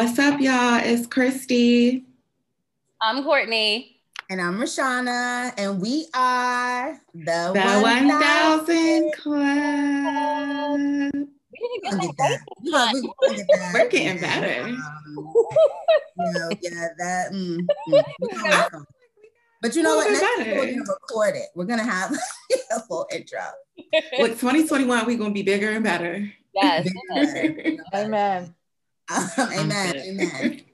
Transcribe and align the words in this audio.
What's 0.00 0.18
up, 0.18 0.40
y'all? 0.40 0.80
It's 0.82 1.06
Christy. 1.06 2.06
I'm 3.02 3.22
Courtney. 3.22 4.00
And 4.30 4.40
I'm 4.40 4.58
Rashana, 4.58 5.52
and 5.58 5.78
we 5.78 6.06
are 6.14 6.98
the, 7.12 7.52
the 7.52 7.80
1000 7.82 9.12
Club. 9.12 10.80
We 11.52 11.80
didn't 11.82 12.00
get 12.00 12.16
that. 12.16 12.38
Yeah, 12.62 12.90
we, 12.94 13.02
we 13.02 13.36
get 13.36 13.46
that. 13.52 13.74
We're 13.74 13.88
getting 13.90 14.22
better. 14.22 14.68
Um, 14.70 15.34
you 16.16 16.32
know, 16.32 16.48
yeah, 16.62 16.88
that. 16.96 17.32
Mm, 17.34 17.68
mm, 17.90 18.84
but 19.60 19.76
you 19.76 19.82
know 19.82 19.96
what? 19.96 20.10
Next 20.10 20.22
we're 20.38 20.64
gonna 20.64 20.80
record 20.80 21.36
it. 21.36 21.48
We're 21.54 21.66
gonna 21.66 21.84
have 21.84 22.16
a 22.72 22.80
full 22.88 23.06
intro. 23.12 23.42
Like 24.18 24.38
2021, 24.40 25.04
we're 25.04 25.18
gonna 25.18 25.34
be 25.34 25.42
bigger 25.42 25.68
and 25.68 25.84
better. 25.84 26.26
Yes. 26.54 26.88
Amen. 27.92 28.54
Amen. 29.38 29.96
Amen. 29.96 30.60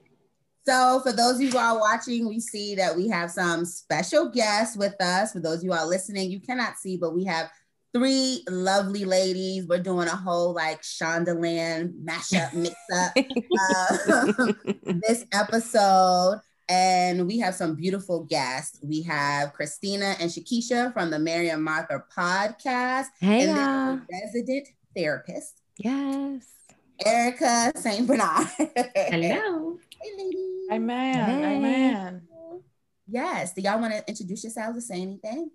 So, 0.67 0.99
for 1.01 1.13
those 1.13 1.35
of 1.35 1.41
you 1.43 1.51
who 1.51 1.57
are 1.59 1.79
watching, 1.79 2.27
we 2.27 2.41
see 2.41 2.75
that 2.75 2.93
we 2.93 3.07
have 3.07 3.31
some 3.31 3.63
special 3.63 4.29
guests 4.29 4.75
with 4.75 5.01
us. 5.01 5.31
For 5.31 5.39
those 5.39 5.59
of 5.59 5.63
you 5.63 5.71
who 5.71 5.77
are 5.77 5.87
listening, 5.87 6.29
you 6.29 6.41
cannot 6.41 6.77
see, 6.77 6.97
but 6.97 7.15
we 7.15 7.23
have 7.23 7.49
three 7.93 8.43
lovely 8.49 9.05
ladies. 9.05 9.65
We're 9.65 9.81
doing 9.81 10.09
a 10.09 10.15
whole 10.17 10.53
like 10.53 10.81
Shondaland 10.81 12.03
mashup 12.03 12.53
mix 12.53 12.75
up 12.93 13.13
uh, 13.69 14.53
this 15.07 15.23
episode. 15.31 16.41
And 16.67 17.25
we 17.27 17.39
have 17.39 17.55
some 17.55 17.75
beautiful 17.75 18.25
guests. 18.25 18.77
We 18.83 19.03
have 19.03 19.53
Christina 19.53 20.17
and 20.19 20.29
Shakisha 20.29 20.91
from 20.91 21.11
the 21.11 21.19
Mary 21.19 21.47
and 21.47 21.63
Martha 21.63 22.03
podcast. 22.15 23.05
Hey, 23.21 23.47
and 23.47 24.01
resident 24.11 24.67
therapist. 24.93 25.61
Yes. 25.77 26.56
Erica 27.05 27.71
St. 27.75 28.07
Bernard. 28.07 28.47
Hello. 28.95 29.79
Hey, 29.99 30.11
ladies. 30.15 30.69
Amen. 30.71 31.25
Hey. 31.25 31.55
Amen. 31.57 32.21
Yes. 33.07 33.53
Do 33.53 33.61
y'all 33.61 33.79
want 33.79 33.93
to 33.93 34.03
introduce 34.07 34.43
yourselves 34.43 34.77
or 34.77 34.81
say 34.81 35.01
anything? 35.01 35.49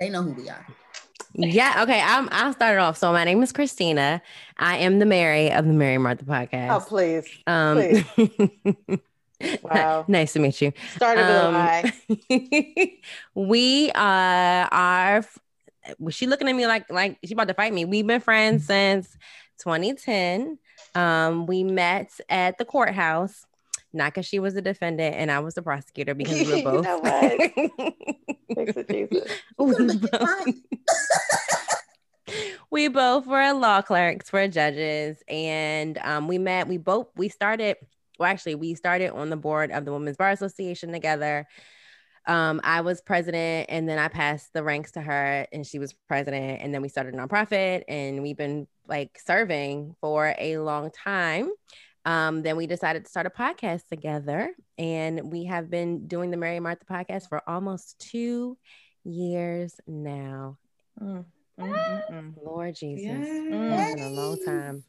They 0.00 0.08
know 0.08 0.22
who 0.22 0.32
we 0.32 0.48
are. 0.48 0.66
Yeah. 1.34 1.82
Okay. 1.82 2.00
I'm, 2.00 2.30
I'll 2.32 2.54
start 2.54 2.76
it 2.76 2.78
off. 2.78 2.96
So 2.96 3.12
my 3.12 3.24
name 3.24 3.42
is 3.42 3.52
Christina. 3.52 4.22
I 4.56 4.78
am 4.78 5.00
the 5.00 5.04
Mary 5.04 5.52
of 5.52 5.66
the 5.66 5.74
Mary 5.74 5.98
Martha 5.98 6.24
podcast. 6.24 6.74
Oh, 6.74 6.80
please. 6.80 7.28
Um, 7.46 7.76
please. 7.76 8.98
Wow. 9.62 10.06
nice 10.08 10.32
to 10.32 10.38
meet 10.38 10.58
you. 10.62 10.72
Started 10.96 11.24
um, 11.24 11.92
we 13.34 13.90
uh, 13.90 14.68
are. 14.72 15.24
Was 15.98 16.14
she 16.14 16.26
looking 16.26 16.48
at 16.48 16.54
me 16.54 16.66
like 16.66 16.90
like 16.90 17.18
she 17.22 17.34
about 17.34 17.48
to 17.48 17.54
fight 17.54 17.74
me? 17.74 17.84
We've 17.84 18.06
been 18.06 18.20
friends 18.20 18.64
since 18.64 19.14
2010. 19.58 20.58
Um, 20.94 21.46
we 21.46 21.64
met 21.64 22.20
at 22.28 22.58
the 22.58 22.64
courthouse, 22.64 23.46
not 23.92 24.12
because 24.12 24.26
she 24.26 24.38
was 24.38 24.54
the 24.54 24.62
defendant 24.62 25.16
and 25.16 25.30
I 25.30 25.40
was 25.40 25.54
the 25.54 25.62
prosecutor 25.62 26.14
because 26.14 26.46
we 26.46 26.64
were 26.64 26.72
both. 26.82 26.86
we, 29.58 29.96
both 29.96 30.54
we 32.70 32.88
both 32.88 33.26
were 33.26 33.52
law 33.52 33.82
clerks 33.82 34.30
for 34.30 34.46
judges, 34.48 35.22
and 35.28 35.98
um, 35.98 36.28
we 36.28 36.38
met. 36.38 36.68
We 36.68 36.78
both 36.78 37.08
we 37.16 37.28
started. 37.28 37.76
Well, 38.18 38.30
actually, 38.30 38.54
we 38.54 38.74
started 38.74 39.10
on 39.10 39.30
the 39.30 39.36
board 39.36 39.72
of 39.72 39.84
the 39.84 39.92
Women's 39.92 40.16
Bar 40.16 40.30
Association 40.30 40.92
together. 40.92 41.46
Um, 42.26 42.60
I 42.64 42.80
was 42.80 43.00
president, 43.00 43.66
and 43.68 43.88
then 43.88 43.98
I 43.98 44.08
passed 44.08 44.52
the 44.52 44.62
ranks 44.62 44.92
to 44.92 45.00
her, 45.02 45.46
and 45.52 45.66
she 45.66 45.78
was 45.78 45.92
president, 46.08 46.62
and 46.62 46.72
then 46.72 46.80
we 46.80 46.88
started 46.88 47.14
a 47.14 47.18
nonprofit, 47.18 47.82
and 47.88 48.22
we've 48.22 48.36
been 48.36 48.66
like 48.86 49.18
serving 49.24 49.94
for 50.00 50.34
a 50.38 50.58
long 50.58 50.90
time. 50.90 51.50
Um, 52.06 52.42
then 52.42 52.56
we 52.56 52.66
decided 52.66 53.04
to 53.04 53.10
start 53.10 53.26
a 53.26 53.30
podcast 53.30 53.88
together, 53.88 54.54
and 54.78 55.32
we 55.32 55.44
have 55.44 55.70
been 55.70 56.06
doing 56.06 56.30
the 56.30 56.36
Mary 56.36 56.60
Martha 56.60 56.84
podcast 56.84 57.28
for 57.28 57.42
almost 57.48 57.98
two 57.98 58.56
years 59.04 59.74
now. 59.86 60.58
Mm, 61.02 61.24
mm, 61.60 62.10
mm, 62.10 62.34
Lord 62.42 62.74
Jesus, 62.74 63.06
it's 63.06 63.94
been 63.94 64.04
a 64.04 64.10
long 64.10 64.38
time. 64.44 64.84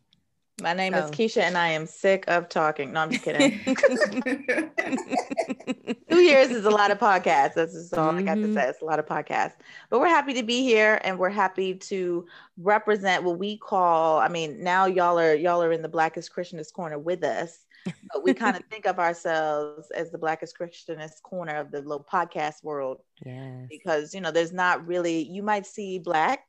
My 0.62 0.74
name 0.74 0.94
is 0.94 1.12
Keisha, 1.12 1.42
and 1.42 1.58
I 1.58 1.68
am 1.70 1.86
sick 1.86 2.24
of 2.30 2.48
talking. 2.48 2.94
No, 2.94 3.02
I'm 3.02 3.12
just 3.12 3.26
kidding. 3.26 3.60
Two 6.10 6.22
years 6.22 6.50
is 6.50 6.64
a 6.64 6.70
lot 6.70 6.92
of 6.92 6.98
podcasts. 6.98 7.56
That's 7.56 7.74
just 7.74 7.94
all 7.94 8.08
mm-hmm. 8.08 8.20
I 8.20 8.22
got 8.22 8.36
to 8.36 8.42
mm-hmm. 8.42 8.54
say. 8.54 8.70
It's 8.70 8.82
a 8.82 8.86
lot 8.86 9.00
of 9.00 9.06
podcasts. 9.06 9.56
But 9.90 10.00
we're 10.00 10.08
happy 10.08 10.34
to 10.36 10.44
be 10.44 10.64
here, 10.64 11.02
and 11.04 11.20
we're 11.20 11.30
happy 11.30 11.76
to 11.76 12.26
represent 12.58 13.26
what 13.26 13.38
we 13.38 13.58
call. 13.58 14.20
I 14.20 14.30
mean, 14.30 14.64
now 14.64 14.86
y'all 14.86 15.20
are 15.20 15.36
y'all 15.36 15.62
are 15.62 15.74
in 15.74 15.82
the 15.82 15.90
Blackest 15.90 16.34
Christianist 16.34 16.72
corner 16.72 16.98
with 16.98 17.26
us, 17.26 17.66
but 17.84 18.24
we 18.24 18.34
kind 18.34 18.56
of 18.56 18.64
think 18.70 18.86
of 18.86 18.98
ourselves 18.98 19.92
as 19.92 20.10
the 20.10 20.18
Blackest 20.18 20.58
Christianist 20.58 21.22
corner 21.22 21.58
of 21.58 21.70
the 21.70 21.82
little 21.82 22.08
podcast 22.10 22.64
world. 22.64 23.02
Yeah. 23.26 23.64
Because 23.70 24.14
you 24.14 24.22
know, 24.22 24.32
there's 24.32 24.54
not 24.54 24.88
really. 24.88 25.30
You 25.30 25.44
might 25.44 25.66
see 25.66 26.00
black, 26.00 26.48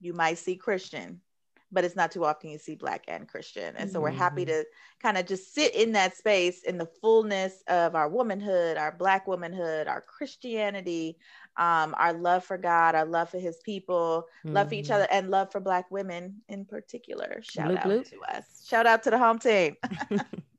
you 0.00 0.12
might 0.12 0.38
see 0.38 0.54
Christian 0.54 1.20
but 1.74 1.84
it's 1.84 1.96
not 1.96 2.10
too 2.10 2.24
often 2.24 2.50
you 2.50 2.58
see 2.58 2.74
black 2.74 3.04
and 3.08 3.28
christian 3.28 3.74
and 3.76 3.90
so 3.90 4.00
we're 4.00 4.10
happy 4.10 4.44
mm-hmm. 4.44 4.62
to 4.62 4.64
kind 5.02 5.18
of 5.18 5.26
just 5.26 5.52
sit 5.54 5.74
in 5.74 5.92
that 5.92 6.16
space 6.16 6.62
in 6.62 6.78
the 6.78 6.86
fullness 6.86 7.62
of 7.68 7.94
our 7.94 8.08
womanhood 8.08 8.76
our 8.76 8.92
black 8.92 9.26
womanhood 9.26 9.86
our 9.88 10.00
christianity 10.00 11.18
um, 11.56 11.94
our 11.98 12.12
love 12.12 12.44
for 12.44 12.56
god 12.56 12.94
our 12.94 13.04
love 13.04 13.28
for 13.28 13.38
his 13.38 13.58
people 13.64 14.24
mm-hmm. 14.44 14.54
love 14.54 14.68
for 14.68 14.74
each 14.74 14.86
mm-hmm. 14.86 14.94
other 14.94 15.08
and 15.10 15.30
love 15.30 15.50
for 15.50 15.60
black 15.60 15.90
women 15.90 16.40
in 16.48 16.64
particular 16.64 17.40
shout 17.42 17.70
bloop, 17.70 17.78
out 17.78 17.84
bloop. 17.84 18.10
to 18.10 18.20
us 18.34 18.64
shout 18.66 18.86
out 18.86 19.02
to 19.02 19.10
the 19.10 19.18
home 19.18 19.38
team 19.38 19.76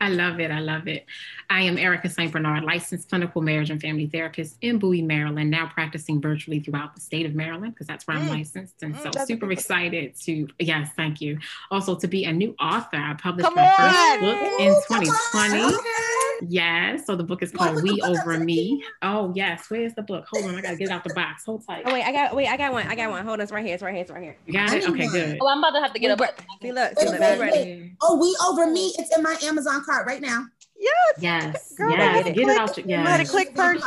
I 0.00 0.08
love 0.10 0.40
it. 0.40 0.50
I 0.50 0.60
love 0.60 0.88
it. 0.88 1.06
I 1.50 1.62
am 1.62 1.78
Erica 1.78 2.08
St. 2.08 2.32
Bernard, 2.32 2.64
licensed 2.64 3.08
clinical 3.08 3.42
marriage 3.42 3.70
and 3.70 3.80
family 3.80 4.06
therapist 4.06 4.56
in 4.60 4.78
Bowie, 4.78 5.02
Maryland, 5.02 5.50
now 5.50 5.66
practicing 5.66 6.20
virtually 6.20 6.60
throughout 6.60 6.94
the 6.94 7.00
state 7.00 7.26
of 7.26 7.34
Maryland 7.34 7.74
because 7.74 7.86
that's 7.86 8.06
where 8.06 8.16
I'm 8.16 8.26
mm. 8.26 8.30
licensed. 8.30 8.82
And 8.82 8.94
mm, 8.94 9.12
so 9.12 9.24
super 9.24 9.50
excited 9.52 10.16
to, 10.22 10.48
yes, 10.58 10.90
thank 10.96 11.20
you. 11.20 11.38
Also 11.70 11.94
to 11.96 12.08
be 12.08 12.24
a 12.24 12.32
new 12.32 12.54
author. 12.60 12.96
I 12.96 13.14
published 13.14 13.46
Come 13.46 13.54
my 13.54 13.66
on. 13.66 13.74
first 13.76 14.20
book 14.20 14.60
in 14.60 14.74
2020. 14.88 16.13
Yes. 16.42 17.06
So 17.06 17.16
the 17.16 17.24
book 17.24 17.42
is 17.42 17.50
called 17.50 17.82
We 17.82 18.00
Over 18.02 18.38
Me. 18.38 18.82
Oh 19.02 19.32
yes. 19.34 19.66
Where's 19.68 19.94
the 19.94 20.02
book? 20.02 20.26
Hold 20.32 20.46
on. 20.46 20.54
I 20.56 20.60
gotta 20.60 20.76
get 20.76 20.88
it 20.88 20.90
out 20.90 21.04
the 21.04 21.14
box. 21.14 21.44
Hold 21.44 21.66
tight. 21.66 21.82
Oh 21.86 21.92
wait, 21.92 22.04
I 22.04 22.12
got 22.12 22.34
wait, 22.34 22.48
I 22.48 22.56
got 22.56 22.72
one. 22.72 22.86
I 22.86 22.94
got 22.94 23.10
one. 23.10 23.24
Hold 23.24 23.40
on, 23.40 23.42
it's 23.42 23.52
right 23.52 23.64
here. 23.64 23.74
It's 23.74 23.82
right 23.82 23.94
here. 23.94 24.02
It's 24.02 24.10
right 24.10 24.22
here. 24.22 24.36
You 24.46 24.52
got 24.52 24.72
it? 24.72 24.88
Okay, 24.88 25.08
good. 25.08 25.38
Oh, 25.40 25.48
I'm 25.48 25.58
about 25.58 25.72
to 25.72 25.80
have 25.80 25.92
to 25.92 25.98
get 25.98 26.10
up. 26.10 26.40
See, 26.62 26.72
look, 26.72 26.98
see, 26.98 27.08
look, 27.08 27.20
ready. 27.20 27.92
Oh, 28.02 28.18
we 28.20 28.36
over 28.46 28.70
me. 28.70 28.92
It's 28.98 29.16
in 29.16 29.22
my 29.22 29.36
Amazon 29.44 29.84
cart 29.84 30.06
right 30.06 30.20
now. 30.20 30.46
Yes. 30.76 31.14
Yes. 31.18 31.74
Girl, 31.76 31.90
yes. 31.90 32.24
Get, 32.24 32.36
it 32.36 32.48
out. 32.48 32.86
Yeah. 32.86 33.04
Let 33.04 33.20
it 33.20 33.28
click 33.28 33.54
purchase. 33.54 33.84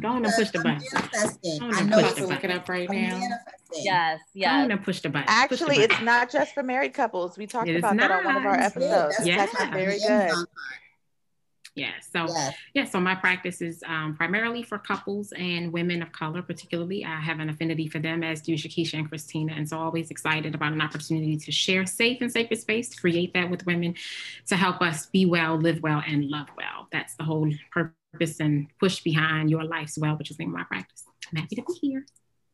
Go 0.00 0.08
on 0.08 0.24
and 0.24 0.34
push 0.34 0.50
the 0.50 0.58
button. 0.58 0.82
I 1.72 1.82
know 1.82 2.02
push 2.02 2.14
the 2.14 2.26
look 2.26 2.42
it 2.42 2.50
up 2.50 2.68
right 2.68 2.90
now. 2.90 3.20
Yes. 3.74 4.20
Yes. 4.34 4.50
Go 4.50 4.64
on 4.64 4.70
and 4.70 4.82
push 4.82 5.00
the 5.00 5.10
button. 5.10 5.26
Actually, 5.28 5.76
the 5.76 5.88
button. 5.88 5.96
it's 5.96 6.00
not 6.00 6.30
just 6.30 6.54
for 6.54 6.62
married 6.62 6.94
couples. 6.94 7.38
We 7.38 7.46
talked 7.46 7.68
it 7.68 7.76
about 7.76 7.96
that 7.98 8.10
on 8.10 8.24
one 8.24 8.36
of 8.36 8.46
our 8.46 8.58
episodes. 8.58 9.16
Yeah. 9.22 9.46
That's 9.46 9.70
very 9.70 9.98
good 10.00 10.32
yeah 11.74 11.92
so 12.00 12.26
yes. 12.26 12.54
yeah 12.74 12.84
so 12.84 12.98
my 12.98 13.14
practice 13.14 13.60
is 13.60 13.82
um, 13.86 14.14
primarily 14.16 14.62
for 14.62 14.78
couples 14.78 15.32
and 15.32 15.72
women 15.72 16.02
of 16.02 16.10
color 16.12 16.42
particularly 16.42 17.04
i 17.04 17.20
have 17.20 17.38
an 17.38 17.48
affinity 17.48 17.88
for 17.88 17.98
them 17.98 18.22
as 18.22 18.40
do 18.40 18.54
shakisha 18.54 18.94
and 18.94 19.08
christina 19.08 19.52
and 19.52 19.68
so 19.68 19.78
always 19.78 20.10
excited 20.10 20.54
about 20.54 20.72
an 20.72 20.80
opportunity 20.80 21.36
to 21.36 21.52
share 21.52 21.86
safe 21.86 22.20
and 22.20 22.32
sacred 22.32 22.58
space 22.58 22.88
to 22.88 23.00
create 23.00 23.32
that 23.34 23.48
with 23.48 23.64
women 23.66 23.94
to 24.46 24.56
help 24.56 24.80
us 24.80 25.06
be 25.06 25.26
well 25.26 25.56
live 25.56 25.80
well 25.82 26.02
and 26.06 26.24
love 26.24 26.48
well 26.56 26.88
that's 26.90 27.14
the 27.16 27.24
whole 27.24 27.50
purpose 27.70 28.40
and 28.40 28.66
push 28.80 29.00
behind 29.02 29.48
your 29.48 29.64
life's 29.64 29.96
well 29.96 30.16
which 30.16 30.30
is 30.30 30.36
the 30.36 30.44
name 30.44 30.52
of 30.54 30.58
my 30.58 30.64
practice 30.64 31.04
i'm 31.32 31.40
happy 31.40 31.56
to 31.56 31.62
be 31.62 31.74
here 31.80 32.04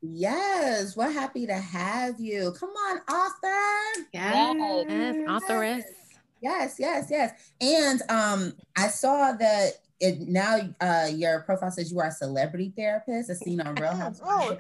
Yes, 0.03 0.95
we're 0.95 1.11
happy 1.11 1.47
to 1.47 1.55
have 1.55 2.21
you. 2.21 2.53
Come 2.61 2.69
on, 2.69 2.99
author. 3.11 4.07
Yes, 4.13 4.87
yes 4.89 5.17
authoress. 5.27 5.85
Yes, 6.41 6.77
yes, 6.79 7.09
yes. 7.11 7.53
And 7.61 8.03
um, 8.09 8.55
I 8.77 8.89
saw 8.89 9.33
that 9.33 9.73
it 9.99 10.21
now 10.21 10.59
uh, 10.81 11.09
your 11.11 11.41
profile 11.41 11.71
says 11.71 11.91
you 11.91 11.99
are 12.01 12.09
a 12.09 12.13
celebrity 12.13 12.73
therapist. 12.77 13.31
As 13.31 13.41
seen 13.41 13.61
on 13.61 13.75
Real 13.77 13.95
Housewives. 13.95 14.23
oh. 14.25 14.59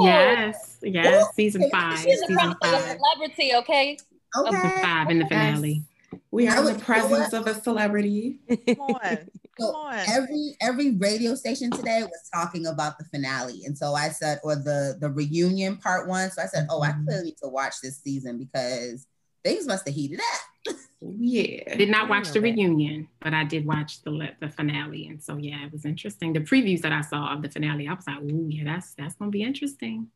Yes, 0.04 0.78
yes, 0.82 1.26
season 1.34 1.70
five. 1.70 1.98
She's 1.98 2.20
season 2.20 2.38
a 2.38 2.56
five. 2.62 2.82
celebrity, 2.82 3.54
okay? 3.54 3.98
Okay. 4.36 4.50
Season 4.50 4.70
five 4.80 5.10
in 5.10 5.18
the 5.18 5.26
finale. 5.26 5.82
We 6.30 6.46
have 6.46 6.64
the 6.64 6.74
presence 6.74 7.32
of 7.32 7.46
a 7.46 7.54
celebrity. 7.54 8.38
Come 8.66 8.80
on. 8.80 9.18
So 9.56 9.70
Come 9.70 9.76
on. 9.76 10.04
every 10.08 10.56
every 10.60 10.90
radio 10.96 11.36
station 11.36 11.70
today 11.70 12.02
was 12.02 12.28
talking 12.34 12.66
about 12.66 12.98
the 12.98 13.04
finale, 13.04 13.62
and 13.64 13.78
so 13.78 13.94
I 13.94 14.08
said, 14.08 14.40
or 14.42 14.56
the 14.56 14.96
the 15.00 15.08
reunion 15.08 15.76
part 15.76 16.08
one. 16.08 16.28
So 16.32 16.42
I 16.42 16.46
said, 16.46 16.66
oh, 16.70 16.82
I 16.82 16.88
mm-hmm. 16.88 17.04
clearly 17.04 17.24
need 17.26 17.36
to 17.36 17.46
watch 17.46 17.74
this 17.80 18.02
season 18.02 18.36
because 18.36 19.06
things 19.44 19.66
must 19.66 19.86
have 19.86 19.94
heated 19.94 20.20
up. 20.20 20.76
yeah. 21.00 21.76
Did 21.76 21.90
not 21.90 22.08
watch 22.08 22.30
the 22.30 22.40
reunion, 22.40 23.08
but 23.20 23.34
I 23.34 23.44
did 23.44 23.66
watch 23.66 24.02
the 24.02 24.30
the 24.40 24.48
finale. 24.48 25.06
And 25.06 25.22
so 25.22 25.36
yeah, 25.36 25.64
it 25.66 25.72
was 25.72 25.84
interesting. 25.84 26.32
The 26.32 26.40
previews 26.40 26.80
that 26.80 26.92
I 26.92 27.02
saw 27.02 27.32
of 27.32 27.42
the 27.42 27.48
finale, 27.48 27.86
I 27.86 27.94
was 27.94 28.06
like, 28.06 28.22
ooh, 28.22 28.46
yeah, 28.48 28.64
that's 28.64 28.94
that's 28.94 29.14
gonna 29.14 29.30
be 29.30 29.42
interesting. 29.42 30.08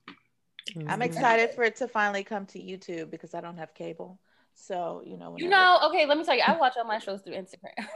I'm 0.87 1.03
excited 1.03 1.55
for 1.55 1.65
it 1.65 1.77
to 1.77 1.89
finally 1.89 2.25
come 2.25 2.47
to 2.47 2.59
YouTube 2.59 3.11
because 3.11 3.35
I 3.35 3.41
don't 3.41 3.57
have 3.57 3.75
cable. 3.75 4.19
So 4.55 5.03
you 5.07 5.17
know, 5.17 5.37
you 5.39 5.49
know, 5.49 5.79
okay. 5.85 6.05
Let 6.05 6.19
me 6.19 6.25
tell 6.25 6.35
you, 6.35 6.43
I 6.47 6.57
watch 6.57 6.75
all 6.77 6.85
my 6.85 6.99
shows 6.99 7.21
through 7.21 7.35
Instagram. 7.35 7.87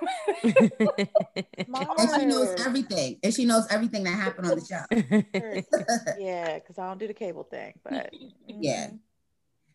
and 1.99 2.21
she 2.21 2.25
knows 2.25 2.55
everything, 2.65 3.19
and 3.23 3.35
she 3.35 3.45
knows 3.45 3.67
everything 3.69 4.05
that 4.05 4.11
happened 4.11 4.47
on 4.47 4.59
the 4.59 4.65
show. 4.65 4.85
yeah, 6.21 6.61
because 6.61 6.79
I 6.79 6.87
don't 6.87 6.99
do 6.99 7.09
the 7.09 7.15
cable 7.15 7.43
thing, 7.43 7.75
but 7.83 8.11
yeah. 8.47 8.87
Mm-hmm. 8.87 8.97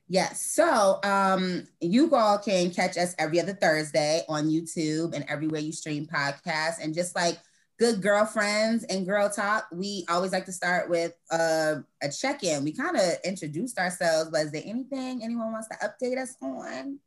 Yes. 0.09 0.41
So 0.41 0.99
um, 1.03 1.67
you 1.81 2.13
all 2.15 2.37
can 2.37 2.71
catch 2.71 2.97
us 2.97 3.13
every 3.19 3.41
other 3.41 3.53
Thursday 3.53 4.21
on 4.29 4.47
YouTube 4.47 5.13
and 5.13 5.25
everywhere 5.27 5.59
you 5.59 5.73
stream 5.73 6.05
podcasts. 6.05 6.79
And 6.81 6.93
just 6.93 7.15
like 7.15 7.37
good 7.77 8.01
girlfriends 8.01 8.85
and 8.85 9.05
girl 9.05 9.29
talk, 9.29 9.67
we 9.71 10.05
always 10.09 10.31
like 10.31 10.45
to 10.45 10.51
start 10.51 10.89
with 10.89 11.13
uh, 11.29 11.75
a 12.01 12.09
check 12.09 12.43
in. 12.43 12.63
We 12.63 12.71
kind 12.71 12.95
of 12.95 13.03
introduced 13.25 13.77
ourselves, 13.77 14.29
but 14.31 14.45
is 14.45 14.51
there 14.51 14.63
anything 14.65 15.21
anyone 15.23 15.51
wants 15.51 15.67
to 15.69 15.75
update 15.75 16.17
us 16.17 16.35
on 16.41 16.99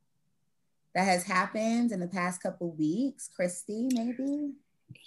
that 0.95 1.05
has 1.05 1.25
happened 1.25 1.93
in 1.93 2.01
the 2.01 2.09
past 2.09 2.43
couple 2.43 2.73
weeks? 2.73 3.31
Christy, 3.35 3.89
maybe? 3.93 4.53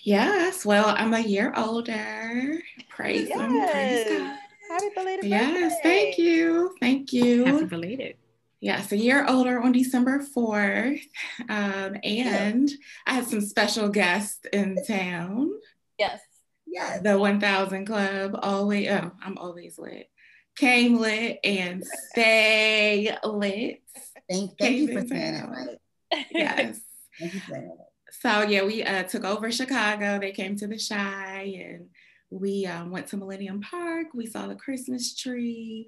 Yes. 0.01 0.65
Well, 0.65 0.95
I'm 0.97 1.13
a 1.13 1.19
year 1.19 1.53
older. 1.55 2.59
Praise, 2.89 3.29
yes. 3.29 3.71
Praise 3.71 4.19
God. 4.19 4.39
Happy 4.73 4.89
belated 4.95 5.25
Yes, 5.25 5.75
thank 5.83 6.17
you. 6.17 6.75
Thank 6.81 7.13
you. 7.13 7.45
Happy 7.45 7.65
belated. 7.65 8.15
Yes, 8.59 8.91
a 8.91 8.97
year 8.97 9.23
older 9.29 9.61
on 9.61 9.71
December 9.71 10.25
4th. 10.35 11.01
Um, 11.41 11.97
and 12.03 12.69
yeah. 12.71 12.75
I 13.05 13.13
had 13.13 13.27
some 13.27 13.41
special 13.41 13.89
guests 13.89 14.39
in 14.51 14.83
town. 14.87 15.51
Yes. 15.99 16.21
Yeah. 16.65 16.97
The 16.97 17.19
1000 17.19 17.85
Club, 17.85 18.39
always, 18.41 18.89
oh, 18.89 19.11
I'm 19.23 19.37
always 19.37 19.77
lit. 19.77 20.09
Came 20.55 20.97
lit 20.97 21.37
and 21.43 21.85
stay 22.09 23.15
lit. 23.23 23.83
Thank, 24.27 24.57
thank 24.57 24.75
you 24.77 24.87
for 24.87 25.07
saying 25.07 25.33
that 25.35 25.49
right. 25.49 26.25
Yes. 26.31 26.79
thank 27.19 27.33
you 27.35 27.39
for 27.41 27.51
that. 27.51 27.77
So 28.21 28.41
yeah, 28.41 28.63
we 28.63 28.81
uh, 28.81 29.03
took 29.03 29.23
over 29.23 29.51
Chicago. 29.51 30.17
They 30.17 30.31
came 30.31 30.55
to 30.55 30.67
the 30.67 30.79
Chi 30.79 31.63
and 31.63 31.89
we 32.33 32.65
um, 32.65 32.89
went 32.89 33.07
to 33.07 33.17
Millennium 33.17 33.61
Park. 33.61 34.07
We 34.13 34.25
saw 34.25 34.47
the 34.47 34.55
Christmas 34.55 35.15
tree. 35.15 35.87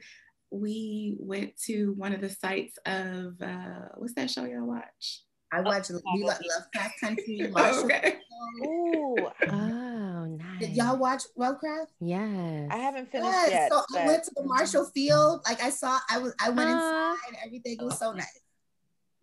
We 0.52 1.16
went 1.20 1.60
to 1.64 1.94
one 1.98 2.14
of 2.14 2.22
the 2.22 2.30
sites 2.30 2.78
of 2.86 3.42
uh, 3.42 3.90
what's 3.96 4.14
that 4.14 4.30
show 4.30 4.46
y'all 4.46 4.68
watch? 4.68 5.24
I 5.52 5.62
watched 5.62 5.92
oh, 5.92 6.00
We 6.14 6.24
Love 6.24 6.38
Lovecraft 6.42 7.00
Country. 7.00 7.50
Marshall. 7.52 7.84
okay. 7.86 8.18
Ooh. 8.66 9.16
Oh, 9.48 10.26
nice. 10.26 10.60
Did 10.60 10.76
y'all 10.76 10.98
watch 10.98 11.24
Lovecraft? 11.36 11.92
Yes. 12.02 12.68
I 12.72 12.78
haven't 12.78 13.12
finished 13.12 13.32
yes. 13.32 13.52
yet. 13.52 13.72
So 13.72 13.84
but... 13.92 14.02
I 14.02 14.08
went 14.08 14.24
to 14.24 14.32
the 14.36 14.44
Marshall 14.44 14.86
Field. 14.86 15.42
Like 15.46 15.62
I 15.62 15.70
saw, 15.70 16.00
I 16.10 16.18
was, 16.18 16.34
I 16.40 16.50
went 16.50 16.70
uh, 16.70 16.74
inside. 16.74 17.18
and 17.28 17.38
Everything 17.46 17.78
was 17.82 18.00
so 18.00 18.12
nice. 18.12 18.40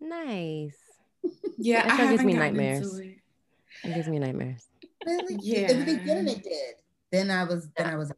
Nice. 0.01 0.77
Yeah, 1.59 1.87
that 1.87 2.11
gives 2.11 2.25
me 2.25 2.33
nightmares. 2.33 2.99
It. 2.99 3.19
it 3.85 3.95
gives 3.95 4.09
me 4.09 4.19
nightmares. 4.19 4.67
Really? 5.07 5.39
Yeah. 5.41 5.71
In 5.71 5.79
the 5.81 5.97
beginning, 5.97 6.29
it 6.29 6.43
did. 6.43 6.75
Then 7.13 7.31
I 7.31 7.45
was 7.45 7.69
then 7.77 7.87
I 7.87 7.97
was 7.97 8.11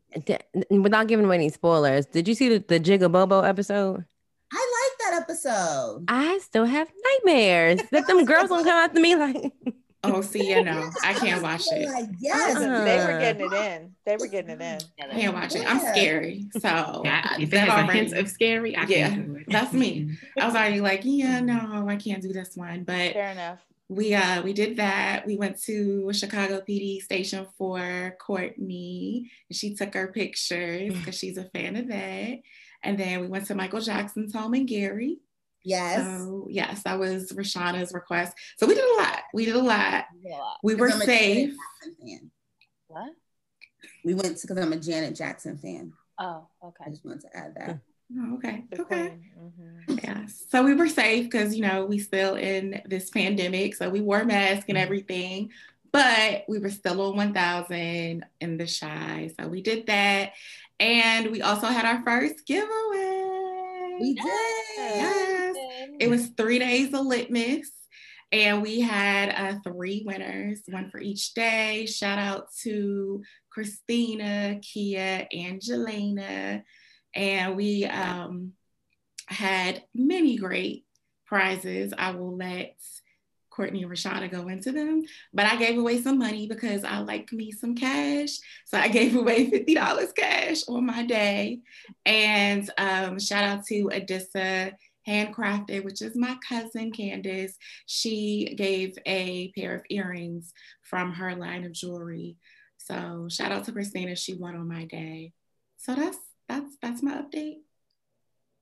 without 0.71 1.09
giving 1.09 1.27
away 1.27 1.35
any 1.35 1.49
spoilers. 1.49 2.07
Did 2.07 2.29
you 2.29 2.35
see 2.35 2.49
the, 2.49 2.65
the 2.67 2.79
Jig-a-Bobo 2.79 3.41
episode? 3.41 4.05
I 4.53 4.89
like 4.89 5.11
that 5.11 5.23
episode. 5.23 6.05
I 6.07 6.39
still 6.39 6.65
have 6.65 6.89
nightmares 7.05 7.81
that 7.91 8.07
them 8.07 8.25
girls 8.25 8.51
don't 8.51 8.63
come 8.63 8.73
after 8.73 9.01
me 9.01 9.17
like 9.17 9.53
Oh, 10.07 10.21
see, 10.21 10.51
you 10.51 10.63
know, 10.63 10.91
I 11.03 11.15
can't 11.15 11.43
watch 11.43 11.65
it. 11.73 11.89
Like, 11.89 12.11
yes, 12.21 12.57
uh-huh. 12.57 12.85
they 12.85 12.99
were 12.99 13.19
getting 13.19 13.47
it 13.47 13.53
in. 13.55 13.95
They 14.05 14.17
were 14.19 14.27
getting 14.27 14.51
it 14.51 14.61
in. 14.61 14.79
I 15.03 15.15
can't 15.15 15.35
watch 15.35 15.55
it. 15.57 15.67
I'm 15.67 15.81
scary. 15.81 16.45
So 16.53 17.03
yeah, 17.05 17.37
if 17.41 17.53
it 17.53 17.59
has 17.59 17.71
already, 17.71 17.89
a 17.89 18.03
hint 18.03 18.13
of 18.13 18.29
scary, 18.29 18.77
I 18.77 18.85
yeah, 18.85 19.17
that's 19.49 19.73
me. 19.73 20.11
I 20.39 20.45
was 20.45 20.55
already 20.55 20.83
like, 20.83 21.01
yeah, 21.05 21.41
no, 21.41 21.87
I 21.89 21.97
can't 21.97 22.23
do 22.23 22.35
this 22.35 22.55
one. 22.55 22.85
But 22.85 23.15
fair 23.15 23.31
enough 23.31 23.65
we 23.89 24.15
uh 24.15 24.43
we 24.43 24.53
did 24.53 24.77
that. 24.79 25.27
We 25.27 25.37
went 25.37 25.61
to 25.65 26.13
Chicago 26.13 26.63
PD 26.67 27.01
station 27.03 27.47
for 27.59 28.17
Courtney. 28.21 29.31
And 29.49 29.57
she 29.57 29.75
took 29.75 29.95
our 29.95 30.09
pictures 30.09 30.95
because 30.95 31.17
she's 31.17 31.37
a 31.37 31.45
fan 31.45 31.77
of 31.77 31.89
that. 31.89 32.39
And 32.83 32.99
then 32.99 33.21
we 33.21 33.27
went 33.27 33.47
to 33.47 33.55
Michael 33.55 33.81
Jackson's 33.81 34.35
home 34.35 34.55
in 34.55 34.67
Gary. 34.67 35.19
Yes. 35.63 36.05
So 36.05 36.47
yes, 36.51 36.83
that 36.83 36.99
was 36.99 37.33
Rashana's 37.33 37.93
request. 37.93 38.37
So 38.59 38.67
we 38.67 38.75
did 38.75 38.85
a 38.85 39.03
lot. 39.03 39.23
We 39.33 39.45
did 39.47 39.57
a 39.57 39.63
lot. 39.63 40.05
We 40.63 40.75
were 40.75 40.91
safe. 40.91 41.55
What? 42.89 43.13
We 44.05 44.15
went 44.15 44.37
to 44.37 44.47
because 44.47 44.63
I'm 44.63 44.73
a 44.73 44.77
Janet 44.77 45.15
Jackson 45.15 45.57
fan. 45.59 45.93
Oh, 46.19 46.47
okay. 46.63 46.85
I 46.87 46.91
just 46.91 47.05
wanted 47.05 47.23
to 47.23 47.37
add 47.37 47.55
that. 47.57 47.81
Oh, 48.17 48.35
okay. 48.35 48.65
Okay. 48.79 49.19
Mm-hmm. 49.39 49.99
Yeah. 50.03 50.27
So 50.27 50.63
we 50.63 50.75
were 50.75 50.89
safe 50.89 51.25
because 51.25 51.55
you 51.55 51.63
know 51.63 51.85
we 51.85 51.99
still 51.99 52.37
in 52.37 52.83
this 52.87 53.11
pandemic, 53.11 53.75
so 53.75 53.91
we 53.91 54.01
wore 54.01 54.25
masks 54.25 54.67
and 54.69 54.77
mm-hmm. 54.77 54.85
everything, 54.85 55.51
but 55.93 56.45
we 56.49 56.59
were 56.59 56.71
still 56.71 57.01
on 57.01 57.17
1,000 57.17 58.25
in 58.41 58.57
the 58.57 58.67
Chi. 58.67 59.33
So 59.39 59.49
we 59.49 59.63
did 59.63 59.87
that, 59.87 60.33
and 60.79 61.31
we 61.31 61.43
also 61.43 61.67
had 61.67 61.85
our 61.85 62.03
first 62.05 62.47
giveaway. 62.47 63.97
We 64.01 64.15
did. 64.15 64.25
Yes. 64.77 65.57
It 66.01 66.11
was 66.11 66.29
three 66.29 66.59
days 66.59 66.93
of 66.93 67.07
litmus. 67.07 67.71
And 68.33 68.63
we 68.63 68.81
had 68.81 69.29
uh, 69.29 69.61
three 69.63 70.03
winners, 70.05 70.63
one 70.67 70.91
for 70.91 70.99
each 70.99 71.35
day. 71.35 71.87
Shout 71.87 72.19
out 72.19 72.49
to 72.65 73.23
Christina, 73.49 74.59
Kia, 74.61 75.29
Angelina, 75.33 76.65
and 77.15 77.57
we 77.57 77.85
um, 77.85 78.53
had 79.27 79.83
many 79.95 80.37
great 80.37 80.85
prizes. 81.27 81.93
I 81.97 82.13
will 82.13 82.37
let 82.37 82.77
Courtney 83.51 83.83
and 83.83 83.91
Rashana 83.91 84.31
go 84.31 84.49
into 84.49 84.73
them, 84.73 85.03
but 85.33 85.47
I 85.47 85.57
gave 85.57 85.79
away 85.79 86.03
some 86.03 86.19
money 86.19 86.49
because 86.49 86.83
I 86.83 86.99
like 86.99 87.33
me 87.33 87.53
some 87.53 87.75
cash. 87.77 88.31
So 88.67 88.79
I 88.79 88.89
gave 88.99 89.17
away 89.17 89.51
$50 89.51 90.15
cash 90.15 90.63
on 90.69 90.87
my 90.87 91.05
day. 91.07 91.61
And 92.05 92.69
um, 92.79 93.19
shout 93.19 93.45
out 93.45 93.65
to 93.67 93.91
Adissa 93.93 94.73
Handcrafted, 95.07 95.85
which 95.85 96.03
is 96.03 96.17
my 96.17 96.37
cousin 96.49 96.91
Candace. 96.91 97.57
She 97.87 98.55
gave 98.57 98.97
a 99.07 99.53
pair 99.57 99.77
of 99.77 99.83
earrings 99.91 100.53
from 100.83 101.13
her 101.13 101.37
line 101.37 101.65
of 101.65 101.73
jewelry. 101.73 102.37
So 102.79 103.29
shout 103.31 103.53
out 103.53 103.65
to 103.65 103.73
Christina. 103.73 104.17
She 104.17 104.35
won 104.35 104.57
on 104.57 104.69
my 104.69 104.85
day. 104.85 105.33
So 105.77 105.95
that's 105.95 106.19
that's 106.49 106.77
that's 106.83 107.03
my 107.03 107.13
update. 107.13 107.59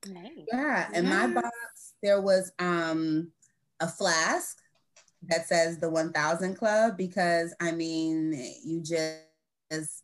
Nice. 0.06 0.46
Yeah, 0.52 0.88
in 0.94 1.04
yes. 1.04 1.14
my 1.14 1.26
box 1.40 1.94
there 2.02 2.20
was 2.20 2.52
um 2.58 3.30
a 3.80 3.88
flask 3.88 4.58
that 5.28 5.46
says 5.46 5.78
the 5.78 5.88
1000 5.88 6.56
club 6.56 6.96
because 6.96 7.54
I 7.60 7.72
mean 7.72 8.32
you 8.64 8.80
just 8.80 9.22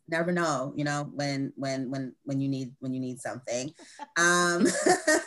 never 0.07 0.31
know 0.31 0.73
you 0.75 0.83
know 0.83 1.09
when 1.13 1.53
when 1.55 1.91
when 1.91 2.15
when 2.23 2.41
you 2.41 2.49
need 2.49 2.73
when 2.79 2.93
you 2.93 2.99
need 2.99 3.19
something 3.19 3.71
um 4.17 4.65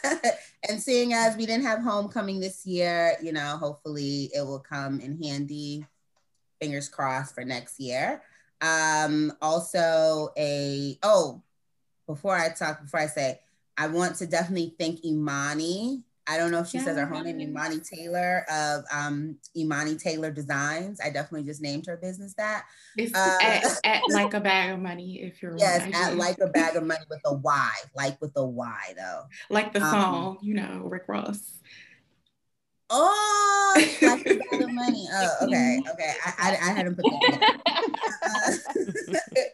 and 0.68 0.82
seeing 0.82 1.12
as 1.12 1.37
we 1.37 1.47
didn't 1.47 1.64
have 1.64 1.80
homecoming 1.80 2.40
this 2.40 2.66
year 2.66 3.16
you 3.23 3.32
know 3.32 3.56
hopefully 3.59 4.30
it 4.35 4.44
will 4.44 4.59
come 4.59 4.99
in 4.99 5.23
handy 5.23 5.85
fingers 6.61 6.88
crossed 6.88 7.35
for 7.35 7.44
next 7.44 7.78
year 7.78 8.23
um 8.62 9.32
also 9.40 10.30
a 10.37 10.99
oh 11.04 11.40
before 12.12 12.37
I 12.37 12.50
talk, 12.50 12.83
before 12.83 13.00
I 13.00 13.07
say, 13.07 13.40
I 13.78 13.87
want 13.87 14.16
to 14.16 14.26
definitely 14.26 14.75
thank 14.78 15.04
Imani. 15.04 16.02
I 16.26 16.37
don't 16.37 16.52
know 16.52 16.61
if 16.61 16.69
she 16.69 16.76
yes. 16.76 16.87
says 16.87 16.97
her 16.97 17.07
whole 17.07 17.23
name, 17.23 17.40
Imani 17.40 17.81
Taylor 17.81 18.45
of 18.49 18.85
um, 18.92 19.37
Imani 19.57 19.97
Taylor 19.97 20.31
Designs. 20.31 21.00
I 21.00 21.11
definitely 21.11 21.45
just 21.45 21.61
named 21.61 21.87
her 21.87 21.97
business 21.97 22.35
that. 22.35 22.64
It's 22.97 23.12
uh, 23.14 23.38
at, 23.42 23.64
at, 23.85 24.02
like 24.11 24.35
a 24.35 24.40
bag 24.40 24.73
of 24.73 24.78
money 24.78 25.23
if 25.23 25.42
you're 25.42 25.57
yes, 25.59 25.90
at 25.92 26.16
like 26.16 26.38
a 26.40 26.47
bag 26.47 26.76
of 26.76 26.85
money 26.85 27.04
with 27.11 27.21
a 27.25 27.35
Y, 27.35 27.71
like 27.97 28.21
with 28.21 28.33
a 28.37 28.45
Y 28.45 28.95
though. 28.97 29.23
Like 29.50 29.73
the 29.73 29.83
um, 29.83 29.90
song, 29.90 30.38
you 30.42 30.54
know, 30.54 30.83
Rick 30.85 31.04
Ross. 31.09 31.59
Oh, 32.88 33.75
like 34.02 34.26
a 34.26 34.35
bag 34.37 34.62
of 34.62 34.73
money. 34.73 35.09
Oh, 35.12 35.37
okay, 35.42 35.81
okay. 35.92 36.12
I, 36.25 36.33
I, 36.38 36.50
I 36.50 36.73
hadn't 36.73 36.95
put 36.95 37.04
that. 37.04 37.59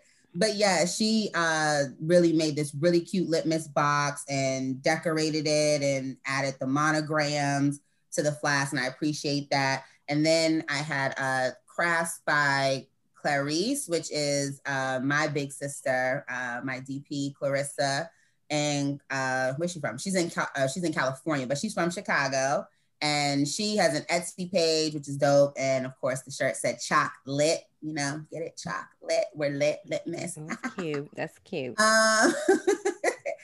But 0.38 0.54
yeah, 0.54 0.84
she 0.84 1.30
uh, 1.34 1.82
really 2.00 2.32
made 2.32 2.54
this 2.54 2.72
really 2.72 3.00
cute 3.00 3.28
litmus 3.28 3.66
box 3.66 4.24
and 4.28 4.80
decorated 4.80 5.48
it 5.48 5.82
and 5.82 6.16
added 6.26 6.54
the 6.60 6.66
monograms 6.66 7.80
to 8.12 8.22
the 8.22 8.30
flask, 8.30 8.72
and 8.72 8.80
I 8.80 8.86
appreciate 8.86 9.50
that. 9.50 9.82
And 10.08 10.24
then 10.24 10.64
I 10.68 10.76
had 10.76 11.14
uh, 11.18 11.50
crafts 11.66 12.20
by 12.24 12.86
Clarice, 13.16 13.88
which 13.88 14.12
is 14.12 14.60
uh, 14.64 15.00
my 15.02 15.26
big 15.26 15.52
sister, 15.52 16.24
uh, 16.28 16.60
my 16.62 16.78
DP 16.80 17.34
Clarissa, 17.34 18.08
and 18.48 19.00
uh, 19.10 19.54
where's 19.56 19.72
she 19.72 19.80
from? 19.80 19.98
She's 19.98 20.14
in 20.14 20.30
uh, 20.36 20.68
she's 20.68 20.84
in 20.84 20.92
California, 20.92 21.48
but 21.48 21.58
she's 21.58 21.74
from 21.74 21.90
Chicago 21.90 22.64
and 23.00 23.46
she 23.46 23.76
has 23.76 23.94
an 23.94 24.04
Etsy 24.04 24.50
page, 24.50 24.94
which 24.94 25.08
is 25.08 25.16
dope. 25.16 25.54
And 25.58 25.86
of 25.86 25.98
course, 26.00 26.22
the 26.22 26.30
shirt 26.30 26.56
said 26.56 26.80
"Choc 26.80 27.12
Lit." 27.26 27.60
You 27.80 27.94
know, 27.94 28.24
get 28.30 28.42
it, 28.42 28.60
"Choc 28.62 28.88
Lit." 29.02 29.24
We're 29.34 29.50
lit, 29.50 29.80
litmus. 29.86 30.34
That's 30.34 30.74
cute. 30.74 31.08
That's 31.14 31.38
cute. 31.40 31.74
Uh, 31.78 32.30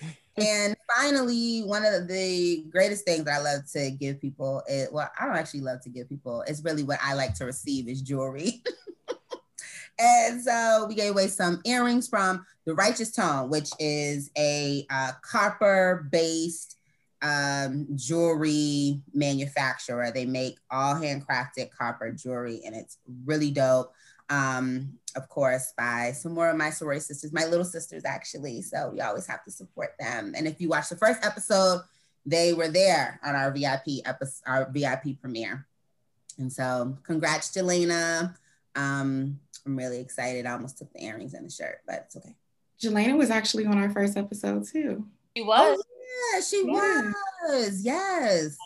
and 0.37 0.77
finally, 0.97 1.63
one 1.63 1.85
of 1.85 2.09
the 2.09 2.65
greatest 2.71 3.05
things 3.05 3.25
that 3.25 3.41
I 3.41 3.43
love 3.43 3.71
to 3.73 3.91
give 3.91 4.21
people 4.21 4.63
is 4.69 4.89
well, 4.91 5.11
I 5.19 5.27
don't 5.27 5.37
actually 5.37 5.61
love 5.61 5.81
to 5.83 5.89
give 5.89 6.09
people. 6.09 6.43
It's 6.47 6.63
really 6.65 6.83
what 6.83 6.99
I 7.03 7.15
like 7.15 7.35
to 7.37 7.45
receive 7.45 7.89
is 7.89 8.03
jewelry. 8.03 8.63
and 9.99 10.43
so 10.43 10.87
we 10.89 10.95
gave 10.95 11.13
away 11.13 11.29
some 11.29 11.61
earrings 11.65 12.09
from 12.09 12.45
the 12.65 12.75
Righteous 12.75 13.13
Tone, 13.13 13.51
which 13.51 13.71
is 13.79 14.31
a 14.37 14.87
uh, 14.91 15.13
copper 15.23 16.09
based 16.11 16.79
um, 17.25 17.87
jewelry 17.97 19.01
manufacturer. 19.15 20.13
They 20.13 20.27
make 20.27 20.59
all 20.71 20.95
handcrafted 20.95 21.71
copper 21.77 22.13
jewelry, 22.13 22.61
and 22.65 22.77
it's 22.77 22.99
really 23.25 23.51
dope. 23.51 23.93
Um, 24.29 24.99
of 25.17 25.29
course, 25.29 25.73
by 25.77 26.13
some 26.13 26.33
more 26.33 26.51
of 26.51 26.57
my 26.57 26.71
sorority 26.71 27.01
sisters, 27.01 27.33
my 27.33 27.47
little 27.47 27.65
sisters 27.65 28.05
actually. 28.05 28.63
So 28.63 28.91
we 28.93 29.01
always 29.01 29.27
have 29.27 29.45
to 29.45 29.51
support 29.51 29.95
them. 29.99 30.35
And 30.37 30.47
if 30.47 30.61
you 30.61 30.69
watch 30.69 30.89
the 30.89 30.97
first 30.97 31.25
episode, 31.25 31.81
they 32.27 32.53
were 32.53 32.69
there 32.69 33.21
on 33.25 33.35
our 33.35 33.51
VIP 33.51 34.07
episode, 34.07 34.43
our 34.47 34.71
VIP 34.71 35.21
premiere. 35.21 35.67
And 36.39 36.53
so, 36.53 36.97
congrats, 37.05 37.51
Jelena. 37.51 38.35
Um, 38.75 39.39
I'm 39.65 39.77
really 39.77 40.01
excited. 40.01 40.47
I 40.47 40.53
almost 40.53 40.79
took 40.79 40.93
the 40.93 41.05
earrings 41.05 41.35
and 41.35 41.47
the 41.47 41.51
shirt, 41.51 41.81
but 41.87 42.07
it's 42.07 42.17
okay. 42.17 42.35
Jelena 42.81 43.17
was 43.17 43.31
actually 43.31 43.67
on 43.67 43.79
our 43.79 43.91
first 43.91 44.17
episode 44.17 44.67
too. 44.67 45.07
She 45.37 45.43
was. 45.43 45.79
Oh, 45.79 45.94
yeah, 46.33 46.41
she 46.41 46.65
yeah. 46.67 47.13
was. 47.49 47.83
Yes. 47.85 48.57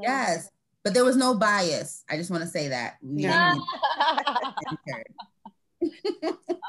Yes. 0.00 0.50
But 0.84 0.94
there 0.94 1.04
was 1.04 1.16
no 1.16 1.34
bias. 1.34 2.04
I 2.08 2.16
just 2.16 2.30
want 2.30 2.42
to 2.42 2.48
say 2.48 2.68
that. 2.68 2.96
Yeah. 3.02 3.54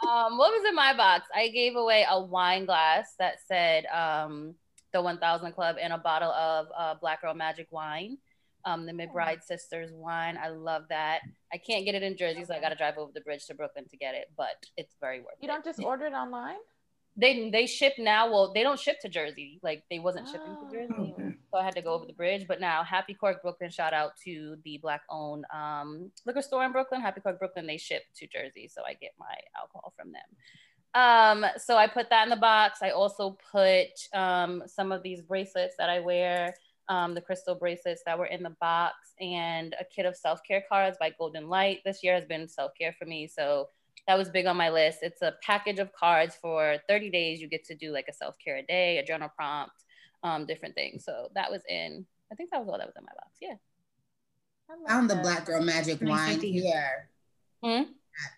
um, 0.07 0.37
what 0.37 0.51
was 0.51 0.65
in 0.67 0.75
my 0.75 0.93
box? 0.95 1.25
I 1.33 1.47
gave 1.49 1.75
away 1.75 2.05
a 2.09 2.21
wine 2.21 2.65
glass 2.65 3.15
that 3.17 3.37
said 3.47 3.85
um, 3.87 4.53
the 4.93 5.01
1000 5.01 5.51
Club 5.53 5.77
and 5.81 5.93
a 5.93 5.97
bottle 5.97 6.31
of 6.31 6.67
uh, 6.77 6.95
Black 6.95 7.21
Girl 7.21 7.33
Magic 7.33 7.67
wine, 7.71 8.17
um, 8.65 8.85
the 8.85 8.91
McBride 8.91 9.41
Sisters 9.43 9.89
wine. 9.91 10.37
I 10.41 10.49
love 10.49 10.83
that. 10.89 11.21
I 11.51 11.57
can't 11.57 11.85
get 11.85 11.95
it 11.95 12.03
in 12.03 12.17
Jersey, 12.17 12.45
so 12.45 12.53
I 12.53 12.59
got 12.59 12.69
to 12.69 12.75
drive 12.75 12.97
over 12.97 13.11
the 13.13 13.21
bridge 13.21 13.45
to 13.47 13.55
Brooklyn 13.55 13.85
to 13.89 13.97
get 13.97 14.15
it, 14.15 14.31
but 14.37 14.63
it's 14.77 14.95
very 15.01 15.19
worth 15.19 15.33
it. 15.39 15.43
You 15.43 15.47
don't 15.47 15.65
just 15.65 15.81
order 15.81 16.05
it 16.05 16.13
online? 16.13 16.57
They 17.19 17.49
they 17.49 17.65
ship 17.65 17.93
now. 17.97 18.31
Well, 18.31 18.53
they 18.53 18.63
don't 18.63 18.79
ship 18.79 18.97
to 19.01 19.09
Jersey. 19.09 19.59
Like 19.61 19.83
they 19.89 19.99
wasn't 19.99 20.27
shipping 20.27 20.55
to 20.55 20.71
Jersey, 20.71 20.93
oh, 20.97 21.13
okay. 21.13 21.35
so 21.51 21.59
I 21.59 21.63
had 21.63 21.75
to 21.75 21.81
go 21.81 21.93
over 21.93 22.05
the 22.05 22.13
bridge. 22.13 22.45
But 22.47 22.61
now, 22.61 22.83
Happy 22.83 23.13
Cork 23.13 23.41
Brooklyn, 23.41 23.69
shout 23.69 23.93
out 23.93 24.11
to 24.25 24.55
the 24.63 24.77
black 24.77 25.01
owned 25.09 25.45
um, 25.53 26.11
liquor 26.25 26.41
store 26.41 26.63
in 26.65 26.71
Brooklyn, 26.71 27.01
Happy 27.01 27.21
Cork 27.21 27.37
Brooklyn. 27.39 27.67
They 27.67 27.77
ship 27.77 28.03
to 28.15 28.27
Jersey, 28.27 28.69
so 28.73 28.81
I 28.87 28.93
get 28.93 29.11
my 29.19 29.35
alcohol 29.59 29.93
from 29.97 30.11
them. 30.11 30.23
Um, 30.95 31.45
so 31.57 31.75
I 31.77 31.87
put 31.87 32.09
that 32.09 32.23
in 32.23 32.29
the 32.29 32.35
box. 32.35 32.79
I 32.81 32.91
also 32.91 33.37
put 33.51 33.89
um, 34.13 34.63
some 34.65 34.91
of 34.91 35.03
these 35.03 35.21
bracelets 35.21 35.75
that 35.77 35.89
I 35.89 35.99
wear. 35.99 36.55
Um, 36.87 37.13
the 37.13 37.21
crystal 37.21 37.53
bracelets 37.53 38.01
that 38.07 38.17
were 38.17 38.25
in 38.25 38.41
the 38.41 38.55
box 38.59 38.95
and 39.21 39.75
a 39.79 39.85
kit 39.85 40.07
of 40.07 40.15
self-care 40.15 40.63
cards 40.67 40.97
by 40.99 41.13
Golden 41.19 41.47
Light. 41.47 41.81
This 41.85 42.03
year 42.03 42.15
has 42.15 42.25
been 42.25 42.47
self-care 42.47 42.95
for 42.97 43.05
me. 43.05 43.27
So 43.27 43.67
that 44.09 44.17
was 44.17 44.27
big 44.27 44.47
on 44.47 44.57
my 44.57 44.71
list. 44.71 44.99
It's 45.03 45.21
a 45.21 45.35
package 45.43 45.77
of 45.77 45.93
cards 45.93 46.35
for 46.41 46.77
30 46.89 47.11
days. 47.11 47.39
You 47.39 47.47
get 47.47 47.63
to 47.65 47.75
do 47.75 47.91
like 47.91 48.07
a 48.09 48.13
self 48.13 48.33
care 48.43 48.57
a 48.57 48.63
day, 48.63 48.97
a 48.97 49.05
journal 49.05 49.29
prompt, 49.35 49.75
um, 50.23 50.47
different 50.47 50.73
things. 50.73 51.05
So 51.05 51.27
that 51.35 51.51
was 51.51 51.61
in, 51.69 52.07
I 52.31 52.35
think 52.35 52.49
that 52.49 52.59
was 52.59 52.67
all 52.67 52.79
that 52.79 52.87
was 52.87 52.95
in 52.97 53.03
my 53.03 53.13
box. 53.13 53.37
Yeah. 53.39 53.53
I 54.67 54.91
found 54.91 55.11
the 55.11 55.15
Black 55.17 55.45
Girl 55.45 55.61
Magic 55.61 55.99
wine 56.01 56.39
here. 56.39 57.07
Hmm? 57.63 57.83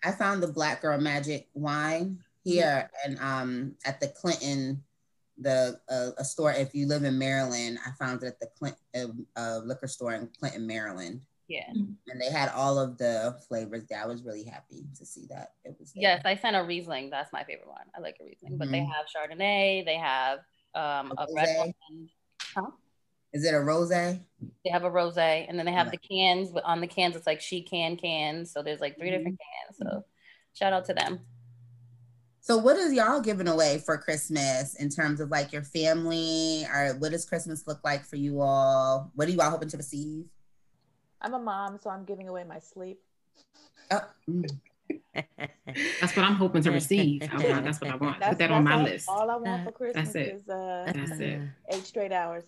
I 0.04 0.12
found 0.12 0.42
the 0.42 0.48
Black 0.48 0.82
Girl 0.82 1.00
Magic 1.00 1.48
wine 1.54 2.18
here 2.44 2.90
and 3.06 3.18
um 3.20 3.74
at 3.86 3.98
the 3.98 4.08
Clinton, 4.08 4.82
the 5.38 5.80
uh, 5.88 6.10
a 6.18 6.24
store. 6.24 6.52
If 6.52 6.74
you 6.74 6.86
live 6.86 7.04
in 7.04 7.18
Maryland, 7.18 7.78
I 7.86 7.92
found 7.92 8.22
it 8.22 8.26
at 8.26 8.40
the 8.40 8.48
Clinton 8.58 9.26
uh, 9.36 9.60
liquor 9.64 9.86
store 9.86 10.12
in 10.12 10.28
Clinton, 10.38 10.66
Maryland. 10.66 11.22
Yeah. 11.52 11.70
And 12.08 12.20
they 12.20 12.30
had 12.30 12.48
all 12.50 12.78
of 12.78 12.96
the 12.96 13.36
flavors 13.46 13.84
there. 13.88 14.02
I 14.02 14.06
was 14.06 14.22
really 14.22 14.44
happy 14.44 14.86
to 14.98 15.04
see 15.04 15.26
that 15.28 15.52
it 15.64 15.76
was. 15.78 15.92
There. 15.92 16.02
Yes, 16.02 16.22
I 16.24 16.34
sent 16.34 16.56
a 16.56 16.64
Riesling. 16.64 17.10
That's 17.10 17.30
my 17.30 17.44
favorite 17.44 17.68
one. 17.68 17.84
I 17.94 18.00
like 18.00 18.16
a 18.20 18.24
Riesling, 18.24 18.52
mm-hmm. 18.52 18.58
but 18.58 18.70
they 18.70 18.78
mm-hmm. 18.78 18.90
have 18.90 19.06
Chardonnay. 19.06 19.84
They 19.84 19.96
have 19.96 20.38
um, 20.74 21.12
a, 21.18 21.24
a 21.24 21.26
red 21.34 21.58
one. 21.58 21.74
Huh? 22.40 22.70
Is 23.34 23.44
it 23.44 23.54
a 23.54 23.60
rose? 23.60 23.90
They 23.90 24.20
have 24.70 24.84
a 24.84 24.90
rose, 24.90 25.18
and 25.18 25.58
then 25.58 25.66
they 25.66 25.72
have 25.72 25.90
the 25.90 25.98
cans. 25.98 26.50
But 26.52 26.64
on 26.64 26.80
the 26.80 26.86
cans, 26.86 27.16
it's 27.16 27.26
like 27.26 27.42
she 27.42 27.62
can 27.62 27.96
cans. 27.96 28.50
So 28.50 28.62
there's 28.62 28.80
like 28.80 28.96
3 28.96 29.06
mm-hmm. 29.06 29.16
different 29.16 29.40
cans. 29.40 29.78
So 29.78 30.04
shout 30.54 30.72
out 30.72 30.86
to 30.86 30.94
them. 30.94 31.20
So 32.40 32.56
what 32.56 32.76
is 32.76 32.92
y'all 32.92 33.20
giving 33.20 33.46
away 33.46 33.80
for 33.84 33.96
Christmas 33.98 34.74
in 34.74 34.88
terms 34.88 35.20
of 35.20 35.30
like 35.30 35.52
your 35.52 35.62
family, 35.62 36.66
or 36.72 36.96
what 36.98 37.12
does 37.12 37.26
Christmas 37.26 37.66
look 37.66 37.80
like 37.84 38.04
for 38.04 38.16
you 38.16 38.40
all? 38.40 39.12
What 39.14 39.28
are 39.28 39.30
you 39.30 39.40
all 39.40 39.50
hoping 39.50 39.68
to 39.68 39.76
receive? 39.76 40.24
I'm 41.22 41.34
a 41.34 41.38
mom, 41.38 41.78
so 41.78 41.88
I'm 41.88 42.04
giving 42.04 42.28
away 42.28 42.44
my 42.44 42.58
sleep. 42.58 43.00
Oh. 43.90 44.00
that's 45.14 46.16
what 46.16 46.24
I'm 46.24 46.34
hoping 46.34 46.62
to 46.62 46.70
receive. 46.70 47.20
that's 47.20 47.80
what 47.80 47.90
I 47.90 47.96
want. 47.96 48.20
That's, 48.20 48.30
Put 48.30 48.38
that 48.38 48.50
on 48.50 48.64
my 48.64 48.74
all, 48.74 48.82
list. 48.82 49.08
All 49.08 49.30
I 49.30 49.36
want 49.36 49.64
for 49.64 49.72
Christmas 49.72 50.14
is 50.14 50.48
uh, 50.48 50.92
that's 50.94 51.20
it. 51.20 51.40
Eight 51.70 51.86
straight 51.86 52.12
hours. 52.12 52.44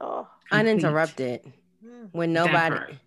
Oh. 0.00 0.28
Uninterrupted. 0.50 1.52
Hmm. 1.80 2.06
When 2.12 2.32
nobody. 2.32 2.98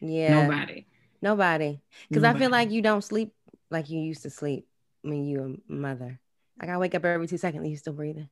Yeah. 0.00 0.42
Nobody. 0.42 0.86
Nobody. 1.20 1.80
Because 2.08 2.24
I 2.24 2.38
feel 2.38 2.50
like 2.50 2.70
you 2.70 2.80
don't 2.80 3.02
sleep 3.02 3.34
like 3.70 3.90
you 3.90 4.00
used 4.00 4.22
to 4.22 4.30
sleep 4.30 4.66
when 5.02 5.24
you 5.24 5.58
a 5.68 5.72
mother. 5.72 6.18
Like 6.60 6.70
I 6.70 6.78
wake 6.78 6.94
up 6.94 7.04
every 7.04 7.26
two 7.26 7.38
seconds, 7.38 7.68
you 7.68 7.76
still 7.76 7.92
breathing. 7.92 8.28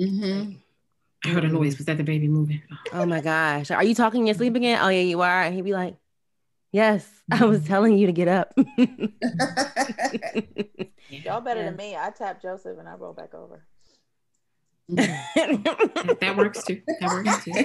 Mm-hmm. 0.00 0.52
I 1.24 1.28
heard 1.28 1.44
a 1.44 1.48
noise. 1.48 1.76
Was 1.76 1.86
that 1.86 1.98
the 1.98 2.04
baby 2.04 2.28
moving? 2.28 2.62
Oh 2.92 3.04
my 3.04 3.20
gosh. 3.20 3.70
Are 3.70 3.84
you 3.84 3.94
talking 3.94 4.20
in 4.20 4.26
your 4.26 4.34
sleep 4.34 4.54
again? 4.54 4.78
Oh 4.82 4.88
yeah, 4.88 5.02
you 5.02 5.20
are. 5.20 5.42
And 5.42 5.54
he'd 5.54 5.62
be 5.62 5.72
like, 5.72 5.96
Yes, 6.72 7.08
I 7.30 7.44
was 7.44 7.66
telling 7.66 7.98
you 7.98 8.06
to 8.06 8.12
get 8.12 8.28
up. 8.28 8.52
Y'all 11.08 11.40
better 11.40 11.60
yeah. 11.60 11.70
than 11.70 11.76
me. 11.76 11.96
I 11.96 12.10
tap 12.10 12.40
Joseph 12.40 12.78
and 12.78 12.88
I 12.88 12.94
roll 12.94 13.12
back 13.12 13.34
over. 13.34 13.66
that 14.90 16.34
works 16.36 16.64
too. 16.64 16.80
That 17.00 17.10
works 17.10 17.44
too. 17.44 17.52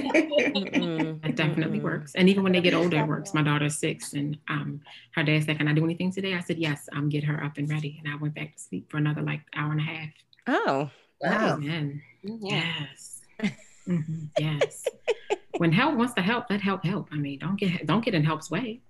Mm-hmm. 0.55 1.25
That 1.25 1.35
definitely 1.35 1.79
works. 1.79 2.13
And 2.15 2.29
even 2.29 2.43
when 2.43 2.51
they 2.53 2.61
get 2.61 2.73
older, 2.73 2.99
it 2.99 3.07
works. 3.07 3.33
My 3.33 3.41
daughter's 3.41 3.77
six, 3.77 4.13
and 4.13 4.37
um, 4.47 4.79
her 5.15 5.23
dad 5.23 5.43
said, 5.43 5.57
"Can 5.57 5.67
I 5.67 5.73
do 5.73 5.83
anything 5.83 6.11
today?" 6.11 6.35
I 6.35 6.39
said, 6.41 6.57
"Yes." 6.57 6.87
I'm 6.91 6.99
um, 6.99 7.09
get 7.09 7.23
her 7.23 7.43
up 7.43 7.57
and 7.57 7.69
ready, 7.69 7.99
and 8.03 8.13
I 8.13 8.17
went 8.17 8.35
back 8.35 8.55
to 8.55 8.61
sleep 8.61 8.89
for 8.91 8.97
another 8.97 9.21
like 9.21 9.41
hour 9.55 9.71
and 9.71 9.79
a 9.79 9.83
half. 9.83 10.09
Oh, 10.47 10.91
wow! 11.21 11.55
Amen. 11.55 12.01
Yes. 12.23 13.14
Mm-hmm. 13.87 14.25
Yes. 14.39 14.85
when 15.57 15.71
help 15.71 15.95
wants 15.95 16.13
to 16.15 16.21
help, 16.21 16.45
let 16.49 16.61
help 16.61 16.83
help. 16.83 17.09
I 17.11 17.15
mean, 17.15 17.39
don't 17.39 17.59
get 17.59 17.85
don't 17.85 18.03
get 18.03 18.13
in 18.13 18.23
help's 18.23 18.49
way. 18.49 18.81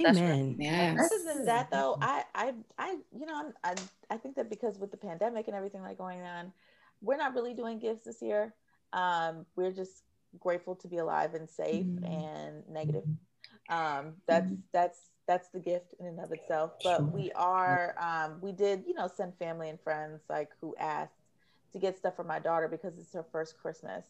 Amen. 0.00 0.56
Yes. 0.58 0.98
Other 0.98 1.34
than 1.34 1.44
that, 1.46 1.70
though, 1.70 1.96
I, 2.00 2.24
I, 2.34 2.52
I, 2.78 2.96
you 3.16 3.26
know, 3.26 3.52
I, 3.62 3.74
I 4.10 4.16
think 4.16 4.34
that 4.36 4.50
because 4.50 4.78
with 4.78 4.90
the 4.90 4.96
pandemic 4.96 5.46
and 5.46 5.54
everything 5.54 5.82
like 5.82 5.98
going 5.98 6.20
on, 6.22 6.52
we're 7.00 7.16
not 7.16 7.34
really 7.34 7.54
doing 7.54 7.78
gifts 7.78 8.04
this 8.04 8.20
year. 8.20 8.54
Um, 8.92 9.46
we're 9.54 9.70
just 9.70 10.02
grateful 10.40 10.74
to 10.76 10.88
be 10.88 10.98
alive 10.98 11.34
and 11.34 11.48
safe 11.48 11.86
mm-hmm. 11.86 12.04
and 12.04 12.68
negative. 12.68 13.04
Um, 13.68 14.14
that's 14.26 14.46
mm-hmm. 14.46 14.54
that's 14.72 14.98
that's 15.26 15.48
the 15.48 15.60
gift 15.60 15.94
in 16.00 16.06
and 16.06 16.20
of 16.20 16.32
itself. 16.32 16.72
But 16.82 16.98
sure. 16.98 17.06
we 17.06 17.32
are, 17.32 17.94
um, 17.98 18.38
we 18.40 18.52
did, 18.52 18.84
you 18.86 18.94
know, 18.94 19.08
send 19.16 19.32
family 19.38 19.70
and 19.70 19.80
friends 19.80 20.22
like 20.28 20.50
who 20.60 20.74
asked 20.78 21.12
to 21.74 21.78
get 21.80 21.98
stuff 21.98 22.16
for 22.16 22.24
my 22.24 22.38
daughter 22.38 22.68
because 22.68 22.96
it's 22.98 23.12
her 23.12 23.24
first 23.30 23.58
Christmas. 23.58 24.04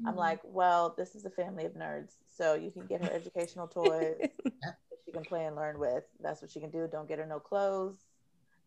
Mm-hmm. 0.00 0.08
I'm 0.08 0.16
like, 0.16 0.40
well, 0.44 0.94
this 0.96 1.14
is 1.14 1.26
a 1.26 1.30
family 1.30 1.66
of 1.66 1.74
nerds. 1.74 2.14
So 2.34 2.54
you 2.54 2.70
can 2.70 2.86
get 2.86 3.04
her 3.04 3.10
educational 3.14 3.68
toys 3.68 4.16
that 4.44 4.76
she 5.04 5.12
can 5.12 5.22
play 5.22 5.44
and 5.44 5.54
learn 5.54 5.78
with. 5.78 6.04
That's 6.20 6.42
what 6.42 6.50
she 6.50 6.58
can 6.58 6.70
do. 6.70 6.88
Don't 6.90 7.06
get 7.06 7.18
her 7.18 7.26
no 7.26 7.38
clothes 7.38 7.98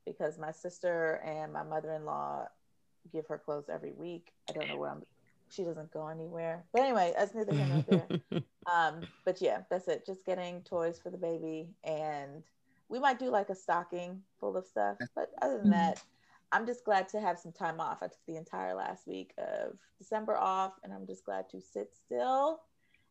because 0.05 0.37
my 0.37 0.51
sister 0.51 1.21
and 1.25 1.51
my 1.51 1.63
mother 1.63 1.93
in 1.93 2.05
law 2.05 2.45
give 3.11 3.25
her 3.27 3.39
clothes 3.39 3.65
every 3.67 3.93
week. 3.93 4.31
I 4.47 4.53
don't 4.53 4.67
know 4.67 4.77
where 4.77 4.91
I'm 4.91 5.01
she 5.49 5.63
doesn't 5.63 5.91
go 5.91 6.07
anywhere. 6.07 6.63
But 6.73 6.83
anyway, 6.83 7.13
that's 7.17 7.33
neither 7.33 7.53
here 7.53 7.67
nor 7.67 7.85
there. 7.87 8.41
um, 8.71 9.01
but 9.23 9.41
yeah, 9.41 9.61
that's 9.69 9.87
it. 9.87 10.05
Just 10.05 10.25
getting 10.25 10.61
toys 10.61 10.99
for 11.01 11.09
the 11.09 11.17
baby 11.17 11.69
and 11.83 12.43
we 12.89 12.99
might 12.99 13.19
do 13.19 13.29
like 13.29 13.49
a 13.49 13.55
stocking 13.55 14.21
full 14.39 14.57
of 14.57 14.65
stuff. 14.65 14.97
But 15.15 15.31
other 15.41 15.57
than 15.57 15.71
mm-hmm. 15.71 15.71
that, 15.71 16.03
I'm 16.55 16.65
just 16.65 16.85
glad 16.85 17.09
to 17.09 17.19
have 17.19 17.37
some 17.37 17.51
time 17.51 17.81
off. 17.81 17.97
I 18.01 18.05
took 18.05 18.25
the 18.27 18.37
entire 18.37 18.75
last 18.75 19.05
week 19.07 19.33
of 19.37 19.73
December 19.97 20.37
off, 20.37 20.71
and 20.85 20.93
I'm 20.93 21.05
just 21.05 21.25
glad 21.25 21.49
to 21.49 21.59
sit 21.59 21.89
still 21.93 22.61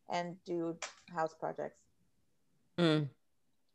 and 0.09 0.35
do 0.45 0.75
house 1.13 1.35
projects. 1.39 1.77
Mm. 2.79 3.07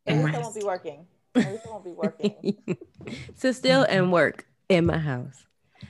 At 0.08 0.24
least 0.24 0.36
I 0.36 0.40
won't 0.40 0.54
be 0.56 0.64
working. 0.64 1.06
At 1.36 1.52
least 1.52 1.66
I 1.68 1.70
won't 1.70 1.84
be 1.84 1.92
working. 1.92 2.56
sit 3.36 3.54
still 3.54 3.86
and 3.88 4.12
work 4.12 4.44
in 4.68 4.86
my 4.86 4.98
house. 4.98 5.46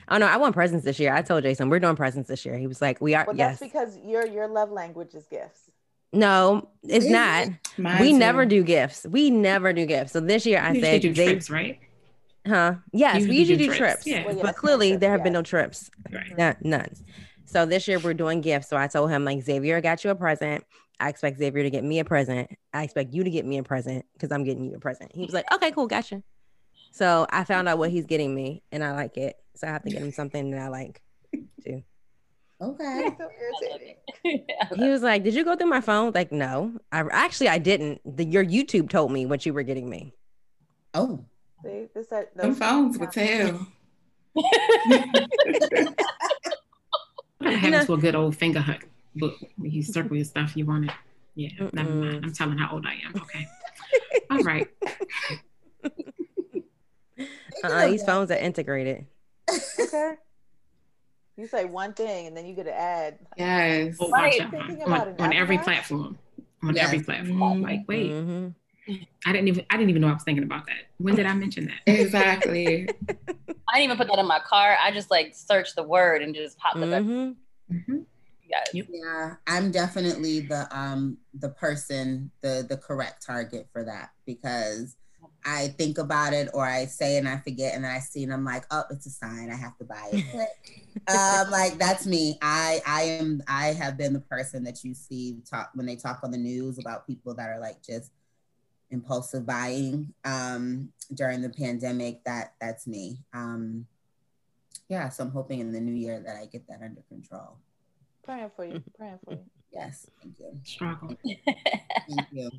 Oh 0.09 0.19
no, 0.19 0.27
I 0.27 0.37
want 0.37 0.53
presents 0.53 0.85
this 0.85 0.99
year. 0.99 1.11
I 1.11 1.23
told 1.23 1.41
Jason 1.41 1.69
we're 1.69 1.79
doing 1.79 1.95
presents 1.95 2.29
this 2.29 2.45
year. 2.45 2.59
He 2.59 2.67
was 2.67 2.83
like, 2.83 3.01
"We 3.01 3.15
are." 3.15 3.25
Well, 3.25 3.35
yes. 3.35 3.59
that's 3.59 3.71
because 3.71 3.97
your 4.05 4.27
your 4.27 4.47
love 4.47 4.69
language 4.69 5.15
is 5.15 5.25
gifts. 5.25 5.71
No, 6.13 6.69
it's 6.83 7.07
not. 7.07 7.47
we 7.79 8.11
too. 8.11 8.17
never 8.19 8.45
do 8.45 8.63
gifts. 8.63 9.07
We 9.09 9.31
never 9.31 9.73
do 9.73 9.87
gifts. 9.87 10.11
So 10.11 10.19
this 10.19 10.45
year 10.45 10.61
I 10.61 10.79
said, 10.79 11.01
do 11.01 11.15
trips, 11.15 11.49
right? 11.49 11.79
Huh? 12.47 12.75
Yes, 12.91 13.27
we 13.27 13.37
usually 13.37 13.57
do 13.57 13.67
trips, 13.67 13.77
trips. 13.77 14.07
Yeah. 14.07 14.25
Well, 14.25 14.35
yes, 14.35 14.45
but 14.45 14.55
clearly 14.55 14.89
trips, 14.89 15.01
there 15.01 15.11
have 15.11 15.23
been 15.23 15.33
no 15.33 15.43
trips. 15.43 15.91
Right. 16.11 16.37
Not, 16.37 16.63
none. 16.63 16.89
So 17.45 17.65
this 17.65 17.87
year 17.87 17.99
we're 17.99 18.13
doing 18.13 18.41
gifts. 18.41 18.69
So 18.69 18.77
I 18.77 18.87
told 18.87 19.11
him 19.11 19.25
like 19.25 19.41
Xavier 19.43 19.81
got 19.81 20.03
you 20.03 20.09
a 20.09 20.15
present. 20.15 20.63
I 20.99 21.09
expect 21.09 21.37
Xavier 21.37 21.63
to 21.63 21.69
get 21.69 21.83
me 21.83 21.99
a 21.99 22.05
present. 22.05 22.49
I 22.73 22.83
expect 22.83 23.13
you 23.13 23.23
to 23.23 23.29
get 23.29 23.45
me 23.45 23.57
a 23.57 23.63
present 23.63 24.05
because 24.13 24.31
I'm 24.31 24.43
getting 24.43 24.65
you 24.65 24.75
a 24.75 24.79
present. 24.79 25.11
He 25.13 25.25
was 25.25 25.33
like, 25.33 25.45
okay, 25.53 25.71
cool, 25.71 25.87
gotcha. 25.87 26.23
So 26.91 27.25
I 27.29 27.43
found 27.43 27.67
out 27.67 27.77
what 27.77 27.89
he's 27.89 28.05
getting 28.05 28.33
me 28.33 28.63
and 28.71 28.83
I 28.83 28.93
like 28.93 29.17
it. 29.17 29.35
So 29.55 29.67
I 29.67 29.71
have 29.71 29.83
to 29.83 29.89
get 29.89 30.01
him 30.01 30.11
something 30.11 30.51
that 30.51 30.61
I 30.61 30.67
like 30.69 31.01
too. 31.63 31.83
Okay. 32.61 33.17
he 34.75 34.89
was 34.89 35.01
like, 35.01 35.23
"Did 35.23 35.33
you 35.33 35.43
go 35.43 35.55
through 35.55 35.69
my 35.69 35.81
phone?" 35.81 36.11
Like, 36.13 36.31
no. 36.31 36.77
I 36.91 37.03
actually 37.11 37.49
I 37.49 37.57
didn't. 37.57 38.01
The, 38.05 38.23
your 38.23 38.45
YouTube 38.45 38.89
told 38.89 39.11
me 39.11 39.25
what 39.25 39.45
you 39.47 39.53
were 39.53 39.63
getting 39.63 39.89
me. 39.89 40.13
Oh. 40.93 41.25
See, 41.63 41.87
this 41.93 42.07
that 42.07 42.35
those 42.35 42.57
phones 42.57 42.97
would 42.97 43.11
tell. 43.11 43.67
What 47.41 47.55
happens 47.55 47.85
to 47.87 47.93
a 47.93 47.97
good 47.97 48.15
old 48.15 48.35
Fingerhut 48.37 48.83
book 49.15 49.35
when 49.57 49.71
you 49.71 49.83
circle 49.95 50.15
your 50.15 50.25
stuff 50.25 50.55
you 50.55 50.65
wanted? 50.65 50.91
Yeah, 51.35 51.49
Mm-mm. 51.59 51.73
never 51.73 51.89
mind. 51.89 52.25
I'm 52.25 52.33
telling 52.33 52.57
how 52.57 52.73
old 52.73 52.85
I 52.85 52.97
am. 53.05 53.21
Okay. 53.21 53.47
All 54.31 54.39
right. 54.39 54.67
Uh-uh, 57.63 57.87
these 57.87 58.03
phones 58.03 58.31
are 58.31 58.37
integrated. 58.37 59.05
Okay. 59.79 60.15
You 61.37 61.47
say 61.47 61.65
one 61.65 61.93
thing 61.93 62.27
and 62.27 62.35
then 62.35 62.45
you 62.45 62.53
get 62.53 62.65
to 62.65 62.73
add. 62.73 63.19
Yes. 63.37 63.95
Oh, 63.99 64.09
right. 64.09 64.41
on, 64.85 65.15
on 65.19 65.33
every 65.33 65.57
platform. 65.57 66.17
On 66.63 66.75
yes. 66.75 66.85
every 66.85 67.01
platform. 67.01 67.39
Mm-hmm. 67.39 67.63
Like, 67.63 67.79
wait. 67.87 68.11
Mm-hmm. 68.11 68.47
I 68.89 69.31
didn't 69.31 69.47
even 69.47 69.65
I 69.69 69.77
didn't 69.77 69.89
even 69.89 70.01
know 70.01 70.09
I 70.09 70.13
was 70.13 70.23
thinking 70.23 70.43
about 70.43 70.65
that. 70.65 70.89
When 70.97 71.15
did 71.15 71.25
I 71.25 71.33
mention 71.33 71.65
that? 71.65 71.91
Exactly. 71.91 72.87
I 73.09 73.77
didn't 73.77 73.83
even 73.83 73.97
put 73.97 74.07
that 74.07 74.19
in 74.19 74.27
my 74.27 74.39
car. 74.39 74.77
I 74.81 74.91
just 74.91 75.11
like 75.11 75.33
searched 75.35 75.75
the 75.75 75.83
word 75.83 76.21
and 76.21 76.35
just 76.35 76.57
popped 76.57 76.77
mm-hmm. 76.77 77.11
it. 77.11 77.35
Mm-hmm. 77.73 77.99
Yes. 78.49 78.67
Yeah, 78.73 79.35
I'm 79.47 79.71
definitely 79.71 80.41
the 80.41 80.67
um 80.77 81.17
the 81.33 81.49
person, 81.49 82.31
the 82.41 82.65
the 82.67 82.77
correct 82.77 83.25
target 83.25 83.67
for 83.71 83.83
that 83.85 84.09
because 84.25 84.97
I 85.45 85.69
think 85.69 85.97
about 85.97 86.33
it 86.33 86.49
or 86.53 86.65
I 86.65 86.85
say 86.85 87.17
and 87.17 87.27
I 87.27 87.37
forget 87.37 87.73
and 87.73 87.83
then 87.83 87.91
I 87.91 87.99
see 87.99 88.23
and 88.23 88.33
I'm 88.33 88.43
like, 88.43 88.65
oh, 88.71 88.83
it's 88.91 89.05
a 89.05 89.09
sign. 89.09 89.49
I 89.51 89.55
have 89.55 89.77
to 89.77 89.85
buy 89.85 90.09
it. 90.11 90.49
um, 91.07 91.51
like 91.51 91.77
that's 91.77 92.05
me. 92.05 92.37
I 92.41 92.81
I 92.85 93.01
am 93.03 93.41
I 93.47 93.67
have 93.67 93.97
been 93.97 94.13
the 94.13 94.19
person 94.19 94.63
that 94.65 94.83
you 94.83 94.93
see 94.93 95.37
talk 95.49 95.71
when 95.73 95.85
they 95.85 95.95
talk 95.95 96.19
on 96.23 96.31
the 96.31 96.37
news 96.37 96.77
about 96.77 97.07
people 97.07 97.33
that 97.35 97.49
are 97.49 97.59
like 97.59 97.81
just 97.81 98.11
impulsive 98.91 99.45
buying 99.45 100.13
um, 100.25 100.91
during 101.13 101.41
the 101.41 101.49
pandemic. 101.49 102.23
That 102.25 102.53
that's 102.61 102.85
me. 102.85 103.17
Um, 103.33 103.87
yeah, 104.89 105.09
so 105.09 105.23
I'm 105.23 105.31
hoping 105.31 105.59
in 105.59 105.71
the 105.71 105.79
new 105.79 105.93
year 105.93 106.19
that 106.19 106.35
I 106.35 106.45
get 106.45 106.67
that 106.67 106.81
under 106.83 107.01
control. 107.07 107.57
Praying 108.23 108.51
for 108.55 108.65
you. 108.65 108.83
Praying 108.97 109.19
for 109.23 109.33
you. 109.33 109.39
Yes, 109.71 110.05
thank 110.21 110.37
you. 110.37 110.59
Struggle. 110.63 111.15
thank 111.25 112.27
you. 112.31 112.51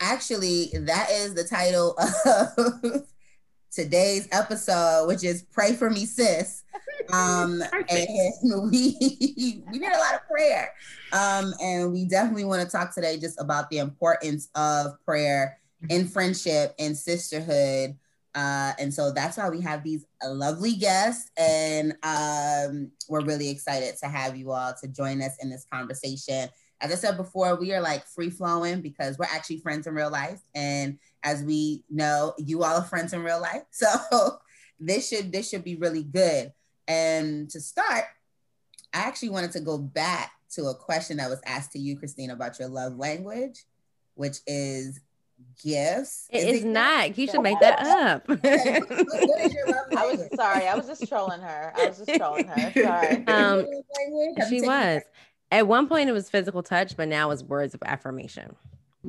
Actually, 0.00 0.70
that 0.72 1.10
is 1.10 1.34
the 1.34 1.44
title 1.44 1.94
of 1.98 3.02
today's 3.70 4.28
episode, 4.32 5.06
which 5.06 5.22
is 5.22 5.42
"Pray 5.52 5.74
for 5.74 5.90
Me, 5.90 6.06
Sis." 6.06 6.64
Um, 7.12 7.62
and 7.90 8.70
we 8.70 8.96
we 9.70 9.78
need 9.78 9.92
a 9.92 9.98
lot 9.98 10.14
of 10.14 10.26
prayer, 10.28 10.72
um, 11.12 11.52
and 11.60 11.92
we 11.92 12.06
definitely 12.06 12.44
want 12.44 12.62
to 12.62 12.68
talk 12.68 12.94
today 12.94 13.18
just 13.18 13.38
about 13.38 13.68
the 13.68 13.78
importance 13.78 14.48
of 14.54 14.94
prayer 15.04 15.58
in 15.88 16.06
friendship 16.06 16.74
and 16.78 16.96
sisterhood. 16.96 17.96
Uh, 18.34 18.72
and 18.78 18.92
so 18.92 19.12
that's 19.12 19.36
why 19.36 19.48
we 19.48 19.60
have 19.60 19.84
these 19.84 20.04
lovely 20.24 20.74
guests, 20.74 21.30
and 21.36 21.92
um, 22.02 22.90
we're 23.08 23.24
really 23.24 23.48
excited 23.48 23.94
to 23.96 24.08
have 24.08 24.36
you 24.36 24.50
all 24.50 24.74
to 24.80 24.88
join 24.88 25.22
us 25.22 25.36
in 25.40 25.50
this 25.50 25.64
conversation. 25.72 26.48
As 26.80 26.90
I 26.90 26.96
said 26.96 27.16
before, 27.16 27.54
we 27.54 27.72
are 27.72 27.80
like 27.80 28.04
free 28.06 28.30
flowing 28.30 28.80
because 28.80 29.18
we're 29.18 29.26
actually 29.26 29.58
friends 29.58 29.86
in 29.86 29.94
real 29.94 30.10
life, 30.10 30.40
and 30.52 30.98
as 31.22 31.44
we 31.44 31.84
know, 31.88 32.34
you 32.36 32.64
all 32.64 32.78
are 32.78 32.84
friends 32.84 33.12
in 33.12 33.22
real 33.22 33.40
life. 33.40 33.62
So 33.70 34.38
this 34.80 35.08
should 35.08 35.30
this 35.30 35.48
should 35.48 35.62
be 35.62 35.76
really 35.76 36.02
good. 36.02 36.52
And 36.88 37.48
to 37.50 37.60
start, 37.60 38.04
I 38.92 38.98
actually 38.98 39.30
wanted 39.30 39.52
to 39.52 39.60
go 39.60 39.78
back 39.78 40.32
to 40.54 40.66
a 40.66 40.74
question 40.74 41.18
that 41.18 41.30
was 41.30 41.40
asked 41.46 41.72
to 41.72 41.78
you, 41.78 41.96
Christine, 41.96 42.30
about 42.30 42.58
your 42.58 42.68
love 42.68 42.96
language, 42.96 43.64
which 44.14 44.38
is 44.46 45.00
gifts. 45.62 46.26
It 46.30 46.38
is, 46.38 46.56
is 46.58 46.64
it 46.64 46.68
not. 46.68 47.16
You 47.16 47.26
should 47.26 47.42
make 47.42 47.58
that 47.60 47.80
up. 47.80 48.24
I 49.96 50.06
was 50.06 50.28
sorry. 50.34 50.66
I 50.66 50.74
was 50.74 50.86
just 50.86 51.08
trolling 51.08 51.40
her. 51.40 51.72
I 51.76 51.88
was 51.88 51.98
just 51.98 52.14
trolling 52.14 52.46
her. 52.46 52.72
Sorry. 52.72 53.24
Um, 53.28 53.66
she 54.48 54.60
was. 54.60 55.02
At 55.50 55.66
one 55.66 55.86
point, 55.88 56.08
it 56.08 56.12
was 56.12 56.28
physical 56.30 56.62
touch, 56.62 56.96
but 56.96 57.08
now 57.08 57.30
it's 57.30 57.42
words 57.42 57.74
of 57.74 57.82
affirmation. 57.84 58.54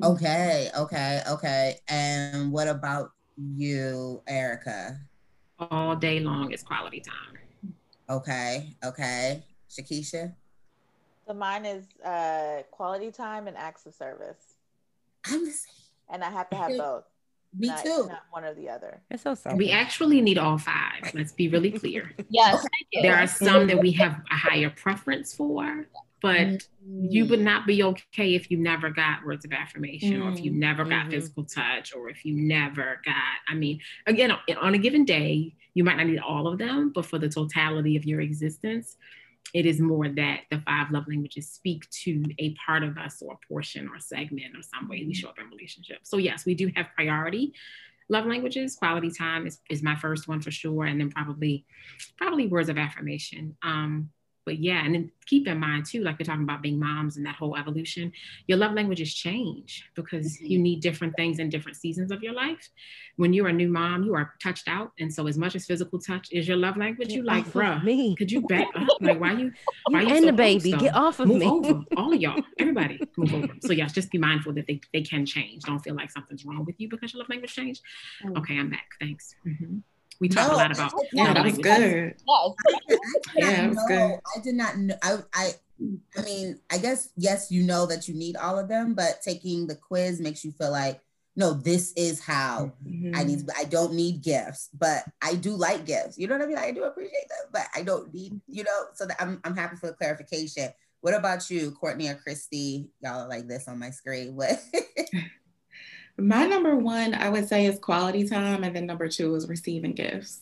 Okay. 0.03 0.69
Okay. 0.77 1.21
Okay. 1.27 1.79
And 1.87 2.51
what 2.51 2.67
about 2.67 3.11
you, 3.37 4.21
Erica? 4.27 4.99
All 5.59 5.95
day 5.95 6.19
long 6.19 6.51
is 6.51 6.63
quality 6.63 7.01
time. 7.01 7.73
Okay. 8.09 8.75
Okay. 8.83 9.43
Shakisha? 9.69 10.33
So 11.27 11.33
mine 11.33 11.65
is 11.65 11.85
uh, 12.03 12.63
quality 12.71 13.11
time 13.11 13.47
and 13.47 13.57
acts 13.57 13.85
of 13.85 13.93
service. 13.93 14.55
I'm 15.25 15.45
the 15.45 15.51
same 15.51 15.84
and 16.09 16.23
I 16.23 16.29
have 16.29 16.49
to 16.49 16.55
have 16.55 16.77
both. 16.77 17.03
Me 17.57 17.67
not, 17.67 17.83
too. 17.83 18.07
Not 18.09 18.23
one 18.31 18.43
or 18.43 18.53
the 18.53 18.69
other. 18.69 19.01
It's 19.09 19.23
so 19.23 19.33
sad. 19.33 19.57
We 19.57 19.71
actually 19.71 20.21
need 20.21 20.37
all 20.37 20.57
five. 20.57 21.13
Let's 21.13 21.31
be 21.31 21.47
really 21.47 21.71
clear. 21.71 22.11
yes. 22.29 22.65
There 23.01 23.15
are 23.15 23.27
some 23.27 23.67
that 23.67 23.79
we 23.79 23.91
have 23.93 24.21
a 24.29 24.35
higher 24.35 24.69
preference 24.69 25.33
for, 25.33 25.87
but 26.21 26.35
mm-hmm. 26.35 27.05
you 27.09 27.25
would 27.27 27.39
not 27.39 27.65
be 27.65 27.81
okay 27.83 28.35
if 28.35 28.51
you 28.51 28.57
never 28.57 28.89
got 28.89 29.25
words 29.25 29.45
of 29.45 29.53
affirmation 29.53 30.13
mm-hmm. 30.13 30.27
or 30.27 30.31
if 30.31 30.43
you 30.43 30.51
never 30.51 30.83
got 30.83 31.03
mm-hmm. 31.03 31.11
physical 31.11 31.45
touch 31.45 31.95
or 31.95 32.09
if 32.09 32.25
you 32.25 32.35
never 32.35 32.99
got, 33.05 33.15
I 33.47 33.55
mean, 33.55 33.79
again, 34.05 34.33
on 34.59 34.73
a 34.73 34.77
given 34.77 35.05
day, 35.05 35.55
you 35.73 35.83
might 35.83 35.95
not 35.95 36.07
need 36.07 36.19
all 36.19 36.47
of 36.47 36.57
them, 36.57 36.91
but 36.93 37.05
for 37.05 37.19
the 37.19 37.29
totality 37.29 37.95
of 37.95 38.05
your 38.05 38.21
existence, 38.21 38.97
it 39.53 39.65
is 39.65 39.79
more 39.79 40.09
that 40.09 40.41
the 40.51 40.61
five 40.65 40.91
love 40.91 41.05
languages 41.07 41.49
speak 41.49 41.89
to 41.89 42.23
a 42.39 42.55
part 42.65 42.83
of 42.83 42.97
us 42.97 43.21
or 43.21 43.33
a 43.33 43.47
portion 43.47 43.87
or 43.87 43.99
segment 43.99 44.55
or 44.55 44.61
some 44.61 44.89
way 44.89 44.97
we 44.97 45.03
mm-hmm. 45.03 45.11
show 45.13 45.29
up 45.29 45.39
in 45.39 45.49
relationships. 45.49 46.09
So 46.09 46.17
yes, 46.17 46.45
we 46.45 46.55
do 46.55 46.71
have 46.75 46.87
priority 46.95 47.53
love 48.09 48.25
languages. 48.25 48.75
Quality 48.75 49.11
time 49.11 49.47
is, 49.47 49.59
is 49.69 49.81
my 49.81 49.95
first 49.95 50.27
one 50.27 50.41
for 50.41 50.51
sure. 50.51 50.85
And 50.85 50.99
then 50.99 51.09
probably, 51.09 51.65
probably 52.17 52.47
words 52.47 52.69
of 52.69 52.77
affirmation. 52.77 53.55
Um, 53.63 54.09
but 54.45 54.59
yeah, 54.59 54.85
and 54.85 54.93
then 54.93 55.11
keep 55.25 55.47
in 55.47 55.59
mind 55.59 55.85
too, 55.85 56.01
like 56.01 56.19
we're 56.19 56.25
talking 56.25 56.43
about 56.43 56.61
being 56.61 56.79
moms 56.79 57.17
and 57.17 57.25
that 57.25 57.35
whole 57.35 57.57
evolution, 57.57 58.11
your 58.47 58.57
love 58.57 58.73
languages 58.73 59.13
change 59.13 59.83
because 59.95 60.37
mm-hmm. 60.37 60.45
you 60.45 60.59
need 60.59 60.81
different 60.81 61.15
things 61.15 61.39
in 61.39 61.49
different 61.49 61.77
seasons 61.77 62.11
of 62.11 62.21
your 62.21 62.33
life. 62.33 62.69
When 63.17 63.33
you're 63.33 63.47
a 63.47 63.53
new 63.53 63.69
mom, 63.69 64.03
you 64.03 64.13
are 64.13 64.33
touched 64.41 64.67
out. 64.67 64.91
And 64.99 65.11
so 65.11 65.27
as 65.27 65.37
much 65.37 65.55
as 65.55 65.65
physical 65.65 65.99
touch 65.99 66.27
is 66.31 66.47
your 66.47 66.57
love 66.57 66.77
language, 66.77 67.11
you 67.11 67.23
like, 67.23 67.45
bruh, 67.45 67.83
me. 67.83 68.15
could 68.15 68.31
you 68.31 68.41
back 68.41 68.67
up? 68.75 68.87
Like 69.01 69.19
why 69.19 69.33
you 69.33 69.51
why 69.89 70.01
you, 70.01 70.07
you 70.07 70.15
and 70.15 70.23
so 70.23 70.31
the 70.31 70.33
baby, 70.33 70.71
get 70.71 70.95
off 70.95 71.19
of 71.19 71.27
move 71.27 71.39
me. 71.39 71.45
Over. 71.45 71.83
All 71.97 72.13
of 72.13 72.19
y'all, 72.19 72.41
everybody 72.59 72.99
move 73.17 73.33
over. 73.33 73.53
So 73.61 73.73
yes, 73.73 73.91
just 73.91 74.09
be 74.09 74.17
mindful 74.17 74.53
that 74.53 74.67
they, 74.67 74.79
they 74.93 75.01
can 75.01 75.25
change. 75.25 75.63
Don't 75.63 75.79
feel 75.79 75.95
like 75.95 76.11
something's 76.11 76.45
wrong 76.45 76.65
with 76.65 76.75
you 76.79 76.89
because 76.89 77.13
your 77.13 77.19
love 77.19 77.29
language 77.29 77.53
changed. 77.53 77.81
Mm. 78.23 78.37
Okay, 78.39 78.57
I'm 78.57 78.69
back. 78.69 78.87
Thanks. 78.99 79.35
Mm-hmm. 79.45 79.79
We 80.19 80.29
talked 80.29 80.49
no, 80.49 80.55
a 80.55 80.57
lot 80.57 80.71
about. 80.71 80.93
Yeah, 81.13 81.33
that 81.33 81.43
was 81.43 81.57
good. 81.57 82.15
yeah, 83.35 83.65
it 83.65 83.69
was 83.69 83.83
good. 83.87 84.19
I 84.35 84.39
did 84.41 84.55
not 84.55 84.77
know. 84.77 84.95
I, 85.01 85.17
I, 85.33 85.51
I 86.17 86.21
mean, 86.21 86.59
I 86.71 86.77
guess 86.77 87.09
yes, 87.17 87.51
you 87.51 87.63
know 87.63 87.85
that 87.87 88.07
you 88.07 88.15
need 88.15 88.37
all 88.37 88.57
of 88.57 88.67
them, 88.67 88.93
but 88.93 89.21
taking 89.21 89.67
the 89.67 89.75
quiz 89.75 90.21
makes 90.21 90.43
you 90.45 90.51
feel 90.51 90.71
like, 90.71 91.01
no, 91.35 91.53
this 91.53 91.91
is 91.97 92.21
how 92.21 92.71
mm-hmm. 92.87 93.13
I 93.13 93.25
need. 93.25 93.43
I 93.57 93.65
don't 93.65 93.93
need 93.93 94.23
gifts, 94.23 94.69
but 94.73 95.03
I 95.21 95.35
do 95.35 95.51
like 95.51 95.85
gifts. 95.85 96.17
You 96.17 96.27
know 96.27 96.37
what 96.37 96.45
I 96.45 96.47
mean? 96.47 96.57
I 96.57 96.71
do 96.71 96.83
appreciate 96.83 97.27
them, 97.29 97.49
but 97.51 97.67
I 97.75 97.83
don't 97.83 98.13
need. 98.13 98.39
You 98.47 98.63
know, 98.63 98.85
so 98.93 99.05
that 99.05 99.21
I'm 99.21 99.41
I'm 99.43 99.55
happy 99.55 99.75
for 99.75 99.87
the 99.87 99.93
clarification. 99.93 100.69
What 101.01 101.13
about 101.13 101.49
you, 101.51 101.71
Courtney 101.71 102.07
or 102.07 102.15
Christy? 102.15 102.89
Y'all 103.01 103.21
are 103.21 103.27
like 103.27 103.47
this 103.47 103.67
on 103.67 103.79
my 103.79 103.89
screen. 103.89 104.35
What? 104.35 104.59
My 106.17 106.45
number 106.45 106.75
one, 106.75 107.13
I 107.13 107.29
would 107.29 107.47
say, 107.47 107.65
is 107.65 107.79
quality 107.79 108.27
time, 108.27 108.63
and 108.63 108.75
then 108.75 108.85
number 108.85 109.09
two 109.09 109.35
is 109.35 109.49
receiving 109.49 109.93
gifts. 109.93 110.39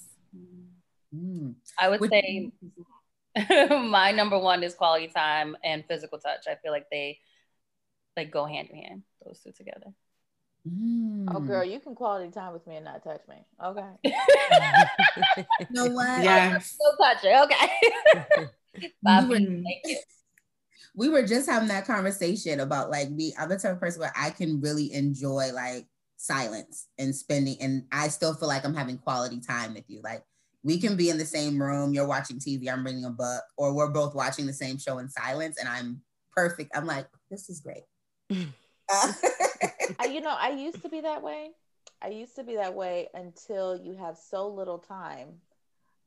Mm. 1.16 1.56
I 1.80 1.90
would 1.90 2.04
say 2.10 2.52
my 3.70 4.12
number 4.12 4.38
one 4.38 4.64
is 4.64 4.74
quality 4.76 5.08
time 5.08 5.56
and 5.64 5.84
physical 5.88 6.20
touch. 6.20 6.46
I 6.48 6.56
feel 6.56 6.72
like 6.72 6.90
they 6.92 7.20
like 8.16 8.32
go 8.32 8.46
hand 8.46 8.70
in 8.72 8.78
hand, 8.78 9.04
those 9.26 9.40
two 9.40 9.52
together. 9.52 9.94
Mm. 10.68 11.26
Oh, 11.28 11.40
girl, 11.40 11.64
you 11.64 11.80
can 11.80 11.96
quality 11.96 12.32
time 12.32 12.54
with 12.54 12.66
me 12.68 12.78
and 12.78 12.86
not 12.86 13.04
touch 13.04 13.22
me. 13.28 13.36
Okay. 13.64 13.90
you 14.04 15.68
know 15.72 15.88
what? 15.88 16.24
Yes. 16.24 16.78
No 16.80 17.06
touch 17.06 17.24
it. 17.24 17.36
Okay. 17.44 18.90
Bobby, 19.04 19.36
thank 19.36 19.82
you 19.86 19.98
we 20.96 21.10
were 21.10 21.24
just 21.24 21.50
having 21.50 21.70
that 21.70 21.88
conversation 21.88 22.60
about 22.60 22.90
like 22.90 23.10
me. 23.10 23.34
I'm 23.40 23.50
the 23.50 23.58
type 23.58 23.74
of 23.74 23.80
person 23.80 24.02
where 24.02 24.14
I 24.16 24.30
can 24.30 24.62
really 24.62 24.94
enjoy 24.94 25.52
like 25.54 25.88
silence 26.18 26.88
and 26.98 27.16
spending, 27.16 27.58
and 27.62 27.86
I 27.92 28.08
still 28.10 28.34
feel 28.34 28.48
like 28.48 28.66
I'm 28.66 28.76
having 28.76 28.98
quality 28.98 29.40
time 29.40 29.74
with 29.74 29.86
you. 29.88 30.02
Like 30.04 30.24
we 30.64 30.80
can 30.80 30.96
be 30.96 31.10
in 31.10 31.18
the 31.18 31.26
same 31.26 31.62
room. 31.62 31.94
You're 31.94 32.08
watching 32.08 32.38
TV, 32.38 32.72
I'm 32.72 32.86
reading 32.86 33.06
a 33.06 33.10
book, 33.10 33.44
or 33.58 33.74
we're 33.74 33.92
both 33.92 34.16
watching 34.16 34.46
the 34.46 34.54
same 34.54 34.78
show 34.78 35.00
in 35.00 35.10
silence, 35.10 35.58
and 35.60 35.68
I'm 35.68 36.02
perfect. 36.36 36.72
I'm 36.76 36.86
like, 36.86 37.08
this 37.32 37.50
is 37.50 37.60
great. 37.60 37.84
uh, 38.94 39.14
you 40.10 40.22
know, 40.22 40.36
I 40.38 40.52
used 40.52 40.82
to 40.84 40.90
be 40.90 41.02
that 41.02 41.24
way. 41.24 41.52
I 42.02 42.10
used 42.10 42.36
to 42.36 42.44
be 42.44 42.56
that 42.56 42.74
way 42.76 43.08
until 43.14 43.78
you 43.78 43.96
have 43.96 44.18
so 44.18 44.48
little 44.48 44.78
time 44.78 45.40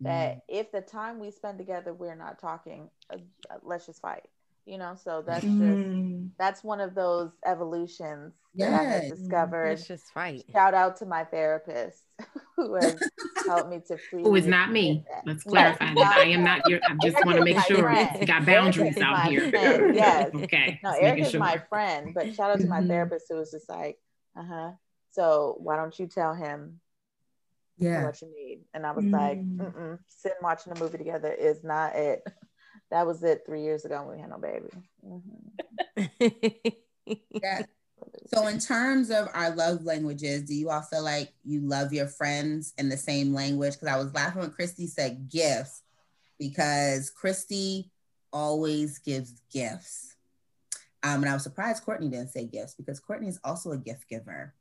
that 0.01 0.37
mm. 0.37 0.41
if 0.49 0.71
the 0.71 0.83
time 0.83 1.19
we 1.19 1.31
spend 1.31 1.57
together 1.59 1.95
we're 1.95 2.15
not 2.15 2.39
talking, 2.39 2.91
uh, 3.11 3.17
uh 3.51 3.57
let's 3.63 3.87
just 3.87 4.01
fight. 4.01 4.27
You 4.67 4.79
know, 4.79 4.97
so 5.01 5.23
that's 5.25 5.45
mm. 5.45 6.25
just 6.25 6.39
that's 6.39 6.65
one 6.65 6.81
of 6.81 6.97
those 6.97 7.31
evolutions 7.47 8.35
yes. 8.53 8.71
that 8.71 9.05
I 9.05 9.09
discovered. 9.09 9.69
Let's 9.69 9.87
just 9.87 10.07
right 10.17 10.43
Shout 10.53 10.75
out 10.75 10.97
to 10.97 11.07
my 11.07 11.23
therapist 11.23 12.03
who 12.57 12.75
has 12.75 12.99
helped 13.47 13.71
me 13.71 13.81
to 13.87 13.97
free. 13.97 14.25
Who 14.25 14.35
is 14.35 14.45
not 14.47 14.73
me? 14.73 15.05
Let's 15.25 15.45
clarify 15.45 15.95
that. 15.95 16.17
I 16.19 16.31
am 16.31 16.43
not 16.43 16.69
your. 16.69 16.81
I 16.85 16.97
just 17.01 17.25
want 17.25 17.39
to 17.39 17.45
make 17.45 17.61
sure 17.61 17.93
you 18.21 18.27
got 18.27 18.45
boundaries 18.45 18.99
out 18.99 19.27
here. 19.27 19.51
Friend. 19.51 19.95
Yes. 19.95 20.31
okay. 20.35 20.81
No, 20.83 20.97
Eric 21.01 21.21
is 21.21 21.31
sure. 21.31 21.39
my 21.41 21.59
friend, 21.69 22.13
but 22.13 22.35
shout 22.35 22.51
out 22.51 22.59
to 22.59 22.67
my 22.67 22.79
mm-hmm. 22.81 22.89
therapist 22.89 23.27
who 23.29 23.37
was 23.37 23.53
just 23.53 23.69
like, 23.69 23.99
uh 24.37 24.43
huh. 24.43 24.71
So 25.13 25.57
why 25.61 25.77
don't 25.77 25.97
you 25.97 26.09
tell 26.09 26.35
him? 26.35 26.81
Yeah. 27.79 28.05
What 28.05 28.21
you 28.21 28.35
need, 28.35 28.63
and 28.75 28.85
I 28.85 28.91
was 28.93 29.05
mm. 29.05 29.13
like, 29.13 29.39
Mm-mm. 29.39 29.99
sitting 30.09 30.39
watching 30.43 30.73
a 30.73 30.81
movie 30.81 30.99
together 30.99 31.33
is 31.33 31.63
not 31.63 31.95
it. 31.95 32.27
That 32.91 33.07
was 33.07 33.23
it 33.23 33.43
three 33.45 33.63
years 33.63 33.85
ago 33.85 34.03
when 34.03 34.17
we 34.17 34.21
had 34.21 34.31
no 34.31 34.39
baby. 34.39 34.71
Mm-hmm. 35.05 36.69
yeah. 37.31 37.63
So, 38.33 38.47
in 38.47 38.59
terms 38.59 39.11
of 39.11 39.29
our 39.35 39.55
love 39.55 39.85
languages, 39.85 40.43
do 40.43 40.55
you 40.55 40.71
all 40.71 40.83
feel 40.83 41.03
like 41.03 41.33
you 41.45 41.61
love 41.61 41.93
your 41.93 42.09
friends 42.09 42.73
in 42.79 42.89
the 42.89 42.97
same 42.97 43.33
language? 43.33 43.75
Because 43.75 43.89
I 43.89 43.97
was 43.97 44.13
laughing 44.15 44.43
when 44.43 44.51
Christy 44.51 44.87
said 44.87 45.29
gifts, 45.29 45.83
because 46.39 47.11
Christy 47.11 47.91
always 48.33 48.99
gives 48.99 49.41
gifts. 49.53 50.15
Um, 51.03 51.23
and 51.23 51.29
I 51.29 51.35
was 51.35 51.43
surprised 51.43 51.85
Courtney 51.85 52.09
didn't 52.09 52.31
say 52.31 52.47
gifts 52.47 52.75
because 52.75 53.01
Courtney 53.01 53.29
is 53.29 53.41
also 53.45 53.73
a 53.73 53.79
gift 53.79 54.09
giver. 54.09 54.55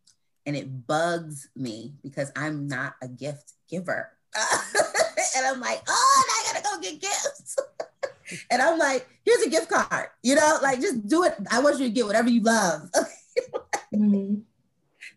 And 0.45 0.55
it 0.55 0.85
bugs 0.85 1.49
me 1.55 1.95
because 2.03 2.31
I'm 2.35 2.67
not 2.67 2.95
a 3.01 3.07
gift 3.07 3.53
giver. 3.67 4.11
and 4.35 5.45
I'm 5.45 5.59
like, 5.59 5.81
oh, 5.87 6.23
I 6.29 6.53
gotta 6.53 6.63
go 6.63 6.81
get 6.81 7.01
gifts. 7.01 7.57
and 8.51 8.61
I'm 8.61 8.77
like, 8.77 9.07
here's 9.23 9.41
a 9.41 9.49
gift 9.49 9.69
card, 9.69 10.07
you 10.23 10.35
know, 10.35 10.57
like 10.61 10.81
just 10.81 11.07
do 11.07 11.23
it. 11.23 11.35
I 11.51 11.61
want 11.61 11.79
you 11.79 11.87
to 11.87 11.93
get 11.93 12.05
whatever 12.05 12.29
you 12.29 12.41
love. 12.41 12.89
mm-hmm. 13.93 14.35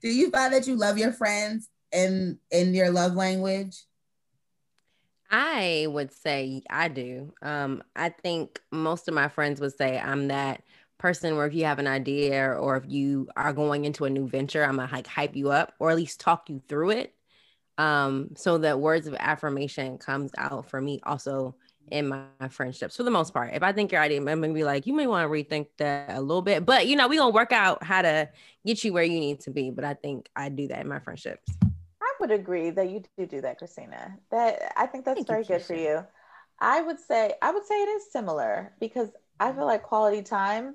Do 0.00 0.08
you 0.08 0.30
find 0.30 0.52
that 0.52 0.66
you 0.66 0.76
love 0.76 0.98
your 0.98 1.12
friends 1.12 1.68
in 1.92 2.38
in 2.50 2.74
your 2.74 2.90
love 2.90 3.14
language? 3.14 3.76
I 5.30 5.86
would 5.88 6.12
say 6.12 6.62
I 6.70 6.88
do. 6.88 7.34
Um, 7.42 7.82
I 7.94 8.08
think 8.08 8.60
most 8.70 9.08
of 9.08 9.14
my 9.14 9.28
friends 9.28 9.60
would 9.60 9.76
say 9.76 9.98
I'm 9.98 10.28
that 10.28 10.62
person 10.98 11.36
where 11.36 11.46
if 11.46 11.54
you 11.54 11.64
have 11.64 11.78
an 11.78 11.86
idea 11.86 12.50
or 12.52 12.76
if 12.76 12.84
you 12.86 13.28
are 13.36 13.52
going 13.52 13.84
into 13.84 14.04
a 14.04 14.10
new 14.10 14.26
venture, 14.26 14.64
I'm 14.64 14.76
gonna 14.76 14.90
like 14.90 15.06
hype 15.06 15.36
you 15.36 15.50
up 15.50 15.74
or 15.78 15.90
at 15.90 15.96
least 15.96 16.20
talk 16.20 16.48
you 16.48 16.62
through 16.68 16.90
it. 16.90 17.14
Um, 17.76 18.30
so 18.36 18.58
that 18.58 18.80
words 18.80 19.06
of 19.06 19.14
affirmation 19.18 19.98
comes 19.98 20.32
out 20.36 20.68
for 20.68 20.80
me 20.80 21.00
also 21.04 21.54
in 21.90 22.08
my, 22.08 22.48
friendships 22.50 22.96
for 22.96 23.02
the 23.02 23.10
most 23.10 23.34
part. 23.34 23.54
If 23.54 23.62
I 23.62 23.72
think 23.72 23.92
your 23.92 24.00
idea, 24.00 24.18
I'm 24.18 24.24
gonna 24.24 24.52
be 24.52 24.64
like, 24.64 24.86
you 24.86 24.94
may 24.94 25.06
want 25.06 25.24
to 25.24 25.28
rethink 25.28 25.66
that 25.78 26.10
a 26.10 26.20
little 26.20 26.42
bit, 26.42 26.64
but 26.64 26.86
you 26.86 26.96
know, 26.96 27.08
we 27.08 27.16
gonna 27.16 27.30
work 27.30 27.52
out 27.52 27.82
how 27.82 28.02
to 28.02 28.28
get 28.64 28.82
you 28.84 28.92
where 28.92 29.04
you 29.04 29.20
need 29.20 29.40
to 29.40 29.50
be. 29.50 29.70
But 29.70 29.84
I 29.84 29.94
think 29.94 30.28
I 30.34 30.48
do 30.48 30.68
that 30.68 30.80
in 30.80 30.88
my 30.88 31.00
friendships. 31.00 31.52
I 32.00 32.12
would 32.20 32.30
agree 32.30 32.70
that 32.70 32.88
you 32.90 33.02
do 33.16 33.26
do 33.26 33.40
that, 33.42 33.58
Christina. 33.58 34.16
That 34.30 34.72
I 34.76 34.86
think 34.86 35.04
that's 35.04 35.18
Thank 35.18 35.28
very 35.28 35.42
you, 35.42 35.48
good 35.48 35.62
for 35.62 35.74
you. 35.74 36.04
I 36.60 36.80
would 36.80 36.98
say 36.98 37.34
I 37.42 37.50
would 37.50 37.66
say 37.66 37.74
it 37.74 37.88
is 37.88 38.12
similar 38.12 38.72
because 38.80 39.10
I 39.38 39.52
feel 39.52 39.66
like 39.66 39.82
quality 39.82 40.22
time 40.22 40.74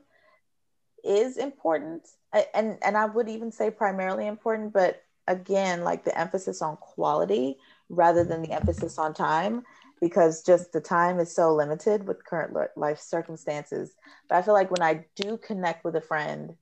is 1.03 1.37
important, 1.37 2.07
and 2.53 2.77
and 2.81 2.97
I 2.97 3.05
would 3.05 3.29
even 3.29 3.51
say 3.51 3.71
primarily 3.71 4.27
important, 4.27 4.73
but 4.73 5.01
again, 5.27 5.83
like 5.83 6.03
the 6.03 6.17
emphasis 6.17 6.61
on 6.61 6.77
quality 6.77 7.57
rather 7.89 8.23
than 8.23 8.41
the 8.41 8.51
emphasis 8.51 8.97
on 8.97 9.13
time 9.13 9.63
because 10.03 10.43
just 10.43 10.73
the 10.73 10.81
time 10.81 11.17
is 11.17 11.33
so 11.33 11.55
limited 11.55 12.05
with 12.05 12.25
current 12.25 12.53
life 12.75 12.99
circumstances. 12.99 13.95
But 14.27 14.35
I 14.35 14.41
feel 14.41 14.53
like 14.53 14.69
when 14.69 14.81
I 14.81 15.05
do 15.15 15.37
connect 15.37 15.85
with 15.85 15.95
a 15.95 16.01
friend, 16.01 16.57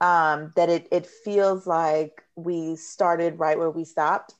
um, 0.00 0.52
that 0.56 0.68
it 0.68 0.88
it 0.90 1.06
feels 1.06 1.68
like 1.68 2.24
we 2.34 2.74
started 2.74 3.38
right 3.38 3.56
where 3.56 3.70
we 3.70 3.84
stopped, 3.84 4.34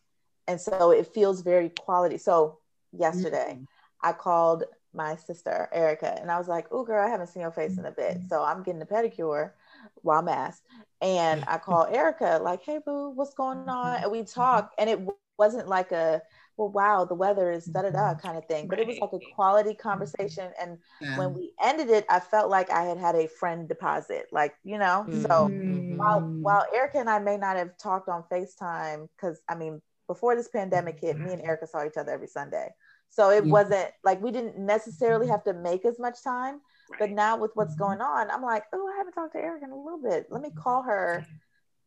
and 0.48 0.60
so 0.60 0.90
it 0.90 1.14
feels 1.14 1.42
very 1.42 1.68
quality. 1.68 2.18
So 2.18 2.58
yesterday, 2.92 3.52
mm-hmm. 3.52 3.64
I 4.02 4.12
called 4.12 4.64
my 4.92 5.14
sister 5.14 5.68
Erica, 5.72 6.18
and 6.20 6.32
I 6.32 6.38
was 6.38 6.48
like, 6.48 6.66
"Oh, 6.72 6.82
girl, 6.82 7.06
I 7.06 7.08
haven't 7.08 7.28
seen 7.28 7.42
your 7.42 7.52
face 7.52 7.78
in 7.78 7.86
a 7.86 7.92
bit, 7.92 8.22
so 8.28 8.42
I'm 8.42 8.64
getting 8.64 8.82
a 8.82 8.86
pedicure 8.86 9.52
while 10.02 10.22
masked." 10.22 10.66
And 11.00 11.44
I 11.46 11.58
call 11.58 11.86
Erica, 11.92 12.40
like, 12.42 12.64
"Hey, 12.64 12.80
boo, 12.84 13.10
what's 13.10 13.34
going 13.34 13.68
on?" 13.68 14.02
And 14.02 14.10
we 14.10 14.24
talk, 14.24 14.72
and 14.78 14.90
it 14.90 14.98
wasn't 15.38 15.68
like 15.68 15.92
a 15.92 16.20
well, 16.56 16.68
wow, 16.68 17.04
the 17.04 17.14
weather 17.14 17.50
is 17.50 17.64
da 17.64 17.82
da 17.82 17.90
da 17.90 18.14
kind 18.14 18.36
of 18.36 18.44
thing. 18.46 18.68
But 18.68 18.78
it 18.78 18.86
was 18.86 18.98
like 18.98 19.12
a 19.12 19.34
quality 19.34 19.74
conversation. 19.74 20.50
And 20.60 20.78
yeah. 21.00 21.18
when 21.18 21.32
we 21.32 21.52
ended 21.62 21.88
it, 21.88 22.04
I 22.10 22.20
felt 22.20 22.50
like 22.50 22.70
I 22.70 22.82
had 22.82 22.98
had 22.98 23.14
a 23.14 23.28
friend 23.28 23.66
deposit, 23.66 24.26
like, 24.30 24.54
you 24.62 24.78
know? 24.78 25.06
Mm-hmm. 25.08 25.22
So 25.22 25.48
while, 25.96 26.20
while 26.20 26.66
Erica 26.74 26.98
and 26.98 27.08
I 27.08 27.18
may 27.18 27.36
not 27.36 27.56
have 27.56 27.76
talked 27.78 28.08
on 28.08 28.24
FaceTime, 28.30 29.08
because 29.16 29.40
I 29.48 29.54
mean, 29.54 29.80
before 30.06 30.36
this 30.36 30.48
pandemic 30.48 30.98
hit, 31.00 31.18
me 31.18 31.32
and 31.32 31.40
Erica 31.40 31.66
saw 31.66 31.86
each 31.86 31.96
other 31.96 32.12
every 32.12 32.26
Sunday. 32.26 32.74
So 33.08 33.30
it 33.30 33.44
yeah. 33.44 33.52
wasn't 33.52 33.90
like 34.04 34.22
we 34.22 34.30
didn't 34.30 34.58
necessarily 34.58 35.28
have 35.28 35.44
to 35.44 35.52
make 35.52 35.84
as 35.84 35.98
much 35.98 36.22
time. 36.22 36.60
Right. 36.90 36.98
But 37.00 37.10
now 37.10 37.36
with 37.36 37.52
what's 37.54 37.74
mm-hmm. 37.74 37.84
going 37.84 38.00
on, 38.00 38.30
I'm 38.30 38.42
like, 38.42 38.64
oh, 38.72 38.90
I 38.92 38.98
haven't 38.98 39.12
talked 39.12 39.32
to 39.34 39.38
Erica 39.40 39.64
in 39.64 39.70
a 39.70 39.76
little 39.76 40.02
bit. 40.02 40.26
Let 40.30 40.42
me 40.42 40.50
call 40.50 40.82
her 40.82 41.24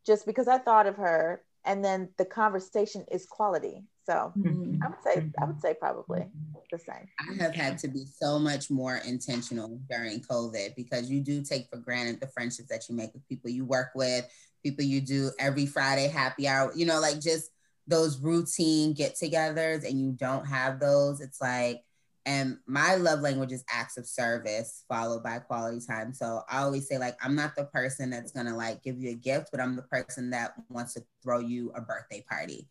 just 0.06 0.26
because 0.26 0.48
I 0.48 0.58
thought 0.58 0.86
of 0.86 0.96
her. 0.96 1.42
And 1.66 1.82
then 1.82 2.10
the 2.18 2.26
conversation 2.26 3.06
is 3.10 3.24
quality. 3.24 3.84
So 4.04 4.32
mm-hmm. 4.36 4.82
I 4.82 4.88
would 4.88 5.02
say 5.02 5.30
I 5.40 5.44
would 5.46 5.60
say 5.60 5.74
probably 5.74 6.26
the 6.70 6.78
same. 6.78 7.08
I 7.18 7.42
have 7.42 7.54
had 7.54 7.78
to 7.78 7.88
be 7.88 8.04
so 8.04 8.38
much 8.38 8.70
more 8.70 8.96
intentional 8.96 9.80
during 9.90 10.20
COVID 10.20 10.76
because 10.76 11.10
you 11.10 11.20
do 11.20 11.42
take 11.42 11.68
for 11.70 11.78
granted 11.78 12.20
the 12.20 12.28
friendships 12.28 12.68
that 12.68 12.88
you 12.88 12.94
make 12.94 13.12
with 13.14 13.26
people 13.28 13.50
you 13.50 13.64
work 13.64 13.90
with, 13.94 14.26
people 14.62 14.84
you 14.84 15.00
do 15.00 15.30
every 15.38 15.66
Friday 15.66 16.08
happy 16.08 16.46
hour, 16.46 16.72
you 16.74 16.86
know, 16.86 17.00
like 17.00 17.20
just 17.20 17.50
those 17.86 18.18
routine 18.18 18.94
get-togethers 18.94 19.88
and 19.88 20.00
you 20.00 20.12
don't 20.12 20.46
have 20.46 20.80
those. 20.80 21.20
It's 21.20 21.40
like 21.40 21.82
and 22.26 22.56
my 22.66 22.94
love 22.94 23.20
language 23.20 23.52
is 23.52 23.64
acts 23.70 23.98
of 23.98 24.06
service 24.06 24.84
followed 24.88 25.22
by 25.22 25.40
quality 25.40 25.84
time. 25.86 26.14
So 26.14 26.40
I 26.48 26.62
always 26.62 26.88
say, 26.88 26.96
like, 26.96 27.18
I'm 27.22 27.34
not 27.34 27.54
the 27.54 27.64
person 27.64 28.08
that's 28.08 28.32
gonna 28.32 28.56
like 28.56 28.82
give 28.82 28.98
you 28.98 29.10
a 29.10 29.14
gift, 29.14 29.48
but 29.50 29.60
I'm 29.60 29.76
the 29.76 29.82
person 29.82 30.30
that 30.30 30.54
wants 30.70 30.94
to 30.94 31.04
throw 31.22 31.40
you 31.40 31.70
a 31.74 31.82
birthday 31.82 32.24
party 32.26 32.66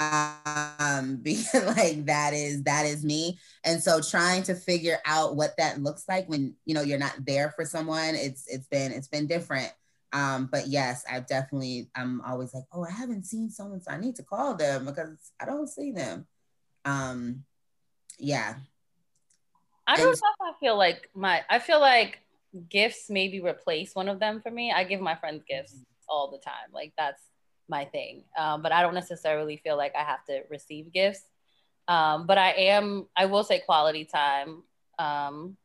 um 0.00 1.16
because 1.22 1.76
like 1.76 2.06
that 2.06 2.32
is 2.32 2.62
that 2.64 2.86
is 2.86 3.04
me. 3.04 3.38
And 3.64 3.82
so 3.82 4.00
trying 4.00 4.42
to 4.44 4.54
figure 4.54 4.98
out 5.04 5.36
what 5.36 5.56
that 5.58 5.82
looks 5.82 6.04
like 6.08 6.28
when 6.28 6.54
you 6.64 6.74
know 6.74 6.82
you're 6.82 6.98
not 6.98 7.14
there 7.26 7.52
for 7.54 7.64
someone 7.64 8.14
it's 8.14 8.44
it's 8.48 8.66
been 8.66 8.92
it's 8.92 9.08
been 9.08 9.26
different. 9.26 9.72
Um 10.12 10.48
but 10.50 10.66
yes 10.66 11.04
i've 11.08 11.28
definitely 11.28 11.88
i'm 11.94 12.20
always 12.22 12.52
like 12.52 12.64
oh 12.72 12.84
i 12.84 12.90
haven't 12.90 13.26
seen 13.26 13.48
someone 13.48 13.80
so 13.80 13.92
i 13.92 13.96
need 13.96 14.16
to 14.16 14.24
call 14.24 14.56
them 14.56 14.86
because 14.86 15.30
i 15.40 15.44
don't 15.44 15.68
see 15.68 15.92
them. 15.92 16.26
Um 16.84 17.44
yeah. 18.18 18.54
I 19.86 19.96
don't 19.96 20.08
and, 20.08 20.20
know 20.20 20.46
if 20.48 20.54
i 20.56 20.58
feel 20.60 20.76
like 20.76 21.08
my 21.14 21.42
i 21.48 21.58
feel 21.58 21.80
like 21.80 22.18
gifts 22.68 23.08
maybe 23.08 23.40
replace 23.40 23.94
one 23.94 24.08
of 24.08 24.18
them 24.18 24.40
for 24.40 24.50
me. 24.50 24.72
I 24.72 24.84
give 24.84 25.00
my 25.00 25.14
friends 25.14 25.44
gifts 25.48 25.76
all 26.08 26.30
the 26.30 26.38
time. 26.38 26.72
Like 26.72 26.92
that's 26.96 27.22
my 27.70 27.86
thing. 27.86 28.24
Um, 28.36 28.60
but 28.60 28.72
I 28.72 28.82
don't 28.82 28.94
necessarily 28.94 29.56
feel 29.56 29.76
like 29.76 29.94
I 29.96 30.02
have 30.02 30.24
to 30.26 30.42
receive 30.50 30.92
gifts. 30.92 31.22
Um, 31.88 32.26
but 32.26 32.36
I 32.36 32.50
am, 32.50 33.06
I 33.16 33.26
will 33.26 33.44
say 33.44 33.60
quality 33.60 34.04
time. 34.04 34.62
Um, 34.98 35.56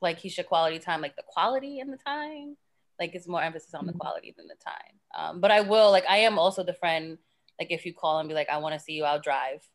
like 0.00 0.20
Keisha 0.20 0.46
quality 0.46 0.78
time, 0.78 1.00
like 1.00 1.16
the 1.16 1.24
quality 1.26 1.80
and 1.80 1.92
the 1.92 1.96
time. 1.96 2.56
Like 3.00 3.14
it's 3.14 3.26
more 3.26 3.42
emphasis 3.42 3.74
on 3.74 3.86
the 3.86 3.92
mm-hmm. 3.92 3.98
quality 3.98 4.34
than 4.36 4.46
the 4.46 4.54
time. 4.54 4.94
Um, 5.16 5.40
but 5.40 5.50
I 5.50 5.62
will, 5.62 5.90
like, 5.90 6.04
I 6.08 6.18
am 6.18 6.38
also 6.38 6.62
the 6.62 6.74
friend, 6.74 7.18
like 7.58 7.72
if 7.72 7.84
you 7.86 7.94
call 7.94 8.20
and 8.20 8.28
be 8.28 8.34
like, 8.34 8.48
I 8.48 8.58
want 8.58 8.74
to 8.74 8.80
see 8.80 8.92
you, 8.92 9.04
I'll 9.04 9.20
drive 9.20 9.66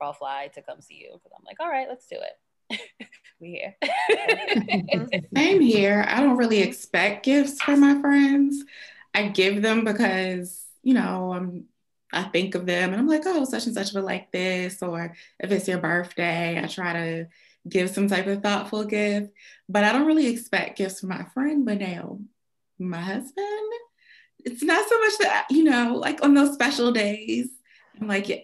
or 0.00 0.08
I'll 0.08 0.12
fly 0.12 0.50
to 0.54 0.62
come 0.62 0.80
see 0.80 0.94
you. 0.94 1.10
Cause 1.12 1.32
I'm 1.36 1.44
like, 1.44 1.60
all 1.60 1.68
right, 1.68 1.88
let's 1.88 2.06
do 2.06 2.16
it. 2.16 2.80
we 3.40 3.50
here. 3.50 5.20
Same 5.36 5.60
here. 5.60 6.04
I 6.08 6.20
don't 6.20 6.36
really 6.36 6.60
expect 6.60 7.24
gifts 7.24 7.60
from 7.62 7.80
my 7.80 8.00
friends. 8.00 8.64
I 9.14 9.28
give 9.28 9.62
them 9.62 9.84
because 9.84 10.67
you 10.88 10.94
know, 10.94 11.34
I'm 11.34 11.66
I 12.14 12.22
think 12.22 12.54
of 12.54 12.64
them 12.64 12.92
and 12.92 12.98
I'm 12.98 13.06
like, 13.06 13.24
oh, 13.26 13.44
such 13.44 13.66
and 13.66 13.74
such 13.74 13.92
would 13.92 14.04
like 14.04 14.32
this. 14.32 14.82
Or 14.82 15.14
if 15.38 15.52
it's 15.52 15.68
your 15.68 15.76
birthday, 15.76 16.58
I 16.58 16.66
try 16.66 16.94
to 16.94 17.26
give 17.68 17.90
some 17.90 18.08
type 18.08 18.26
of 18.26 18.42
thoughtful 18.42 18.84
gift. 18.84 19.30
But 19.68 19.84
I 19.84 19.92
don't 19.92 20.06
really 20.06 20.28
expect 20.28 20.78
gifts 20.78 21.00
from 21.00 21.10
my 21.10 21.24
friend. 21.34 21.66
But 21.66 21.80
now, 21.80 22.20
my 22.78 23.02
husband, 23.02 23.70
it's 24.46 24.62
not 24.62 24.88
so 24.88 24.98
much 24.98 25.18
that, 25.18 25.48
you 25.50 25.64
know, 25.64 25.96
like 25.96 26.24
on 26.24 26.32
those 26.32 26.54
special 26.54 26.90
days, 26.90 27.50
I'm 28.00 28.08
like, 28.08 28.30
yeah. 28.30 28.36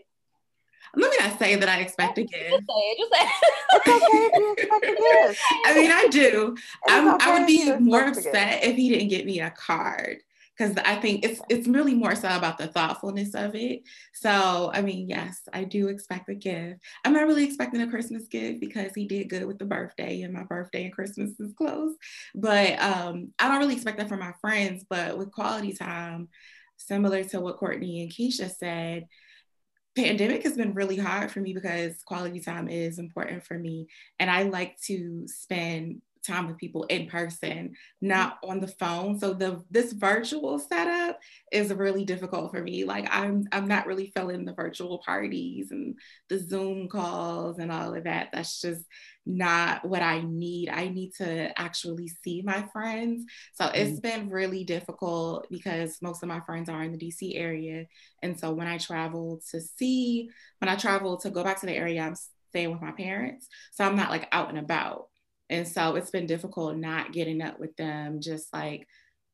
let 0.95 1.11
me 1.13 1.17
not 1.27 1.39
say 1.39 1.57
that 1.57 1.69
I 1.71 1.79
expect 1.81 2.19
a 2.19 2.25
gift. 2.25 2.51
Just 2.51 2.67
say 2.67 2.75
it. 2.75 2.99
Just 2.99 3.15
say 3.15 3.27
it's 3.71 3.89
okay 3.89 4.17
if 4.17 4.33
you 4.37 4.53
expect 4.53 4.85
a 4.85 5.29
gift. 5.29 5.41
I 5.65 5.75
mean, 5.75 5.91
I 5.91 6.09
do. 6.09 6.57
Okay 6.91 7.25
I 7.25 7.39
would 7.39 7.47
be 7.47 7.75
more 7.79 8.05
upset 8.05 8.65
if 8.65 8.77
he 8.77 8.91
didn't 8.91 9.09
get 9.09 9.25
me 9.25 9.41
a 9.41 9.51
card 9.51 10.19
because 10.57 10.77
I 10.85 10.97
think 10.97 11.25
it's 11.25 11.41
it's 11.49 11.67
really 11.67 11.95
more 11.95 12.15
so 12.15 12.29
about 12.29 12.59
the 12.59 12.69
thoughtfulness 12.69 13.35
of 13.35 13.55
it. 13.55 13.83
So 14.13 14.71
I 14.73 14.83
mean, 14.83 15.09
yes, 15.09 15.43
I 15.53 15.65
do 15.65 15.89
expect 15.89 16.29
a 16.29 16.35
gift. 16.35 16.81
I'm 17.05 17.13
not 17.13 17.27
really 17.27 17.45
expecting 17.45 17.83
a 17.83 17.91
Christmas 17.91 18.29
gift 18.29 18.61
because 18.61 18.93
he 18.95 19.07
did 19.07 19.29
good 19.29 19.47
with 19.47 19.59
the 19.59 19.65
birthday, 19.65 20.23
and 20.23 20.33
my 20.33 20.45
birthday 20.45 20.85
and 20.85 20.93
Christmas 20.93 21.39
is 21.41 21.53
close. 21.55 21.95
But 22.35 22.81
um, 22.81 23.33
I 23.39 23.49
don't 23.49 23.59
really 23.59 23.75
expect 23.75 23.99
that 23.99 24.09
from 24.09 24.21
my 24.21 24.33
friends. 24.41 24.85
But 24.89 25.19
with 25.19 25.33
quality 25.33 25.73
time, 25.73 26.29
similar 26.77 27.25
to 27.25 27.41
what 27.41 27.57
Courtney 27.57 28.03
and 28.03 28.13
Keisha 28.13 28.51
said, 28.51 29.07
pandemic 29.97 30.43
has 30.43 30.57
been 30.57 30.75
really 30.75 30.97
hard 30.97 31.31
for 31.31 31.41
me 31.41 31.53
because 31.53 32.03
quality 32.05 32.41
time 32.41 32.69
is 32.69 32.99
important 32.99 33.45
for 33.45 33.57
me 33.57 33.87
and 34.19 34.29
i 34.29 34.43
like 34.43 34.77
to 34.81 35.23
spend 35.27 36.03
time 36.25 36.47
with 36.49 36.59
people 36.59 36.85
in 36.85 37.07
person, 37.07 37.75
not 38.01 38.39
on 38.43 38.61
the 38.61 38.69
phone. 38.69 39.19
So 39.19 39.35
the 39.35 39.63
this 39.71 39.93
virtual 39.93 40.59
setup 40.59 41.19
is 41.53 41.73
really 41.73 42.05
difficult 42.05 42.51
for 42.51 42.63
me. 42.63 42.85
Like 42.85 43.07
I'm 43.11 43.47
I'm 43.53 43.69
not 43.69 43.87
really 43.87 44.13
feeling 44.15 44.45
the 44.45 44.55
virtual 44.55 44.99
parties 44.99 45.71
and 45.71 45.99
the 46.29 46.39
Zoom 46.39 46.89
calls 46.89 47.59
and 47.59 47.71
all 47.71 47.95
of 47.95 48.05
that. 48.05 48.31
That's 48.33 48.61
just 48.61 48.85
not 49.27 49.87
what 49.87 50.03
I 50.03 50.21
need. 50.21 50.69
I 50.69 50.89
need 50.89 51.13
to 51.19 51.59
actually 51.59 52.09
see 52.09 52.43
my 52.43 52.63
friends. 52.73 53.25
So 53.55 53.67
it's 53.67 53.99
mm-hmm. 53.99 54.21
been 54.21 54.31
really 54.31 54.65
difficult 54.65 55.47
because 55.51 56.01
most 56.03 56.23
of 56.23 56.29
my 56.29 56.41
friends 56.41 56.69
are 56.69 56.83
in 56.83 56.93
the 56.93 56.99
DC 56.99 57.39
area. 57.39 57.87
And 58.23 58.39
so 58.39 58.53
when 58.53 58.67
I 58.67 58.79
travel 58.79 59.41
to 59.51 59.61
see, 59.61 60.31
when 60.59 60.69
I 60.69 60.77
travel 60.77 61.17
to 61.19 61.31
go 61.31 61.43
back 61.43 61.61
to 61.61 61.67
the 61.67 61.77
area, 61.77 62.03
I'm 62.03 62.17
staying 62.51 62.71
with 62.71 62.83
my 62.83 62.93
parents. 62.93 63.49
So 63.73 63.85
I'm 63.85 63.97
not 63.97 64.11
like 64.11 64.29
out 64.31 64.49
and 64.49 64.59
about. 64.59 65.09
And 65.55 65.69
so 65.69 65.95
it's 65.95 66.11
been 66.11 66.27
difficult 66.27 66.77
not 66.77 67.13
getting 67.13 67.41
up 67.41 67.61
with 67.61 67.77
them, 67.77 68.21
just 68.21 68.53
like 68.53 68.89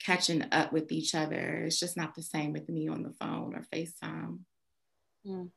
catching 0.05 0.45
up 0.53 0.71
with 0.71 0.93
each 0.93 1.15
other. 1.15 1.65
It's 1.65 1.81
just 1.81 1.97
not 1.97 2.15
the 2.15 2.23
same 2.23 2.53
with 2.53 2.69
me 2.69 2.89
on 2.89 3.03
the 3.03 3.15
phone 3.19 3.55
or 3.55 3.65
FaceTime. 3.73 4.41
Mm. 5.27 5.49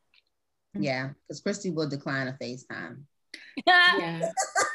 Yeah, 0.74 1.10
because 1.28 1.42
Christy 1.42 1.70
will 1.70 1.90
decline 1.90 2.30
a 2.30 2.38
FaceTime. 2.42 3.04
yeah. 3.68 4.30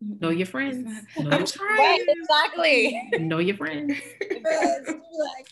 Know 0.00 0.30
your 0.30 0.46
friends. 0.46 0.86
Know 1.18 1.30
I'm 1.30 1.44
trying. 1.44 1.78
Right, 1.78 2.04
exactly. 2.08 3.10
Know 3.18 3.38
your 3.38 3.56
friends. 3.56 3.94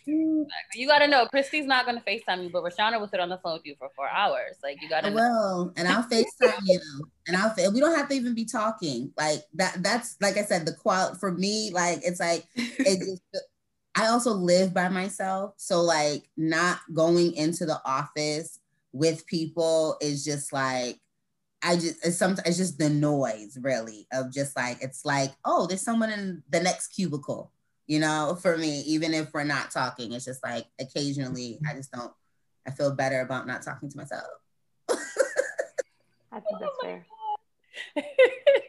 Mm. 0.08 0.46
you 0.74 0.86
gotta 0.86 1.06
know, 1.06 1.26
Christy's 1.26 1.66
not 1.66 1.84
gonna 1.84 2.00
FaceTime 2.00 2.44
you, 2.44 2.50
but 2.50 2.62
Rashana 2.62 2.98
will 2.98 3.08
sit 3.08 3.20
on 3.20 3.28
the 3.28 3.36
phone 3.38 3.54
with 3.54 3.66
you 3.66 3.74
for 3.78 3.90
four 3.94 4.08
hours. 4.08 4.56
Like 4.62 4.80
you 4.80 4.88
gotta. 4.88 5.12
Well, 5.12 5.74
and 5.76 5.86
I'll 5.86 6.04
FaceTime 6.04 6.60
you, 6.64 6.80
and 7.26 7.36
I'll. 7.36 7.54
We 7.72 7.80
don't 7.80 7.94
have 7.94 8.08
to 8.08 8.14
even 8.14 8.34
be 8.34 8.46
talking. 8.46 9.12
Like 9.18 9.42
that. 9.54 9.82
That's 9.82 10.16
like 10.22 10.38
I 10.38 10.42
said. 10.42 10.64
The 10.64 10.72
qual 10.72 11.14
for 11.16 11.32
me, 11.32 11.70
like 11.72 12.00
it's 12.02 12.20
like 12.20 12.46
it 12.56 12.98
just. 13.34 13.44
I 13.94 14.06
also 14.06 14.32
live 14.32 14.72
by 14.72 14.88
myself, 14.88 15.54
so 15.58 15.82
like 15.82 16.30
not 16.38 16.78
going 16.94 17.34
into 17.34 17.66
the 17.66 17.80
office 17.84 18.58
with 18.92 19.26
people 19.26 19.98
is 20.00 20.24
just 20.24 20.52
like 20.52 20.98
I 21.62 21.74
just 21.74 22.04
it's 22.06 22.18
sometimes 22.18 22.46
it's 22.46 22.56
just 22.56 22.78
the 22.78 22.88
noise 22.88 23.58
really 23.60 24.06
of 24.12 24.32
just 24.32 24.56
like 24.56 24.78
it's 24.80 25.04
like 25.04 25.32
oh 25.44 25.66
there's 25.66 25.82
someone 25.82 26.10
in 26.10 26.42
the 26.50 26.60
next 26.60 26.88
cubicle 26.88 27.50
you 27.86 27.98
know 27.98 28.38
for 28.40 28.56
me 28.56 28.80
even 28.82 29.12
if 29.12 29.32
we're 29.32 29.42
not 29.42 29.72
talking 29.72 30.12
it's 30.12 30.24
just 30.24 30.42
like 30.44 30.66
occasionally 30.78 31.58
I 31.68 31.74
just 31.74 31.90
don't 31.90 32.12
I 32.68 32.70
feel 32.70 32.94
better 32.94 33.22
about 33.22 33.46
not 33.46 33.62
talking 33.62 33.88
to 33.88 33.96
myself. 33.96 34.26
I 34.90 36.40
think 36.40 36.60
that's 36.60 36.76
oh 36.78 36.82
fair. 36.82 37.06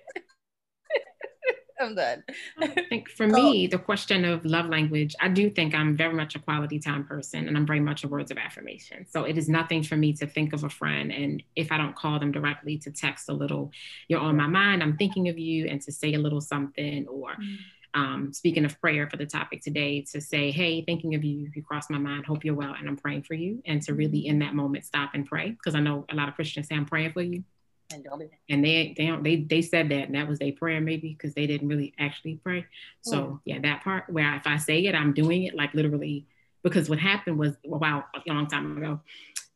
I'm 1.90 1.96
done. 1.96 2.24
I 2.60 2.68
think 2.68 3.10
for 3.10 3.28
me, 3.40 3.68
the 3.68 3.78
question 3.78 4.26
of 4.26 4.46
love 4.46 4.68
language, 4.68 5.16
I 5.20 5.30
do 5.30 5.50
think 5.50 5.74
I'm 5.74 5.96
very 5.96 6.14
much 6.14 6.36
a 6.36 6.40
quality 6.40 6.80
time 6.80 7.06
person 7.06 7.48
and 7.48 7.56
I'm 7.56 7.66
very 7.66 7.80
much 7.80 8.04
a 8.04 8.08
words 8.08 8.32
of 8.32 8.38
affirmation. 8.38 9.06
So 9.10 9.24
it 9.24 9.38
is 9.38 9.48
nothing 9.48 9.84
for 9.84 9.96
me 9.96 10.14
to 10.14 10.28
think 10.28 10.54
of 10.54 10.64
a 10.64 10.70
friend 10.70 11.12
and 11.12 11.42
if 11.56 11.72
I 11.72 11.78
don't 11.78 11.96
call 11.96 12.20
them 12.20 12.32
directly 12.32 12.78
to 12.80 12.92
text 12.92 13.30
a 13.30 13.34
little, 13.34 13.72
you're 14.08 14.20
on 14.20 14.36
my 14.36 14.48
mind, 14.48 14.84
I'm 14.84 14.98
thinking 14.98 15.30
of 15.30 15.38
you, 15.38 15.68
and 15.68 15.82
to 15.82 15.92
say 15.92 16.14
a 16.14 16.20
little 16.20 16.42
something 16.42 17.08
or 17.08 17.32
mm. 17.32 17.58
um, 17.94 18.34
speaking 18.34 18.66
of 18.66 18.80
prayer 18.82 19.10
for 19.10 19.18
the 19.18 19.26
topic 19.26 19.62
today, 19.62 20.06
to 20.12 20.20
say, 20.20 20.52
hey, 20.52 20.84
thinking 20.84 21.16
of 21.16 21.24
you, 21.24 21.50
you 21.56 21.64
cross 21.64 21.90
my 21.90 21.98
mind, 21.98 22.26
hope 22.26 22.44
you're 22.44 22.56
well, 22.56 22.76
and 22.78 22.88
I'm 22.88 22.98
praying 22.98 23.24
for 23.24 23.36
you. 23.36 23.62
And 23.66 23.82
to 23.84 23.94
really 23.94 24.28
in 24.28 24.40
that 24.40 24.54
moment 24.54 24.86
stop 24.86 25.12
and 25.14 25.26
pray. 25.26 25.52
Because 25.52 25.76
I 25.76 25.80
know 25.80 26.06
a 26.12 26.16
lot 26.16 26.28
of 26.28 26.36
Christians 26.36 26.68
say, 26.68 26.76
I'm 26.76 26.86
praying 26.86 27.14
for 27.14 27.22
you 27.22 27.44
and 27.92 28.04
don't 28.04 28.20
be 28.20 28.30
and 28.50 28.64
they 28.64 28.94
they 28.98 29.08
don't, 29.08 29.24
they 29.24 29.38
they 29.38 29.62
said 29.62 29.90
that 29.90 30.06
and 30.06 30.16
that 30.16 30.28
was 30.28 30.40
their 30.40 30.52
prayer 30.52 30.80
maybe 30.82 31.14
because 31.14 31.34
they 31.34 31.48
didn't 31.48 31.68
really 31.68 31.94
actually 32.00 32.36
pray 32.36 32.66
so 33.02 33.40
yeah. 33.46 33.56
yeah 33.56 33.62
that 33.62 33.84
part 33.84 34.10
where 34.10 34.36
if 34.36 34.46
i 34.46 34.58
say 34.58 34.86
it 34.86 34.96
i'm 34.96 35.14
doing 35.14 35.44
it 35.44 35.56
like 35.56 35.74
literally 35.74 36.26
because 36.64 36.90
what 36.90 37.00
happened 37.00 37.38
was 37.38 37.56
a 37.66 37.70
while 37.70 38.06
a 38.14 38.34
long 38.34 38.48
time 38.48 38.78
ago 38.78 39.00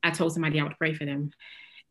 i 0.03 0.09
told 0.09 0.33
somebody 0.33 0.59
i 0.59 0.63
would 0.63 0.77
pray 0.77 0.93
for 0.93 1.05
them 1.05 1.31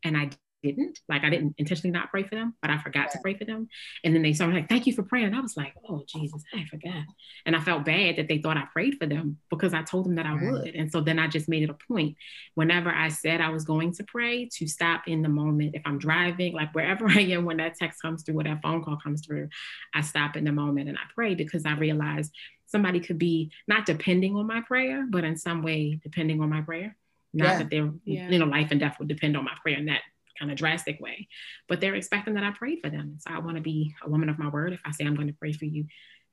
and 0.03 0.17
i 0.17 0.29
didn't. 0.63 0.99
Like 1.09 1.23
I 1.23 1.29
didn't 1.29 1.55
intentionally 1.57 1.91
not 1.91 2.09
pray 2.09 2.23
for 2.23 2.35
them, 2.35 2.55
but 2.61 2.71
I 2.71 2.77
forgot 2.77 3.11
to 3.11 3.19
pray 3.21 3.35
for 3.35 3.45
them. 3.45 3.67
And 4.03 4.15
then 4.15 4.21
they 4.21 4.33
started 4.33 4.55
like, 4.55 4.69
thank 4.69 4.87
you 4.87 4.93
for 4.93 5.03
praying. 5.03 5.27
And 5.27 5.35
I 5.35 5.41
was 5.41 5.57
like, 5.57 5.73
oh 5.87 6.03
Jesus, 6.07 6.41
I 6.53 6.65
forgot. 6.65 7.03
And 7.45 7.55
I 7.55 7.59
felt 7.59 7.85
bad 7.85 8.15
that 8.15 8.27
they 8.27 8.39
thought 8.39 8.57
I 8.57 8.65
prayed 8.71 8.97
for 8.99 9.05
them 9.05 9.37
because 9.49 9.73
I 9.73 9.83
told 9.83 10.05
them 10.05 10.15
that 10.15 10.25
I 10.25 10.33
would. 10.33 10.75
And 10.75 10.91
so 10.91 11.01
then 11.01 11.19
I 11.19 11.27
just 11.27 11.49
made 11.49 11.63
it 11.63 11.69
a 11.69 11.77
point 11.87 12.15
whenever 12.55 12.89
I 12.89 13.09
said 13.09 13.41
I 13.41 13.49
was 13.49 13.65
going 13.65 13.93
to 13.93 14.03
pray 14.03 14.49
to 14.53 14.67
stop 14.67 15.07
in 15.07 15.21
the 15.21 15.29
moment. 15.29 15.75
If 15.75 15.81
I'm 15.85 15.99
driving, 15.99 16.53
like 16.53 16.73
wherever 16.73 17.07
I 17.09 17.19
am, 17.19 17.45
when 17.45 17.57
that 17.57 17.75
text 17.75 18.01
comes 18.01 18.23
through, 18.23 18.39
or 18.39 18.43
that 18.43 18.61
phone 18.61 18.83
call 18.83 18.97
comes 18.97 19.25
through, 19.25 19.49
I 19.93 20.01
stop 20.01 20.35
in 20.37 20.45
the 20.45 20.51
moment 20.51 20.89
and 20.89 20.97
I 20.97 21.03
pray 21.13 21.35
because 21.35 21.65
I 21.65 21.73
realize 21.73 22.31
somebody 22.65 22.99
could 22.99 23.19
be 23.19 23.51
not 23.67 23.85
depending 23.85 24.35
on 24.35 24.47
my 24.47 24.61
prayer, 24.61 25.05
but 25.09 25.23
in 25.23 25.37
some 25.37 25.61
way 25.61 25.99
depending 26.01 26.41
on 26.41 26.49
my 26.49 26.61
prayer. 26.61 26.95
Not 27.35 27.45
yeah. 27.45 27.57
that 27.59 27.69
their 27.69 27.91
yeah. 28.05 28.29
you 28.29 28.37
know 28.37 28.45
life 28.45 28.69
and 28.71 28.79
death 28.79 28.97
would 28.99 29.07
depend 29.07 29.35
on 29.35 29.43
my 29.43 29.55
prayer 29.61 29.77
in 29.77 29.85
that 29.85 30.01
kind 30.39 30.51
of 30.51 30.57
drastic 30.57 30.99
way, 30.99 31.27
but 31.67 31.79
they're 31.79 31.95
expecting 31.95 32.33
that 32.35 32.43
I 32.43 32.51
prayed 32.51 32.79
for 32.81 32.89
them. 32.89 33.17
So 33.19 33.33
I 33.33 33.39
want 33.39 33.57
to 33.57 33.61
be 33.61 33.93
a 34.03 34.09
woman 34.09 34.29
of 34.29 34.39
my 34.39 34.49
word. 34.49 34.73
If 34.73 34.81
I 34.85 34.91
say 34.91 35.05
I'm 35.05 35.15
going 35.15 35.27
to 35.27 35.33
pray 35.33 35.53
for 35.53 35.65
you, 35.65 35.85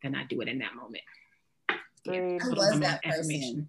then 0.03 0.15
I 0.15 0.25
do 0.25 0.41
it 0.41 0.49
in 0.49 0.59
that 0.61 0.75
moment. 0.75 1.03
Yeah, 2.05 2.39
I 2.43 2.49
was 2.49 2.81
that 2.81 3.03
person. 3.03 3.69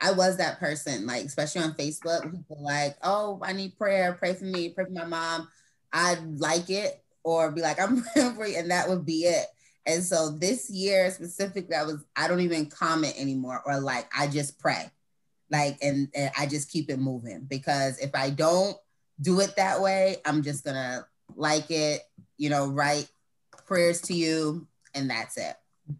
I 0.00 0.12
was 0.12 0.38
that 0.38 0.58
person, 0.58 1.06
like 1.06 1.26
especially 1.26 1.60
on 1.60 1.74
Facebook, 1.74 2.22
people 2.22 2.62
like, 2.62 2.96
oh, 3.02 3.38
I 3.42 3.52
need 3.52 3.76
prayer, 3.76 4.14
pray 4.14 4.32
for 4.32 4.46
me, 4.46 4.70
pray 4.70 4.86
for 4.86 4.92
my 4.92 5.04
mom. 5.04 5.48
I'd 5.92 6.38
like 6.38 6.70
it 6.70 7.02
or 7.22 7.50
be 7.52 7.60
like, 7.60 7.78
I'm 7.78 8.02
praying 8.14 8.34
for 8.34 8.46
you, 8.46 8.56
and 8.58 8.70
that 8.70 8.88
would 8.88 9.04
be 9.04 9.24
it. 9.24 9.46
And 9.86 10.02
so 10.02 10.30
this 10.30 10.70
year 10.70 11.10
specifically, 11.10 11.74
I 11.74 11.82
was 11.82 12.04
I 12.16 12.28
don't 12.28 12.40
even 12.40 12.66
comment 12.66 13.14
anymore 13.18 13.62
or 13.64 13.80
like 13.80 14.10
I 14.16 14.26
just 14.26 14.58
pray. 14.58 14.90
Like 15.50 15.78
and, 15.82 16.08
and 16.14 16.30
I 16.38 16.46
just 16.46 16.70
keep 16.70 16.90
it 16.90 16.98
moving 16.98 17.46
because 17.48 17.98
if 17.98 18.14
I 18.14 18.30
don't 18.30 18.76
do 19.20 19.40
it 19.40 19.56
that 19.56 19.80
way, 19.80 20.16
I'm 20.24 20.42
just 20.42 20.64
gonna 20.64 21.06
like 21.36 21.70
it, 21.70 22.02
you 22.36 22.50
know, 22.50 22.66
write 22.68 23.08
prayers 23.66 24.00
to 24.02 24.14
you, 24.14 24.66
and 24.94 25.10
that's 25.10 25.36
it. 25.36 25.54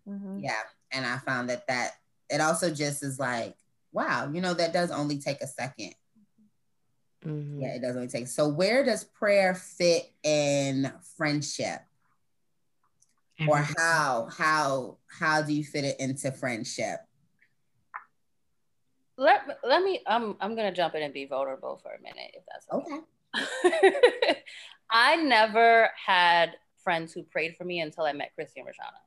Mm-hmm. 0.08 0.40
Yeah. 0.40 0.62
And 0.92 1.06
I 1.06 1.18
found 1.18 1.50
that 1.50 1.66
that 1.68 1.92
it 2.28 2.40
also 2.40 2.72
just 2.72 3.02
is 3.02 3.18
like, 3.18 3.54
wow, 3.92 4.30
you 4.32 4.40
know, 4.40 4.54
that 4.54 4.72
does 4.72 4.90
only 4.90 5.18
take 5.18 5.40
a 5.42 5.46
2nd 5.46 5.92
mm-hmm. 7.24 7.60
Yeah, 7.60 7.74
it 7.74 7.82
does 7.82 7.96
only 7.96 8.08
take. 8.08 8.28
So 8.28 8.48
where 8.48 8.84
does 8.84 9.04
prayer 9.04 9.54
fit 9.54 10.10
in 10.22 10.92
friendship? 11.16 11.80
Or 13.48 13.56
how 13.56 14.28
how 14.30 14.98
how 15.06 15.40
do 15.40 15.54
you 15.54 15.64
fit 15.64 15.84
it 15.84 15.98
into 15.98 16.30
friendship? 16.30 17.00
Let 19.20 19.42
let 19.62 19.82
me 19.82 20.00
I'm 20.06 20.34
I'm 20.40 20.56
gonna 20.56 20.72
jump 20.72 20.94
in 20.94 21.02
and 21.02 21.12
be 21.12 21.26
vulnerable 21.26 21.78
for 21.82 21.92
a 21.92 22.02
minute 22.02 22.32
if 22.34 22.42
that's 22.50 22.66
okay. 22.72 23.00
okay. 23.76 24.42
I 24.90 25.16
never 25.16 25.90
had 26.06 26.52
friends 26.82 27.12
who 27.12 27.22
prayed 27.22 27.54
for 27.56 27.64
me 27.64 27.80
until 27.80 28.04
I 28.04 28.12
met 28.12 28.34
Christy 28.34 28.60
and 28.60 28.68
Rashana. 28.68 28.98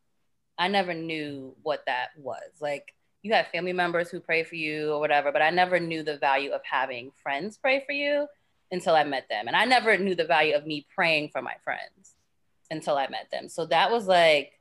I 0.57 0.67
never 0.67 0.93
knew 0.93 1.55
what 1.63 1.83
that 1.87 2.09
was. 2.15 2.43
Like 2.61 2.93
you 3.23 3.33
have 3.33 3.47
family 3.47 3.73
members 3.73 4.09
who 4.09 4.19
pray 4.19 4.43
for 4.43 4.55
you 4.55 4.91
or 4.91 4.99
whatever, 4.99 5.31
but 5.31 5.41
I 5.41 5.49
never 5.49 5.79
knew 5.79 6.03
the 6.03 6.17
value 6.17 6.51
of 6.51 6.61
having 6.63 7.11
friends 7.23 7.57
pray 7.57 7.83
for 7.85 7.93
you 7.93 8.27
until 8.71 8.95
I 8.95 9.03
met 9.03 9.27
them. 9.29 9.47
And 9.47 9.55
I 9.55 9.65
never 9.65 9.97
knew 9.97 10.13
the 10.13 10.25
value 10.25 10.55
of 10.55 10.67
me 10.67 10.85
praying 10.93 11.29
for 11.29 11.41
my 11.41 11.55
friends 11.63 12.15
until 12.69 12.97
I 12.97 13.07
met 13.07 13.29
them. 13.31 13.49
So 13.49 13.65
that 13.67 13.91
was 13.91 14.07
like, 14.07 14.59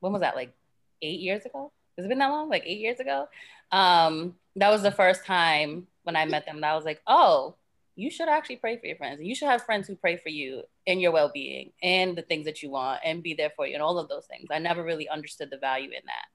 when 0.00 0.12
was 0.12 0.20
that? 0.20 0.36
Like 0.36 0.52
eight 1.00 1.20
years 1.20 1.46
ago? 1.46 1.72
Has 1.96 2.04
it 2.04 2.08
been 2.08 2.18
that 2.18 2.28
long? 2.28 2.50
Like 2.50 2.64
eight 2.66 2.80
years 2.80 3.00
ago? 3.00 3.28
Um, 3.72 4.36
that 4.56 4.70
was 4.70 4.82
the 4.82 4.90
first 4.90 5.24
time 5.24 5.86
when 6.04 6.16
I 6.16 6.24
met 6.24 6.46
them 6.46 6.60
that 6.60 6.72
I 6.72 6.76
was 6.76 6.84
like, 6.84 7.00
oh, 7.06 7.56
you 7.94 8.10
should 8.10 8.28
actually 8.28 8.56
pray 8.56 8.76
for 8.76 8.86
your 8.86 8.96
friends. 8.96 9.20
You 9.22 9.34
should 9.34 9.48
have 9.48 9.64
friends 9.64 9.88
who 9.88 9.96
pray 9.96 10.16
for 10.16 10.28
you 10.28 10.62
and 10.86 11.00
your 11.00 11.12
well 11.12 11.30
being 11.32 11.72
and 11.82 12.16
the 12.16 12.22
things 12.22 12.44
that 12.44 12.62
you 12.62 12.70
want 12.70 13.00
and 13.04 13.22
be 13.22 13.34
there 13.34 13.52
for 13.56 13.66
you 13.66 13.74
and 13.74 13.82
all 13.82 13.98
of 13.98 14.08
those 14.08 14.26
things. 14.26 14.48
I 14.50 14.58
never 14.58 14.84
really 14.84 15.08
understood 15.08 15.50
the 15.50 15.56
value 15.56 15.88
in 15.88 16.02
that. 16.06 16.26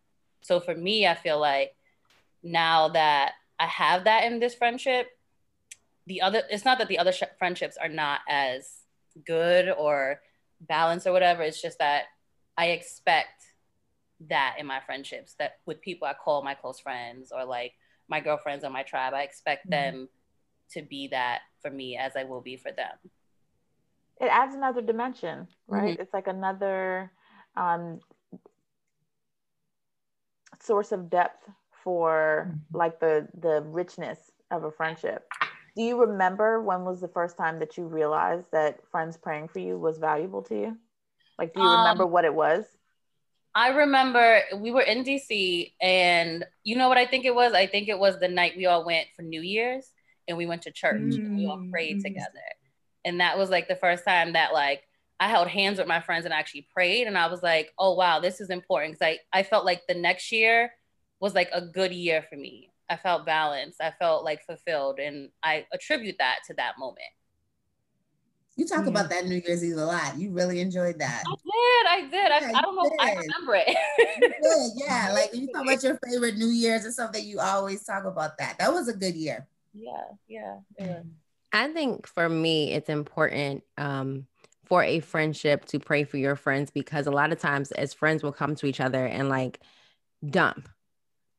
So 0.42 0.60
for 0.60 0.76
me, 0.76 1.06
I 1.08 1.16
feel 1.16 1.40
like 1.40 1.76
now 2.42 2.90
that 2.90 3.34
I 3.60 3.68
have 3.68 4.06
that 4.06 4.24
in 4.24 4.40
this 4.40 4.56
friendship, 4.56 5.08
the 6.08 6.22
other 6.22 6.44
it's 6.50 6.66
not 6.66 6.78
that 6.80 6.88
the 6.88 6.98
other 6.98 7.12
sh- 7.12 7.24
friendships 7.38 7.78
are 7.78 7.90
not 7.90 8.22
as 8.28 8.80
good 9.26 9.70
or 9.70 10.20
balanced 10.60 11.08
or 11.08 11.14
whatever 11.14 11.42
it's 11.42 11.62
just 11.62 11.80
that 11.80 12.06
i 12.58 12.68
expect 12.68 13.51
that 14.30 14.56
in 14.60 14.66
my 14.66 14.80
friendships 14.86 15.36
that 15.40 15.60
with 15.66 15.82
people 15.82 16.08
i 16.08 16.14
call 16.14 16.44
my 16.44 16.54
close 16.54 16.80
friends 16.80 17.32
or 17.32 17.46
like 17.46 17.74
my 18.08 18.20
girlfriends 18.20 18.64
or 18.64 18.70
my 18.70 18.84
tribe 18.84 19.14
i 19.14 19.24
expect 19.24 19.70
mm-hmm. 19.70 19.98
them 19.98 20.10
to 20.72 20.82
be 20.82 21.08
that 21.08 21.42
for 21.62 21.72
me 21.72 21.98
as 21.98 22.14
i 22.16 22.24
will 22.24 22.42
be 22.42 22.56
for 22.56 22.72
them 22.72 22.94
it 24.20 24.28
adds 24.28 24.56
another 24.56 24.82
dimension 24.82 25.48
right 25.68 25.94
mm-hmm. 25.94 26.02
it's 26.02 26.14
like 26.14 26.28
another 26.28 27.12
um, 27.58 28.00
source 30.62 30.92
of 30.92 31.10
depth 31.10 31.50
for 31.84 32.48
mm-hmm. 32.48 32.78
like 32.78 33.00
the 33.00 33.28
the 33.40 33.62
richness 33.66 34.32
of 34.52 34.64
a 34.64 34.72
friendship 34.72 35.28
do 35.76 35.84
you 35.84 36.02
remember 36.02 36.62
when 36.62 36.84
was 36.84 37.00
the 37.00 37.08
first 37.08 37.38
time 37.38 37.60
that 37.60 37.78
you 37.78 37.86
realized 37.86 38.46
that 38.52 38.86
friends 38.92 39.18
praying 39.18 39.48
for 39.48 39.60
you 39.60 39.78
was 39.78 39.98
valuable 39.98 40.42
to 40.44 40.56
you? 40.56 40.78
Like, 41.40 41.54
do 41.54 41.62
you 41.62 41.66
um, 41.66 41.80
remember 41.80 42.06
what 42.06 42.26
it 42.26 42.34
was? 42.34 42.66
I 43.54 43.70
remember 43.70 44.42
we 44.56 44.72
were 44.72 44.82
in 44.82 45.04
DC, 45.04 45.74
and 45.82 46.46
you 46.64 46.78
know 46.78 46.88
what 46.88 46.98
I 46.98 47.06
think 47.06 47.26
it 47.26 47.36
was? 47.36 47.54
I 47.54 47.68
think 47.68 47.90
it 47.90 48.00
was 48.00 48.20
the 48.20 48.28
night 48.28 48.54
we 48.56 48.66
all 48.66 48.86
went 48.86 49.08
for 49.16 49.24
New 49.24 49.42
Year's 49.42 49.92
and 50.28 50.38
we 50.38 50.46
went 50.46 50.62
to 50.64 50.72
church 50.72 51.02
mm. 51.02 51.16
and 51.16 51.38
we 51.38 51.48
all 51.48 51.64
prayed 51.70 51.98
mm. 51.98 52.04
together. 52.04 52.30
And 53.04 53.20
that 53.20 53.38
was 53.38 53.50
like 53.50 53.68
the 53.68 53.76
first 53.76 54.06
time 54.06 54.34
that 54.34 54.54
like 54.54 54.84
I 55.20 55.28
held 55.28 55.48
hands 55.48 55.78
with 55.78 55.88
my 55.88 56.00
friends 56.00 56.26
and 56.26 56.34
actually 56.34 56.68
prayed. 56.74 57.08
And 57.08 57.18
I 57.18 57.28
was 57.28 57.44
like, 57.44 57.72
oh 57.78 57.94
wow, 57.94 58.20
this 58.20 58.40
is 58.40 58.50
important. 58.50 59.00
Cause 59.00 59.08
I, 59.08 59.20
I 59.38 59.44
felt 59.44 59.66
like 59.66 59.82
the 59.88 59.96
next 59.96 60.32
year 60.32 60.72
was 61.20 61.36
like 61.36 61.50
a 61.54 61.62
good 61.62 61.92
year 61.92 62.26
for 62.30 62.36
me. 62.36 62.72
I 62.90 62.98
felt 62.98 63.26
balanced. 63.26 63.82
I 63.82 63.94
felt 64.00 64.24
like 64.24 64.46
fulfilled. 64.46 65.00
And 65.00 65.30
I 65.44 65.66
attribute 65.74 66.16
that 66.20 66.40
to 66.48 66.54
that 66.56 66.80
moment. 66.80 67.00
You 68.62 68.68
talk 68.68 68.86
about 68.86 69.10
that 69.10 69.26
New 69.26 69.42
Year's 69.44 69.64
Eve 69.64 69.78
a 69.78 69.86
lot. 69.86 70.20
You 70.20 70.30
really 70.30 70.60
enjoyed 70.60 71.00
that. 71.00 71.24
I 71.26 71.34
did. 71.34 71.88
I 71.90 72.12
did. 72.12 72.32
I, 72.32 72.60
I 72.60 72.62
don't 72.62 72.76
know. 72.76 72.84
Did. 72.84 73.00
I 73.00 73.16
remember 73.16 73.56
it. 73.56 73.76
did, 74.20 74.72
yeah. 74.76 75.10
Like 75.12 75.34
you 75.34 75.48
talk 75.48 75.64
about 75.64 75.82
your 75.82 76.00
favorite 76.08 76.38
New 76.38 76.50
Year's 76.50 76.86
or 76.86 76.92
something, 76.92 77.26
you 77.26 77.40
always 77.40 77.84
talk 77.84 78.06
about 78.06 78.38
that. 78.38 78.60
That 78.60 78.72
was 78.72 78.88
a 78.88 78.94
good 78.94 79.16
year. 79.16 79.48
Yeah. 79.74 80.04
Yeah. 80.28 80.58
yeah. 80.78 81.00
I 81.52 81.70
think 81.70 82.06
for 82.06 82.30
me, 82.30 82.72
it's 82.72 82.88
important 82.88 83.64
um, 83.80 84.28
for 84.66 84.84
a 84.84 85.00
friendship 85.00 85.66
to 85.66 85.80
pray 85.80 86.04
for 86.04 86.18
your 86.18 86.36
friends 86.36 86.70
because 86.70 87.08
a 87.08 87.12
lot 87.12 87.32
of 87.32 87.40
times, 87.40 87.72
as 87.72 87.96
friends, 87.96 88.22
will 88.22 88.32
come 88.32 88.54
to 88.58 88.68
each 88.68 88.80
other 88.80 89.04
and 89.04 89.28
like 89.28 89.60
dump 90.24 90.70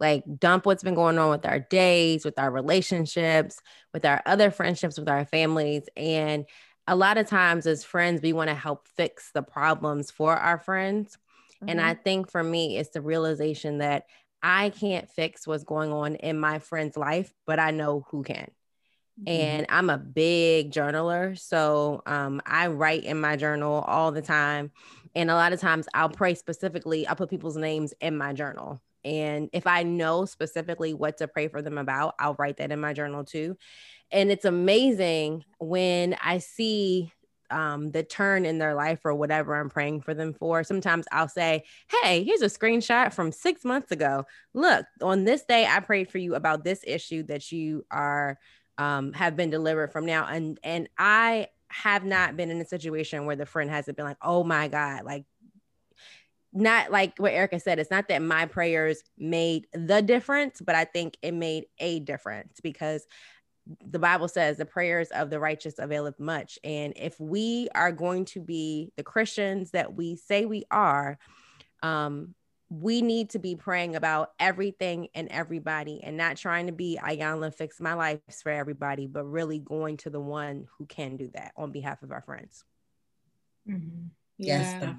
like 0.02 0.24
dump 0.40 0.66
what's 0.66 0.82
been 0.82 0.96
going 0.96 1.16
on 1.16 1.30
with 1.30 1.46
our 1.46 1.60
days, 1.60 2.24
with 2.24 2.36
our 2.36 2.50
relationships, 2.50 3.60
with 3.94 4.04
our 4.04 4.20
other 4.26 4.50
friendships, 4.50 4.98
with 4.98 5.08
our 5.08 5.24
families. 5.24 5.84
And 5.96 6.44
a 6.86 6.96
lot 6.96 7.18
of 7.18 7.28
times 7.28 7.66
as 7.66 7.84
friends, 7.84 8.22
we 8.22 8.32
want 8.32 8.48
to 8.48 8.54
help 8.54 8.88
fix 8.96 9.30
the 9.32 9.42
problems 9.42 10.10
for 10.10 10.34
our 10.34 10.58
friends. 10.58 11.16
Mm-hmm. 11.56 11.68
And 11.68 11.80
I 11.80 11.94
think 11.94 12.30
for 12.30 12.42
me, 12.42 12.76
it's 12.76 12.90
the 12.90 13.00
realization 13.00 13.78
that 13.78 14.06
I 14.42 14.70
can't 14.70 15.08
fix 15.08 15.46
what's 15.46 15.64
going 15.64 15.92
on 15.92 16.16
in 16.16 16.38
my 16.38 16.58
friend's 16.58 16.96
life, 16.96 17.32
but 17.46 17.60
I 17.60 17.70
know 17.70 18.04
who 18.10 18.24
can. 18.24 18.50
Mm-hmm. 19.20 19.28
And 19.28 19.66
I'm 19.68 19.90
a 19.90 19.98
big 19.98 20.72
journaler. 20.72 21.38
So 21.38 22.02
um, 22.06 22.42
I 22.44 22.66
write 22.68 23.04
in 23.04 23.20
my 23.20 23.36
journal 23.36 23.84
all 23.86 24.10
the 24.10 24.22
time. 24.22 24.72
And 25.14 25.30
a 25.30 25.34
lot 25.34 25.52
of 25.52 25.60
times 25.60 25.86
I'll 25.94 26.08
pray 26.08 26.34
specifically, 26.34 27.06
I'll 27.06 27.16
put 27.16 27.30
people's 27.30 27.56
names 27.56 27.94
in 28.00 28.16
my 28.16 28.32
journal. 28.32 28.80
And 29.04 29.50
if 29.52 29.66
I 29.66 29.82
know 29.82 30.24
specifically 30.24 30.94
what 30.94 31.18
to 31.18 31.28
pray 31.28 31.48
for 31.48 31.62
them 31.62 31.78
about, 31.78 32.14
I'll 32.18 32.36
write 32.38 32.58
that 32.58 32.72
in 32.72 32.80
my 32.80 32.92
journal 32.92 33.24
too. 33.24 33.56
And 34.10 34.30
it's 34.30 34.44
amazing 34.44 35.44
when 35.58 36.16
I 36.22 36.38
see 36.38 37.12
um, 37.50 37.90
the 37.90 38.02
turn 38.02 38.46
in 38.46 38.58
their 38.58 38.74
life 38.74 39.00
or 39.04 39.14
whatever 39.14 39.54
I'm 39.54 39.68
praying 39.68 40.00
for 40.00 40.14
them 40.14 40.32
for. 40.32 40.64
Sometimes 40.64 41.06
I'll 41.12 41.28
say, 41.28 41.64
Hey, 42.02 42.24
here's 42.24 42.42
a 42.42 42.46
screenshot 42.46 43.12
from 43.12 43.30
six 43.30 43.64
months 43.64 43.92
ago. 43.92 44.24
Look, 44.54 44.86
on 45.02 45.24
this 45.24 45.44
day, 45.44 45.66
I 45.66 45.80
prayed 45.80 46.10
for 46.10 46.18
you 46.18 46.34
about 46.34 46.64
this 46.64 46.82
issue 46.86 47.22
that 47.24 47.52
you 47.52 47.84
are 47.90 48.38
um, 48.78 49.12
have 49.12 49.36
been 49.36 49.50
delivered 49.50 49.92
from 49.92 50.06
now. 50.06 50.26
And 50.26 50.58
and 50.62 50.88
I 50.98 51.48
have 51.68 52.04
not 52.04 52.36
been 52.36 52.50
in 52.50 52.60
a 52.60 52.66
situation 52.66 53.24
where 53.24 53.36
the 53.36 53.46
friend 53.46 53.70
hasn't 53.70 53.96
been 53.96 54.06
like, 54.06 54.18
oh 54.22 54.44
my 54.44 54.68
God, 54.68 55.04
like 55.04 55.24
not 56.52 56.90
like 56.90 57.14
what 57.18 57.32
Erica 57.32 57.58
said, 57.58 57.78
it's 57.78 57.90
not 57.90 58.08
that 58.08 58.22
my 58.22 58.46
prayers 58.46 59.02
made 59.18 59.66
the 59.72 60.02
difference, 60.02 60.60
but 60.60 60.74
I 60.74 60.84
think 60.84 61.16
it 61.22 61.32
made 61.32 61.64
a 61.78 62.00
difference 62.00 62.60
because 62.62 63.06
the 63.84 63.98
Bible 63.98 64.28
says 64.28 64.56
the 64.56 64.66
prayers 64.66 65.08
of 65.10 65.30
the 65.30 65.38
righteous 65.40 65.78
availeth 65.78 66.18
much. 66.18 66.58
And 66.64 66.92
if 66.96 67.18
we 67.18 67.68
are 67.74 67.92
going 67.92 68.24
to 68.26 68.40
be 68.40 68.92
the 68.96 69.02
Christians 69.02 69.70
that 69.70 69.94
we 69.94 70.16
say 70.16 70.44
we 70.44 70.64
are, 70.70 71.18
um, 71.82 72.34
we 72.68 73.02
need 73.02 73.30
to 73.30 73.38
be 73.38 73.54
praying 73.54 73.96
about 73.96 74.32
everything 74.40 75.08
and 75.14 75.28
everybody 75.28 76.02
and 76.02 76.16
not 76.16 76.38
trying 76.38 76.66
to 76.66 76.72
be 76.72 76.98
Iyanla 77.02 77.54
fix 77.54 77.80
my 77.80 77.92
life 77.92 78.20
for 78.42 78.50
everybody, 78.50 79.06
but 79.06 79.24
really 79.24 79.58
going 79.58 79.98
to 79.98 80.10
the 80.10 80.20
one 80.20 80.66
who 80.78 80.86
can 80.86 81.16
do 81.16 81.30
that 81.34 81.52
on 81.56 81.70
behalf 81.70 82.02
of 82.02 82.10
our 82.10 82.22
friends. 82.22 82.64
Mm-hmm. 83.68 84.06
Yeah. 84.38 84.94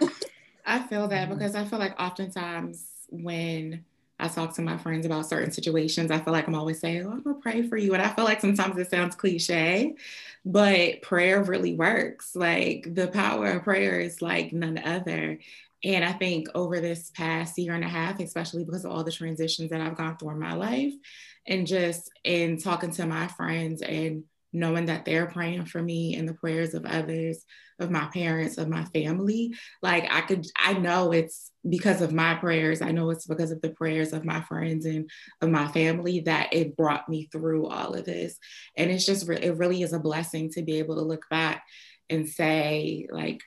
Yes. 0.00 0.12
I 0.64 0.80
feel 0.80 1.08
that 1.08 1.28
mm-hmm. 1.28 1.38
because 1.38 1.54
I 1.54 1.64
feel 1.64 1.78
like 1.78 1.98
oftentimes 2.00 2.84
when 3.08 3.84
I 4.18 4.28
talk 4.28 4.54
to 4.54 4.62
my 4.62 4.76
friends 4.76 5.06
about 5.06 5.28
certain 5.28 5.50
situations, 5.50 6.10
I 6.10 6.18
feel 6.18 6.32
like 6.32 6.46
I'm 6.46 6.54
always 6.54 6.80
saying, 6.80 7.06
oh, 7.06 7.10
I'm 7.10 7.22
gonna 7.22 7.40
pray 7.40 7.66
for 7.66 7.76
you. 7.76 7.94
And 7.94 8.02
I 8.02 8.08
feel 8.08 8.24
like 8.24 8.40
sometimes 8.40 8.78
it 8.78 8.90
sounds 8.90 9.16
cliche, 9.16 9.94
but 10.44 11.02
prayer 11.02 11.42
really 11.42 11.74
works. 11.74 12.36
Like 12.36 12.94
the 12.94 13.08
power 13.08 13.52
of 13.52 13.64
prayer 13.64 13.98
is 14.00 14.20
like 14.20 14.52
none 14.52 14.78
other. 14.78 15.38
And 15.82 16.04
I 16.04 16.12
think 16.12 16.48
over 16.54 16.80
this 16.80 17.10
past 17.10 17.56
year 17.58 17.74
and 17.74 17.84
a 17.84 17.88
half, 17.88 18.20
especially 18.20 18.64
because 18.64 18.84
of 18.84 18.90
all 18.90 19.02
the 19.02 19.10
transitions 19.10 19.70
that 19.70 19.80
I've 19.80 19.96
gone 19.96 20.18
through 20.18 20.30
in 20.30 20.38
my 20.38 20.54
life, 20.54 20.92
and 21.46 21.66
just 21.66 22.10
in 22.22 22.58
talking 22.58 22.90
to 22.92 23.06
my 23.06 23.26
friends 23.28 23.80
and 23.80 24.24
knowing 24.52 24.86
that 24.86 25.04
they're 25.04 25.26
praying 25.26 25.64
for 25.64 25.82
me 25.82 26.16
and 26.16 26.28
the 26.28 26.34
prayers 26.34 26.74
of 26.74 26.84
others, 26.84 27.44
of 27.78 27.90
my 27.90 28.06
parents, 28.12 28.58
of 28.58 28.68
my 28.68 28.84
family. 28.86 29.54
Like 29.82 30.06
I 30.10 30.20
could, 30.22 30.46
I 30.56 30.74
know 30.74 31.12
it's 31.12 31.50
because 31.68 32.02
of 32.02 32.12
my 32.12 32.34
prayers. 32.34 32.82
I 32.82 32.90
know 32.90 33.10
it's 33.10 33.26
because 33.26 33.50
of 33.50 33.60
the 33.62 33.70
prayers 33.70 34.12
of 34.12 34.24
my 34.24 34.40
friends 34.42 34.86
and 34.86 35.10
of 35.40 35.50
my 35.50 35.68
family 35.68 36.20
that 36.20 36.52
it 36.52 36.76
brought 36.76 37.08
me 37.08 37.28
through 37.30 37.66
all 37.66 37.94
of 37.94 38.04
this. 38.04 38.38
And 38.76 38.90
it's 38.90 39.06
just, 39.06 39.28
it 39.28 39.56
really 39.56 39.82
is 39.82 39.92
a 39.92 39.98
blessing 39.98 40.50
to 40.50 40.62
be 40.62 40.78
able 40.78 40.96
to 40.96 41.02
look 41.02 41.26
back 41.30 41.64
and 42.08 42.28
say, 42.28 43.06
like, 43.10 43.40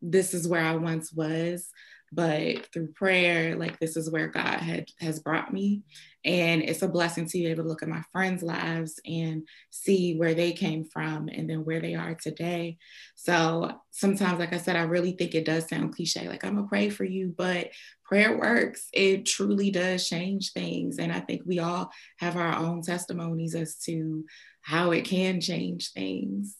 this 0.00 0.32
is 0.32 0.46
where 0.46 0.64
I 0.64 0.76
once 0.76 1.12
was 1.12 1.68
but 2.12 2.72
through 2.72 2.92
prayer 2.92 3.56
like 3.56 3.78
this 3.78 3.96
is 3.96 4.10
where 4.10 4.28
god 4.28 4.58
had 4.60 4.88
has 5.00 5.20
brought 5.20 5.52
me. 5.52 5.82
And 6.24 6.62
it's 6.62 6.82
a 6.82 6.88
blessing 6.88 7.26
to 7.26 7.32
be 7.38 7.46
able 7.46 7.62
to 7.62 7.68
look 7.68 7.82
at 7.82 7.88
my 7.88 8.02
friends 8.12 8.42
lives 8.42 9.00
and 9.06 9.46
see 9.70 10.16
where 10.16 10.34
they 10.34 10.52
came 10.52 10.84
from 10.84 11.28
and 11.28 11.48
then 11.48 11.64
where 11.64 11.80
they 11.80 11.94
are 11.94 12.14
today. 12.14 12.76
So 13.14 13.72
sometimes 13.90 14.38
like 14.38 14.52
i 14.52 14.58
said 14.58 14.76
i 14.76 14.82
really 14.82 15.12
think 15.12 15.34
it 15.34 15.44
does 15.44 15.68
sound 15.68 15.92
cliche 15.92 16.28
like 16.28 16.44
i'm 16.44 16.54
gonna 16.54 16.68
pray 16.68 16.88
for 16.88 17.04
you 17.04 17.34
but 17.36 17.70
prayer 18.04 18.38
works. 18.38 18.88
It 18.94 19.26
truly 19.26 19.70
does 19.70 20.08
change 20.08 20.52
things. 20.52 20.98
And 20.98 21.12
i 21.12 21.20
think 21.20 21.42
we 21.44 21.58
all 21.58 21.90
have 22.18 22.36
our 22.36 22.56
own 22.56 22.82
testimonies 22.82 23.54
as 23.54 23.76
to 23.84 24.24
how 24.62 24.90
it 24.90 25.04
can 25.04 25.40
change 25.40 25.92
things 25.92 26.57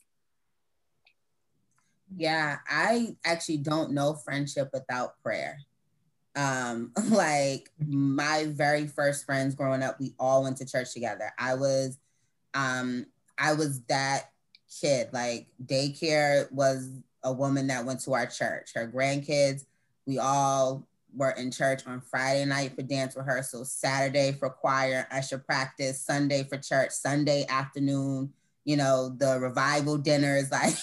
yeah, 2.17 2.59
I 2.69 3.17
actually 3.25 3.59
don't 3.59 3.93
know 3.93 4.15
friendship 4.15 4.71
without 4.73 5.21
prayer. 5.23 5.59
Um, 6.37 6.93
like 7.11 7.71
my 7.79 8.47
very 8.49 8.87
first 8.87 9.25
friends 9.25 9.55
growing 9.55 9.83
up, 9.83 10.01
we 10.01 10.15
all 10.19 10.43
went 10.43 10.57
to 10.59 10.67
church 10.67 10.93
together. 10.93 11.33
I 11.39 11.55
was 11.55 11.99
um 12.55 13.07
I 13.39 13.53
was 13.53 13.83
that 13.83 14.31
kid. 14.81 15.09
Like 15.13 15.49
daycare 15.65 16.51
was 16.53 16.91
a 17.23 17.33
woman 17.33 17.67
that 17.69 17.85
went 17.85 18.01
to 18.01 18.15
our 18.15 18.27
church. 18.27 18.71
Her 18.75 18.89
grandkids, 18.89 19.65
we 20.07 20.19
all 20.19 20.87
were 21.15 21.31
in 21.31 21.51
church 21.51 21.87
on 21.87 22.01
Friday 22.01 22.45
night 22.45 22.75
for 22.75 22.83
dance 22.83 23.17
rehearsal, 23.17 23.65
Saturday 23.65 24.33
for 24.33 24.51
choir, 24.51 25.07
usher 25.11 25.39
practice, 25.39 26.01
Sunday 26.01 26.45
for 26.45 26.59
church, 26.59 26.91
Sunday 26.91 27.47
afternoon 27.49 28.33
you 28.69 28.77
know, 28.77 29.17
the 29.17 29.41
revival 29.41 29.97
dinners, 29.97 30.51
like 30.53 30.75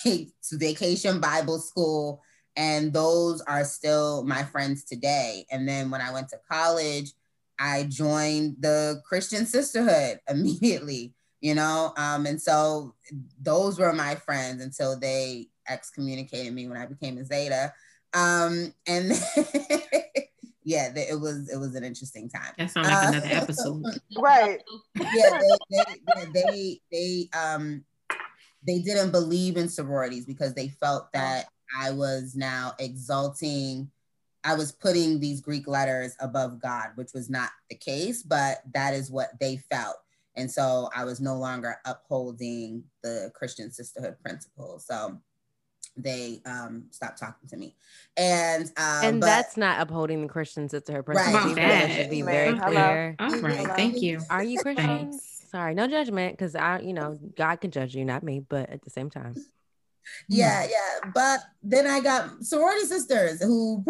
vacation 0.52 1.20
Bible 1.20 1.60
school. 1.60 2.24
And 2.56 2.92
those 2.92 3.42
are 3.42 3.64
still 3.64 4.24
my 4.24 4.42
friends 4.42 4.84
today. 4.84 5.46
And 5.52 5.70
then 5.70 5.92
when 5.92 6.02
I 6.02 6.12
went 6.12 6.30
to 6.30 6.40
college, 6.52 7.12
I 7.60 7.84
joined 7.84 8.56
the 8.60 9.04
Christian 9.08 9.46
sisterhood 9.46 10.20
immediately, 10.28 11.14
you 11.42 11.54
know? 11.54 11.94
Um, 11.96 12.26
and 12.26 12.42
so 12.42 12.96
those 13.40 13.78
were 13.78 13.94
my 13.94 14.16
friends 14.16 14.64
until 14.64 15.00
they 15.00 15.50
excommunicated 15.70 16.54
me 16.54 16.68
when 16.68 16.78
I 16.78 16.88
became 16.88 17.20
a 17.20 17.24
Zeta. 17.24 17.72
Um, 18.16 18.74
and 18.88 19.12
yeah, 20.66 20.90
they, 20.90 21.04
it 21.04 21.20
was 21.20 21.48
it 21.48 21.58
was 21.58 21.76
an 21.76 21.84
interesting 21.84 22.28
time. 22.28 22.52
That 22.58 22.72
sounds 22.72 22.88
like 22.88 23.04
uh, 23.04 23.08
another 23.10 23.28
episode, 23.32 23.84
right? 24.18 24.62
Yeah, 24.96 25.40
they 25.40 25.86
they, 26.16 26.32
they 26.34 26.82
they 26.92 27.30
um 27.38 27.86
they 28.66 28.80
didn't 28.80 29.12
believe 29.12 29.58
in 29.58 29.70
sororities 29.70 30.26
because 30.26 30.56
they 30.56 30.70
felt 30.70 31.14
that 31.14 31.46
I 31.80 31.92
was 31.92 32.36
now 32.36 32.74
exalting. 32.80 33.92
I 34.44 34.56
was 34.56 34.72
putting 34.72 35.20
these 35.20 35.40
Greek 35.40 35.68
letters 35.68 36.16
above 36.20 36.60
God, 36.60 36.90
which 36.96 37.14
was 37.14 37.30
not 37.30 37.52
the 37.70 37.76
case, 37.76 38.24
but 38.24 38.58
that 38.74 38.96
is 38.96 39.12
what 39.12 39.30
they 39.40 39.58
felt. 39.58 39.98
And 40.36 40.52
so 40.52 40.90
I 40.96 41.06
was 41.06 41.22
no 41.22 41.36
longer 41.36 41.78
upholding 41.86 42.84
the 43.04 43.32
Christian 43.36 43.72
sisterhood 43.72 44.18
principle. 44.22 44.80
So 44.80 45.20
they 45.98 46.42
um 46.46 46.86
stopped 46.92 47.20
talking 47.20 47.48
to 47.50 47.58
me. 47.58 47.76
And 48.18 48.66
um 48.78 49.06
and 49.06 49.20
but, 49.22 49.28
that's 49.28 49.58
not 49.58 49.80
upholding 49.82 50.22
the 50.22 50.28
christian 50.28 50.70
sisterhood 50.70 51.06
principle 51.06 51.40
right. 51.40 51.56
that 51.56 51.92
should 51.92 52.10
be 52.10 52.22
very 52.22 52.54
clear. 52.58 53.16
All 53.20 53.30
right. 53.30 53.42
Hello. 53.42 53.76
thank 53.76 54.02
you. 54.02 54.22
Are 54.30 54.44
you 54.44 54.60
christian? 54.60 55.18
Sorry 55.50 55.74
no 55.74 55.88
judgment 55.88 56.34
because 56.34 56.56
i 56.56 56.80
you 56.80 56.94
know 56.94 57.18
god 57.38 57.58
can 57.62 57.72
judge 57.72 57.96
you 57.96 58.04
not 58.06 58.24
me 58.24 58.40
but 58.40 58.70
at 58.70 58.84
the 58.84 58.90
same 58.90 59.10
time. 59.10 59.36
Yeah 60.28 60.68
yeah 60.70 61.12
but 61.14 61.40
then 61.64 61.88
i 61.88 62.00
got 62.00 62.44
sorority 62.44 62.86
sisters 62.86 63.42
who 63.42 63.84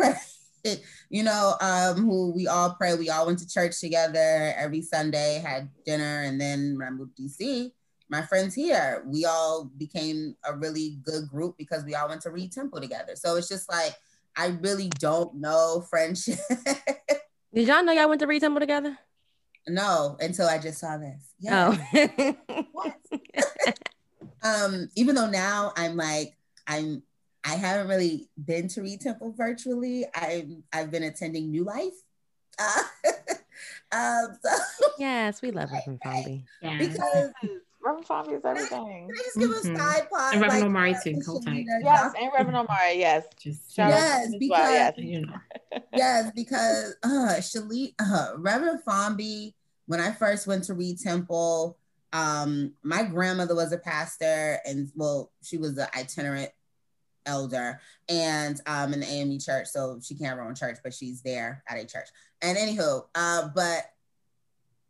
you 1.09 1.23
know, 1.23 1.55
um, 1.61 1.95
who 1.95 2.31
we 2.31 2.47
all 2.47 2.73
pray. 2.73 2.95
We 2.95 3.09
all 3.09 3.25
went 3.25 3.39
to 3.39 3.47
church 3.47 3.79
together 3.79 4.53
every 4.57 4.81
Sunday, 4.81 5.41
had 5.45 5.69
dinner, 5.85 6.23
and 6.23 6.39
then 6.39 6.75
when 6.77 6.87
I 6.87 6.91
moved 6.91 7.17
to 7.17 7.23
DC, 7.23 7.71
my 8.09 8.21
friends 8.21 8.53
here, 8.53 9.03
we 9.07 9.25
all 9.25 9.69
became 9.77 10.35
a 10.43 10.55
really 10.55 10.99
good 11.03 11.27
group 11.27 11.57
because 11.57 11.83
we 11.83 11.95
all 11.95 12.07
went 12.07 12.21
to 12.21 12.29
Reid 12.29 12.51
Temple 12.51 12.79
together. 12.81 13.15
So 13.15 13.35
it's 13.35 13.49
just 13.49 13.69
like 13.69 13.95
I 14.37 14.57
really 14.61 14.89
don't 14.99 15.35
know 15.35 15.85
friendship. 15.89 16.39
Did 17.53 17.67
y'all 17.67 17.83
know 17.83 17.93
y'all 17.93 18.09
went 18.09 18.19
to 18.21 18.27
Reid 18.27 18.41
Temple 18.41 18.59
together? 18.59 18.97
No, 19.67 20.17
until 20.19 20.47
I 20.47 20.59
just 20.59 20.79
saw 20.79 20.97
this. 20.97 21.33
Yeah. 21.39 21.75
Oh. 21.93 22.35
um, 24.43 24.89
even 24.95 25.15
though 25.15 25.29
now 25.29 25.73
I'm 25.75 25.95
like, 25.95 26.35
I'm 26.67 27.01
I 27.43 27.55
haven't 27.55 27.87
really 27.87 28.27
been 28.43 28.67
to 28.69 28.81
Reid 28.81 29.01
Temple 29.01 29.33
virtually. 29.35 30.05
I've 30.13 30.49
I've 30.73 30.91
been 30.91 31.03
attending 31.03 31.51
New 31.51 31.63
Life. 31.63 31.93
Uh, 32.59 32.81
um, 33.91 34.37
so, 34.41 34.87
yes, 34.97 35.41
we 35.41 35.51
love 35.51 35.71
Reverend 35.71 36.01
Fomby. 36.01 36.43
Yeah. 36.61 36.77
Because 36.77 37.31
Reverend 37.85 38.07
Fomby 38.07 38.37
is 38.37 38.43
everything. 38.43 39.07
Can 39.07 39.09
I 39.11 39.23
just 39.23 39.37
give 39.37 39.51
mm-hmm. 39.51 39.75
a 39.75 39.77
side 39.77 40.09
part. 40.09 40.33
And 40.33 40.41
Reverend 40.41 40.61
like, 40.61 40.69
Omari 40.69 40.95
too, 41.03 41.39
tight. 41.45 41.65
Yes, 41.83 42.13
and 42.19 42.31
Reverend 42.35 42.57
Omari, 42.57 42.97
yes. 42.97 43.25
Just 43.39 43.77
yes, 43.77 44.31
because 44.39 44.49
well, 44.49 44.71
yes. 44.71 44.93
You 44.97 45.21
know. 45.21 45.33
yes, 45.93 46.31
because 46.35 46.95
uh 47.03 47.35
Shalit, 47.37 47.93
uh, 47.99 48.31
Reverend 48.37 48.79
Fomby, 48.87 49.53
when 49.85 49.99
I 49.99 50.11
first 50.11 50.47
went 50.47 50.63
to 50.65 50.73
Reid 50.73 50.99
Temple, 50.99 51.77
um, 52.11 52.73
my 52.81 53.03
grandmother 53.03 53.53
was 53.55 53.71
a 53.71 53.77
pastor, 53.77 54.59
and 54.65 54.91
well, 54.95 55.31
she 55.43 55.57
was 55.57 55.77
an 55.77 55.87
itinerant 55.95 56.49
elder 57.27 57.81
and 58.07 58.61
um 58.67 58.93
in 58.93 58.99
the 58.99 59.07
AME 59.07 59.39
church. 59.39 59.67
So 59.67 59.99
she 60.01 60.15
can't 60.15 60.39
run 60.39 60.55
church, 60.55 60.77
but 60.83 60.93
she's 60.93 61.21
there 61.21 61.63
at 61.67 61.77
a 61.77 61.85
church. 61.85 62.09
And 62.41 62.57
anywho, 62.57 63.03
uh, 63.13 63.49
but 63.53 63.83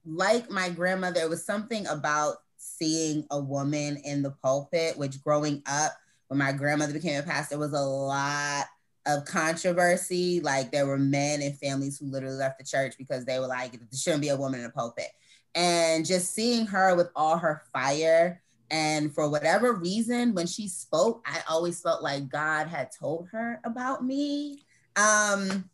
like 0.06 0.50
my 0.50 0.70
grandmother, 0.70 1.20
it 1.22 1.30
was 1.30 1.46
something 1.46 1.88
about 1.88 2.38
seeing 2.66 3.26
a 3.32 3.40
woman 3.40 3.98
in 4.04 4.22
the 4.22 4.32
pulpit, 4.32 4.98
which 4.98 5.24
growing 5.24 5.62
up 5.66 5.94
when 6.28 6.40
my 6.40 6.52
grandmother 6.52 6.94
became 6.94 7.20
a 7.20 7.24
pastor 7.24 7.58
was 7.58 7.74
a 7.74 7.80
lot 7.80 8.66
of 9.06 9.26
controversy. 9.26 10.40
Like 10.42 10.72
there 10.72 10.88
were 10.88 10.98
men 10.98 11.42
and 11.42 11.58
families 11.58 12.00
who 12.00 12.08
literally 12.08 12.38
left 12.38 12.58
the 12.58 12.66
church 12.66 12.96
because 12.98 13.26
they 13.26 13.40
were 13.40 13.48
like, 13.48 13.72
there 13.72 13.88
shouldn't 13.96 14.22
be 14.22 14.30
a 14.30 14.38
woman 14.38 14.60
in 14.60 14.66
the 14.66 14.72
pulpit. 14.72 15.10
And 15.54 16.06
just 16.06 16.34
seeing 16.34 16.66
her 16.68 16.96
with 16.96 17.10
all 17.16 17.38
her 17.38 17.64
fire 17.72 18.42
and 18.72 19.14
for 19.14 19.30
whatever 19.30 19.74
reason, 19.74 20.34
when 20.34 20.48
she 20.48 20.68
spoke, 20.68 21.24
I 21.26 21.42
always 21.48 21.82
felt 21.82 22.02
like 22.02 22.30
God 22.30 22.68
had 22.68 22.92
told 22.92 23.28
her 23.32 23.60
about 23.64 24.04
me. 24.04 24.66
Um, 24.96 25.70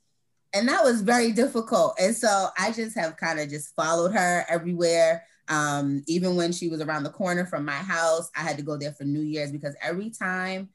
and 0.53 0.67
that 0.67 0.83
was 0.83 1.01
very 1.01 1.31
difficult. 1.31 1.95
And 1.99 2.15
so 2.15 2.47
I 2.57 2.71
just 2.71 2.97
have 2.97 3.15
kind 3.17 3.39
of 3.39 3.49
just 3.49 3.73
followed 3.75 4.11
her 4.11 4.45
everywhere. 4.49 5.23
Um, 5.51 6.03
even 6.07 6.37
when 6.37 6.53
she 6.53 6.69
was 6.69 6.81
around 6.81 7.03
the 7.03 7.09
corner 7.09 7.45
from 7.45 7.65
my 7.65 7.73
house, 7.73 8.31
I 8.35 8.39
had 8.39 8.57
to 8.57 8.63
go 8.63 8.77
there 8.77 8.93
for 8.93 9.03
New 9.03 9.21
Year's 9.21 9.51
because 9.51 9.75
every 9.81 10.09
time 10.09 10.69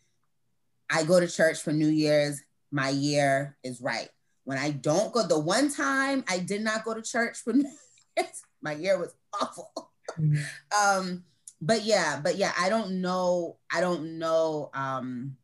I 0.91 1.03
go 1.03 1.19
to 1.19 1.27
church 1.27 1.63
for 1.63 1.73
New 1.73 1.89
Year's, 1.89 2.43
my 2.71 2.91
year 2.91 3.57
is 3.65 3.81
right. 3.81 4.11
When 4.45 4.59
I 4.59 4.71
don't 4.71 5.13
go, 5.13 5.27
the 5.27 5.39
one 5.39 5.73
time 5.73 6.25
I 6.29 6.39
did 6.39 6.63
not 6.63 6.85
go 6.85 6.93
to 6.93 7.03
church 7.03 7.39
for 7.39 7.53
New 7.55 7.71
Year's, 8.17 8.43
my 8.63 8.75
year 8.75 8.99
was 8.99 9.15
awful. 9.41 9.91
Mm-hmm. 10.21 11.01
Um, 11.01 11.25
but 11.61 11.85
yeah, 11.85 12.21
but 12.23 12.37
yeah, 12.37 12.53
I 12.59 12.69
don't 12.69 13.01
know. 13.01 13.57
I 13.73 13.81
don't 13.81 14.19
know 14.19 14.71
um, 14.75 15.37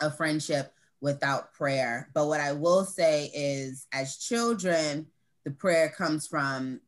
a 0.00 0.10
friendship 0.10 0.72
without 1.00 1.52
prayer. 1.52 2.08
But 2.14 2.28
what 2.28 2.40
I 2.40 2.52
will 2.52 2.84
say 2.84 3.30
is, 3.34 3.86
as 3.92 4.18
children, 4.18 5.08
the 5.44 5.50
prayer 5.50 5.88
comes 5.88 6.28
from 6.28 6.80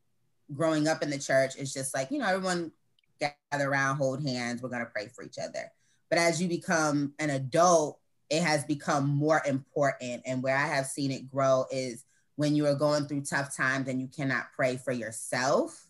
growing 0.53 0.89
up 0.89 1.03
in 1.03 1.11
the 1.11 1.19
church. 1.19 1.55
It's 1.57 1.73
just 1.73 1.95
like 1.95 2.11
you 2.11 2.19
know, 2.19 2.27
everyone 2.27 2.73
gather 3.21 3.69
around, 3.69 3.97
hold 3.97 4.27
hands. 4.27 4.63
We're 4.63 4.69
gonna 4.69 4.87
pray 4.87 5.09
for 5.09 5.25
each 5.25 5.39
other. 5.39 5.71
But 6.11 6.19
as 6.19 6.41
you 6.41 6.49
become 6.49 7.15
an 7.19 7.31
adult, 7.31 7.99
it 8.31 8.43
has 8.43 8.65
become 8.65 9.09
more 9.09 9.43
important. 9.47 10.23
And 10.27 10.43
where 10.43 10.57
I 10.57 10.67
have 10.67 10.87
seen 10.87 11.11
it 11.11 11.31
grow 11.31 11.67
is 11.71 12.05
when 12.37 12.55
you 12.55 12.67
are 12.67 12.75
going 12.75 13.07
through 13.07 13.23
tough 13.23 13.57
times 13.57 13.89
and 13.89 14.01
you 14.01 14.09
cannot 14.09 14.53
pray 14.55 14.77
for 14.77 14.93
yourself 14.93 15.87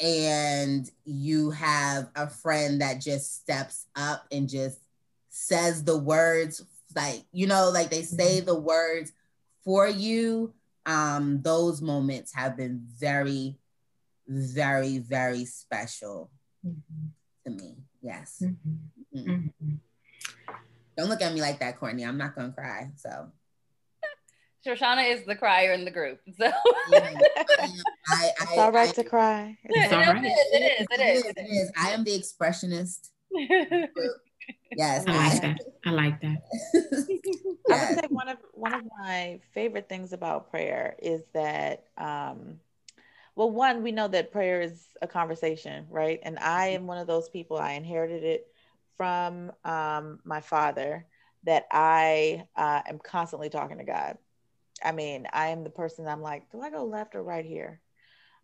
and 0.00 0.90
you 1.04 1.50
have 1.50 2.08
a 2.16 2.28
friend 2.28 2.80
that 2.80 3.00
just 3.00 3.40
steps 3.42 3.86
up 3.94 4.26
and 4.32 4.48
just 4.48 4.78
says 5.28 5.84
the 5.84 5.96
words 5.96 6.64
like 6.96 7.22
you 7.32 7.46
know 7.46 7.70
like 7.72 7.90
they 7.90 8.02
say 8.02 8.38
mm-hmm. 8.38 8.46
the 8.46 8.58
words 8.58 9.12
for 9.62 9.86
you 9.86 10.52
um 10.86 11.40
those 11.42 11.82
moments 11.82 12.34
have 12.34 12.56
been 12.56 12.80
very 12.98 13.56
very 14.26 14.98
very 14.98 15.44
special 15.44 16.30
mm-hmm. 16.66 17.08
to 17.44 17.50
me 17.50 17.76
yes 18.02 18.42
mm-hmm. 18.42 19.30
mm-hmm. 19.30 19.74
don't 20.96 21.08
look 21.08 21.22
at 21.22 21.34
me 21.34 21.40
like 21.40 21.58
that 21.60 21.78
courtney 21.78 22.04
i'm 22.04 22.18
not 22.18 22.34
gonna 22.34 22.52
cry 22.52 22.90
so 22.96 23.30
Shoshana 24.66 25.10
is 25.10 25.24
the 25.24 25.34
crier 25.34 25.72
in 25.72 25.86
the 25.86 25.90
group. 25.90 26.20
So 26.38 26.44
I, 26.92 27.16
I, 28.08 28.30
it's 28.42 28.58
all 28.58 28.72
right 28.72 28.90
I, 28.90 28.92
to 28.92 29.04
cry. 29.04 29.56
It's 29.64 29.92
all 29.92 30.00
right. 30.00 30.22
It 30.22 30.28
is, 30.28 30.86
it 30.90 31.00
is. 31.00 31.24
It 31.24 31.28
is. 31.28 31.34
It 31.36 31.40
is. 31.40 31.72
I 31.78 31.90
am 31.92 32.04
the 32.04 32.10
expressionist. 32.10 33.08
yes. 34.72 35.04
I 35.06 35.28
like 35.28 35.42
that. 35.42 35.60
I 35.86 35.90
like 35.90 36.20
that. 36.20 36.38
I 37.70 37.76
would 37.76 37.98
say 37.98 38.06
one 38.08 38.28
of 38.28 38.38
one 38.52 38.74
of 38.74 38.82
my 38.98 39.40
favorite 39.52 39.88
things 39.88 40.12
about 40.12 40.50
prayer 40.50 40.96
is 41.00 41.22
that 41.32 41.84
um 41.98 42.58
well 43.36 43.50
one 43.50 43.82
we 43.82 43.92
know 43.92 44.08
that 44.08 44.32
prayer 44.32 44.60
is 44.60 44.86
a 45.02 45.06
conversation 45.06 45.86
right 45.88 46.20
and 46.22 46.38
i 46.38 46.68
am 46.68 46.86
one 46.86 46.98
of 46.98 47.06
those 47.06 47.28
people 47.28 47.56
i 47.56 47.72
inherited 47.72 48.24
it 48.24 48.48
from 48.96 49.52
um, 49.64 50.18
my 50.24 50.40
father 50.40 51.06
that 51.44 51.66
i 51.70 52.44
uh, 52.56 52.82
am 52.86 52.98
constantly 52.98 53.48
talking 53.48 53.78
to 53.78 53.84
god 53.84 54.18
I 54.82 54.92
mean, 54.92 55.26
I 55.32 55.48
am 55.48 55.64
the 55.64 55.70
person 55.70 56.06
I'm 56.06 56.22
like, 56.22 56.50
do 56.50 56.60
I 56.60 56.70
go 56.70 56.84
left 56.84 57.14
or 57.14 57.22
right 57.22 57.44
here? 57.44 57.80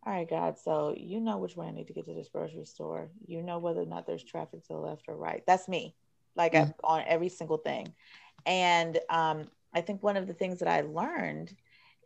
All 0.07 0.13
right, 0.13 0.29
God. 0.29 0.57
So 0.59 0.95
you 0.97 1.21
know 1.21 1.39
which 1.39 1.57
way 1.57 1.67
I 1.67 1.73
need 1.73 1.89
to 1.89 1.93
get 1.93 2.05
to 2.05 2.15
this 2.15 2.29
grocery 2.29 2.65
store. 2.65 3.11
You 3.27 3.43
know 3.43 3.59
whether 3.59 3.83
or 3.83 3.87
not 3.87 4.07
there's 4.07 4.23
traffic 4.23 4.63
to 4.63 4.75
the 4.75 4.79
left 4.79 5.09
or 5.09 5.17
right. 5.17 5.43
That's 5.47 5.69
me, 5.69 5.97
like 6.37 6.53
mm-hmm. 6.53 6.71
on 6.85 7.03
every 7.07 7.29
single 7.29 7.59
thing. 7.59 7.93
And 8.47 8.99
um, 9.11 9.49
I 9.75 9.81
think 9.81 10.03
one 10.03 10.17
of 10.17 10.29
the 10.29 10.35
things 10.35 10.61
that 10.61 10.69
I 10.69 10.83
learned 10.83 11.53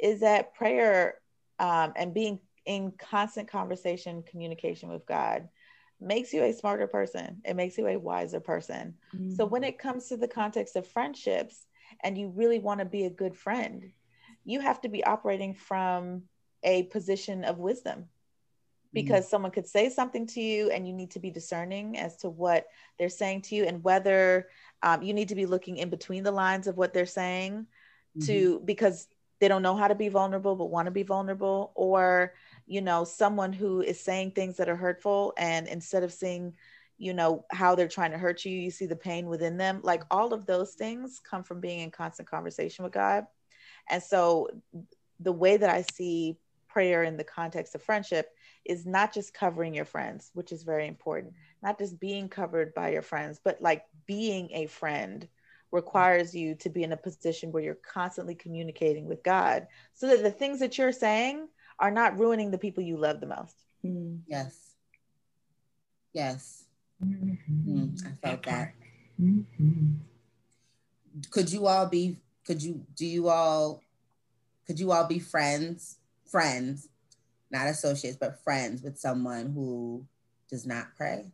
is 0.00 0.20
that 0.20 0.54
prayer 0.54 1.16
um, 1.58 1.92
and 1.94 2.14
being 2.14 2.40
in 2.64 2.92
constant 2.92 3.48
conversation, 3.48 4.22
communication 4.22 4.88
with 4.88 5.04
God 5.04 5.48
makes 6.00 6.32
you 6.32 6.42
a 6.42 6.54
smarter 6.54 6.86
person. 6.86 7.42
It 7.44 7.54
makes 7.54 7.76
you 7.76 7.86
a 7.86 7.98
wiser 7.98 8.40
person. 8.40 8.94
Mm-hmm. 9.14 9.34
So 9.34 9.44
when 9.44 9.62
it 9.62 9.78
comes 9.78 10.08
to 10.08 10.16
the 10.16 10.28
context 10.28 10.76
of 10.76 10.86
friendships, 10.86 11.66
and 12.02 12.16
you 12.16 12.28
really 12.28 12.58
want 12.58 12.80
to 12.80 12.86
be 12.86 13.04
a 13.04 13.10
good 13.10 13.36
friend, 13.36 13.90
you 14.44 14.60
have 14.60 14.80
to 14.82 14.88
be 14.88 15.04
operating 15.04 15.54
from 15.54 16.22
a 16.62 16.84
position 16.84 17.44
of 17.44 17.58
wisdom. 17.58 18.06
Because 18.92 19.26
mm. 19.26 19.30
someone 19.30 19.52
could 19.52 19.68
say 19.68 19.88
something 19.88 20.26
to 20.28 20.40
you 20.40 20.70
and 20.70 20.86
you 20.86 20.92
need 20.92 21.12
to 21.12 21.20
be 21.20 21.30
discerning 21.30 21.96
as 21.96 22.16
to 22.18 22.28
what 22.28 22.66
they're 22.98 23.08
saying 23.08 23.42
to 23.42 23.54
you 23.54 23.64
and 23.64 23.84
whether 23.84 24.48
um, 24.82 25.02
you 25.02 25.14
need 25.14 25.28
to 25.28 25.36
be 25.36 25.46
looking 25.46 25.76
in 25.76 25.90
between 25.90 26.24
the 26.24 26.32
lines 26.32 26.66
of 26.66 26.76
what 26.76 26.92
they're 26.92 27.06
saying 27.06 27.66
mm-hmm. 28.16 28.26
to 28.26 28.60
because 28.64 29.06
they 29.38 29.48
don't 29.48 29.62
know 29.62 29.76
how 29.76 29.88
to 29.88 29.94
be 29.94 30.08
vulnerable 30.08 30.56
but 30.56 30.70
want 30.70 30.86
to 30.86 30.90
be 30.90 31.02
vulnerable 31.02 31.72
or 31.74 32.34
you 32.66 32.80
know 32.80 33.04
someone 33.04 33.52
who 33.52 33.80
is 33.80 34.00
saying 34.00 34.30
things 34.32 34.56
that 34.56 34.68
are 34.68 34.76
hurtful 34.76 35.32
and 35.38 35.66
instead 35.68 36.02
of 36.02 36.12
seeing 36.12 36.52
you 36.98 37.14
know 37.14 37.44
how 37.50 37.74
they're 37.74 37.88
trying 37.88 38.10
to 38.10 38.18
hurt 38.18 38.44
you 38.44 38.52
you 38.52 38.70
see 38.70 38.86
the 38.86 38.94
pain 38.94 39.26
within 39.26 39.56
them. 39.56 39.80
Like 39.82 40.02
all 40.10 40.34
of 40.34 40.46
those 40.46 40.74
things 40.74 41.20
come 41.28 41.42
from 41.42 41.60
being 41.60 41.80
in 41.80 41.90
constant 41.90 42.28
conversation 42.28 42.84
with 42.84 42.92
god. 42.92 43.26
And 43.88 44.02
so 44.02 44.48
the 45.18 45.32
way 45.32 45.56
that 45.56 45.70
I 45.70 45.82
see 45.82 46.36
prayer 46.72 47.02
in 47.02 47.16
the 47.16 47.24
context 47.24 47.74
of 47.74 47.82
friendship 47.82 48.28
is 48.64 48.86
not 48.86 49.12
just 49.12 49.34
covering 49.34 49.74
your 49.74 49.84
friends, 49.84 50.30
which 50.34 50.52
is 50.52 50.62
very 50.62 50.86
important, 50.86 51.34
not 51.62 51.78
just 51.78 51.98
being 51.98 52.28
covered 52.28 52.72
by 52.74 52.90
your 52.90 53.02
friends, 53.02 53.40
but 53.42 53.60
like 53.60 53.84
being 54.06 54.50
a 54.52 54.66
friend 54.66 55.28
requires 55.72 56.34
you 56.34 56.54
to 56.56 56.68
be 56.68 56.82
in 56.82 56.92
a 56.92 56.96
position 56.96 57.52
where 57.52 57.62
you're 57.62 57.74
constantly 57.74 58.34
communicating 58.34 59.06
with 59.06 59.22
God 59.22 59.66
so 59.94 60.08
that 60.08 60.22
the 60.22 60.30
things 60.30 60.58
that 60.60 60.78
you're 60.78 60.92
saying 60.92 61.48
are 61.78 61.90
not 61.90 62.18
ruining 62.18 62.50
the 62.50 62.58
people 62.58 62.82
you 62.82 62.96
love 62.96 63.20
the 63.20 63.26
most. 63.26 63.54
Mm. 63.84 64.20
Yes. 64.26 64.74
Yes. 66.12 66.64
Mm-hmm. 67.04 67.78
Mm, 67.78 68.06
I 68.06 68.28
felt 68.28 68.42
that. 68.44 68.74
Mm-hmm. 69.20 69.94
Could 71.30 71.52
you 71.52 71.66
all 71.66 71.86
be, 71.86 72.16
could 72.44 72.62
you, 72.62 72.84
do 72.94 73.06
you 73.06 73.28
all, 73.28 73.80
could 74.66 74.78
you 74.78 74.92
all 74.92 75.06
be 75.06 75.18
friends, 75.18 75.99
friends, 76.30 76.88
not 77.50 77.66
associates, 77.66 78.16
but 78.20 78.42
friends 78.42 78.82
with 78.82 78.98
someone 78.98 79.52
who 79.52 80.06
does 80.48 80.66
not 80.66 80.86
pray? 80.96 81.32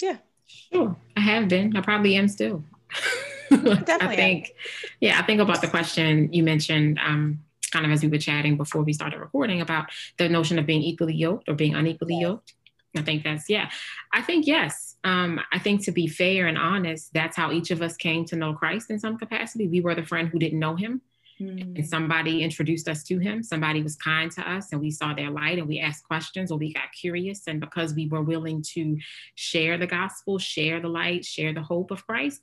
Yeah. 0.00 0.18
Sure. 0.46 0.96
I 1.16 1.20
have 1.20 1.48
been. 1.48 1.76
I 1.76 1.80
probably 1.80 2.16
am 2.16 2.28
still. 2.28 2.64
Definitely. 3.50 4.06
I 4.06 4.16
think, 4.16 4.54
yeah, 5.00 5.18
I 5.18 5.22
think 5.22 5.40
about 5.40 5.60
the 5.60 5.68
question 5.68 6.32
you 6.32 6.42
mentioned, 6.42 6.98
um, 7.04 7.40
kind 7.72 7.84
of 7.84 7.92
as 7.92 8.02
we 8.02 8.08
were 8.08 8.18
chatting 8.18 8.56
before 8.56 8.82
we 8.82 8.92
started 8.92 9.20
recording 9.20 9.60
about 9.60 9.90
the 10.18 10.28
notion 10.28 10.58
of 10.58 10.66
being 10.66 10.82
equally 10.82 11.14
yoked 11.14 11.48
or 11.48 11.54
being 11.54 11.74
unequally 11.74 12.14
yeah. 12.14 12.28
yoked. 12.28 12.54
I 12.96 13.02
think 13.02 13.22
that's, 13.22 13.48
yeah, 13.48 13.70
I 14.12 14.22
think 14.22 14.46
yes. 14.46 14.96
Um, 15.04 15.40
I 15.52 15.60
think 15.60 15.84
to 15.84 15.92
be 15.92 16.08
fair 16.08 16.48
and 16.48 16.58
honest, 16.58 17.12
that's 17.14 17.36
how 17.36 17.52
each 17.52 17.70
of 17.70 17.82
us 17.82 17.96
came 17.96 18.24
to 18.26 18.36
know 18.36 18.52
Christ 18.52 18.90
in 18.90 18.98
some 18.98 19.16
capacity. 19.16 19.68
We 19.68 19.80
were 19.80 19.94
the 19.94 20.04
friend 20.04 20.28
who 20.28 20.40
didn't 20.40 20.58
know 20.58 20.74
him. 20.74 21.00
Mm. 21.40 21.76
And 21.76 21.88
somebody 21.88 22.42
introduced 22.42 22.88
us 22.88 23.02
to 23.04 23.18
him. 23.18 23.42
Somebody 23.42 23.82
was 23.82 23.96
kind 23.96 24.30
to 24.32 24.50
us, 24.50 24.72
and 24.72 24.80
we 24.80 24.90
saw 24.90 25.14
their 25.14 25.30
light, 25.30 25.58
and 25.58 25.66
we 25.68 25.80
asked 25.80 26.04
questions, 26.04 26.50
or 26.50 26.58
we 26.58 26.72
got 26.72 26.92
curious. 26.98 27.46
And 27.46 27.60
because 27.60 27.94
we 27.94 28.08
were 28.08 28.22
willing 28.22 28.62
to 28.74 28.98
share 29.34 29.78
the 29.78 29.86
gospel, 29.86 30.38
share 30.38 30.80
the 30.80 30.88
light, 30.88 31.24
share 31.24 31.52
the 31.52 31.62
hope 31.62 31.90
of 31.90 32.06
Christ, 32.06 32.42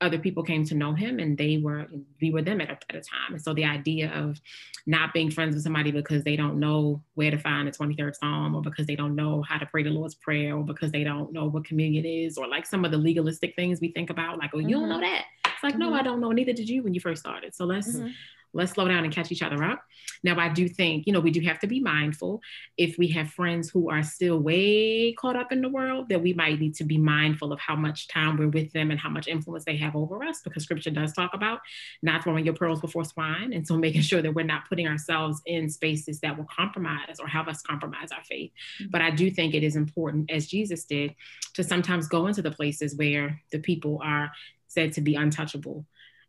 other 0.00 0.18
people 0.18 0.42
came 0.42 0.64
to 0.64 0.74
know 0.74 0.92
him 0.92 1.18
and 1.18 1.38
they 1.38 1.56
were 1.56 1.86
we 2.20 2.30
were 2.30 2.42
them 2.42 2.60
at 2.60 2.68
a, 2.68 2.78
at 2.90 2.96
a 2.96 3.00
time 3.00 3.32
and 3.32 3.40
so 3.40 3.54
the 3.54 3.64
idea 3.64 4.12
of 4.12 4.38
not 4.86 5.14
being 5.14 5.30
friends 5.30 5.54
with 5.54 5.64
somebody 5.64 5.90
because 5.90 6.22
they 6.22 6.36
don't 6.36 6.60
know 6.60 7.02
where 7.14 7.30
to 7.30 7.38
find 7.38 7.66
the 7.66 7.72
23rd 7.72 8.14
psalm 8.14 8.54
or 8.54 8.60
because 8.60 8.86
they 8.86 8.96
don't 8.96 9.14
know 9.14 9.42
how 9.42 9.56
to 9.56 9.64
pray 9.66 9.82
the 9.82 9.90
lord's 9.90 10.14
prayer 10.14 10.54
or 10.54 10.64
because 10.64 10.92
they 10.92 11.02
don't 11.02 11.32
know 11.32 11.46
what 11.46 11.64
communion 11.64 12.04
is 12.04 12.36
or 12.36 12.46
like 12.46 12.66
some 12.66 12.84
of 12.84 12.90
the 12.90 12.98
legalistic 12.98 13.54
things 13.56 13.80
we 13.80 13.90
think 13.92 14.10
about 14.10 14.38
like 14.38 14.50
oh 14.52 14.58
you 14.58 14.76
mm-hmm. 14.76 14.80
don't 14.80 14.88
know 14.88 14.96
mm-hmm. 14.96 15.22
that 15.44 15.45
it's 15.56 15.64
like 15.64 15.74
mm-hmm. 15.74 15.90
no 15.90 15.94
i 15.94 16.02
don't 16.02 16.20
know 16.20 16.30
neither 16.30 16.52
did 16.52 16.68
you 16.68 16.82
when 16.82 16.94
you 16.94 17.00
first 17.00 17.20
started 17.20 17.54
so 17.54 17.64
let's 17.64 17.96
mm-hmm 17.96 18.08
let's 18.56 18.72
slow 18.72 18.88
down 18.88 19.04
and 19.04 19.12
catch 19.12 19.30
each 19.30 19.42
other 19.42 19.62
up. 19.62 19.82
Now, 20.24 20.38
I 20.40 20.48
do 20.48 20.66
think, 20.66 21.06
you 21.06 21.12
know, 21.12 21.20
we 21.20 21.30
do 21.30 21.40
have 21.42 21.58
to 21.60 21.66
be 21.66 21.78
mindful 21.78 22.40
if 22.76 22.96
we 22.96 23.08
have 23.08 23.30
friends 23.30 23.68
who 23.68 23.90
are 23.90 24.02
still 24.02 24.38
way 24.38 25.12
caught 25.12 25.36
up 25.36 25.52
in 25.52 25.60
the 25.60 25.68
world, 25.68 26.08
that 26.08 26.22
we 26.22 26.32
might 26.32 26.58
need 26.58 26.74
to 26.76 26.84
be 26.84 26.96
mindful 26.96 27.52
of 27.52 27.60
how 27.60 27.76
much 27.76 28.08
time 28.08 28.36
we're 28.36 28.48
with 28.48 28.72
them 28.72 28.90
and 28.90 28.98
how 28.98 29.10
much 29.10 29.28
influence 29.28 29.64
they 29.64 29.76
have 29.76 29.94
over 29.94 30.24
us, 30.24 30.40
because 30.42 30.62
scripture 30.62 30.90
does 30.90 31.12
talk 31.12 31.34
about 31.34 31.60
not 32.02 32.24
throwing 32.24 32.44
your 32.44 32.54
pearls 32.54 32.80
before 32.80 33.04
swine. 33.04 33.52
And 33.52 33.66
so 33.66 33.76
making 33.86 34.02
sure 34.02 34.22
that 34.22 34.32
we're 34.32 34.44
not 34.44 34.68
putting 34.68 34.88
ourselves 34.88 35.42
in 35.44 35.68
spaces 35.68 36.20
that 36.20 36.36
will 36.36 36.46
compromise 36.46 37.20
or 37.20 37.28
have 37.28 37.48
us 37.48 37.62
compromise 37.62 38.10
our 38.10 38.24
faith. 38.24 38.52
Mm-hmm. 38.80 38.90
But 38.90 39.02
I 39.02 39.10
do 39.10 39.30
think 39.30 39.54
it 39.54 39.62
is 39.62 39.76
important, 39.76 40.30
as 40.30 40.46
Jesus 40.46 40.84
did, 40.84 41.14
to 41.54 41.62
sometimes 41.62 42.08
go 42.08 42.26
into 42.26 42.42
the 42.42 42.50
places 42.50 42.96
where 42.96 43.40
the 43.52 43.58
people 43.58 44.00
are 44.02 44.30
said 44.76 44.92
to 44.92 45.00
be 45.00 45.14
untouchable 45.14 45.84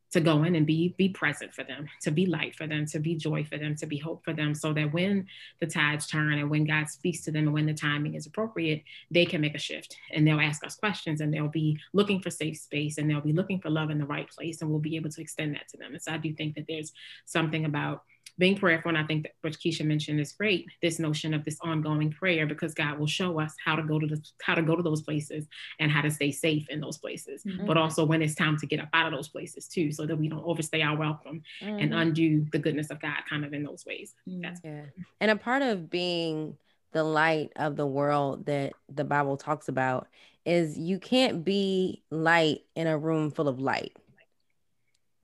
to 0.09 0.21
go 0.21 0.43
in 0.43 0.55
and 0.55 0.65
be 0.65 0.95
be 0.97 1.09
present 1.09 1.53
for 1.53 1.65
them 1.65 1.85
to 2.01 2.11
be 2.11 2.25
light 2.25 2.55
for 2.55 2.65
them 2.65 2.85
to 2.85 2.97
be 2.97 3.13
joy 3.13 3.43
for 3.43 3.57
them 3.57 3.75
to 3.75 3.85
be 3.85 3.97
hope 3.97 4.23
for 4.23 4.33
them 4.33 4.55
so 4.55 4.71
that 4.71 4.93
when 4.93 5.27
the 5.59 5.67
tides 5.67 6.07
turn 6.07 6.39
and 6.39 6.49
when 6.49 6.63
god 6.63 6.87
speaks 6.89 7.21
to 7.25 7.31
them 7.31 7.43
and 7.43 7.53
when 7.53 7.65
the 7.65 7.73
timing 7.73 8.15
is 8.15 8.25
appropriate 8.25 8.81
they 9.11 9.25
can 9.25 9.41
make 9.41 9.55
a 9.55 9.59
shift. 9.59 9.97
And 10.13 10.27
they'll 10.27 10.39
ask 10.39 10.65
us 10.65 10.75
questions 10.75 11.21
and 11.21 11.33
they'll 11.33 11.47
be 11.47 11.79
looking 11.93 12.21
for 12.21 12.29
safe 12.29 12.57
space 12.57 12.97
and 12.97 13.09
they'll 13.09 13.21
be 13.21 13.33
looking 13.33 13.59
for 13.59 13.69
love 13.69 13.89
in 13.89 13.97
the 13.97 14.05
right 14.05 14.29
place 14.29 14.61
and 14.61 14.69
we'll 14.69 14.79
be 14.79 14.95
able 14.95 15.09
to 15.11 15.21
extend 15.21 15.55
that 15.55 15.67
to 15.69 15.77
them. 15.77 15.93
And 15.93 16.01
so 16.01 16.11
i 16.11 16.17
do 16.17 16.33
think 16.33 16.55
that 16.55 16.65
there's 16.67 16.93
something 17.25 17.65
about 17.65 18.03
being 18.37 18.57
prayerful, 18.57 18.89
and 18.89 18.97
I 18.97 19.03
think 19.03 19.23
that 19.23 19.33
what 19.41 19.53
Keisha 19.53 19.85
mentioned 19.85 20.19
is 20.19 20.33
great. 20.33 20.67
This 20.81 20.99
notion 20.99 21.33
of 21.33 21.43
this 21.45 21.57
ongoing 21.61 22.11
prayer, 22.11 22.45
because 22.45 22.73
God 22.73 22.99
will 22.99 23.07
show 23.07 23.39
us 23.39 23.53
how 23.63 23.75
to 23.75 23.83
go 23.83 23.99
to 23.99 24.07
the 24.07 24.21
how 24.41 24.55
to 24.55 24.61
go 24.61 24.75
to 24.75 24.83
those 24.83 25.01
places 25.01 25.47
and 25.79 25.91
how 25.91 26.01
to 26.01 26.11
stay 26.11 26.31
safe 26.31 26.67
in 26.69 26.79
those 26.79 26.97
places, 26.97 27.43
mm-hmm. 27.43 27.65
but 27.65 27.77
also 27.77 28.05
when 28.05 28.21
it's 28.21 28.35
time 28.35 28.57
to 28.57 28.65
get 28.65 28.79
up 28.79 28.89
out 28.93 29.07
of 29.07 29.13
those 29.13 29.29
places 29.29 29.67
too, 29.67 29.91
so 29.91 30.05
that 30.05 30.15
we 30.15 30.29
don't 30.29 30.45
overstay 30.45 30.81
our 30.81 30.97
welcome 30.97 31.41
mm-hmm. 31.61 31.79
and 31.79 31.93
undo 31.93 32.45
the 32.51 32.59
goodness 32.59 32.89
of 32.89 32.99
God, 32.99 33.17
kind 33.29 33.45
of 33.45 33.53
in 33.53 33.63
those 33.63 33.85
ways. 33.85 34.13
Mm-hmm. 34.27 34.41
That's 34.41 34.61
yeah. 34.63 34.83
And 35.19 35.31
a 35.31 35.35
part 35.35 35.61
of 35.61 35.89
being 35.89 36.57
the 36.91 37.03
light 37.03 37.51
of 37.55 37.75
the 37.75 37.87
world 37.87 38.45
that 38.45 38.73
the 38.89 39.03
Bible 39.03 39.37
talks 39.37 39.67
about 39.67 40.07
is 40.45 40.77
you 40.77 40.99
can't 40.99 41.43
be 41.43 42.01
light 42.09 42.61
in 42.75 42.87
a 42.87 42.97
room 42.97 43.31
full 43.31 43.47
of 43.47 43.59
light. 43.59 43.95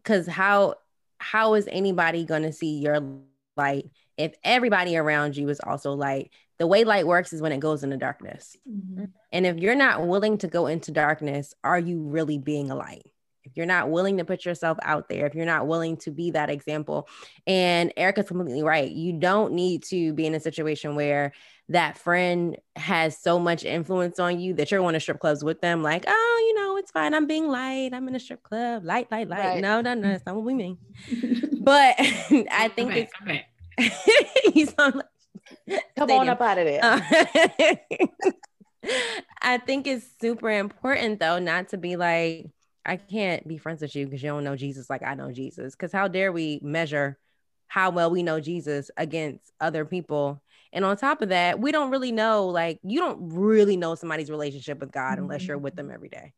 Cause 0.04 0.28
how 0.28 0.76
how 1.24 1.54
is 1.56 1.68
anybody 1.72 2.26
going 2.26 2.44
to 2.44 2.52
see 2.52 2.80
your 2.80 3.00
light 3.56 3.90
if 4.18 4.36
everybody 4.44 4.98
around 4.98 5.36
you 5.38 5.50
is 5.50 5.60
also 5.60 5.94
light? 5.94 6.32
The 6.60 6.68
way 6.68 6.84
light 6.84 7.08
works 7.08 7.34
is 7.34 7.42
when 7.42 7.52
it 7.52 7.60
goes 7.60 7.84
into 7.84 7.98
darkness. 7.98 8.56
Mm-hmm. 8.70 9.06
And 9.32 9.46
if 9.46 9.58
you're 9.58 9.76
not 9.76 10.06
willing 10.06 10.38
to 10.40 10.48
go 10.48 10.68
into 10.68 10.92
darkness, 10.92 11.54
are 11.64 11.80
you 11.80 12.02
really 12.02 12.38
being 12.38 12.70
a 12.70 12.76
light? 12.76 13.10
If 13.44 13.58
you're 13.58 13.66
not 13.66 13.90
willing 13.90 14.18
to 14.18 14.26
put 14.26 14.46
yourself 14.46 14.78
out 14.84 15.10
there, 15.10 15.26
if 15.26 15.36
you're 15.36 15.46
not 15.46 15.68
willing 15.68 15.98
to 15.98 16.12
be 16.12 16.32
that 16.32 16.50
example, 16.50 17.10
and 17.46 17.92
Erica's 17.98 18.28
completely 18.28 18.64
right, 18.64 18.90
you 18.90 19.14
don't 19.14 19.54
need 19.54 19.84
to 19.86 20.14
be 20.14 20.26
in 20.26 20.36
a 20.36 20.40
situation 20.40 20.96
where 20.96 21.34
that 21.70 21.98
friend 21.98 22.58
has 22.76 23.18
so 23.18 23.40
much 23.40 23.66
influence 23.66 24.20
on 24.20 24.40
you 24.40 24.54
that 24.54 24.72
you're 24.72 24.80
going 24.80 24.94
to 24.94 25.00
strip 25.00 25.20
clubs 25.20 25.44
with 25.44 25.60
them, 25.60 25.84
like, 25.84 26.06
oh, 26.08 26.46
you 26.48 26.54
know, 26.62 26.73
it's 26.84 26.92
fine. 26.92 27.14
I'm 27.14 27.28
being 27.28 27.48
light. 27.48 27.92
I'm 27.94 28.08
in 28.08 28.16
a 28.16 28.20
strip 28.20 28.44
club. 28.44 28.84
Light, 28.84 29.10
light, 29.10 29.28
light. 29.28 29.40
Right. 29.40 29.62
No, 29.62 29.82
no, 29.82 29.94
no, 29.94 30.10
that's 30.10 30.26
not 30.26 30.36
what 30.36 30.44
we 30.44 30.54
mean. 30.54 30.78
but 31.62 31.96
I 32.00 32.70
think 32.76 32.92
okay, 32.92 33.02
it's 33.02 33.14
okay. 33.22 33.46
he's 34.54 34.74
on 34.78 35.02
come 35.98 36.12
on 36.12 36.30
up 36.30 36.42
out 36.42 36.58
of 36.58 36.66
there. 36.66 36.80
Uh, 36.84 37.02
I 39.42 39.58
think 39.58 39.88
it's 39.88 40.06
super 40.20 40.50
important 40.50 41.20
though, 41.20 41.40
not 41.40 41.70
to 41.70 41.78
be 41.78 41.96
like, 41.96 42.52
I 42.86 42.98
can't 42.98 43.48
be 43.48 43.58
friends 43.58 43.82
with 43.82 43.96
you 43.96 44.06
because 44.06 44.22
you 44.22 44.30
don't 44.30 44.44
know 44.44 44.58
Jesus 44.58 44.90
like 44.90 45.04
I 45.04 45.16
know 45.16 45.32
Jesus. 45.32 45.74
Because 45.74 45.94
how 45.94 46.10
dare 46.10 46.32
we 46.32 46.60
measure 46.62 47.18
how 47.68 47.92
well 47.92 48.12
we 48.12 48.24
know 48.24 48.40
Jesus 48.40 48.92
against 48.98 49.52
other 49.60 49.86
people 49.86 50.44
and 50.74 50.84
on 50.84 50.98
top 50.98 51.22
of 51.22 51.30
that, 51.30 51.60
we 51.60 51.72
don't 51.72 51.92
really 51.92 52.12
know, 52.12 52.48
like, 52.48 52.80
you 52.84 53.00
don't 53.00 53.32
really 53.32 53.78
know 53.78 53.94
somebody's 53.94 54.32
relationship 54.32 54.80
with 54.80 54.92
God 54.92 55.14
mm-hmm. 55.14 55.24
unless 55.24 55.46
you're 55.46 55.60
with 55.60 55.76
them 55.76 55.92
every 55.92 56.10
day, 56.10 56.34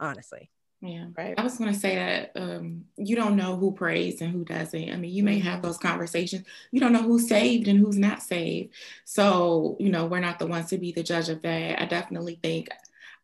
honestly. 0.00 0.50
Yeah, 0.80 1.06
right. 1.16 1.34
I 1.36 1.42
was 1.42 1.58
going 1.58 1.72
to 1.72 1.78
say 1.78 1.96
that 1.96 2.32
um, 2.36 2.84
you 2.96 3.16
don't 3.16 3.34
know 3.34 3.56
who 3.56 3.72
prays 3.72 4.20
and 4.20 4.30
who 4.30 4.44
doesn't. 4.44 4.90
I 4.92 4.96
mean, 4.96 5.10
you 5.10 5.24
may 5.24 5.40
have 5.40 5.60
those 5.60 5.76
conversations. 5.76 6.46
You 6.70 6.78
don't 6.78 6.92
know 6.92 7.02
who's 7.02 7.28
saved 7.28 7.66
and 7.66 7.80
who's 7.80 7.98
not 7.98 8.22
saved. 8.22 8.74
So, 9.04 9.76
you 9.80 9.90
know, 9.90 10.06
we're 10.06 10.20
not 10.20 10.38
the 10.38 10.46
ones 10.46 10.70
to 10.70 10.78
be 10.78 10.92
the 10.92 11.02
judge 11.02 11.30
of 11.30 11.42
that. 11.42 11.82
I 11.82 11.86
definitely 11.86 12.38
think 12.40 12.68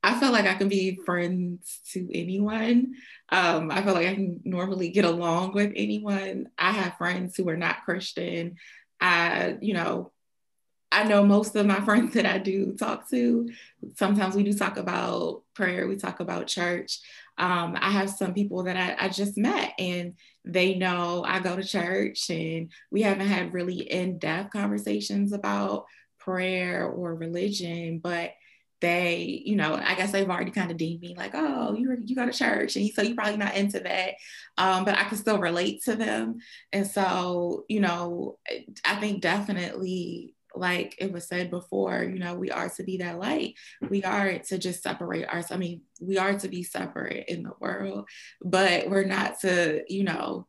I 0.04 0.20
feel 0.20 0.32
like 0.32 0.44
I 0.44 0.54
can 0.54 0.68
be 0.68 1.00
friends 1.06 1.80
to 1.92 2.06
anyone. 2.12 2.94
Um, 3.30 3.70
I 3.70 3.82
feel 3.82 3.94
like 3.94 4.06
I 4.06 4.14
can 4.14 4.38
normally 4.44 4.90
get 4.90 5.06
along 5.06 5.54
with 5.54 5.72
anyone. 5.74 6.50
I 6.58 6.72
have 6.72 6.98
friends 6.98 7.34
who 7.36 7.48
are 7.48 7.56
not 7.56 7.84
Christian. 7.86 8.56
I, 9.00 9.56
you 9.62 9.72
know, 9.72 10.12
I 10.94 11.04
know 11.04 11.24
most 11.24 11.56
of 11.56 11.66
my 11.66 11.80
friends 11.84 12.14
that 12.14 12.26
I 12.26 12.38
do 12.38 12.74
talk 12.74 13.10
to, 13.10 13.50
sometimes 13.96 14.36
we 14.36 14.44
do 14.44 14.52
talk 14.52 14.76
about 14.76 15.42
prayer, 15.54 15.88
we 15.88 15.96
talk 15.96 16.20
about 16.20 16.46
church. 16.46 17.00
Um, 17.36 17.76
I 17.80 17.90
have 17.90 18.10
some 18.10 18.32
people 18.32 18.62
that 18.64 18.76
I, 18.76 19.06
I, 19.06 19.08
just 19.08 19.36
met 19.36 19.72
and 19.76 20.14
they 20.44 20.76
know 20.76 21.24
I 21.26 21.40
go 21.40 21.56
to 21.56 21.64
church 21.64 22.30
and 22.30 22.70
we 22.92 23.02
haven't 23.02 23.26
had 23.26 23.52
really 23.52 23.80
in 23.80 24.18
depth 24.18 24.52
conversations 24.52 25.32
about 25.32 25.86
prayer 26.20 26.86
or 26.86 27.16
religion, 27.16 27.98
but 27.98 28.34
they, 28.80 29.42
you 29.44 29.56
know, 29.56 29.74
I 29.74 29.96
guess 29.96 30.12
they've 30.12 30.28
already 30.28 30.52
kind 30.52 30.70
of 30.70 30.76
deemed 30.76 31.00
me 31.00 31.14
like, 31.16 31.32
oh, 31.34 31.74
you 31.74 31.96
you 32.04 32.14
go 32.14 32.26
to 32.26 32.32
church, 32.32 32.76
and 32.76 32.88
so 32.90 33.02
you're 33.02 33.14
probably 33.14 33.38
not 33.38 33.56
into 33.56 33.80
that, 33.80 34.14
um, 34.58 34.84
but 34.84 34.98
I 34.98 35.04
can 35.04 35.16
still 35.16 35.38
relate 35.38 35.82
to 35.84 35.96
them, 35.96 36.36
and 36.70 36.86
so 36.86 37.64
you 37.68 37.80
know, 37.80 38.36
I 38.84 38.96
think 38.96 39.22
definitely 39.22 40.33
like 40.54 40.94
it 40.98 41.12
was 41.12 41.26
said 41.26 41.50
before, 41.50 42.02
you 42.02 42.18
know, 42.18 42.34
we 42.34 42.50
are 42.50 42.68
to 42.70 42.82
be 42.82 42.98
that 42.98 43.18
light. 43.18 43.54
We 43.88 44.04
are 44.04 44.38
to 44.38 44.58
just 44.58 44.82
separate 44.82 45.26
ourselves. 45.26 45.52
I 45.52 45.56
mean, 45.56 45.82
we 46.00 46.18
are 46.18 46.38
to 46.38 46.48
be 46.48 46.62
separate 46.62 47.28
in 47.28 47.42
the 47.42 47.52
world, 47.60 48.08
but 48.42 48.88
we're 48.88 49.04
not 49.04 49.40
to, 49.40 49.82
you 49.88 50.04
know, 50.04 50.46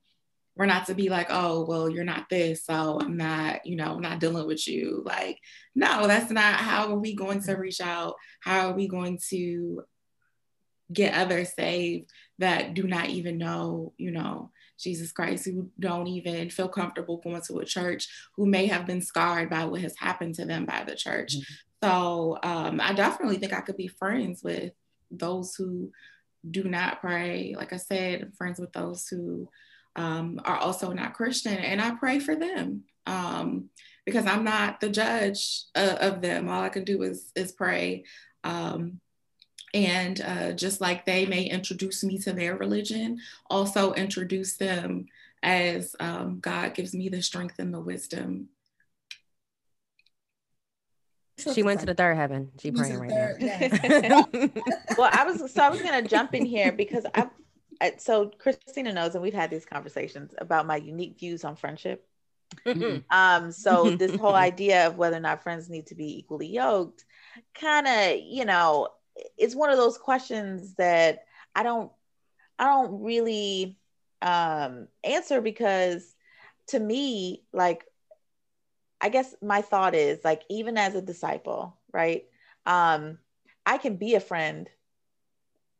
we're 0.56 0.66
not 0.66 0.88
to 0.88 0.96
be 0.96 1.10
like, 1.10 1.28
oh, 1.30 1.66
well, 1.66 1.90
you're 1.90 2.06
not 2.06 2.30
this, 2.30 2.64
so 2.66 3.00
I'm 3.02 3.18
not, 3.18 3.66
you 3.66 3.76
know, 3.76 3.94
I'm 3.94 4.02
not 4.02 4.20
dealing 4.20 4.48
with 4.48 4.66
you. 4.68 5.04
Like, 5.06 5.40
no, 5.76 6.08
that's 6.08 6.32
not 6.32 6.56
how 6.56 6.94
are 6.94 6.98
we 6.98 7.14
going 7.14 7.42
to 7.44 7.56
reach 7.56 7.82
out? 7.82 8.16
How 8.40 8.70
are 8.70 8.74
we 8.74 8.88
going 8.88 9.20
to 9.30 9.84
get 10.94 11.14
others 11.14 11.54
saved 11.54 12.10
that 12.40 12.74
do 12.74 12.84
not 12.84 13.10
even 13.10 13.38
know, 13.38 13.94
you 13.98 14.12
know, 14.12 14.52
Jesus 14.78 15.12
Christ, 15.12 15.46
who 15.46 15.70
don't 15.80 16.08
even 16.08 16.50
feel 16.50 16.68
comfortable 16.68 17.18
going 17.18 17.42
to 17.42 17.60
a 17.60 17.66
church, 17.66 18.08
who 18.36 18.46
may 18.46 18.68
have 18.68 18.86
been 18.86 19.02
scarred 19.02 19.50
by 19.50 19.66
what 19.66 19.82
has 19.82 19.96
happened 19.98 20.36
to 20.36 20.46
them 20.46 20.66
by 20.66 20.84
the 20.84 20.96
church. 20.96 21.36
Mm-hmm. 21.36 21.54
So 21.84 22.40
um, 22.44 22.82
I 22.82 22.94
definitely 22.94 23.38
think 23.38 23.54
I 23.54 23.62
could 23.62 23.78
be 23.78 23.88
friends 23.88 24.44
with 24.44 24.74
those 25.12 25.56
who 25.56 25.92
do 26.50 26.64
not 26.64 27.02
pray. 27.02 27.56
Like 27.58 27.74
I 27.74 27.78
said, 27.78 28.34
friends 28.38 28.60
with 28.60 28.74
those 28.74 29.08
who 29.08 29.50
um, 29.96 30.42
are 30.46 30.58
also 30.58 30.92
not 30.92 31.14
Christian, 31.14 31.58
and 31.58 31.82
I 31.82 31.92
pray 31.92 32.20
for 32.20 32.36
them 32.36 32.84
um, 33.06 33.70
because 34.06 34.26
I'm 34.26 34.44
not 34.44 34.80
the 34.80 34.90
judge 34.90 35.64
uh, 35.76 35.98
of 36.02 36.22
them. 36.22 36.50
All 36.50 36.62
I 36.62 36.70
can 36.70 36.84
do 36.84 37.04
is 37.04 37.32
is 37.36 37.52
pray. 37.52 38.04
Um, 38.44 39.00
and 39.76 40.22
uh, 40.22 40.54
just 40.54 40.80
like 40.80 41.06
they 41.06 41.26
may 41.26 41.44
introduce 41.44 42.02
me 42.02 42.18
to 42.20 42.32
their 42.32 42.56
religion, 42.56 43.20
also 43.50 43.92
introduce 43.94 44.56
them 44.56 45.06
as 45.44 45.98
um, 46.00 46.40
God 46.40 46.74
gives 46.74 46.96
me 46.96 47.10
the 47.10 47.22
strength 47.22 47.60
and 47.60 47.74
the 47.74 47.82
wisdom. 47.82 48.48
She 51.54 51.62
went 51.62 51.82
to 51.82 51.86
the 51.86 51.94
third 51.94 52.16
heaven. 52.16 52.52
She 52.62 52.72
praying 52.72 52.98
right 52.98 53.12
third, 53.12 54.10
now. 54.10 54.26
well, 54.98 55.10
I 55.12 55.26
was 55.26 55.52
so 55.52 55.62
I 55.62 55.70
was 55.70 55.82
gonna 55.82 56.08
jump 56.08 56.34
in 56.34 56.46
here 56.46 56.72
because 56.72 57.06
I, 57.14 57.30
I 57.82 57.96
so 57.98 58.32
Christina 58.40 58.94
knows, 58.94 59.16
and 59.16 59.22
we've 59.22 59.34
had 59.34 59.52
these 59.52 59.66
conversations 59.66 60.34
about 60.38 60.66
my 60.66 60.78
unique 60.78 61.20
views 61.20 61.44
on 61.44 61.58
friendship. 61.58 62.08
Mm-hmm. 62.66 63.00
Um, 63.10 63.52
so 63.52 63.90
this 63.98 64.16
whole 64.16 64.36
idea 64.36 64.88
of 64.88 64.98
whether 64.98 65.18
or 65.18 65.22
not 65.22 65.44
friends 65.44 65.70
need 65.70 65.88
to 65.88 65.96
be 65.96 66.18
equally 66.20 66.48
yoked, 66.48 67.04
kind 67.54 67.88
of, 67.88 68.20
you 68.24 68.46
know, 68.46 68.88
it's 69.38 69.56
one 69.56 69.70
of 69.70 69.78
those 69.78 69.98
questions 69.98 70.76
that 70.76 71.26
I 71.56 71.64
don't 71.64 71.92
I 72.60 72.66
don't 72.66 73.04
really 73.04 73.78
um 74.22 74.88
answer 75.04 75.42
because 75.42 76.16
to 76.68 76.80
me 76.80 77.44
like 77.54 77.86
I 79.02 79.10
guess 79.10 79.36
my 79.42 79.62
thought 79.62 79.94
is 79.94 80.20
like 80.24 80.44
even 80.50 80.78
as 80.78 80.96
a 80.96 81.02
disciple, 81.02 81.78
right? 81.92 82.26
Um 82.66 83.20
I 83.66 83.78
can 83.78 83.98
be 83.98 84.16
a 84.16 84.20
friend 84.20 84.70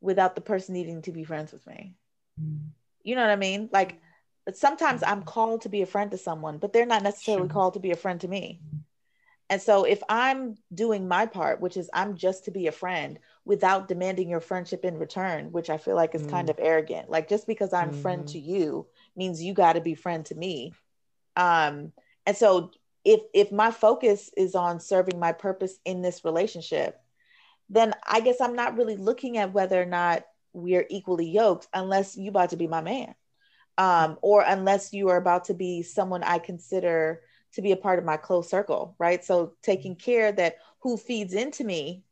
without 0.00 0.34
the 0.34 0.40
person 0.40 0.74
needing 0.74 1.02
to 1.02 1.12
be 1.12 1.24
friends 1.24 1.52
with 1.52 1.66
me. 1.66 1.94
Mm. 2.40 2.68
You 3.02 3.14
know 3.14 3.22
what 3.22 3.30
I 3.30 3.36
mean? 3.36 3.68
Like 3.72 4.00
sometimes 4.54 5.02
I'm 5.02 5.22
called 5.22 5.62
to 5.62 5.68
be 5.68 5.82
a 5.82 5.86
friend 5.86 6.10
to 6.10 6.18
someone, 6.18 6.58
but 6.58 6.72
they're 6.72 6.86
not 6.86 7.02
necessarily 7.02 7.48
sure. 7.48 7.52
called 7.52 7.74
to 7.74 7.80
be 7.80 7.90
a 7.90 7.96
friend 7.96 8.20
to 8.20 8.28
me. 8.28 8.60
And 9.48 9.62
so 9.62 9.84
if 9.84 10.02
I'm 10.08 10.56
doing 10.74 11.06
my 11.06 11.26
part, 11.26 11.60
which 11.60 11.76
is 11.76 11.88
I'm 11.92 12.16
just 12.16 12.44
to 12.46 12.50
be 12.50 12.66
a 12.66 12.72
friend 12.72 13.18
without 13.44 13.86
demanding 13.86 14.28
your 14.28 14.40
friendship 14.40 14.84
in 14.84 14.98
return, 14.98 15.52
which 15.52 15.70
I 15.70 15.78
feel 15.78 15.94
like 15.94 16.14
is 16.14 16.22
mm. 16.22 16.30
kind 16.30 16.50
of 16.50 16.58
arrogant. 16.60 17.08
Like 17.08 17.28
just 17.28 17.46
because 17.46 17.72
I'm 17.72 17.90
mm. 17.90 18.02
friend 18.02 18.26
to 18.28 18.38
you 18.38 18.86
means 19.14 19.42
you 19.42 19.54
got 19.54 19.74
to 19.74 19.80
be 19.80 19.94
friend 19.94 20.26
to 20.26 20.34
me. 20.34 20.72
Um, 21.36 21.92
and 22.26 22.36
so 22.36 22.72
if 23.04 23.20
if 23.32 23.52
my 23.52 23.70
focus 23.70 24.30
is 24.36 24.56
on 24.56 24.80
serving 24.80 25.20
my 25.20 25.30
purpose 25.30 25.78
in 25.84 26.02
this 26.02 26.24
relationship, 26.24 27.00
then 27.70 27.94
I 28.04 28.20
guess 28.20 28.40
I'm 28.40 28.56
not 28.56 28.76
really 28.76 28.96
looking 28.96 29.38
at 29.38 29.52
whether 29.52 29.80
or 29.80 29.86
not 29.86 30.24
we're 30.52 30.86
equally 30.90 31.28
yoked 31.30 31.68
unless 31.72 32.16
you 32.16 32.30
about 32.30 32.50
to 32.50 32.56
be 32.56 32.66
my 32.66 32.80
man. 32.80 33.14
Um, 33.78 34.18
or 34.22 34.42
unless 34.42 34.92
you 34.92 35.10
are 35.10 35.18
about 35.18 35.44
to 35.44 35.54
be 35.54 35.82
someone 35.82 36.22
I 36.22 36.38
consider 36.38 37.20
to 37.54 37.62
be 37.62 37.72
a 37.72 37.76
part 37.76 37.98
of 37.98 38.04
my 38.04 38.16
close 38.16 38.48
circle, 38.50 38.94
right? 38.98 39.24
So 39.24 39.54
taking 39.62 39.94
mm-hmm. 39.94 40.10
care 40.10 40.32
that 40.32 40.56
who 40.80 40.96
feeds 40.96 41.34
into 41.34 41.64
me 41.64 42.04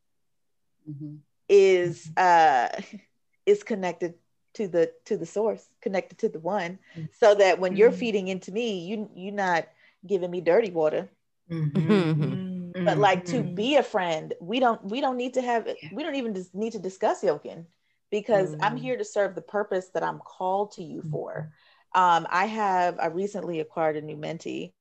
mm-hmm. 0.89 1.17
is 1.49 2.11
mm-hmm. 2.17 2.99
uh 2.99 2.99
is 3.47 3.63
connected 3.63 4.15
to 4.55 4.69
the 4.69 4.93
to 5.07 5.17
the 5.17 5.27
source, 5.27 5.67
connected 5.81 6.19
to 6.19 6.29
the 6.29 6.39
one, 6.39 6.79
mm-hmm. 6.97 7.05
so 7.19 7.35
that 7.35 7.59
when 7.59 7.77
you're 7.77 7.91
mm-hmm. 7.91 7.99
feeding 7.99 8.29
into 8.29 8.53
me, 8.53 8.87
you 8.87 9.11
you're 9.15 9.35
not 9.35 9.69
giving 10.07 10.31
me 10.31 10.41
dirty 10.41 10.71
water. 10.71 11.11
Mm-hmm. 11.51 12.85
But 12.85 12.99
like 12.99 13.27
to 13.27 13.43
be 13.43 13.77
a 13.77 13.83
friend, 13.83 14.35
we 14.41 14.61
don't 14.61 14.83
we 14.85 15.01
don't 15.01 15.17
need 15.17 15.35
to 15.35 15.43
have 15.43 15.69
we 15.93 16.03
don't 16.03 16.17
even 16.17 16.35
just 16.35 16.55
need 16.55 16.73
to 16.73 16.79
discuss 16.79 17.23
yoking 17.23 17.67
because 18.11 18.55
I'm 18.61 18.77
here 18.77 18.97
to 18.97 19.05
serve 19.05 19.35
the 19.35 19.43
purpose 19.43 19.89
that 19.95 20.03
I'm 20.03 20.19
called 20.19 20.73
to 20.73 20.83
you 20.83 21.03
for. 21.11 21.53
Um, 21.95 22.27
I 22.29 22.47
have 22.47 22.99
I 22.99 23.07
recently 23.07 23.61
acquired 23.61 23.97
a 23.97 24.01
new 24.01 24.17
mentee 24.17 24.73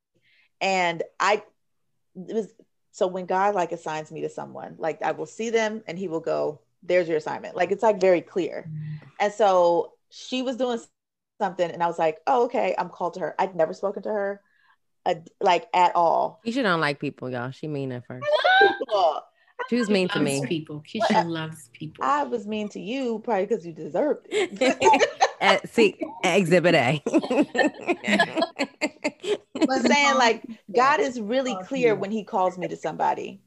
and 0.64 1.02
I 1.20 1.42
it 2.16 2.34
was 2.34 2.52
so 2.90 3.06
when 3.06 3.26
God 3.26 3.54
like 3.54 3.70
assigns 3.70 4.10
me 4.10 4.22
to 4.22 4.28
someone, 4.28 4.76
like 4.78 5.02
I 5.02 5.12
will 5.12 5.26
see 5.26 5.50
them 5.50 5.82
and 5.86 5.98
he 5.98 6.08
will 6.08 6.20
go, 6.20 6.60
there's 6.82 7.06
your 7.06 7.18
assignment. 7.18 7.54
Like 7.54 7.70
it's 7.70 7.82
like 7.82 8.00
very 8.00 8.20
clear. 8.20 8.68
Mm-hmm. 8.68 9.06
And 9.20 9.32
so 9.32 9.92
she 10.10 10.42
was 10.42 10.56
doing 10.56 10.80
something 11.40 11.70
and 11.70 11.82
I 11.82 11.86
was 11.86 11.98
like, 11.98 12.18
oh, 12.26 12.44
okay, 12.44 12.74
I'm 12.78 12.88
called 12.88 13.14
to 13.14 13.20
her. 13.20 13.34
I'd 13.38 13.54
never 13.54 13.74
spoken 13.74 14.02
to 14.04 14.08
her 14.08 14.40
uh, 15.04 15.16
like 15.40 15.66
at 15.74 15.94
all. 15.94 16.40
Keisha 16.46 16.62
don't 16.62 16.80
like 16.80 16.98
people, 16.98 17.28
y'all. 17.28 17.50
She 17.50 17.68
mean 17.68 17.92
at 17.92 18.06
first. 18.06 18.26
She 19.68 19.76
was 19.76 19.90
mean 19.90 20.08
to 20.08 20.20
me. 20.20 20.44
People. 20.46 20.82
Keisha 20.82 21.28
loves 21.28 21.68
people. 21.72 22.04
I 22.04 22.22
was 22.24 22.46
mean 22.46 22.68
to 22.70 22.80
you 22.80 23.20
probably 23.24 23.46
because 23.46 23.66
you 23.66 23.72
deserved 23.72 24.26
it. 24.30 25.10
At, 25.44 25.68
see, 25.68 25.96
exhibit 26.22 26.74
A. 26.74 27.02
but 29.54 29.82
saying 29.82 30.14
like 30.16 30.42
God 30.74 31.00
is 31.00 31.20
really 31.20 31.56
clear 31.64 31.94
when 31.94 32.10
he 32.10 32.24
calls 32.24 32.58
me 32.58 32.68
to 32.68 32.76
somebody. 32.76 33.40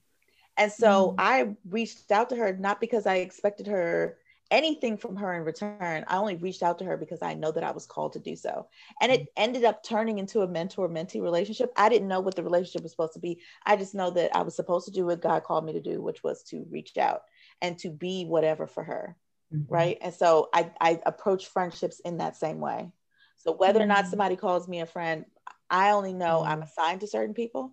And 0.57 0.71
so 0.71 1.11
mm 1.11 1.15
I 1.17 1.55
reached 1.69 2.11
out 2.11 2.29
to 2.29 2.35
her 2.35 2.55
not 2.57 2.79
because 2.79 3.05
I 3.05 3.17
expected 3.17 3.67
her 3.67 4.17
anything 4.51 4.97
from 4.97 5.15
her 5.15 5.33
in 5.33 5.43
return. 5.43 6.05
I 6.07 6.17
only 6.17 6.35
reached 6.35 6.63
out 6.63 6.79
to 6.79 6.85
her 6.85 6.97
because 6.97 7.21
I 7.21 7.33
know 7.33 7.51
that 7.51 7.63
I 7.63 7.71
was 7.71 7.85
called 7.85 8.13
to 8.13 8.19
do 8.19 8.35
so. 8.35 8.67
And 9.01 9.11
it 9.11 9.27
ended 9.35 9.63
up 9.63 9.83
turning 9.83 10.19
into 10.19 10.41
a 10.41 10.47
mentor 10.47 10.87
mentee 10.87 11.21
relationship. 11.21 11.71
I 11.75 11.89
didn't 11.89 12.07
know 12.07 12.19
what 12.19 12.35
the 12.35 12.43
relationship 12.43 12.83
was 12.83 12.91
supposed 12.91 13.13
to 13.13 13.19
be. 13.19 13.41
I 13.65 13.75
just 13.75 13.93
know 13.93 14.09
that 14.11 14.35
I 14.35 14.41
was 14.43 14.55
supposed 14.55 14.85
to 14.85 14.91
do 14.91 15.05
what 15.05 15.21
God 15.21 15.43
called 15.43 15.65
me 15.65 15.73
to 15.73 15.81
do, 15.81 16.01
which 16.01 16.23
was 16.23 16.43
to 16.43 16.65
reach 16.69 16.97
out 16.97 17.21
and 17.61 17.77
to 17.79 17.89
be 17.89 18.25
whatever 18.25 18.67
for 18.67 18.83
her. 18.83 19.17
Mm-hmm. 19.53 19.73
Right. 19.73 19.97
And 20.01 20.13
so 20.13 20.49
I, 20.53 20.71
I 20.81 20.99
approach 21.05 21.47
friendships 21.47 22.01
in 22.01 22.17
that 22.17 22.35
same 22.35 22.59
way. 22.59 22.91
So 23.37 23.53
whether 23.53 23.79
mm-hmm. 23.79 23.83
or 23.83 23.87
not 23.87 23.97
mm-hmm. 23.99 24.09
somebody 24.09 24.35
calls 24.35 24.67
me 24.67 24.81
a 24.81 24.85
friend, 24.85 25.25
I 25.69 25.91
only 25.91 26.13
know 26.13 26.41
mm-hmm. 26.41 26.51
I'm 26.51 26.61
assigned 26.63 27.01
to 27.01 27.07
certain 27.07 27.33
people. 27.33 27.71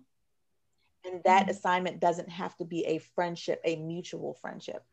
And 1.03 1.21
that 1.25 1.43
mm-hmm. 1.43 1.51
assignment 1.51 1.99
doesn't 1.99 2.29
have 2.29 2.55
to 2.57 2.65
be 2.65 2.85
a 2.85 2.99
friendship, 2.99 3.61
a 3.65 3.75
mutual 3.75 4.35
friendship. 4.35 4.83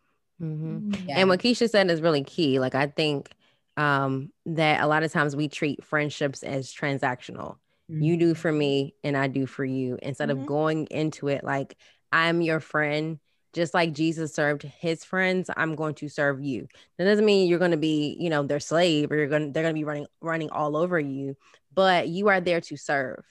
Mm-hmm. 0.40 1.08
Yeah. 1.08 1.18
And 1.18 1.28
what 1.28 1.40
Keisha 1.40 1.70
said 1.70 1.88
is 1.90 2.02
really 2.02 2.24
key. 2.24 2.58
Like, 2.58 2.74
I 2.74 2.88
think 2.88 3.30
um, 3.76 4.30
that 4.46 4.82
a 4.82 4.86
lot 4.86 5.04
of 5.04 5.12
times 5.12 5.36
we 5.36 5.48
treat 5.48 5.84
friendships 5.84 6.42
as 6.42 6.74
transactional. 6.74 7.58
Mm-hmm. 7.90 8.02
You 8.02 8.16
do 8.16 8.34
for 8.34 8.50
me, 8.50 8.94
and 9.04 9.16
I 9.16 9.28
do 9.28 9.46
for 9.46 9.64
you, 9.64 9.98
instead 10.02 10.30
of 10.30 10.46
going 10.46 10.86
into 10.90 11.28
it 11.28 11.44
like, 11.44 11.76
I'm 12.10 12.42
your 12.42 12.60
friend 12.60 13.20
just 13.52 13.74
like 13.74 13.92
Jesus 13.92 14.34
served 14.34 14.62
his 14.62 15.04
friends, 15.04 15.50
I'm 15.56 15.74
going 15.74 15.94
to 15.96 16.08
serve 16.08 16.42
you. 16.42 16.68
That 16.96 17.04
doesn't 17.04 17.24
mean 17.24 17.48
you're 17.48 17.58
going 17.58 17.72
to 17.72 17.76
be, 17.76 18.16
you 18.18 18.30
know, 18.30 18.42
their 18.42 18.60
slave 18.60 19.12
or 19.12 19.16
you're 19.16 19.28
going 19.28 19.46
to, 19.46 19.52
they're 19.52 19.62
going 19.62 19.74
to 19.74 19.78
be 19.78 19.84
running 19.84 20.06
running 20.20 20.50
all 20.50 20.76
over 20.76 20.98
you, 20.98 21.36
but 21.72 22.08
you 22.08 22.28
are 22.28 22.40
there 22.40 22.60
to 22.62 22.76
serve. 22.76 23.24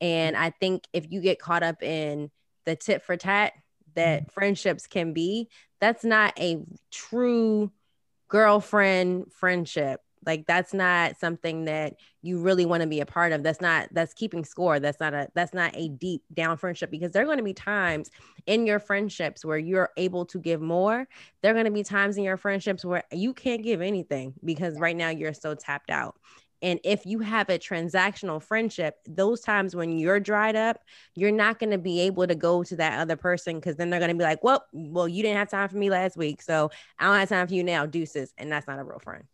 And 0.00 0.36
I 0.36 0.50
think 0.50 0.84
if 0.92 1.10
you 1.10 1.20
get 1.20 1.40
caught 1.40 1.62
up 1.62 1.82
in 1.82 2.30
the 2.64 2.76
tit 2.76 3.02
for 3.02 3.16
tat 3.16 3.52
that 3.94 4.22
mm-hmm. 4.22 4.30
friendships 4.30 4.86
can 4.86 5.12
be, 5.12 5.48
that's 5.80 6.04
not 6.04 6.38
a 6.38 6.62
true 6.90 7.72
girlfriend 8.28 9.32
friendship. 9.32 10.00
Like 10.26 10.46
that's 10.46 10.74
not 10.74 11.16
something 11.18 11.64
that 11.66 11.94
you 12.22 12.40
really 12.40 12.66
want 12.66 12.82
to 12.82 12.88
be 12.88 13.00
a 13.00 13.06
part 13.06 13.32
of. 13.32 13.42
That's 13.42 13.60
not 13.60 13.88
that's 13.92 14.12
keeping 14.12 14.44
score. 14.44 14.80
That's 14.80 15.00
not 15.00 15.14
a 15.14 15.28
that's 15.34 15.54
not 15.54 15.70
a 15.74 15.88
deep 15.88 16.22
down 16.34 16.56
friendship 16.56 16.90
because 16.90 17.12
there 17.12 17.22
are 17.22 17.26
going 17.26 17.38
to 17.38 17.44
be 17.44 17.54
times 17.54 18.10
in 18.46 18.66
your 18.66 18.80
friendships 18.80 19.44
where 19.44 19.58
you're 19.58 19.90
able 19.96 20.26
to 20.26 20.38
give 20.38 20.60
more. 20.60 21.06
There 21.42 21.52
are 21.52 21.54
going 21.54 21.66
to 21.66 21.70
be 21.70 21.84
times 21.84 22.16
in 22.16 22.24
your 22.24 22.36
friendships 22.36 22.84
where 22.84 23.04
you 23.12 23.32
can't 23.32 23.62
give 23.62 23.80
anything 23.80 24.34
because 24.44 24.78
right 24.78 24.96
now 24.96 25.10
you're 25.10 25.34
so 25.34 25.54
tapped 25.54 25.90
out. 25.90 26.16
And 26.62 26.80
if 26.84 27.04
you 27.04 27.18
have 27.20 27.48
a 27.50 27.58
transactional 27.58 28.42
friendship, 28.42 28.96
those 29.06 29.40
times 29.40 29.76
when 29.76 29.98
you're 29.98 30.20
dried 30.20 30.56
up, 30.56 30.80
you're 31.14 31.30
not 31.30 31.58
going 31.58 31.70
to 31.70 31.78
be 31.78 32.00
able 32.00 32.26
to 32.26 32.34
go 32.34 32.62
to 32.62 32.76
that 32.76 32.98
other 32.98 33.16
person 33.16 33.56
because 33.56 33.76
then 33.76 33.90
they're 33.90 34.00
going 34.00 34.10
to 34.10 34.16
be 34.16 34.24
like, 34.24 34.42
well, 34.42 34.64
well, 34.72 35.06
you 35.06 35.22
didn't 35.22 35.36
have 35.36 35.50
time 35.50 35.68
for 35.68 35.76
me 35.76 35.90
last 35.90 36.16
week. 36.16 36.42
So 36.42 36.70
I 36.98 37.04
don't 37.04 37.18
have 37.18 37.28
time 37.28 37.46
for 37.46 37.54
you 37.54 37.62
now, 37.62 37.86
deuces. 37.86 38.32
And 38.38 38.50
that's 38.50 38.66
not 38.66 38.78
a 38.78 38.84
real 38.84 38.98
friend. 38.98 39.24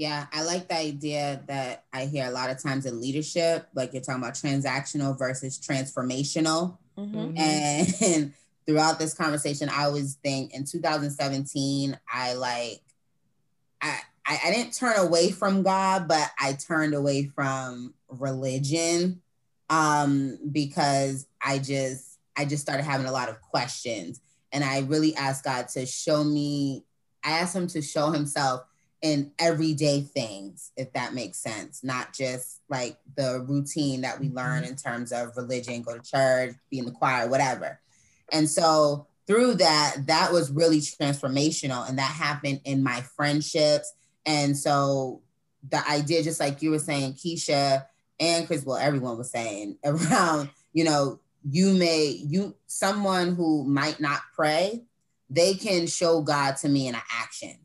Yeah, 0.00 0.28
I 0.32 0.44
like 0.44 0.66
the 0.66 0.78
idea 0.78 1.42
that 1.46 1.84
I 1.92 2.06
hear 2.06 2.26
a 2.26 2.30
lot 2.30 2.48
of 2.48 2.58
times 2.58 2.86
in 2.86 3.02
leadership, 3.02 3.68
like 3.74 3.92
you're 3.92 4.00
talking 4.00 4.22
about 4.22 4.32
transactional 4.32 5.18
versus 5.18 5.58
transformational. 5.58 6.78
Mm-hmm. 6.96 7.36
And 7.36 8.32
throughout 8.66 8.98
this 8.98 9.12
conversation, 9.12 9.68
I 9.68 9.84
always 9.84 10.14
think 10.14 10.54
in 10.54 10.64
2017, 10.64 12.00
I 12.10 12.32
like, 12.32 12.80
I, 13.82 14.00
I, 14.24 14.40
I 14.46 14.50
didn't 14.52 14.72
turn 14.72 14.96
away 14.96 15.32
from 15.32 15.62
God, 15.62 16.08
but 16.08 16.30
I 16.40 16.54
turned 16.54 16.94
away 16.94 17.26
from 17.26 17.92
religion 18.08 19.20
um, 19.68 20.38
because 20.50 21.26
I 21.44 21.58
just, 21.58 22.18
I 22.38 22.46
just 22.46 22.62
started 22.62 22.84
having 22.84 23.06
a 23.06 23.12
lot 23.12 23.28
of 23.28 23.38
questions. 23.42 24.22
And 24.50 24.64
I 24.64 24.78
really 24.78 25.14
asked 25.14 25.44
God 25.44 25.68
to 25.68 25.84
show 25.84 26.24
me, 26.24 26.86
I 27.22 27.32
asked 27.32 27.54
him 27.54 27.66
to 27.66 27.82
show 27.82 28.12
himself 28.12 28.62
in 29.02 29.32
everyday 29.38 30.02
things, 30.02 30.72
if 30.76 30.92
that 30.92 31.14
makes 31.14 31.38
sense, 31.38 31.82
not 31.82 32.12
just 32.12 32.60
like 32.68 32.98
the 33.16 33.44
routine 33.48 34.02
that 34.02 34.20
we 34.20 34.28
learn 34.28 34.62
mm-hmm. 34.62 34.72
in 34.72 34.76
terms 34.76 35.12
of 35.12 35.36
religion, 35.36 35.82
go 35.82 35.96
to 35.96 36.02
church, 36.02 36.54
be 36.70 36.78
in 36.78 36.84
the 36.84 36.90
choir, 36.90 37.28
whatever. 37.28 37.80
And 38.30 38.48
so 38.48 39.06
through 39.26 39.54
that, 39.54 39.96
that 40.06 40.32
was 40.32 40.50
really 40.50 40.80
transformational. 40.80 41.88
And 41.88 41.98
that 41.98 42.10
happened 42.10 42.60
in 42.64 42.82
my 42.82 43.00
friendships. 43.16 43.92
And 44.26 44.56
so 44.56 45.22
the 45.68 45.86
idea, 45.88 46.22
just 46.22 46.40
like 46.40 46.60
you 46.62 46.70
were 46.70 46.78
saying, 46.78 47.14
Keisha 47.14 47.86
and 48.18 48.46
Chris, 48.46 48.64
well, 48.64 48.76
everyone 48.76 49.16
was 49.16 49.30
saying 49.30 49.78
around, 49.84 50.50
you 50.72 50.84
know, 50.84 51.20
you 51.48 51.72
may, 51.72 52.22
you, 52.26 52.54
someone 52.66 53.34
who 53.34 53.64
might 53.64 53.98
not 53.98 54.20
pray, 54.34 54.82
they 55.30 55.54
can 55.54 55.86
show 55.86 56.20
God 56.20 56.56
to 56.58 56.68
me 56.68 56.86
in 56.86 56.94
an 56.94 57.00
action 57.10 57.56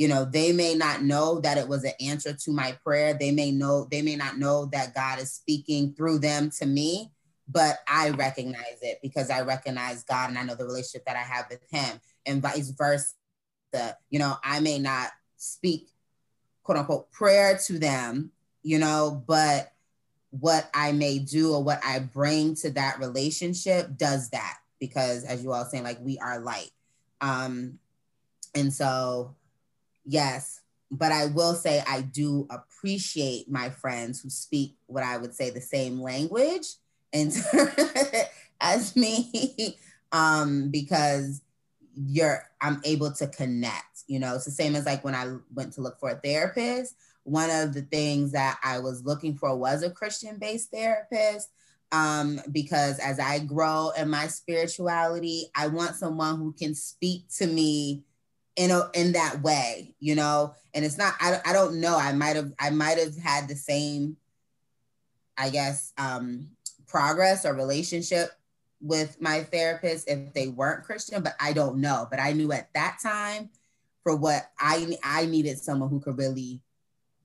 you 0.00 0.08
know 0.08 0.24
they 0.24 0.50
may 0.50 0.74
not 0.74 1.02
know 1.02 1.40
that 1.40 1.58
it 1.58 1.68
was 1.68 1.84
an 1.84 1.92
answer 2.00 2.32
to 2.32 2.52
my 2.52 2.72
prayer. 2.82 3.12
They 3.12 3.32
may 3.32 3.50
know 3.50 3.86
they 3.90 4.00
may 4.00 4.16
not 4.16 4.38
know 4.38 4.64
that 4.72 4.94
god 4.94 5.18
is 5.18 5.30
speaking 5.30 5.92
through 5.92 6.20
them 6.20 6.50
to 6.58 6.64
me 6.64 7.12
but 7.52 7.78
i 7.86 8.10
recognize 8.10 8.78
it 8.80 8.98
because 9.02 9.28
i 9.28 9.42
recognize 9.42 10.04
god 10.04 10.30
and 10.30 10.38
i 10.38 10.42
know 10.42 10.54
the 10.54 10.64
relationship 10.64 11.04
that 11.04 11.16
i 11.16 11.20
have 11.20 11.46
with 11.50 11.60
him 11.68 12.00
and 12.24 12.40
vice 12.40 12.70
versa. 12.70 13.14
You 14.08 14.20
know 14.20 14.36
i 14.42 14.60
may 14.60 14.78
not 14.78 15.08
speak 15.36 15.88
quote 16.62 16.78
unquote 16.78 17.12
prayer 17.12 17.58
to 17.66 17.78
them 17.78 18.30
you 18.62 18.78
know 18.78 19.22
but 19.26 19.72
what 20.30 20.70
i 20.72 20.92
may 20.92 21.18
do 21.18 21.52
or 21.52 21.62
what 21.62 21.80
i 21.84 21.98
bring 21.98 22.54
to 22.54 22.70
that 22.70 22.98
relationship 23.00 23.96
does 23.98 24.30
that 24.30 24.58
because 24.78 25.24
as 25.24 25.44
you 25.44 25.52
all 25.52 25.66
saying 25.66 25.84
like 25.84 25.98
we 26.00 26.18
are 26.18 26.40
light. 26.40 26.70
Um 27.20 27.78
and 28.54 28.72
so 28.72 29.36
Yes, 30.10 30.60
but 30.90 31.12
I 31.12 31.26
will 31.26 31.54
say 31.54 31.84
I 31.86 32.00
do 32.00 32.48
appreciate 32.50 33.48
my 33.48 33.70
friends 33.70 34.20
who 34.20 34.28
speak 34.28 34.74
what 34.86 35.04
I 35.04 35.16
would 35.18 35.32
say 35.32 35.50
the 35.50 35.60
same 35.60 36.00
language 36.00 36.66
and 37.12 37.32
as 38.60 38.96
me 38.96 39.78
um 40.12 40.68
because 40.72 41.42
you're 41.94 42.42
I'm 42.60 42.80
able 42.84 43.12
to 43.12 43.28
connect, 43.28 44.02
you 44.08 44.18
know. 44.18 44.34
It's 44.34 44.46
the 44.46 44.50
same 44.50 44.74
as 44.74 44.84
like 44.84 45.04
when 45.04 45.14
I 45.14 45.36
went 45.54 45.74
to 45.74 45.80
look 45.80 46.00
for 46.00 46.10
a 46.10 46.16
therapist. 46.16 46.96
One 47.22 47.50
of 47.50 47.72
the 47.72 47.82
things 47.82 48.32
that 48.32 48.58
I 48.64 48.80
was 48.80 49.04
looking 49.04 49.36
for 49.36 49.56
was 49.56 49.84
a 49.84 49.90
Christian 49.90 50.38
based 50.38 50.72
therapist 50.72 51.50
um, 51.92 52.40
because 52.50 52.98
as 52.98 53.20
I 53.20 53.38
grow 53.38 53.90
in 53.96 54.10
my 54.10 54.26
spirituality, 54.26 55.50
I 55.56 55.68
want 55.68 55.94
someone 55.94 56.38
who 56.38 56.52
can 56.52 56.74
speak 56.74 57.28
to 57.38 57.46
me 57.46 58.02
in 58.60 58.70
a, 58.70 58.90
in 58.92 59.12
that 59.12 59.40
way, 59.40 59.94
you 60.00 60.14
know. 60.14 60.54
And 60.74 60.84
it's 60.84 60.98
not. 60.98 61.14
I, 61.18 61.40
I 61.46 61.52
don't 61.54 61.80
know. 61.80 61.96
I 61.96 62.12
might 62.12 62.36
have. 62.36 62.52
I 62.58 62.68
might 62.68 62.98
have 62.98 63.16
had 63.16 63.48
the 63.48 63.56
same. 63.56 64.18
I 65.38 65.48
guess 65.48 65.94
um, 65.96 66.48
progress 66.86 67.46
or 67.46 67.54
relationship 67.54 68.28
with 68.82 69.18
my 69.18 69.44
therapist 69.44 70.08
if 70.08 70.34
they 70.34 70.48
weren't 70.48 70.84
Christian, 70.84 71.22
but 71.22 71.34
I 71.40 71.54
don't 71.54 71.78
know. 71.78 72.06
But 72.10 72.20
I 72.20 72.32
knew 72.32 72.52
at 72.52 72.72
that 72.74 72.98
time 73.02 73.48
for 74.02 74.14
what 74.14 74.50
I 74.58 74.98
I 75.02 75.24
needed 75.24 75.58
someone 75.58 75.88
who 75.88 76.00
could 76.00 76.18
really, 76.18 76.60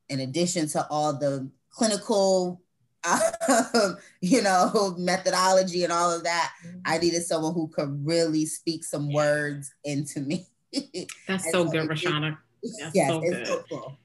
in 0.07 0.21
addition 0.21 0.69
to 0.69 0.87
all 0.89 1.11
the 1.11 1.49
clinical, 1.69 2.61
um, 3.03 3.97
you 4.21 4.41
know, 4.41 4.95
methodology 4.97 5.83
and 5.83 5.91
all 5.91 6.15
of 6.15 6.23
that, 6.23 6.53
mm-hmm. 6.65 6.79
I 6.85 6.97
needed 6.97 7.23
someone 7.23 7.53
who 7.53 7.67
could 7.67 8.07
really 8.07 8.45
speak 8.45 8.85
some 8.85 9.11
words 9.11 9.73
into 9.83 10.21
me. 10.21 10.47
That's 11.27 11.51
so 11.51 11.65
good, 11.65 11.89
Rashana. 11.89 12.37
That's 12.63 12.95
yes, 12.95 13.09
so 13.09 13.19
good. 13.19 13.47
So 13.47 13.63
cool. 13.69 13.97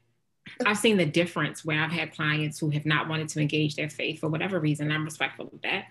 I've 0.67 0.79
seen 0.79 0.97
the 0.97 1.07
difference 1.07 1.65
where 1.65 1.83
I've 1.83 1.93
had 1.93 2.13
clients 2.13 2.59
who 2.59 2.71
have 2.71 2.85
not 2.85 3.09
wanted 3.09 3.29
to 3.31 3.41
engage 3.41 3.77
their 3.77 3.89
faith 3.89 4.21
for 4.21 4.29
whatever 4.29 4.61
reason. 4.61 4.91
I'm 4.91 5.05
respectful 5.05 5.51
of 5.53 5.63
that. 5.63 5.87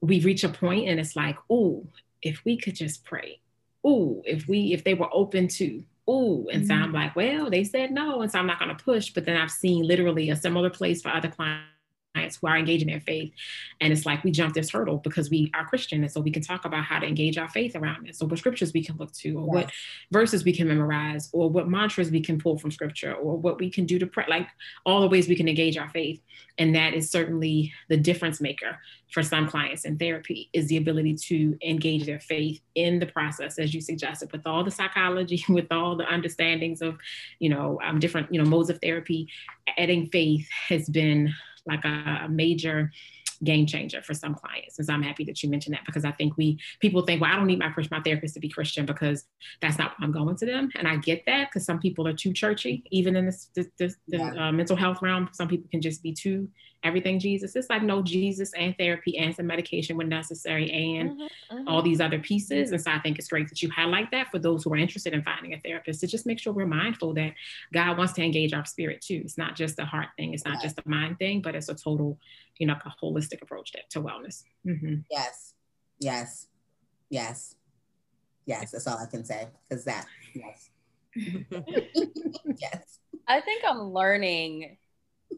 We 0.00 0.20
reach 0.20 0.44
a 0.44 0.48
point 0.48 0.88
and 0.88 0.98
it's 0.98 1.16
like, 1.16 1.36
oh, 1.50 1.86
if 2.22 2.44
we 2.44 2.56
could 2.56 2.74
just 2.74 3.04
pray. 3.04 3.40
Oh, 3.84 4.22
if 4.24 4.48
we 4.48 4.72
if 4.72 4.82
they 4.82 4.94
were 4.94 5.08
open 5.12 5.46
to, 5.48 5.84
oh, 6.06 6.48
and 6.52 6.62
mm-hmm. 6.62 6.68
so 6.68 6.74
I'm 6.74 6.92
like, 6.92 7.14
well, 7.14 7.48
they 7.48 7.62
said 7.62 7.92
no, 7.92 8.22
and 8.22 8.30
so 8.30 8.38
I'm 8.38 8.46
not 8.46 8.58
gonna 8.58 8.74
push. 8.74 9.10
But 9.10 9.24
then 9.24 9.36
I've 9.36 9.50
seen 9.50 9.84
literally 9.84 10.30
a 10.30 10.36
similar 10.36 10.70
place 10.70 11.00
for 11.00 11.10
other 11.10 11.28
clients 11.28 11.77
clients 12.14 12.38
who 12.40 12.46
are 12.46 12.56
engaging 12.56 12.88
their 12.88 13.00
faith. 13.00 13.32
And 13.80 13.92
it's 13.92 14.06
like 14.06 14.24
we 14.24 14.30
jump 14.30 14.54
this 14.54 14.70
hurdle 14.70 14.98
because 14.98 15.30
we 15.30 15.50
are 15.54 15.66
Christian. 15.66 16.02
And 16.02 16.10
so 16.10 16.20
we 16.20 16.30
can 16.30 16.42
talk 16.42 16.64
about 16.64 16.84
how 16.84 16.98
to 16.98 17.06
engage 17.06 17.38
our 17.38 17.48
faith 17.48 17.76
around 17.76 18.06
this. 18.06 18.18
So 18.18 18.26
what 18.26 18.38
scriptures 18.38 18.72
we 18.72 18.84
can 18.84 18.96
look 18.96 19.12
to, 19.12 19.38
or 19.38 19.46
yes. 19.46 19.64
what 19.64 19.72
verses 20.12 20.44
we 20.44 20.52
can 20.52 20.68
memorize, 20.68 21.28
or 21.32 21.48
what 21.50 21.68
mantras 21.68 22.10
we 22.10 22.20
can 22.20 22.38
pull 22.38 22.58
from 22.58 22.70
scripture, 22.70 23.14
or 23.14 23.36
what 23.36 23.58
we 23.58 23.70
can 23.70 23.86
do 23.86 23.98
to 23.98 24.06
pray, 24.06 24.24
like 24.28 24.48
all 24.84 25.00
the 25.00 25.08
ways 25.08 25.28
we 25.28 25.36
can 25.36 25.48
engage 25.48 25.76
our 25.76 25.88
faith. 25.90 26.20
And 26.58 26.74
that 26.74 26.94
is 26.94 27.10
certainly 27.10 27.72
the 27.88 27.96
difference 27.96 28.40
maker 28.40 28.78
for 29.10 29.22
some 29.22 29.48
clients 29.48 29.84
in 29.84 29.96
therapy 29.96 30.50
is 30.52 30.66
the 30.68 30.76
ability 30.76 31.14
to 31.14 31.56
engage 31.62 32.04
their 32.04 32.20
faith 32.20 32.60
in 32.74 32.98
the 32.98 33.06
process, 33.06 33.58
as 33.58 33.72
you 33.72 33.80
suggested, 33.80 34.30
with 34.32 34.46
all 34.46 34.64
the 34.64 34.70
psychology, 34.70 35.42
with 35.48 35.70
all 35.70 35.96
the 35.96 36.04
understandings 36.12 36.82
of, 36.82 36.98
you 37.38 37.48
know, 37.48 37.78
um, 37.84 37.98
different, 37.98 38.32
you 38.32 38.42
know, 38.42 38.48
modes 38.48 38.70
of 38.70 38.78
therapy. 38.82 39.28
Adding 39.78 40.06
faith 40.06 40.48
has 40.68 40.88
been 40.88 41.32
like 41.68 41.84
a, 41.84 42.22
a 42.24 42.28
major 42.28 42.90
game 43.44 43.66
changer 43.66 44.02
for 44.02 44.14
some 44.14 44.34
clients. 44.34 44.78
And 44.78 44.86
so 44.86 44.92
I'm 44.92 45.02
happy 45.02 45.24
that 45.24 45.42
you 45.42 45.48
mentioned 45.48 45.74
that 45.74 45.86
because 45.86 46.04
I 46.04 46.10
think 46.12 46.36
we 46.36 46.58
people 46.80 47.02
think, 47.02 47.20
well, 47.20 47.30
I 47.32 47.36
don't 47.36 47.46
need 47.46 47.58
my 47.58 47.72
my 47.90 48.00
therapist 48.00 48.34
to 48.34 48.40
be 48.40 48.48
Christian 48.48 48.86
because 48.86 49.24
that's 49.60 49.78
not 49.78 49.92
what 49.92 50.04
I'm 50.04 50.12
going 50.12 50.36
to 50.36 50.46
them. 50.46 50.70
And 50.74 50.88
I 50.88 50.96
get 50.96 51.24
that 51.26 51.48
because 51.48 51.64
some 51.64 51.78
people 51.78 52.06
are 52.08 52.12
too 52.12 52.32
churchy, 52.32 52.84
even 52.90 53.16
in 53.16 53.26
this, 53.26 53.50
this, 53.54 53.68
this 53.78 53.96
yeah. 54.06 54.30
the 54.30 54.42
uh, 54.42 54.52
mental 54.52 54.76
health 54.76 55.00
realm. 55.02 55.28
Some 55.32 55.48
people 55.48 55.68
can 55.70 55.80
just 55.80 56.02
be 56.02 56.12
too 56.12 56.48
everything 56.84 57.18
Jesus. 57.18 57.56
It's 57.56 57.68
like 57.68 57.82
no 57.82 58.02
Jesus 58.02 58.52
and 58.54 58.76
therapy 58.78 59.18
and 59.18 59.34
some 59.34 59.46
medication 59.46 59.96
when 59.96 60.08
necessary 60.08 60.70
and 60.70 61.10
mm-hmm, 61.10 61.56
mm-hmm. 61.56 61.68
all 61.68 61.82
these 61.82 62.00
other 62.00 62.18
pieces. 62.18 62.70
And 62.70 62.80
so 62.80 62.90
I 62.90 63.00
think 63.00 63.18
it's 63.18 63.28
great 63.28 63.48
that 63.48 63.62
you 63.62 63.70
highlight 63.70 64.10
that 64.12 64.30
for 64.30 64.38
those 64.38 64.62
who 64.62 64.72
are 64.72 64.76
interested 64.76 65.12
in 65.12 65.22
finding 65.22 65.54
a 65.54 65.60
therapist 65.60 66.00
to 66.00 66.06
just 66.06 66.26
make 66.26 66.38
sure 66.38 66.52
we're 66.52 66.66
mindful 66.66 67.14
that 67.14 67.34
God 67.72 67.98
wants 67.98 68.12
to 68.14 68.22
engage 68.22 68.52
our 68.52 68.64
spirit 68.64 69.00
too. 69.00 69.22
It's 69.24 69.38
not 69.38 69.56
just 69.56 69.78
a 69.78 69.84
heart 69.84 70.08
thing. 70.16 70.34
It's 70.34 70.44
not 70.44 70.54
yeah. 70.56 70.62
just 70.62 70.78
a 70.78 70.88
mind 70.88 71.18
thing, 71.18 71.42
but 71.42 71.54
it's 71.54 71.68
a 71.68 71.74
total, 71.74 72.18
you 72.58 72.66
know, 72.66 72.74
a 72.74 73.04
holistic 73.04 73.42
approach 73.42 73.72
to, 73.72 73.78
to 73.90 74.00
wellness. 74.00 74.44
Mm-hmm. 74.66 74.96
Yes. 75.10 75.54
Yes. 75.98 76.46
Yes. 77.10 77.56
Yes. 78.46 78.70
That's 78.70 78.86
all 78.86 78.98
I 78.98 79.06
can 79.06 79.24
say. 79.24 79.48
Cause 79.68 79.84
that, 79.84 80.06
yes. 80.34 80.70
yes. 81.16 82.98
I 83.26 83.40
think 83.40 83.64
I'm 83.66 83.92
learning, 83.92 84.78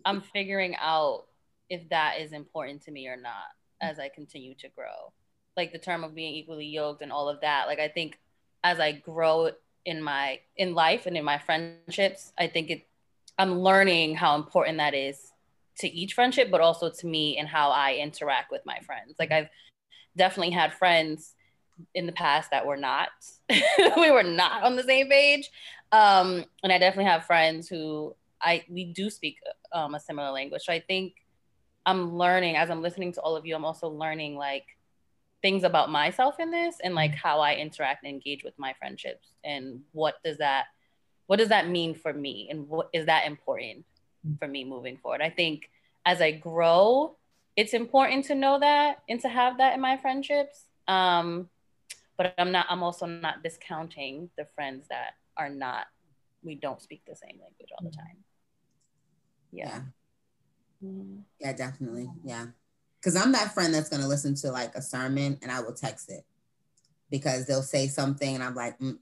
I'm 0.05 0.21
figuring 0.21 0.77
out 0.79 1.25
if 1.71 1.89
that 1.89 2.21
is 2.21 2.33
important 2.33 2.83
to 2.83 2.91
me 2.91 3.09
or 3.09 3.17
not 3.17 3.55
as 3.81 3.99
I 3.99 4.09
continue 4.09 4.55
to 4.57 4.69
grow. 4.69 5.13
Like 5.57 5.73
the 5.73 5.79
term 5.79 6.05
of 6.05 6.15
being 6.15 6.35
equally 6.35 6.67
yoked 6.67 7.03
and 7.03 7.13
all 7.13 7.29
of 7.29 7.41
that. 7.41 7.67
Like 7.67 7.79
I 7.79 7.89
think 7.89 8.19
as 8.63 8.79
I 8.79 8.93
grow 8.93 9.51
in 9.87 10.03
my 10.03 10.41
in 10.57 10.75
life 10.75 11.07
and 11.07 11.17
in 11.17 11.25
my 11.25 11.39
friendships, 11.39 12.33
I 12.39 12.49
think 12.49 12.71
it 12.71 12.87
I'm 13.39 13.61
learning 13.61 14.17
how 14.17 14.37
important 14.37 14.79
that 14.79 14.95
is 14.95 15.33
to 15.79 15.89
each 15.89 16.13
friendship, 16.13 16.51
but 16.51 16.61
also 16.61 16.91
to 16.91 17.07
me 17.07 17.39
and 17.39 17.49
how 17.49 17.71
I 17.71 17.95
interact 17.95 18.51
with 18.51 18.61
my 18.67 18.79
friends. 18.81 19.15
Like 19.19 19.33
I've 19.33 19.49
definitely 20.17 20.53
had 20.53 20.75
friends 20.75 21.35
in 21.95 22.05
the 22.05 22.13
past 22.13 22.51
that 22.51 22.67
were 22.67 22.77
not 22.77 23.09
we 23.97 24.11
were 24.11 24.23
not 24.23 24.63
on 24.63 24.77
the 24.77 24.83
same 24.83 25.09
page. 25.09 25.51
Um, 25.93 26.45
and 26.63 26.73
I 26.73 26.79
definitely 26.79 27.11
have 27.11 27.25
friends 27.25 27.69
who 27.69 28.15
I 28.43 28.65
we 28.69 28.93
do 28.93 29.11
speak 29.11 29.37
um, 29.73 29.95
a 29.95 30.01
similar 30.01 30.31
language. 30.31 30.63
So 30.65 30.73
I 30.73 30.81
think 30.81 31.15
I'm 31.87 32.17
learning 32.17 32.57
as 32.57 32.71
I'm 32.71 32.83
listening 32.83 33.13
to 33.15 33.21
all 33.21 33.37
of 33.37 33.47
you, 33.47 33.55
I'm 33.55 33.65
also 33.65 33.89
learning 33.89 34.37
like 34.37 34.67
things 35.43 35.65
about 35.65 35.91
myself 35.91 36.39
in 36.39 36.51
this 36.51 36.77
and 36.83 36.95
like 36.95 37.15
how 37.15 37.41
I 37.41 37.55
interact 37.55 38.05
and 38.05 38.13
engage 38.13 38.45
with 38.45 38.55
my 38.59 38.75
friendships 38.79 39.29
and 39.43 39.81
what 39.93 40.23
does 40.23 40.39
that 40.39 40.67
what 41.27 41.39
does 41.39 41.49
that 41.49 41.69
mean 41.69 41.95
for 41.95 42.13
me 42.13 42.49
and 42.51 42.69
what 42.69 42.91
is 42.93 43.07
that 43.07 43.27
important 43.27 43.85
for 44.39 44.49
me 44.49 44.65
moving 44.65 44.97
forward. 44.97 45.21
I 45.23 45.31
think 45.31 45.71
as 46.05 46.21
I 46.21 46.33
grow, 46.33 47.17
it's 47.57 47.73
important 47.73 48.25
to 48.27 48.35
know 48.35 48.59
that 48.59 49.03
and 49.09 49.21
to 49.21 49.29
have 49.29 49.59
that 49.59 49.75
in 49.75 49.81
my 49.81 49.97
friendships. 49.97 50.65
Um, 50.89 51.49
but 52.17 52.35
I'm 52.37 52.53
not 52.53 52.67
I'm 52.69 52.83
also 52.83 53.07
not 53.07 53.43
discounting 53.43 54.29
the 54.37 54.45
friends 54.55 54.87
that 54.89 55.15
are 55.37 55.49
not 55.49 55.87
we 56.43 56.55
don't 56.55 56.81
speak 56.81 57.03
the 57.07 57.15
same 57.15 57.39
language 57.41 57.69
all 57.79 57.89
the 57.89 57.97
time. 57.97 58.17
Yeah. 59.53 59.69
yeah. 59.69 59.81
Mm-hmm. 60.85 61.21
Yeah, 61.39 61.53
definitely. 61.53 62.09
Yeah. 62.25 62.47
Cause 63.03 63.17
I'm 63.17 63.33
that 63.33 63.55
friend 63.55 63.73
that's 63.73 63.89
gonna 63.89 64.09
listen 64.09 64.35
to 64.37 64.51
like 64.51 64.75
a 64.75 64.83
sermon 64.83 65.39
and 65.43 65.51
I 65.51 65.61
will 65.61 65.73
text 65.73 66.11
it 66.11 66.25
because 67.11 67.47
they'll 67.47 67.63
say 67.63 67.89
something 67.89 68.35
and 68.35 68.45
I'm 68.45 68.55
like, 68.55 68.79
mm, 68.79 68.99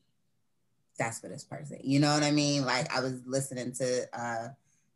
that's 0.98 1.20
for 1.20 1.28
this 1.28 1.44
person. 1.44 1.78
You 1.82 2.00
know 2.00 2.12
what 2.12 2.22
I 2.22 2.30
mean? 2.30 2.64
Like 2.64 2.94
I 2.94 3.00
was 3.00 3.20
listening 3.24 3.72
to 3.74 4.06
uh, 4.12 4.48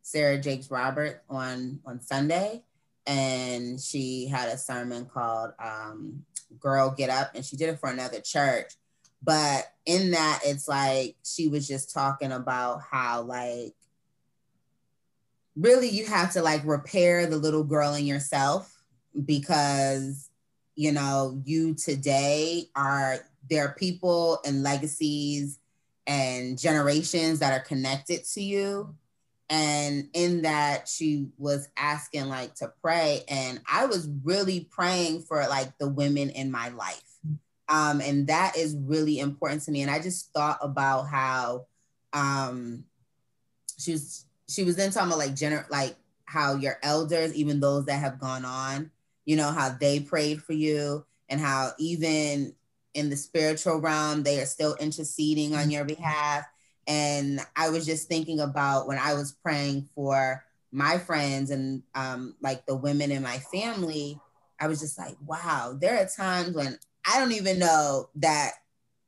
Sarah 0.03 0.39
Jakes 0.39 0.71
Robert 0.71 1.23
on 1.31 1.81
on 1.87 2.01
Sunday, 2.01 2.63
and 3.07 3.81
she 3.81 4.27
had 4.27 4.49
a 4.49 4.59
sermon 4.59 5.07
called 5.07 5.53
um, 5.63 6.25
"Girl 6.59 6.91
Get 6.91 7.09
Up," 7.09 7.31
and 7.35 7.45
she 7.45 7.57
did 7.57 7.69
it 7.69 7.79
for 7.79 7.89
another 7.89 8.21
church. 8.21 8.73
But 9.23 9.73
in 9.87 10.11
that, 10.11 10.41
it's 10.45 10.67
like 10.67 11.17
she 11.25 11.47
was 11.49 11.67
just 11.69 11.95
talking 11.95 12.33
about 12.33 12.81
how 12.91 13.23
like 13.23 13.75
really 15.57 15.89
you 15.89 16.07
have 16.07 16.33
to 16.33 16.43
like 16.43 16.63
repair 16.65 17.27
the 17.27 17.37
little 17.37 17.65
girl 17.65 17.95
in 17.95 18.07
yourself 18.07 18.83
because 19.25 20.31
you 20.75 20.93
know 20.93 21.41
you 21.45 21.75
today 21.75 22.65
are 22.75 23.19
there 23.51 23.67
are 23.67 23.75
people 23.75 24.39
and 24.45 24.63
legacies 24.63 25.59
and 26.07 26.59
generations 26.59 27.39
that 27.41 27.53
are 27.53 27.65
connected 27.65 28.25
to 28.25 28.43
you. 28.43 28.95
And 29.51 30.09
in 30.15 30.43
that 30.43 30.89
she 30.89 31.29
was 31.37 31.69
asking 31.77 32.29
like 32.29 32.55
to 32.57 32.73
pray. 32.81 33.23
And 33.29 33.61
i 33.71 33.85
was 33.85 34.09
really 34.25 34.69
praying 34.71 35.23
for 35.23 35.47
like 35.49 35.77
the 35.79 35.89
women 35.89 36.31
in 36.31 36.51
my 36.51 36.69
life. 36.71 37.03
Um, 37.69 38.01
and 38.01 38.27
that 38.27 38.57
is 38.57 38.77
really 38.77 39.19
important 39.19 39.63
to 39.65 39.71
me. 39.71 39.83
And 39.83 39.91
i 39.91 40.01
just 40.01 40.33
thought 40.33 40.59
about 40.63 41.03
how 41.03 41.67
um, 42.15 42.85
she 43.79 43.93
was 43.93 44.25
she 44.53 44.65
was 44.65 44.77
then 44.77 44.91
talking 44.91 45.09
about 45.09 45.19
like 45.19 45.35
gener 45.35 45.69
like 45.71 45.97
how 46.25 46.55
your 46.55 46.79
elders 46.83 47.35
even 47.35 47.61
those 47.61 47.85
that 47.87 47.99
have 47.99 48.19
gone 48.19 48.45
on 48.45 48.91
you 49.25 49.37
know 49.37 49.51
how 49.51 49.69
they 49.69 50.01
prayed 50.01 50.43
for 50.43 50.53
you 50.53 51.05
and 51.29 51.41
how 51.41 51.71
even 51.79 52.55
in 52.95 53.11
the 53.11 53.17
spiritual 53.17 53.79
realm 53.79 54.23
they 54.23 54.41
are 54.41 54.47
still 54.47 54.75
interceding 54.77 55.55
on 55.55 55.71
your 55.71 55.85
behalf 55.85 56.45
and 56.87 57.41
I 57.57 57.71
was 57.71 57.87
just 57.87 58.09
thinking 58.09 58.41
about 58.41 58.87
when 58.87 58.99
I 58.99 59.15
was 59.15 59.33
praying 59.33 59.89
for 59.95 60.45
my 60.73 60.99
friends 60.99 61.51
and 61.51 61.83
um, 61.95 62.35
like 62.41 62.67
the 62.67 62.75
women 62.75 63.13
in 63.13 63.23
my 63.23 63.39
family, 63.39 64.19
I 64.59 64.67
was 64.67 64.81
just 64.81 64.99
like, 64.99 65.17
wow, 65.27 65.77
there 65.79 65.99
are 65.99 66.09
times 66.09 66.55
when 66.55 66.79
I 67.07 67.19
don't 67.19 67.33
even 67.33 67.59
know 67.59 68.09
that 68.17 68.53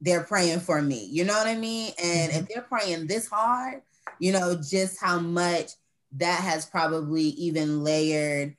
they're 0.00 0.22
praying 0.22 0.60
for 0.60 0.80
me. 0.82 1.06
You 1.06 1.24
know 1.24 1.32
what 1.32 1.46
I 1.46 1.56
mean? 1.56 1.92
And 2.02 2.30
mm-hmm. 2.30 2.40
if 2.40 2.48
they're 2.48 2.62
praying 2.62 3.06
this 3.06 3.26
hard, 3.26 3.82
you 4.18 4.32
know, 4.32 4.56
just 4.56 5.00
how 5.00 5.18
much 5.18 5.70
that 6.12 6.40
has 6.40 6.66
probably 6.66 7.22
even 7.22 7.82
layered 7.82 8.56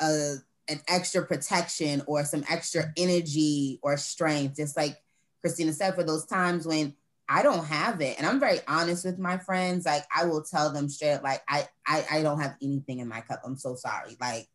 a, 0.00 0.34
an 0.68 0.80
extra 0.88 1.24
protection 1.24 2.02
or 2.06 2.24
some 2.24 2.44
extra 2.48 2.92
energy 2.96 3.78
or 3.82 3.96
strength. 3.96 4.56
Just 4.56 4.76
like 4.76 4.96
Christina 5.40 5.72
said, 5.72 5.94
for 5.94 6.04
those 6.04 6.26
times 6.26 6.66
when 6.66 6.94
I 7.28 7.42
don't 7.42 7.64
have 7.66 8.00
it. 8.00 8.16
And 8.18 8.26
I'm 8.26 8.40
very 8.40 8.60
honest 8.66 9.04
with 9.04 9.18
my 9.18 9.36
friends. 9.38 9.84
Like 9.84 10.04
I 10.14 10.24
will 10.24 10.42
tell 10.42 10.72
them 10.72 10.88
straight 10.88 11.14
up, 11.14 11.22
like, 11.22 11.42
I 11.48 11.68
I, 11.86 12.04
I 12.10 12.22
don't 12.22 12.40
have 12.40 12.56
anything 12.62 13.00
in 13.00 13.08
my 13.08 13.20
cup. 13.20 13.42
I'm 13.44 13.56
so 13.56 13.74
sorry. 13.74 14.16
Like, 14.20 14.48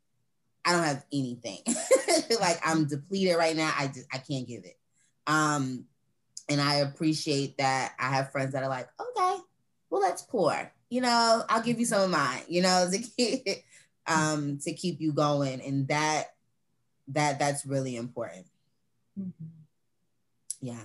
I 0.65 0.71
don't 0.71 0.83
have 0.83 1.05
anything. 1.11 1.59
like 2.39 2.59
I'm 2.65 2.85
depleted 2.85 3.37
right 3.37 3.55
now. 3.55 3.73
I 3.77 3.87
just 3.87 4.07
I 4.11 4.17
can't 4.17 4.47
give 4.47 4.63
it. 4.65 4.77
Um, 5.27 5.85
and 6.49 6.59
I 6.59 6.75
appreciate 6.75 7.57
that 7.57 7.93
I 7.99 8.09
have 8.09 8.31
friends 8.31 8.53
that 8.53 8.63
are 8.63 8.69
like, 8.69 8.89
okay, 8.99 9.37
well, 9.93 10.01
let's 10.01 10.23
pour. 10.23 10.71
You 10.89 11.01
know, 11.01 11.43
I'll 11.49 11.61
give 11.61 11.79
you 11.79 11.85
some 11.85 12.01
of 12.01 12.09
mine, 12.09 12.41
you 12.47 12.61
know, 12.63 12.89
to 12.91 12.97
keep 12.97 13.47
um 14.07 14.57
to 14.63 14.73
keep 14.73 14.99
you 14.99 15.13
going. 15.13 15.61
And 15.61 15.87
that 15.87 16.33
that 17.09 17.39
that's 17.39 17.65
really 17.65 17.95
important. 17.95 18.47
Mm-hmm. 19.19 19.45
Yeah 20.61 20.83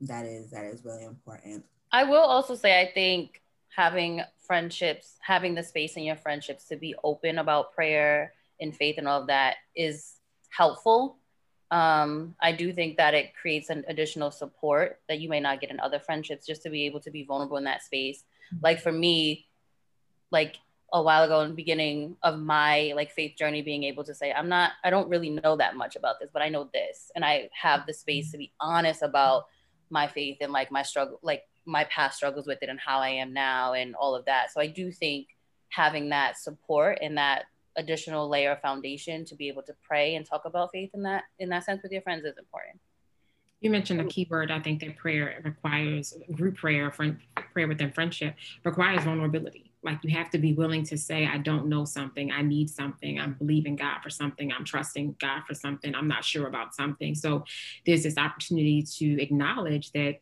that 0.00 0.24
is 0.24 0.50
that 0.50 0.64
is 0.64 0.84
really 0.84 1.04
important 1.04 1.64
i 1.92 2.04
will 2.04 2.22
also 2.22 2.54
say 2.54 2.80
i 2.80 2.90
think 2.92 3.42
having 3.68 4.22
friendships 4.38 5.16
having 5.20 5.54
the 5.54 5.62
space 5.62 5.96
in 5.96 6.02
your 6.02 6.16
friendships 6.16 6.64
to 6.64 6.76
be 6.76 6.94
open 7.04 7.38
about 7.38 7.74
prayer 7.74 8.32
and 8.60 8.74
faith 8.74 8.96
and 8.98 9.06
all 9.06 9.20
of 9.20 9.26
that 9.26 9.56
is 9.76 10.16
helpful 10.48 11.16
um, 11.70 12.34
i 12.40 12.50
do 12.50 12.72
think 12.72 12.96
that 12.96 13.14
it 13.14 13.34
creates 13.40 13.70
an 13.70 13.84
additional 13.88 14.30
support 14.30 15.00
that 15.08 15.20
you 15.20 15.28
may 15.28 15.38
not 15.38 15.60
get 15.60 15.70
in 15.70 15.78
other 15.80 16.00
friendships 16.00 16.46
just 16.46 16.62
to 16.62 16.70
be 16.70 16.86
able 16.86 17.00
to 17.00 17.10
be 17.10 17.24
vulnerable 17.24 17.58
in 17.58 17.64
that 17.64 17.82
space. 17.82 18.24
Like 18.62 18.80
for 18.80 18.92
me 18.92 19.46
like 20.30 20.56
a 20.92 21.00
while 21.00 21.22
ago 21.22 21.40
in 21.42 21.50
the 21.50 21.54
beginning 21.54 22.16
of 22.22 22.38
my 22.38 22.92
like 22.96 23.12
faith 23.12 23.36
journey 23.38 23.62
being 23.62 23.84
able 23.84 24.02
to 24.02 24.14
say 24.14 24.32
i'm 24.32 24.48
not 24.48 24.72
i 24.82 24.90
don't 24.90 25.08
really 25.08 25.30
know 25.30 25.56
that 25.56 25.76
much 25.76 25.94
about 25.94 26.18
this 26.18 26.30
but 26.32 26.42
i 26.42 26.48
know 26.48 26.68
this 26.72 27.12
and 27.14 27.24
i 27.24 27.48
have 27.52 27.86
the 27.86 27.92
space 27.92 28.32
to 28.32 28.38
be 28.38 28.52
honest 28.60 29.02
about 29.02 29.44
my 29.90 30.06
faith 30.06 30.38
and 30.40 30.52
like 30.52 30.70
my 30.70 30.82
struggle, 30.82 31.18
like 31.22 31.42
my 31.66 31.84
past 31.84 32.16
struggles 32.16 32.46
with 32.46 32.58
it 32.62 32.68
and 32.68 32.80
how 32.80 33.00
I 33.00 33.10
am 33.10 33.32
now 33.32 33.74
and 33.74 33.94
all 33.94 34.14
of 34.14 34.24
that. 34.24 34.52
So 34.52 34.60
I 34.60 34.66
do 34.66 34.90
think 34.90 35.28
having 35.68 36.08
that 36.10 36.38
support 36.38 36.98
and 37.02 37.18
that 37.18 37.44
additional 37.76 38.28
layer 38.28 38.52
of 38.52 38.60
foundation 38.60 39.24
to 39.24 39.34
be 39.34 39.48
able 39.48 39.62
to 39.62 39.74
pray 39.86 40.14
and 40.14 40.26
talk 40.26 40.42
about 40.44 40.70
faith 40.72 40.90
in 40.94 41.02
that 41.02 41.24
in 41.38 41.48
that 41.50 41.64
sense 41.64 41.82
with 41.82 41.92
your 41.92 42.02
friends 42.02 42.24
is 42.24 42.36
important. 42.38 42.80
You 43.60 43.70
mentioned 43.70 44.00
a 44.00 44.04
key 44.04 44.26
word. 44.30 44.50
I 44.50 44.58
think 44.58 44.80
that 44.80 44.96
prayer 44.96 45.40
requires 45.44 46.14
group 46.32 46.56
prayer, 46.56 46.90
friend, 46.90 47.18
prayer 47.52 47.68
within 47.68 47.92
friendship 47.92 48.34
requires 48.64 49.04
vulnerability. 49.04 49.70
Like 49.82 49.98
you 50.02 50.10
have 50.16 50.30
to 50.30 50.38
be 50.38 50.52
willing 50.52 50.84
to 50.84 50.98
say, 50.98 51.26
I 51.26 51.38
don't 51.38 51.66
know 51.66 51.84
something, 51.84 52.30
I 52.30 52.42
need 52.42 52.68
something, 52.68 53.18
I'm 53.18 53.34
believing 53.34 53.76
God 53.76 54.00
for 54.02 54.10
something, 54.10 54.52
I'm 54.52 54.64
trusting 54.64 55.16
God 55.18 55.42
for 55.46 55.54
something, 55.54 55.94
I'm 55.94 56.08
not 56.08 56.24
sure 56.24 56.46
about 56.46 56.74
something. 56.74 57.14
So 57.14 57.44
there's 57.86 58.02
this 58.02 58.18
opportunity 58.18 58.82
to 58.98 59.22
acknowledge 59.22 59.92
that 59.92 60.20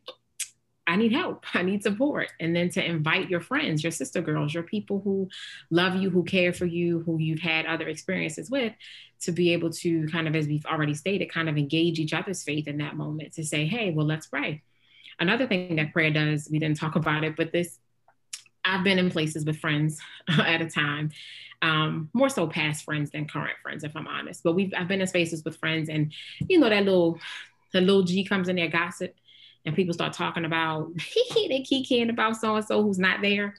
I 0.89 0.97
need 0.97 1.13
help. 1.13 1.45
I 1.55 1.63
need 1.63 1.83
support. 1.83 2.33
And 2.41 2.57
then 2.57 2.71
to 2.71 2.85
invite 2.85 3.29
your 3.29 3.41
friends, 3.41 3.85
your 3.85 3.93
sister 3.93 4.23
girls, 4.23 4.55
your 4.55 4.63
people 4.63 5.01
who 5.05 5.29
love 5.71 5.95
you, 5.95 6.11
who 6.11 6.25
care 6.25 6.53
for 6.53 6.65
you, 6.65 7.01
who 7.01 7.19
you've 7.19 7.41
had 7.41 7.67
other 7.67 7.87
experiences 7.89 8.51
with, 8.51 8.73
to 9.21 9.33
be 9.33 9.53
able 9.53 9.71
to 9.71 10.09
kind 10.09 10.27
of, 10.27 10.35
as 10.35 10.47
we've 10.47 10.67
already 10.67 10.95
stated, 10.95 11.31
kind 11.31 11.49
of 11.49 11.59
engage 11.59 11.99
each 11.99 12.15
other's 12.15 12.43
faith 12.43 12.67
in 12.67 12.79
that 12.79 12.97
moment 12.97 13.35
to 13.35 13.45
say, 13.45 13.67
hey, 13.67 13.91
well, 13.91 14.07
let's 14.07 14.27
pray. 14.27 14.63
Another 15.21 15.47
thing 15.47 15.77
that 15.77 15.93
prayer 15.93 16.11
does, 16.11 16.49
we 16.51 16.59
didn't 16.59 16.79
talk 16.79 16.97
about 16.97 17.25
it, 17.25 17.37
but 17.37 17.53
this, 17.53 17.79
I've 18.65 18.85
been 18.85 18.99
in 18.99 19.11
places 19.11 19.45
with 19.45 19.59
friends 19.59 20.01
at 20.29 20.63
a 20.63 20.71
time, 20.71 21.11
um, 21.61 22.09
more 22.13 22.29
so 22.29 22.47
past 22.47 22.85
friends 22.85 23.11
than 23.11 23.27
current 23.27 23.57
friends, 23.63 23.83
if 23.83 23.97
I'm 23.97 24.07
honest. 24.07 24.43
But 24.45 24.55
we've 24.55 24.73
I've 24.77 24.87
been 24.87 25.01
in 25.01 25.07
spaces 25.09 25.45
with 25.45 25.57
friends, 25.57 25.89
and 25.89 26.13
you 26.47 26.61
know 26.61 26.69
that 26.69 26.85
little, 26.85 27.19
the 27.73 27.81
little 27.81 28.05
G 28.05 28.25
comes 28.25 28.49
in 28.49 28.55
there 28.55 28.69
gossip, 28.69 29.17
and 29.69 29.77
people 29.77 29.93
start 29.93 30.15
talking 30.15 30.47
about 30.47 30.91
they 31.35 31.63
keying 31.63 32.11
about 32.11 32.37
so 32.37 32.57
and 32.57 32.65
so 32.65 32.83
who's 32.83 32.99
not 32.99 33.21
there. 33.21 33.55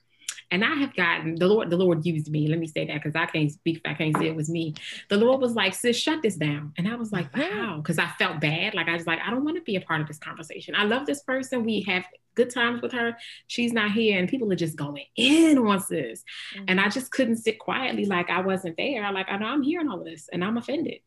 And 0.52 0.66
I 0.66 0.74
have 0.74 0.96
gotten 0.96 1.36
the 1.36 1.48
Lord, 1.48 1.70
the 1.70 1.78
Lord 1.78 2.04
used 2.04 2.32
me. 2.32 2.48
Let 2.48 2.58
me 2.58 2.66
say 2.66 2.88
that 2.88 2.96
because 2.96 3.16
I 3.16 3.28
can't 3.28 3.52
speak, 3.52 3.82
I 3.86 3.94
can't 3.94 4.18
say 4.18 4.28
it 4.28 4.36
was 4.36 4.50
me. 4.50 4.74
The 5.08 5.18
Lord 5.18 5.40
was 5.40 5.54
like, 5.54 5.76
sis, 5.76 5.96
shut 5.96 6.24
this 6.24 6.38
down. 6.38 6.74
And 6.76 6.88
I 6.88 6.96
was 6.96 7.12
like, 7.12 7.36
wow, 7.38 7.76
because 7.78 8.00
I 8.00 8.08
felt 8.18 8.42
bad. 8.42 8.74
Like 8.74 8.88
I 8.88 8.96
was 8.96 9.06
like, 9.06 9.20
I 9.24 9.30
don't 9.30 9.46
want 9.46 9.58
to 9.58 9.62
be 9.62 9.76
a 9.76 9.82
part 9.82 10.02
of 10.02 10.08
this 10.08 10.18
conversation. 10.18 10.74
I 10.74 10.86
love 10.86 11.06
this 11.06 11.22
person. 11.22 11.64
We 11.64 11.82
have 11.82 12.04
good 12.34 12.50
times 12.50 12.82
with 12.82 12.94
her. 12.94 13.16
She's 13.46 13.74
not 13.74 13.92
here. 13.92 14.18
And 14.18 14.28
people 14.28 14.52
are 14.52 14.56
just 14.56 14.76
going 14.76 15.06
in 15.16 15.60
on 15.60 15.82
sis. 15.82 16.24
Mm-hmm. 16.56 16.66
And 16.68 16.82
I 16.82 16.90
just 16.90 17.12
couldn't 17.12 17.38
sit 17.38 17.60
quietly 17.60 18.06
like 18.06 18.32
I 18.32 18.42
wasn't 18.42 18.78
there. 18.78 19.12
Like 19.12 19.28
I 19.30 19.38
know 19.38 19.46
I'm 19.46 19.62
hearing 19.62 19.88
all 19.88 20.00
of 20.00 20.06
this 20.06 20.30
and 20.34 20.44
I'm 20.44 20.58
offended. 20.58 21.02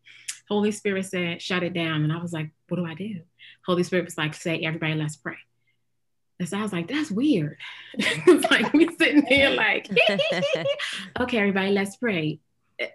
Holy 0.48 0.70
Spirit 0.70 1.06
said, 1.06 1.42
shut 1.42 1.62
it 1.64 1.72
down. 1.72 2.04
And 2.04 2.12
I 2.12 2.20
was 2.20 2.32
like, 2.32 2.50
what 2.68 2.76
do 2.76 2.86
I 2.86 2.94
do? 2.94 3.22
Holy 3.66 3.82
Spirit 3.82 4.04
was 4.04 4.18
like, 4.18 4.34
say, 4.34 4.60
everybody, 4.60 4.94
let's 4.94 5.16
pray. 5.16 5.36
And 6.40 6.48
so 6.48 6.58
I 6.58 6.62
was 6.62 6.72
like, 6.72 6.88
that's 6.88 7.10
weird. 7.10 7.58
it's 7.94 8.50
like 8.50 8.72
we 8.72 8.88
sitting 8.96 9.24
here 9.26 9.50
like, 9.50 9.88
okay, 11.20 11.38
everybody, 11.38 11.70
let's 11.70 11.96
pray. 11.96 12.40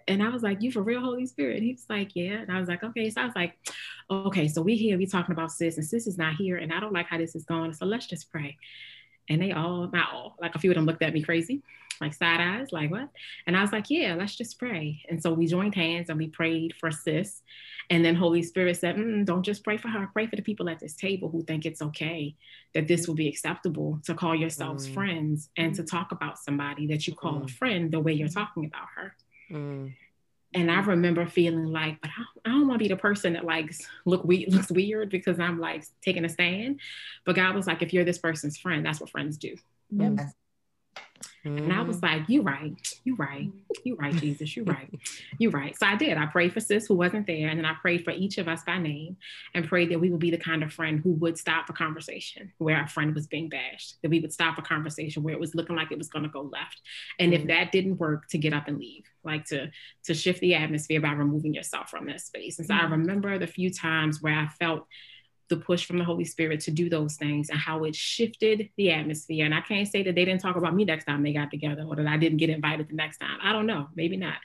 And 0.08 0.22
I 0.22 0.30
was 0.30 0.44
like, 0.44 0.62
you 0.62 0.72
for 0.72 0.82
real, 0.82 1.00
Holy 1.00 1.26
Spirit? 1.26 1.64
He 1.64 1.72
was 1.72 1.86
like, 1.90 2.14
yeah. 2.14 2.42
And 2.42 2.52
I 2.52 2.60
was 2.60 2.68
like, 2.68 2.84
okay. 2.84 3.10
So 3.10 3.22
I 3.22 3.26
was 3.26 3.36
like, 3.36 3.58
okay, 4.12 4.50
so 4.50 4.62
we 4.62 4.76
here, 4.76 4.98
we 4.98 5.06
talking 5.06 5.32
about 5.32 5.52
sis, 5.52 5.78
and 5.78 5.86
sis 5.86 6.08
is 6.08 6.18
not 6.18 6.36
here, 6.36 6.58
and 6.58 6.74
I 6.74 6.80
don't 6.80 6.92
like 6.92 7.08
how 7.08 7.18
this 7.18 7.36
is 7.36 7.46
going. 7.46 7.72
So 7.74 7.86
let's 7.86 8.08
just 8.08 8.30
pray. 8.32 8.58
And 9.30 9.42
they 9.42 9.54
all, 9.54 9.90
not 9.94 10.14
all, 10.14 10.36
like 10.42 10.56
a 10.56 10.60
few 10.60 10.72
of 10.72 10.76
them 10.76 10.86
looked 10.86 11.04
at 11.04 11.14
me 11.14 11.22
crazy, 11.22 11.62
like 12.02 12.14
side 12.14 12.40
eyes, 12.40 12.72
like 12.72 12.92
what? 12.92 13.10
And 13.46 13.56
I 13.56 13.62
was 13.62 13.72
like, 13.72 13.90
yeah, 13.90 14.16
let's 14.16 14.36
just 14.36 14.60
pray. 14.60 15.04
And 15.10 15.22
so 15.22 15.34
we 15.34 15.48
joined 15.48 15.76
hands 15.76 16.10
and 16.10 16.18
we 16.18 16.28
prayed 16.28 16.74
for 16.80 16.92
sis. 16.92 17.42
And 17.90 18.04
then 18.04 18.16
Holy 18.16 18.44
Spirit 18.44 18.78
said, 18.78 18.98
mm, 18.98 19.26
don't 19.26 19.44
just 19.44 19.64
pray 19.64 19.78
for 19.78 19.88
her, 19.88 20.10
pray 20.12 20.28
for 20.28 20.36
the 20.36 20.42
people 20.42 20.70
at 20.70 20.80
this 20.80 20.96
table 20.96 21.30
who 21.30 21.44
think 21.44 21.66
it's 21.66 21.82
okay, 21.82 22.36
that 22.74 22.88
this 22.88 23.08
will 23.08 23.16
be 23.16 23.30
acceptable 23.30 24.00
to 24.06 24.14
call 24.14 24.36
yourselves 24.36 24.88
mm. 24.88 24.94
friends 24.94 25.50
and 25.58 25.74
to 25.76 25.84
talk 25.84 26.12
about 26.12 26.38
somebody 26.38 26.88
that 26.88 27.08
you 27.08 27.16
call 27.16 27.40
mm. 27.40 27.46
a 27.46 27.48
friend 27.48 27.92
the 27.92 28.00
way 28.00 28.14
you're 28.14 28.28
talking 28.28 28.66
about 28.66 28.88
her. 28.96 29.16
Mm. 29.52 29.94
And 30.54 30.72
I 30.72 30.80
remember 30.80 31.26
feeling 31.28 31.66
like, 31.66 32.02
but 32.02 32.10
I, 32.10 32.50
I 32.50 32.52
don't 32.52 32.68
want 32.68 32.80
to 32.80 32.84
be 32.84 32.90
the 32.90 32.98
person 32.98 33.34
that 33.34 33.46
like 33.46 33.74
look 34.06 34.24
we 34.24 34.46
looks 34.50 34.72
weird 34.72 35.10
because 35.10 35.40
I'm 35.40 35.60
like 35.60 35.84
taking 36.02 36.26
a 36.26 36.30
stand. 36.30 36.80
But 37.26 37.36
God 37.36 37.56
was 37.56 37.68
like, 37.68 37.82
if 37.82 37.94
you're 37.94 38.06
this 38.06 38.18
person's 38.18 38.58
friend, 38.58 38.86
that's 38.86 39.00
what 39.00 39.10
friends 39.10 39.38
do. 39.38 39.56
Yes. 39.90 40.34
Mm-hmm. 41.48 41.66
And 41.66 41.74
I 41.74 41.82
was 41.82 41.98
mm-hmm. 41.98 42.20
like, 42.20 42.30
you 42.30 42.42
right, 42.42 42.76
you 43.04 43.16
right, 43.16 43.50
you 43.84 43.96
right, 43.96 44.16
Jesus, 44.16 44.56
you 44.56 44.64
right, 44.64 44.90
you 45.40 45.50
right. 45.50 45.78
So 45.78 45.86
I 45.86 45.96
did. 45.96 46.18
I 46.18 46.26
prayed 46.26 46.54
for 46.54 46.60
sis 46.60 46.88
who 46.88 46.96
wasn't 46.96 47.28
there. 47.28 47.48
And 47.50 47.58
then 47.58 47.66
I 47.66 47.74
prayed 47.76 48.04
for 48.04 48.12
each 48.12 48.38
of 48.38 48.48
us 48.48 48.64
by 48.64 48.78
name 48.78 49.18
and 49.54 49.68
prayed 49.68 49.92
that 49.92 50.00
we 50.00 50.10
would 50.10 50.20
be 50.20 50.32
the 50.32 50.38
kind 50.38 50.64
of 50.64 50.74
friend 50.74 51.00
who 51.04 51.12
would 51.14 51.38
stop 51.38 51.70
a 51.70 51.74
conversation 51.74 52.52
where 52.58 52.82
a 52.84 52.88
friend 52.88 53.16
was 53.16 53.28
being 53.28 53.50
bashed, 53.50 53.96
that 54.02 54.10
we 54.10 54.20
would 54.20 54.34
stop 54.34 54.58
a 54.58 54.62
conversation 54.62 55.24
where 55.24 55.34
it 55.34 55.40
was 55.40 55.56
looking 55.56 55.76
like 55.76 55.92
it 55.92 55.98
was 55.98 56.10
gonna 56.10 56.28
go 56.28 56.42
left. 56.42 56.82
And 57.20 57.32
mm-hmm. 57.32 57.42
if 57.42 57.48
that 57.48 57.72
didn't 57.72 57.98
work, 57.98 58.28
to 58.30 58.38
get 58.38 58.54
up 58.54 58.68
and 58.68 58.78
leave, 58.78 59.04
like 59.24 59.46
to 59.46 59.70
to 60.06 60.14
shift 60.14 60.40
the 60.40 60.56
atmosphere 60.56 61.00
by 61.00 61.12
removing 61.12 61.54
yourself 61.54 61.90
from 61.90 62.08
that 62.08 62.22
space. 62.22 62.58
And 62.58 62.68
so 62.68 62.74
mm-hmm. 62.74 62.86
I 62.86 62.90
remember 62.90 63.38
the 63.38 63.48
few 63.48 63.72
times 63.72 64.22
where 64.22 64.34
I 64.34 64.48
felt 64.60 64.88
the 65.50 65.58
push 65.58 65.86
from 65.86 65.98
the 65.98 66.04
Holy 66.04 66.26
Spirit 66.26 66.60
to 66.62 66.72
do 66.72 66.90
those 66.90 67.16
things 67.16 67.50
and 67.50 67.60
how 67.60 67.84
it 67.84 67.96
shifted 67.96 68.70
the 68.78 68.92
atmosphere. 68.92 69.46
And 69.46 69.54
I 69.54 69.62
can't 69.62 69.88
say 69.88 70.04
that 70.04 70.16
they 70.16 70.26
didn't 70.26 70.42
talk 70.42 70.56
about 70.56 70.76
me 70.76 70.86
next 70.86 71.06
time 71.06 71.24
they 71.24 71.34
got 71.34 71.52
together 71.52 71.84
or 71.84 71.96
that 71.96 72.08
I 72.08 72.18
didn't 72.18 72.38
get 72.38 72.50
invited 72.50 72.90
the 72.90 72.96
next 72.96 73.20
time. 73.20 73.38
I 73.42 73.54
don't 73.54 73.66
know, 73.66 73.88
maybe 73.96 74.18
not. 74.18 74.38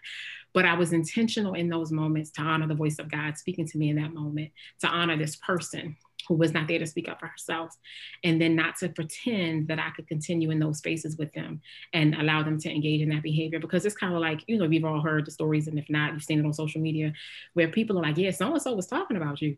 But 0.54 0.66
I 0.66 0.74
was 0.74 0.92
intentional 0.92 1.54
in 1.54 1.68
those 1.68 1.90
moments 1.90 2.30
to 2.32 2.42
honor 2.42 2.66
the 2.66 2.74
voice 2.74 2.98
of 2.98 3.10
God 3.10 3.38
speaking 3.38 3.66
to 3.68 3.78
me 3.78 3.88
in 3.88 3.96
that 3.96 4.12
moment, 4.12 4.52
to 4.80 4.86
honor 4.86 5.16
this 5.16 5.36
person 5.36 5.96
who 6.28 6.34
was 6.34 6.52
not 6.52 6.68
there 6.68 6.78
to 6.78 6.86
speak 6.86 7.08
up 7.08 7.18
for 7.18 7.26
herself, 7.26 7.76
and 8.22 8.40
then 8.40 8.54
not 8.54 8.76
to 8.76 8.88
pretend 8.88 9.68
that 9.68 9.80
I 9.80 9.90
could 9.90 10.06
continue 10.06 10.50
in 10.50 10.60
those 10.60 10.78
spaces 10.78 11.16
with 11.16 11.32
them 11.32 11.60
and 11.92 12.14
allow 12.14 12.42
them 12.42 12.58
to 12.60 12.70
engage 12.70 13.00
in 13.00 13.08
that 13.08 13.22
behavior. 13.22 13.58
Because 13.58 13.84
it's 13.84 13.96
kind 13.96 14.14
of 14.14 14.20
like, 14.20 14.44
you 14.46 14.58
know, 14.58 14.66
we've 14.66 14.84
all 14.84 15.00
heard 15.00 15.26
the 15.26 15.30
stories, 15.30 15.66
and 15.66 15.78
if 15.78 15.90
not, 15.90 16.12
you've 16.12 16.22
seen 16.22 16.38
it 16.38 16.46
on 16.46 16.52
social 16.52 16.80
media 16.80 17.12
where 17.54 17.68
people 17.68 17.98
are 17.98 18.02
like, 18.02 18.18
yeah, 18.18 18.30
so 18.30 18.52
and 18.52 18.62
so 18.62 18.74
was 18.74 18.86
talking 18.86 19.16
about 19.16 19.42
you 19.42 19.56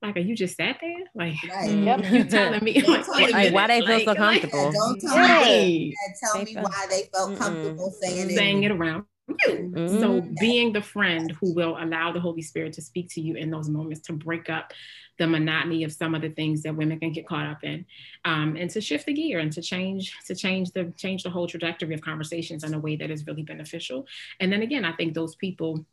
like, 0.00 0.16
are 0.16 0.20
you 0.20 0.36
just 0.36 0.56
sat 0.56 0.76
there? 0.80 1.04
Like, 1.14 1.34
right. 1.50 1.70
yep. 1.70 2.04
you 2.10 2.24
telling 2.24 2.62
me 2.62 2.80
like, 2.86 3.08
like 3.08 3.52
why 3.52 3.66
they 3.66 3.80
feel 3.80 3.88
like, 3.90 4.04
so 4.04 4.14
comfortable? 4.14 4.64
Like, 4.64 4.74
don't 4.74 5.00
tell 5.00 5.16
right. 5.16 5.56
me, 5.56 5.94
tell 6.22 6.42
me 6.42 6.56
why 6.56 6.86
they 6.88 7.08
felt 7.12 7.30
Mm-mm. 7.30 7.38
comfortable 7.38 7.90
saying, 8.00 8.30
saying 8.30 8.62
it 8.62 8.70
around 8.70 9.04
you. 9.28 9.72
Mm-hmm. 9.74 10.00
So 10.00 10.20
being 10.40 10.72
the 10.72 10.82
friend 10.82 11.32
who 11.40 11.52
will 11.54 11.76
allow 11.80 12.12
the 12.12 12.20
Holy 12.20 12.42
Spirit 12.42 12.72
to 12.74 12.82
speak 12.82 13.08
to 13.10 13.20
you 13.20 13.34
in 13.34 13.50
those 13.50 13.68
moments 13.68 14.02
to 14.06 14.12
break 14.12 14.48
up 14.48 14.72
the 15.18 15.26
monotony 15.26 15.82
of 15.82 15.92
some 15.92 16.14
of 16.14 16.22
the 16.22 16.28
things 16.28 16.62
that 16.62 16.76
women 16.76 17.00
can 17.00 17.12
get 17.12 17.26
caught 17.26 17.46
up 17.46 17.64
in, 17.64 17.84
um, 18.24 18.56
and 18.56 18.70
to 18.70 18.80
shift 18.80 19.06
the 19.06 19.12
gear 19.12 19.40
and 19.40 19.52
to 19.52 19.60
change 19.60 20.16
to 20.26 20.34
change 20.34 20.70
the 20.70 20.92
change 20.96 21.24
the 21.24 21.30
whole 21.30 21.48
trajectory 21.48 21.92
of 21.92 22.00
conversations 22.00 22.62
in 22.62 22.72
a 22.72 22.78
way 22.78 22.94
that 22.94 23.10
is 23.10 23.26
really 23.26 23.42
beneficial. 23.42 24.06
And 24.38 24.52
then 24.52 24.62
again, 24.62 24.84
I 24.84 24.92
think 24.92 25.14
those 25.14 25.34
people 25.34 25.84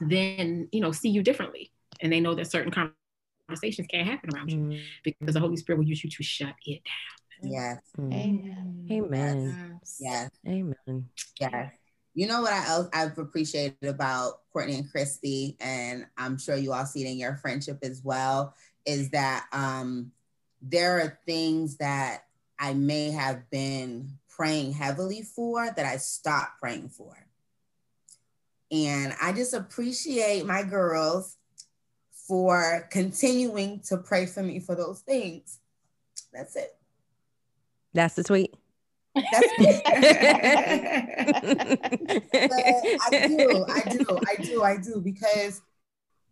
then 0.00 0.68
you 0.72 0.80
know 0.80 0.92
see 0.92 1.10
you 1.10 1.22
differently, 1.22 1.72
and 2.00 2.10
they 2.10 2.20
know 2.20 2.34
that 2.34 2.50
certain 2.50 2.72
conversations 2.72 3.03
conversations 3.46 3.86
can't 3.90 4.06
happen 4.06 4.34
around 4.34 4.50
you 4.50 4.58
mm-hmm. 4.58 4.82
because 5.02 5.34
the 5.34 5.40
Holy 5.40 5.56
Spirit 5.56 5.78
will 5.78 5.86
use 5.86 6.02
you 6.02 6.10
to 6.10 6.22
shut 6.22 6.54
it 6.66 6.82
down. 6.84 7.52
Yes. 7.52 7.78
Mm-hmm. 7.98 8.12
Amen. 8.12 8.88
Amen. 8.90 9.80
Yes. 10.00 10.30
Amen. 10.46 11.08
Yes. 11.40 11.72
You 12.14 12.28
know 12.28 12.42
what 12.42 12.52
I 12.52 12.84
I've 12.92 13.18
appreciated 13.18 13.88
about 13.88 14.40
Courtney 14.52 14.76
and 14.76 14.90
Christy, 14.90 15.56
and 15.60 16.06
I'm 16.16 16.38
sure 16.38 16.56
you 16.56 16.72
all 16.72 16.86
see 16.86 17.04
it 17.04 17.10
in 17.10 17.18
your 17.18 17.36
friendship 17.36 17.78
as 17.82 18.02
well, 18.04 18.54
is 18.86 19.10
that 19.10 19.46
um, 19.52 20.12
there 20.62 21.00
are 21.00 21.18
things 21.26 21.76
that 21.78 22.24
I 22.58 22.72
may 22.72 23.10
have 23.10 23.50
been 23.50 24.10
praying 24.28 24.72
heavily 24.72 25.22
for 25.22 25.66
that 25.66 25.84
I 25.84 25.96
stopped 25.96 26.60
praying 26.60 26.90
for. 26.90 27.14
And 28.70 29.12
I 29.20 29.32
just 29.32 29.54
appreciate 29.54 30.46
my 30.46 30.62
girls 30.62 31.36
for 32.26 32.88
continuing 32.90 33.80
to 33.80 33.98
pray 33.98 34.26
for 34.26 34.42
me 34.42 34.58
for 34.60 34.74
those 34.74 35.00
things. 35.00 35.60
That's 36.32 36.56
it. 36.56 36.74
That's 37.92 38.14
the 38.14 38.24
tweet. 38.24 38.54
That's 39.14 39.46
I 39.58 39.78
do, 43.28 43.64
I 43.68 43.82
do, 43.88 44.20
I 44.26 44.42
do, 44.42 44.62
I 44.62 44.76
do, 44.76 45.00
because 45.00 45.62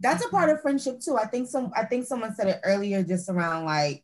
that's 0.00 0.24
a 0.24 0.28
part 0.30 0.50
of 0.50 0.60
friendship 0.60 1.00
too. 1.00 1.16
I 1.16 1.26
think 1.26 1.48
some 1.48 1.70
I 1.76 1.84
think 1.84 2.06
someone 2.06 2.34
said 2.34 2.48
it 2.48 2.60
earlier 2.64 3.04
just 3.04 3.28
around 3.28 3.66
like, 3.66 4.02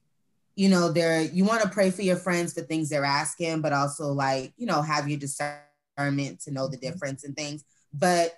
you 0.55 0.69
know, 0.69 0.93
there 0.93 1.23
you 1.23 1.45
want 1.45 1.63
to 1.63 1.69
pray 1.69 1.91
for 1.91 2.03
your 2.03 2.17
friends 2.17 2.53
for 2.53 2.61
things 2.61 2.89
they're 2.89 3.05
asking, 3.05 3.63
but 3.63 3.73
also 3.73 4.13
like, 4.13 4.53
you 4.57 4.67
know, 4.67 4.81
have 4.81 5.09
your 5.09 5.19
discernment 5.19 6.41
to 6.43 6.53
know 6.53 6.69
the 6.69 6.77
difference 6.77 7.25
and 7.25 7.35
things. 7.35 7.65
But 7.93 8.35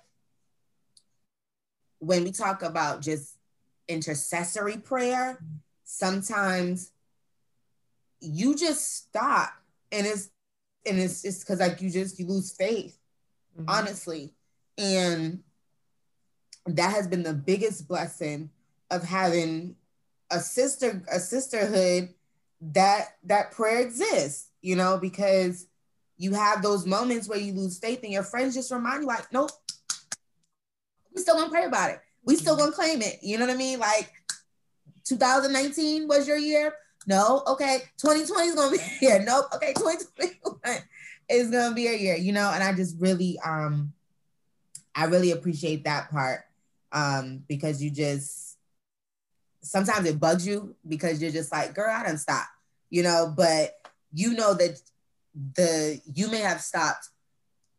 when 1.99 2.23
we 2.23 2.31
talk 2.31 2.63
about 2.63 3.01
just 3.01 3.37
intercessory 3.91 4.77
prayer, 4.77 5.39
sometimes 5.83 6.91
you 8.21 8.55
just 8.55 8.95
stop 8.95 9.51
and 9.91 10.07
it's 10.07 10.29
and 10.85 10.97
it's 10.97 11.21
just 11.21 11.41
because 11.41 11.59
like 11.59 11.81
you 11.81 11.89
just 11.89 12.19
you 12.19 12.25
lose 12.25 12.51
faith, 12.55 12.97
mm-hmm. 13.57 13.69
honestly. 13.69 14.33
And 14.77 15.43
that 16.65 16.91
has 16.91 17.07
been 17.07 17.23
the 17.23 17.33
biggest 17.33 17.87
blessing 17.87 18.49
of 18.89 19.03
having 19.03 19.75
a 20.31 20.39
sister, 20.39 21.03
a 21.11 21.19
sisterhood 21.19 22.09
that 22.61 23.17
that 23.25 23.51
prayer 23.51 23.81
exists, 23.81 24.49
you 24.61 24.75
know, 24.75 24.97
because 24.97 25.67
you 26.17 26.33
have 26.33 26.61
those 26.61 26.85
moments 26.85 27.27
where 27.27 27.39
you 27.39 27.53
lose 27.53 27.79
faith 27.79 28.01
and 28.03 28.13
your 28.13 28.23
friends 28.23 28.53
just 28.55 28.71
remind 28.71 29.01
you, 29.01 29.07
like, 29.07 29.31
nope, 29.33 29.51
we 31.13 31.21
still 31.21 31.35
gonna 31.35 31.49
pray 31.49 31.65
about 31.65 31.91
it 31.91 32.01
we 32.25 32.35
still 32.35 32.55
gonna 32.55 32.71
claim 32.71 33.01
it. 33.01 33.19
You 33.21 33.37
know 33.37 33.45
what 33.45 33.53
I 33.53 33.57
mean? 33.57 33.79
Like 33.79 34.11
2019 35.05 36.07
was 36.07 36.27
your 36.27 36.37
year. 36.37 36.73
No, 37.07 37.43
okay. 37.47 37.79
2020 37.97 38.47
is 38.47 38.55
gonna 38.55 38.71
be 38.71 38.77
here. 38.99 39.23
Nope. 39.25 39.45
Okay, 39.55 39.73
2021 39.73 40.81
is 41.29 41.49
gonna 41.49 41.75
be 41.75 41.87
a 41.87 41.97
year, 41.97 42.15
you 42.15 42.31
know, 42.31 42.51
and 42.53 42.63
I 42.63 42.73
just 42.73 42.99
really 42.99 43.39
um 43.45 43.93
I 44.93 45.05
really 45.05 45.31
appreciate 45.31 45.85
that 45.85 46.11
part. 46.11 46.41
Um, 46.93 47.43
because 47.47 47.81
you 47.81 47.89
just 47.89 48.57
sometimes 49.61 50.07
it 50.07 50.19
bugs 50.19 50.45
you 50.45 50.75
because 50.87 51.21
you're 51.21 51.31
just 51.31 51.51
like, 51.51 51.73
girl, 51.73 51.89
I 51.89 52.05
don't 52.05 52.17
stop, 52.17 52.45
you 52.89 53.03
know, 53.03 53.33
but 53.35 53.71
you 54.13 54.33
know 54.33 54.53
that 54.53 54.81
the 55.55 56.01
you 56.13 56.29
may 56.29 56.39
have 56.41 56.59
stopped 56.59 57.07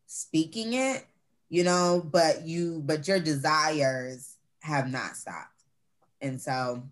speaking 0.06 0.72
it, 0.72 1.04
you 1.50 1.64
know, 1.64 2.02
but 2.10 2.46
you 2.46 2.82
but 2.84 3.06
your 3.06 3.20
desires 3.20 4.31
have 4.62 4.90
not 4.90 5.16
stopped. 5.16 5.64
And 6.20 6.40
so 6.40 6.82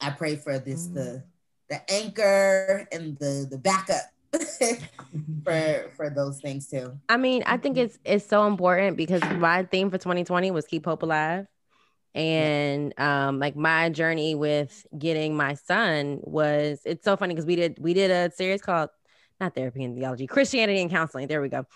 I 0.00 0.10
pray 0.10 0.36
for 0.36 0.58
this 0.58 0.86
mm. 0.86 0.94
the 0.94 1.22
the 1.68 1.92
anchor 1.92 2.88
and 2.90 3.18
the 3.18 3.46
the 3.50 3.58
backup 3.58 4.02
for 5.44 5.90
for 5.96 6.10
those 6.10 6.40
things 6.40 6.68
too. 6.68 6.98
I 7.08 7.16
mean, 7.16 7.42
I 7.46 7.56
think 7.56 7.76
it's 7.76 7.98
it's 8.04 8.26
so 8.26 8.46
important 8.46 8.96
because 8.96 9.22
my 9.36 9.64
theme 9.64 9.90
for 9.90 9.98
2020 9.98 10.50
was 10.50 10.66
keep 10.66 10.84
hope 10.84 11.02
alive. 11.02 11.46
And 12.14 12.98
um 12.98 13.38
like 13.38 13.56
my 13.56 13.90
journey 13.90 14.34
with 14.34 14.86
getting 14.96 15.36
my 15.36 15.54
son 15.54 16.20
was 16.22 16.80
it's 16.84 17.04
so 17.04 17.16
funny 17.16 17.34
because 17.34 17.46
we 17.46 17.56
did 17.56 17.78
we 17.80 17.92
did 17.92 18.10
a 18.10 18.34
series 18.34 18.62
called 18.62 18.90
not 19.40 19.54
therapy 19.54 19.84
and 19.84 19.96
theology, 19.96 20.26
Christianity 20.26 20.80
and 20.80 20.90
counseling. 20.90 21.28
There 21.28 21.40
we 21.40 21.48
go. 21.48 21.66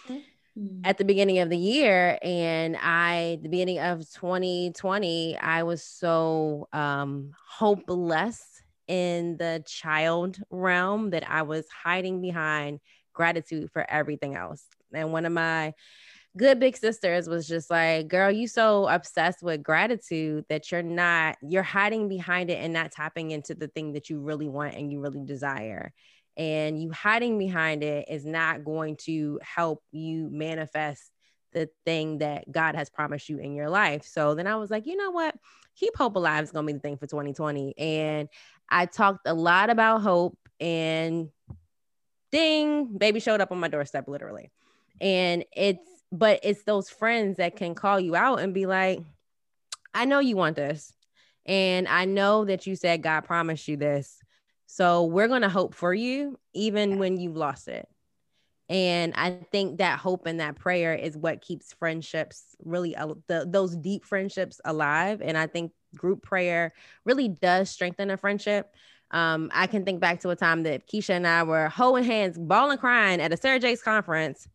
Mm-hmm. 0.59 0.81
Mm. 0.81 0.81
at 0.85 0.99
the 0.99 1.05
beginning 1.05 1.39
of 1.39 1.49
the 1.49 1.57
year 1.57 2.19
and 2.23 2.77
i 2.77 3.39
the 3.43 3.49
beginning 3.49 3.79
of 3.79 4.01
2020 4.13 5.39
i 5.39 5.63
was 5.63 5.83
so 5.83 6.69
um 6.73 7.31
hopeless 7.49 8.63
in 8.87 9.37
the 9.39 9.63
child 9.67 10.39
realm 10.51 11.11
that 11.11 11.29
i 11.29 11.43
was 11.43 11.67
hiding 11.71 12.21
behind 12.21 12.81
gratitude 13.15 13.71
for 13.73 13.91
everything 13.91 14.35
else 14.37 14.67
and 14.93 15.11
one 15.13 15.25
of 15.25 15.33
my 15.33 15.73
good 16.37 16.59
big 16.61 16.77
sisters 16.77 17.29
was 17.29 17.47
just 17.47 17.71
like 17.71 18.09
girl 18.09 18.31
you 18.31 18.49
so 18.49 18.87
obsessed 18.89 19.43
with 19.43 19.63
gratitude 19.63 20.45
that 20.49 20.71
you're 20.71 20.83
not 20.83 21.37
you're 21.43 21.63
hiding 21.63 22.09
behind 22.09 22.51
it 22.51 22.55
and 22.55 22.73
not 22.73 22.91
tapping 22.91 23.31
into 23.31 23.55
the 23.55 23.69
thing 23.69 23.93
that 23.93 24.09
you 24.11 24.21
really 24.21 24.49
want 24.49 24.75
and 24.75 24.91
you 24.91 25.01
really 25.01 25.25
desire 25.25 25.93
and 26.37 26.81
you 26.81 26.91
hiding 26.91 27.39
behind 27.39 27.83
it 27.83 28.07
is 28.09 28.25
not 28.25 28.65
going 28.65 28.97
to 28.97 29.39
help 29.43 29.83
you 29.91 30.29
manifest 30.31 31.11
the 31.53 31.69
thing 31.85 32.19
that 32.19 32.51
God 32.51 32.75
has 32.75 32.89
promised 32.89 33.29
you 33.29 33.39
in 33.39 33.55
your 33.55 33.69
life. 33.69 34.05
So 34.05 34.35
then 34.35 34.47
I 34.47 34.57
was 34.57 34.71
like, 34.71 34.87
you 34.87 34.97
know 34.97 35.11
what? 35.11 35.35
Keep 35.77 35.97
hope 35.97 36.17
alive 36.17 36.45
is 36.45 36.51
going 36.51 36.67
to 36.67 36.73
be 36.73 36.77
the 36.77 36.81
thing 36.83 36.97
for 36.97 37.07
2020. 37.07 37.75
And 37.79 38.29
I 38.71 38.87
talked 38.87 39.27
a 39.27 39.35
lot 39.35 39.71
about 39.71 40.03
hope 40.03 40.39
and 40.61 41.29
ding, 42.31 42.97
baby 42.97 43.21
showed 43.21 43.41
up 43.41 43.53
on 43.53 43.61
my 43.61 43.69
doorstep 43.69 44.09
literally. 44.09 44.51
And 45.01 45.45
it's, 45.55 45.87
but 46.11 46.41
it's 46.43 46.65
those 46.65 46.89
friends 46.89 47.37
that 47.39 47.57
can 47.57 47.75
call 47.75 48.01
you 48.01 48.17
out 48.17 48.41
and 48.41 48.55
be 48.55 48.67
like, 48.67 49.01
I 49.95 50.07
know 50.07 50.21
you 50.21 50.37
want 50.37 50.57
this. 50.57 50.93
And 51.45 51.89
I 51.89 52.05
know 52.05 52.45
that 52.45 52.67
you 52.67 52.77
said 52.77 53.03
God 53.03 53.23
promised 53.23 53.69
you 53.69 53.77
this. 53.77 54.22
So 54.75 55.05
we're 55.05 55.29
going 55.29 55.43
to 55.43 55.51
hope 55.51 55.75
for 55.75 55.93
you, 55.93 56.39
even 56.55 56.99
when 56.99 57.21
you've 57.21 57.37
lost 57.37 57.69
it. 57.69 57.87
And 58.71 59.13
I 59.15 59.41
think 59.53 59.81
that 59.81 59.99
hope 59.99 60.25
and 60.25 60.41
that 60.41 60.57
prayer 60.57 60.95
is 60.95 61.15
what 61.15 61.43
keeps 61.43 61.75
friendships 61.75 62.57
really, 62.65 62.97
uh, 62.97 63.09
the, 63.27 63.45
those 63.47 63.77
deep 63.77 64.07
friendships 64.07 64.63
alive. 64.65 65.21
And 65.21 65.37
I 65.37 65.47
think 65.47 65.73
group 65.95 66.23
prayer 66.23 66.73
really 67.05 67.29
does 67.29 67.69
strengthen 67.69 68.11
a 68.11 68.17
friendship. 68.17 68.75
Um, 69.11 69.51
I 69.53 69.67
can 69.67 69.85
think 69.85 70.01
back 70.01 70.21
to 70.21 70.31
a 70.31 70.37
time 70.37 70.63
that 70.63 70.89
Keisha 70.89 71.11
and 71.11 71.27
I 71.27 71.43
were 71.43 71.69
holding 71.69 72.05
hands, 72.05 72.39
bawling, 72.39 72.79
crying 72.79 73.21
at 73.21 73.31
a 73.31 73.37
Sarah 73.37 73.59
Jakes 73.59 73.83
conference 73.83 74.49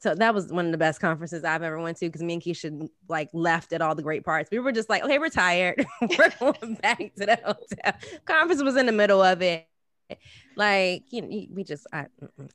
so 0.00 0.14
that 0.14 0.34
was 0.34 0.50
one 0.50 0.64
of 0.64 0.72
the 0.72 0.78
best 0.78 0.98
conferences 0.98 1.44
I've 1.44 1.62
ever 1.62 1.78
went 1.78 1.98
to 1.98 2.06
because 2.06 2.22
me 2.22 2.34
and 2.34 2.42
Keisha 2.42 2.88
like 3.08 3.28
left 3.34 3.74
at 3.74 3.82
all 3.82 3.94
the 3.94 4.02
great 4.02 4.24
parts. 4.24 4.50
We 4.50 4.58
were 4.58 4.72
just 4.72 4.88
like, 4.88 5.04
okay, 5.04 5.18
we're 5.18 5.28
tired. 5.28 5.86
we're 6.00 6.30
going 6.40 6.74
back 6.76 6.98
to 6.98 7.26
the 7.26 7.38
hotel. 7.44 8.00
Conference 8.24 8.62
was 8.62 8.76
in 8.76 8.86
the 8.86 8.92
middle 8.92 9.22
of 9.22 9.42
it. 9.42 9.66
Like 10.56 11.04
you 11.10 11.22
know, 11.22 11.28
we 11.54 11.62
just 11.62 11.86
I, 11.92 12.06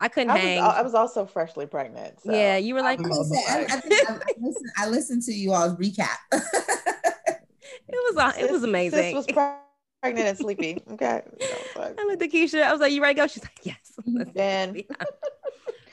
I 0.02 0.10
couldn't 0.10 0.32
I 0.32 0.38
hang. 0.38 0.64
Was, 0.64 0.76
I 0.76 0.82
was 0.82 0.94
also 0.94 1.26
freshly 1.26 1.68
pregnant. 1.68 2.20
So. 2.22 2.34
Yeah, 2.34 2.58
you 2.58 2.74
were 2.74 2.82
like, 2.82 3.00
I, 3.00 3.06
I, 3.06 3.10
I, 3.10 4.34
listened, 4.42 4.72
I 4.78 4.90
listened 4.90 5.24
to 5.24 5.34
you 5.34 5.54
all's 5.54 5.76
recap. 5.76 6.18
it 6.32 7.40
was 7.90 8.36
it 8.38 8.52
was 8.52 8.64
amazing. 8.64 9.16
Sis 9.16 9.28
was 9.28 9.52
pregnant 10.02 10.28
and 10.28 10.38
sleepy. 10.38 10.82
Okay. 10.92 11.22
I 11.78 12.06
looked 12.08 12.24
at 12.24 12.32
Keisha. 12.32 12.64
I 12.64 12.74
was 12.74 12.82
like, 12.82 12.92
"You 12.92 13.02
ready 13.02 13.16
to 13.16 13.22
go?" 13.22 13.28
She's 13.28 13.44
like, 13.44 13.60
"Yes." 13.64 13.94
Mm-hmm. 14.06 14.80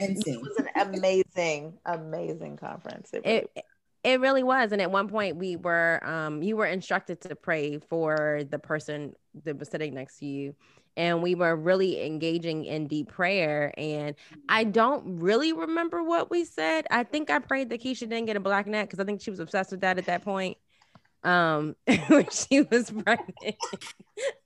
And 0.02 0.26
it 0.26 0.40
was 0.40 0.56
an 0.56 0.68
amazing, 0.76 1.78
amazing 1.86 2.56
conference. 2.56 3.10
It 3.12 3.22
really, 3.24 3.48
it, 3.54 3.64
it 4.04 4.20
really 4.20 4.42
was. 4.42 4.72
And 4.72 4.82
at 4.82 4.90
one 4.90 5.08
point, 5.08 5.36
we 5.36 5.56
were, 5.56 6.00
um, 6.04 6.42
you 6.42 6.56
were 6.56 6.66
instructed 6.66 7.20
to 7.22 7.36
pray 7.36 7.78
for 7.78 8.42
the 8.48 8.58
person 8.58 9.14
that 9.44 9.58
was 9.58 9.68
sitting 9.68 9.94
next 9.94 10.18
to 10.18 10.26
you. 10.26 10.54
And 10.96 11.22
we 11.22 11.34
were 11.34 11.56
really 11.56 12.04
engaging 12.04 12.64
in 12.66 12.86
deep 12.86 13.08
prayer. 13.08 13.72
And 13.78 14.14
I 14.48 14.64
don't 14.64 15.20
really 15.20 15.52
remember 15.52 16.02
what 16.02 16.30
we 16.30 16.44
said. 16.44 16.86
I 16.90 17.04
think 17.04 17.30
I 17.30 17.38
prayed 17.38 17.70
that 17.70 17.80
Keisha 17.80 18.00
didn't 18.00 18.26
get 18.26 18.36
a 18.36 18.40
black 18.40 18.66
net 18.66 18.88
because 18.88 19.00
I 19.00 19.04
think 19.04 19.22
she 19.22 19.30
was 19.30 19.40
obsessed 19.40 19.70
with 19.70 19.80
that 19.80 19.96
at 19.96 20.06
that 20.06 20.22
point 20.22 20.58
um 21.24 21.76
when 22.08 22.28
she 22.30 22.62
was 22.62 22.90
pregnant 22.90 23.56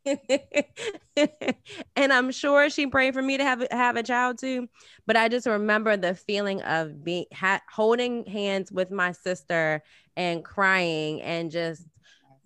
and 1.97 2.13
i'm 2.13 2.31
sure 2.31 2.69
she 2.71 2.87
prayed 2.87 3.15
for 3.15 3.23
me 3.23 3.37
to 3.37 3.45
have 3.45 3.67
have 3.71 3.97
a 3.97 4.03
child 4.03 4.39
too 4.39 4.69
but 5.07 5.17
i 5.17 5.29
just 5.29 5.47
remember 5.47 5.97
the 5.97 6.15
feeling 6.15 6.63
of 6.63 7.03
being 7.05 7.25
ha- 7.33 7.63
holding 7.73 8.25
hands 8.27 8.71
with 8.71 8.91
my 8.91 9.13
sister 9.13 9.83
and 10.17 10.45
crying 10.45 11.23
and 11.23 11.51
just 11.51 11.85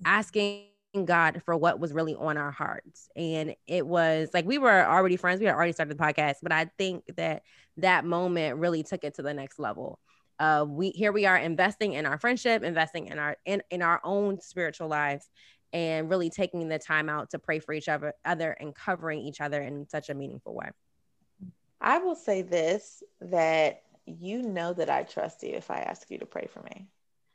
asking 0.05 0.67
God 1.05 1.43
for 1.45 1.57
what 1.57 1.79
was 1.79 1.93
really 1.93 2.15
on 2.15 2.37
our 2.37 2.51
hearts. 2.51 3.09
And 3.15 3.55
it 3.67 3.87
was 3.87 4.31
like 4.35 4.45
we 4.45 4.59
were 4.59 4.85
already 4.85 5.17
friends. 5.17 5.41
We 5.41 5.47
had 5.47 5.55
already 5.55 5.73
started 5.73 5.97
the 5.97 6.03
podcast, 6.03 6.37
but 6.43 6.53
I 6.53 6.71
think 6.79 7.05
that 7.17 7.43
that 7.77 8.05
moment 8.05 8.59
really 8.59 8.83
took 8.83 9.05
it 9.05 9.15
to 9.15 9.23
the 9.23 9.35
next 9.35 9.59
level 9.59 10.01
uh, 10.41 10.65
we 10.67 10.91
here 10.91 11.13
we 11.13 11.27
are 11.27 11.37
investing 11.37 11.93
in 11.93 12.07
our 12.07 12.19
friendship, 12.19 12.63
investing 12.63 13.07
in 13.09 13.19
our 13.19 13.37
in, 13.45 13.63
in 13.71 13.83
our 13.83 14.01
own 14.03 14.41
spiritual 14.41 14.89
lives, 14.89 15.29
and 15.73 16.09
really 16.09 16.31
taking 16.31 16.67
the 16.69 16.79
time 16.79 17.11
out 17.11 17.31
to 17.31 17.39
pray 17.39 17.59
for 17.59 17.75
each 17.75 17.89
other, 17.89 18.15
other 18.25 18.53
and 18.53 18.75
covering 18.75 19.21
each 19.21 19.41
other 19.41 19.61
in 19.61 19.87
such 19.89 20.09
a 20.09 20.15
meaningful 20.15 20.55
way. 20.55 20.71
I 21.81 21.99
will 21.99 22.17
say 22.17 22.41
this 22.43 23.03
that 23.21 23.83
you 24.07 24.43
know 24.43 24.73
that 24.73 24.89
I 24.89 25.03
trust 25.03 25.43
you 25.43 25.51
if 25.51 25.71
I 25.71 25.81
ask 25.81 26.11
you 26.11 26.19
to 26.19 26.27
pray 26.27 26.49
for 26.53 26.63
me. 26.63 26.89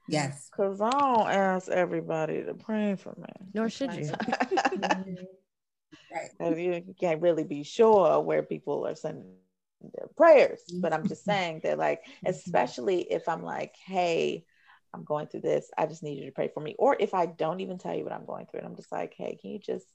Yes. 0.08 0.50
Because 0.52 0.82
I 0.82 0.90
don't 0.90 1.30
ask 1.30 1.70
everybody 1.70 2.44
to 2.44 2.54
pray 2.54 2.96
for 2.96 3.16
me. 3.18 3.50
Nor 3.54 3.70
should 3.70 3.94
you. 3.94 4.12
right. 6.12 6.58
You 6.58 6.84
can't 7.00 7.22
really 7.22 7.44
be 7.44 7.64
sure 7.64 8.20
where 8.20 8.44
people 8.44 8.86
are 8.86 8.96
sending 8.96 9.24
their 9.24 9.45
prayers. 10.16 10.62
But 10.74 10.94
I'm 10.94 11.08
just 11.08 11.24
saying 11.26 11.62
that, 11.64 11.78
like, 11.78 12.04
mm-hmm. 12.04 12.28
especially 12.28 13.02
if 13.02 13.28
I'm 13.28 13.44
like, 13.44 13.76
hey, 13.84 14.46
I'm 14.94 15.04
going 15.04 15.28
through 15.28 15.42
this, 15.42 15.70
I 15.78 15.86
just 15.88 16.04
need 16.04 16.20
you 16.20 16.26
to 16.26 16.32
pray 16.32 16.48
for 16.48 16.62
me. 16.62 16.76
Or 16.80 16.96
if 17.00 17.14
I 17.14 17.26
don't 17.26 17.60
even 17.60 17.78
tell 17.78 17.96
you 17.96 18.04
what 18.04 18.14
I'm 18.14 18.26
going 18.26 18.46
through, 18.46 18.60
and 18.60 18.68
I'm 18.68 18.76
just 18.76 18.92
like, 18.92 19.14
hey, 19.18 19.38
can 19.40 19.52
you 19.52 19.60
just 19.60 19.88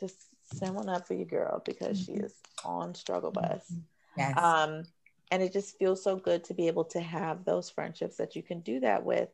just 0.00 0.16
send 0.52 0.74
one 0.74 0.88
up 0.88 1.06
for 1.06 1.14
your 1.14 1.26
girl 1.26 1.62
because 1.64 1.98
she 2.00 2.12
mm-hmm. 2.12 2.24
is 2.24 2.34
on 2.64 2.94
struggle 2.94 3.30
bus. 3.30 3.64
Mm-hmm. 3.72 3.80
Yes. 4.16 4.38
Um, 4.38 4.84
and 5.30 5.42
it 5.42 5.52
just 5.52 5.78
feels 5.78 6.02
so 6.02 6.16
good 6.16 6.44
to 6.44 6.54
be 6.54 6.68
able 6.68 6.84
to 6.86 7.00
have 7.00 7.44
those 7.44 7.70
friendships 7.70 8.16
that 8.16 8.36
you 8.36 8.42
can 8.42 8.60
do 8.60 8.80
that 8.80 9.04
with. 9.04 9.28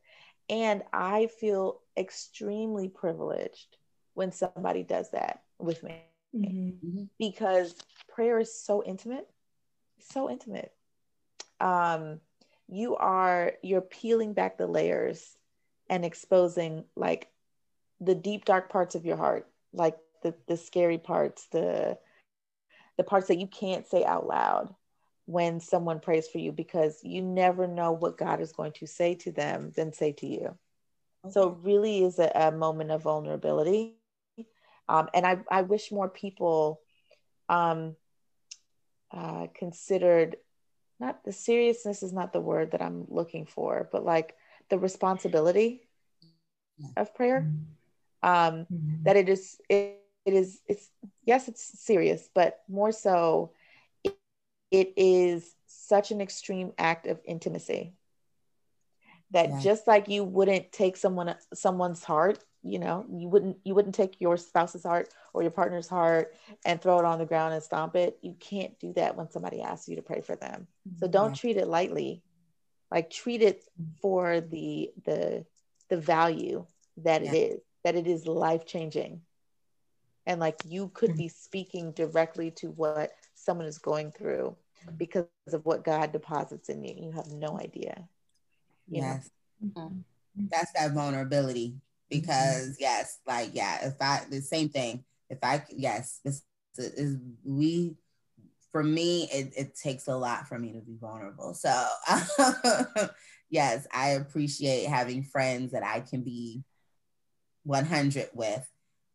And 0.49 0.83
I 0.93 1.29
feel 1.39 1.81
extremely 1.97 2.89
privileged 2.89 3.77
when 4.15 4.33
somebody 4.33 4.83
does 4.83 5.11
that 5.11 5.43
with 5.59 5.83
me 5.83 6.03
mm-hmm. 6.35 7.05
because 7.19 7.75
prayer 8.11 8.39
is 8.39 8.53
so 8.53 8.83
intimate, 8.85 9.29
so 9.99 10.31
intimate. 10.31 10.73
Um, 11.61 12.21
you 12.69 12.97
are 12.97 13.53
you're 13.63 13.81
peeling 13.81 14.33
back 14.33 14.57
the 14.59 14.67
layers 14.67 15.37
and 15.89 16.05
exposing 16.05 16.85
like 16.97 17.29
the 18.01 18.15
deep 18.15 18.45
dark 18.45 18.71
parts 18.71 18.95
of 18.95 19.05
your 19.05 19.17
heart, 19.17 19.49
like 19.73 19.97
the 20.23 20.35
the 20.47 20.57
scary 20.57 20.99
parts, 20.99 21.47
the 21.53 21.99
the 22.97 23.05
parts 23.05 23.29
that 23.29 23.39
you 23.39 23.47
can't 23.47 23.87
say 23.87 24.05
out 24.05 24.27
loud 24.27 24.75
when 25.27 25.61
someone 25.61 26.01
prays 26.01 26.29
for 26.29 26.39
you 26.39 26.53
because 26.53 26.99
you 27.03 27.23
never 27.23 27.67
know 27.67 27.93
what 27.93 28.19
God 28.19 28.41
is 28.41 28.53
going 28.53 28.73
to 28.73 28.87
say 28.87 29.15
to 29.15 29.33
them 29.33 29.73
then 29.77 29.93
say 29.93 30.13
to 30.13 30.27
you. 30.27 30.59
Okay. 31.25 31.33
So 31.33 31.51
it 31.51 31.59
really 31.63 32.03
is 32.03 32.19
a, 32.19 32.31
a 32.35 32.51
moment 32.51 32.91
of 32.91 33.03
vulnerability 33.03 33.95
um, 34.91 35.09
and 35.15 35.25
I, 35.25 35.39
I 35.49 35.63
wish 35.63 35.93
more 35.93 36.09
people 36.09 36.81
um, 37.51 37.97
uh, 39.11 39.49
considered 39.55 40.37
not 41.01 41.25
the 41.25 41.33
seriousness 41.33 42.03
is 42.03 42.13
not 42.13 42.33
the 42.33 42.41
word 42.41 42.71
that 42.71 42.81
I'm 42.81 43.07
looking 43.09 43.45
for, 43.45 43.89
but 43.91 44.05
like 44.05 44.37
the 44.69 44.79
responsibility 44.79 45.83
of 46.97 47.15
prayer. 47.15 47.51
Um, 48.23 48.67
mm-hmm. 48.73 49.03
That 49.03 49.17
it 49.17 49.29
is, 49.29 49.59
it, 49.69 49.99
it 50.25 50.35
is, 50.35 50.61
it's, 50.69 50.89
yes, 51.25 51.49
it's 51.49 51.81
serious, 51.81 52.29
but 52.35 52.61
more 52.69 52.93
so, 52.93 53.53
it, 54.05 54.15
it 54.71 54.93
is 54.97 55.55
such 55.67 56.13
an 56.13 56.21
extreme 56.21 56.73
act 56.79 57.07
of 57.07 57.19
intimacy 57.25 57.95
that 59.33 59.49
yeah. 59.49 59.61
just 59.61 59.87
like 59.87 60.09
you 60.09 60.23
wouldn't 60.23 60.71
take 60.71 60.97
someone 60.97 61.35
someone's 61.55 62.05
heart 62.05 62.45
you 62.63 62.79
know 62.79 63.07
you 63.11 63.29
wouldn't 63.29 63.57
you 63.65 63.75
wouldn't 63.75 63.95
take 63.95 64.21
your 64.21 64.37
spouse's 64.37 64.83
heart 64.83 65.09
or 65.33 65.43
your 65.43 65.51
partner's 65.51 65.89
heart 65.89 66.35
and 66.65 66.81
throw 66.81 66.99
it 66.99 67.05
on 67.05 67.19
the 67.19 67.27
ground 67.27 67.55
and 67.55 67.63
stomp 67.63 67.97
it. 67.97 68.19
You 68.23 68.35
can't 68.39 68.79
do 68.79 68.93
that 68.95 69.17
when 69.17 69.31
somebody 69.31 69.63
asks 69.63 69.89
you 69.89 69.97
to 69.97 70.03
pray 70.03 70.21
for 70.21 70.37
them. 70.37 70.67
So 70.99 71.09
don't 71.09 71.31
yeah. 71.31 71.41
treat 71.41 71.57
it 71.57 71.69
lightly. 71.69 72.23
Like 72.91 73.11
treat 73.11 73.43
it 73.43 73.65
for 74.03 74.41
the 74.41 74.91
the 75.05 75.47
the 75.89 75.97
value 75.97 76.67
that 76.99 77.23
yeah. 77.23 77.33
it 77.33 77.37
is 77.37 77.61
that 77.85 77.95
it 77.95 78.07
is 78.07 78.27
life 78.27 78.67
changing 78.67 79.23
and 80.27 80.39
like 80.39 80.61
you 80.67 80.91
could 80.93 81.17
be 81.17 81.29
speaking 81.29 81.93
directly 81.93 82.51
to 82.51 82.69
what 82.69 83.13
someone 83.35 83.67
is 83.67 83.79
going 83.79 84.13
through 84.13 84.55
because 84.97 85.27
of 85.53 85.65
what 85.65 85.85
god 85.85 86.13
deposits 86.13 86.69
in 86.69 86.85
you. 86.85 86.95
You 86.97 87.13
have 87.13 87.29
no 87.33 87.59
idea. 87.59 88.09
Yes. 88.89 89.31
Mm-hmm. 89.65 90.01
that's 90.49 90.73
that 90.73 90.93
vulnerability 90.93 91.75
because 92.11 92.77
yes, 92.79 93.19
like 93.27 93.51
yeah, 93.55 93.87
if 93.87 93.95
I 94.01 94.23
the 94.29 94.41
same 94.41 94.69
thing. 94.69 95.05
If 95.29 95.39
I 95.43 95.65
yes, 95.71 96.21
this 96.25 96.43
is 96.77 97.17
we 97.45 97.95
for 98.73 98.83
me 98.83 99.29
it, 99.33 99.53
it 99.57 99.77
takes 99.77 100.09
a 100.09 100.17
lot 100.17 100.49
for 100.49 100.59
me 100.59 100.73
to 100.73 100.81
be 100.81 100.97
vulnerable. 101.01 101.55
So 101.55 101.73
yes, 103.51 103.87
I 103.93 104.11
appreciate 104.11 104.87
having 104.89 105.23
friends 105.23 105.73
that 105.73 105.85
I 105.85 106.01
can 106.01 106.23
be 106.23 106.63
100 107.65 108.31
with. 108.35 108.67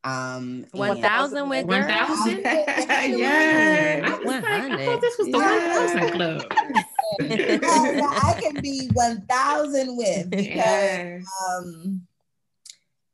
Um, 0.04 0.68
1000 0.72 1.50
with 1.50 1.66
1000 1.66 2.38
yeah. 2.44 4.02
I 4.06 4.20
100. 4.24 5.02
this 5.02 5.18
was 5.18 5.28
the 5.28 5.38
yeah. 5.40 5.98
1000 5.98 6.12
club. 6.12 6.44
I 7.22 8.40
can 8.40 8.62
be 8.62 8.88
1000 8.94 9.98
with 9.98 10.30
because 10.30 10.46
yes. 10.46 11.26
um 11.50 12.06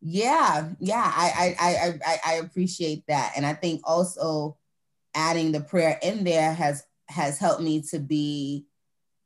yeah, 0.01 0.69
yeah, 0.79 1.11
I, 1.15 1.55
I 1.59 1.99
I 2.05 2.17
I 2.25 2.33
appreciate 2.35 3.03
that, 3.07 3.33
and 3.35 3.45
I 3.45 3.53
think 3.53 3.81
also 3.83 4.57
adding 5.13 5.51
the 5.51 5.61
prayer 5.61 5.99
in 6.01 6.23
there 6.23 6.53
has 6.53 6.83
has 7.07 7.37
helped 7.37 7.61
me 7.61 7.81
to 7.91 7.99
be 7.99 8.65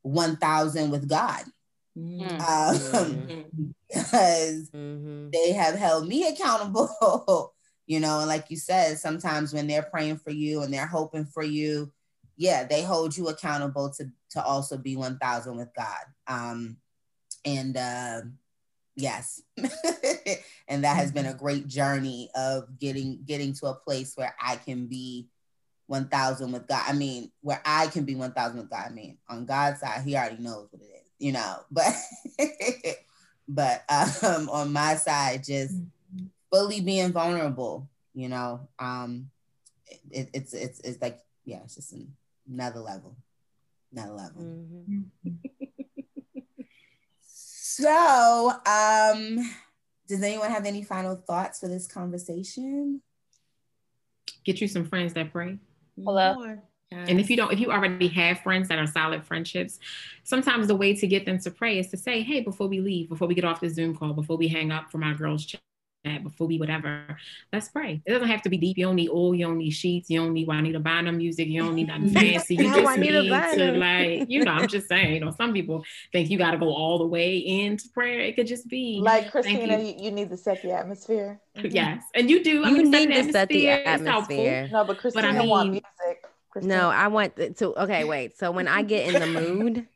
one 0.02 0.36
thousand 0.36 0.92
with 0.92 1.08
God. 1.08 1.44
Mm-hmm. 1.98 2.42
Um, 2.42 3.74
because 3.88 4.70
mm-hmm. 4.72 5.30
they 5.32 5.54
have 5.54 5.76
held 5.76 6.08
me 6.08 6.28
accountable, 6.28 7.54
you 7.88 8.02
know, 8.02 8.20
and 8.20 8.28
like 8.28 8.50
you 8.50 8.58
said, 8.58 8.98
sometimes 8.98 9.54
when 9.54 9.68
they're 9.68 9.84
praying 9.84 10.18
for 10.18 10.32
you 10.32 10.62
and 10.62 10.74
they're 10.74 10.86
hoping 10.86 11.26
for 11.26 11.44
you, 11.44 11.94
yeah, 12.36 12.66
they 12.66 12.84
hold 12.84 13.16
you 13.16 13.30
accountable 13.30 13.92
to 13.92 14.10
to 14.32 14.44
also 14.44 14.78
be 14.78 14.98
1000 14.98 15.56
with 15.56 15.70
God. 15.74 16.04
Um, 16.28 16.78
and 17.46 17.78
uh, 17.78 18.22
yes 18.96 19.42
and 20.68 20.84
that 20.84 20.96
has 20.96 21.12
been 21.12 21.26
a 21.26 21.30
mm-hmm. 21.30 21.38
great 21.38 21.68
journey 21.68 22.30
of 22.36 22.80
getting 22.80 23.20
getting 23.26 23.54
to 23.54 23.68
a 23.68 23.74
place 23.74 24.14
where 24.16 24.36
i 24.42 24.56
can 24.56 24.88
be 24.88 25.28
1000 25.88 26.52
with 26.52 26.68
god 26.68 26.84
i 26.88 26.94
mean 26.94 27.32
where 27.42 27.62
i 27.66 27.88
can 27.88 28.06
be 28.06 28.16
1000 28.16 28.58
with 28.58 28.70
god 28.70 28.86
i 28.90 28.94
mean 28.94 29.18
on 29.30 29.46
god's 29.46 29.80
side 29.80 30.02
he 30.04 30.16
already 30.16 30.42
knows 30.42 30.68
what 30.72 30.82
it 30.82 30.86
is 30.86 31.10
you 31.20 31.32
know 31.32 31.58
but 31.72 31.94
but 33.48 33.84
um 34.24 34.50
on 34.50 34.72
my 34.72 34.96
side 34.96 35.44
just 35.44 35.76
mm-hmm. 35.76 36.26
fully 36.52 36.82
being 36.82 37.12
vulnerable 37.12 37.88
you 38.14 38.30
know 38.30 38.68
um 38.80 39.30
it, 40.10 40.30
it's 40.34 40.54
it's 40.54 40.80
it's 40.80 41.02
like 41.02 41.20
yeah 41.44 41.60
it's 41.64 41.76
just 41.76 41.94
another 42.50 42.80
level 42.80 43.16
another 43.92 44.14
level 44.14 44.42
mm-hmm. 44.42 45.30
So, 47.78 48.52
um, 48.66 49.52
does 50.08 50.24
anyone 50.24 50.50
have 50.50 50.66
any 50.66 50.82
final 50.82 51.18
thoughts 51.18 51.60
for 51.60 51.68
this 51.68 51.88
conversation? 51.88 53.02
Get 54.46 54.62
you 54.62 54.70
some 54.70 54.86
friends 54.86 55.14
that 55.16 55.34
pray. 55.34 55.58
Hello. 56.02 56.56
And 56.90 57.20
if 57.20 57.30
you 57.30 57.36
don't, 57.36 57.52
if 57.52 57.60
you 57.60 57.74
already 57.74 58.08
have 58.08 58.40
friends 58.40 58.70
that 58.70 58.80
are 58.80 58.88
solid 58.88 59.26
friendships, 59.26 59.80
sometimes 60.24 60.68
the 60.68 60.76
way 60.76 60.96
to 60.96 61.06
get 61.06 61.26
them 61.26 61.38
to 61.40 61.52
pray 61.52 61.78
is 61.78 61.90
to 61.90 61.98
say, 61.98 62.22
hey, 62.22 62.40
before 62.40 62.70
we 62.70 62.80
leave, 62.80 63.10
before 63.10 63.28
we 63.28 63.36
get 63.36 63.44
off 63.44 63.60
the 63.60 63.68
Zoom 63.68 63.94
call, 63.94 64.14
before 64.14 64.38
we 64.38 64.48
hang 64.48 64.72
up 64.72 64.90
from 64.90 65.04
our 65.04 65.14
girls' 65.14 65.46
chat, 65.46 65.60
that 66.06 66.24
before 66.24 66.48
we 66.48 66.58
whatever. 66.58 67.18
Let's 67.52 67.68
pray. 67.68 68.02
It 68.06 68.12
doesn't 68.12 68.28
have 68.28 68.42
to 68.44 68.50
be 68.50 68.58
deep. 68.58 68.78
You 68.78 68.86
don't 68.86 68.96
need 68.96 69.10
oil. 69.10 69.36
You 69.36 69.48
don't 69.48 69.58
need 69.58 69.72
sheets. 69.72 70.10
You 70.10 70.22
don't 70.22 70.34
need 70.34 70.48
Juanita 70.48 70.80
Bynum 70.80 71.18
music. 71.18 71.48
You 71.48 71.64
don't 71.64 71.76
need 71.76 71.88
nothing 71.88 72.10
fancy. 72.14 72.56
You 72.56 72.74
just 72.74 72.98
need 72.98 73.12
to 73.12 73.72
like, 73.78 74.30
you 74.30 74.44
know, 74.44 74.52
I'm 74.52 74.68
just 74.68 74.88
saying, 74.88 75.14
you 75.14 75.20
know, 75.20 75.32
some 75.32 75.54
people 75.54 75.84
think 76.12 76.30
you 76.30 76.38
got 76.38 76.52
to 76.52 76.58
go 76.58 76.74
all 76.74 76.98
the 76.98 77.06
way 77.06 77.38
into 77.38 77.90
prayer. 77.90 78.22
It 78.22 78.36
could 78.36 78.48
just 78.48 78.68
be 78.68 79.00
like 79.02 79.32
Christina, 79.32 79.80
you. 79.80 79.96
you. 79.98 80.12
need 80.12 80.30
to 80.30 80.38
set 80.38 80.62
the 80.62 80.72
atmosphere. 80.72 81.40
Mm-hmm. 81.58 81.68
Yes. 81.76 82.04
And 82.14 82.30
you 82.30 82.44
do. 82.44 82.64
I 82.64 82.70
you 82.70 82.78
mean, 82.78 82.92
need 82.92 83.14
to 83.14 83.32
set 83.32 83.50
the 83.50 83.70
atmosphere. 83.70 84.70
No, 84.72 84.86
but 84.86 84.98
Christina 84.98 85.28
but 85.28 85.36
I 85.36 85.40
mean, 85.40 85.50
want 85.50 85.70
music. 85.72 86.26
Christina. 86.52 86.78
No, 86.78 86.90
I 86.90 87.08
want 87.08 87.36
to. 87.36 87.82
Okay, 87.84 88.06
wait. 88.06 88.38
So 88.38 88.52
when 88.52 88.68
I 88.68 88.82
get 88.82 89.14
in 89.14 89.20
the 89.20 89.42
mood, 89.42 89.88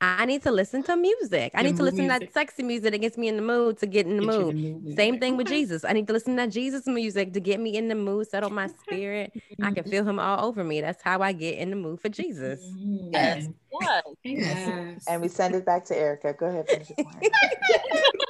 I 0.00 0.26
need 0.26 0.42
to 0.42 0.52
listen 0.52 0.82
to 0.84 0.96
music. 0.96 1.52
I 1.54 1.62
need 1.62 1.76
to 1.76 1.82
listen 1.82 2.06
music. 2.06 2.20
to 2.20 2.26
that 2.26 2.32
sexy 2.32 2.62
music 2.62 2.92
that 2.92 2.98
gets 2.98 3.18
me 3.18 3.26
in 3.26 3.36
the 3.36 3.42
mood 3.42 3.78
to 3.78 3.86
get 3.86 4.06
in 4.06 4.16
the 4.16 4.22
get 4.22 4.38
mood. 4.38 4.54
In 4.54 4.84
the 4.84 4.94
Same 4.94 5.18
thing 5.18 5.36
with 5.36 5.48
Jesus. 5.48 5.84
I 5.84 5.92
need 5.92 6.06
to 6.06 6.12
listen 6.12 6.36
to 6.36 6.42
that 6.42 6.50
Jesus 6.50 6.86
music 6.86 7.32
to 7.32 7.40
get 7.40 7.58
me 7.58 7.76
in 7.76 7.88
the 7.88 7.96
mood, 7.96 8.28
settle 8.28 8.50
my 8.50 8.68
spirit. 8.68 9.32
I 9.60 9.72
can 9.72 9.84
feel 9.84 10.08
him 10.08 10.20
all 10.20 10.44
over 10.44 10.62
me. 10.62 10.80
That's 10.80 11.02
how 11.02 11.20
I 11.20 11.32
get 11.32 11.58
in 11.58 11.70
the 11.70 11.76
mood 11.76 12.00
for 12.00 12.08
Jesus. 12.08 12.60
Yes. 13.12 13.48
Yes. 13.80 14.02
yes. 14.24 15.04
And 15.08 15.20
we 15.20 15.28
send 15.28 15.56
it 15.56 15.66
back 15.66 15.84
to 15.86 15.96
Erica. 15.96 16.32
Go 16.32 16.46
ahead. 16.46 16.86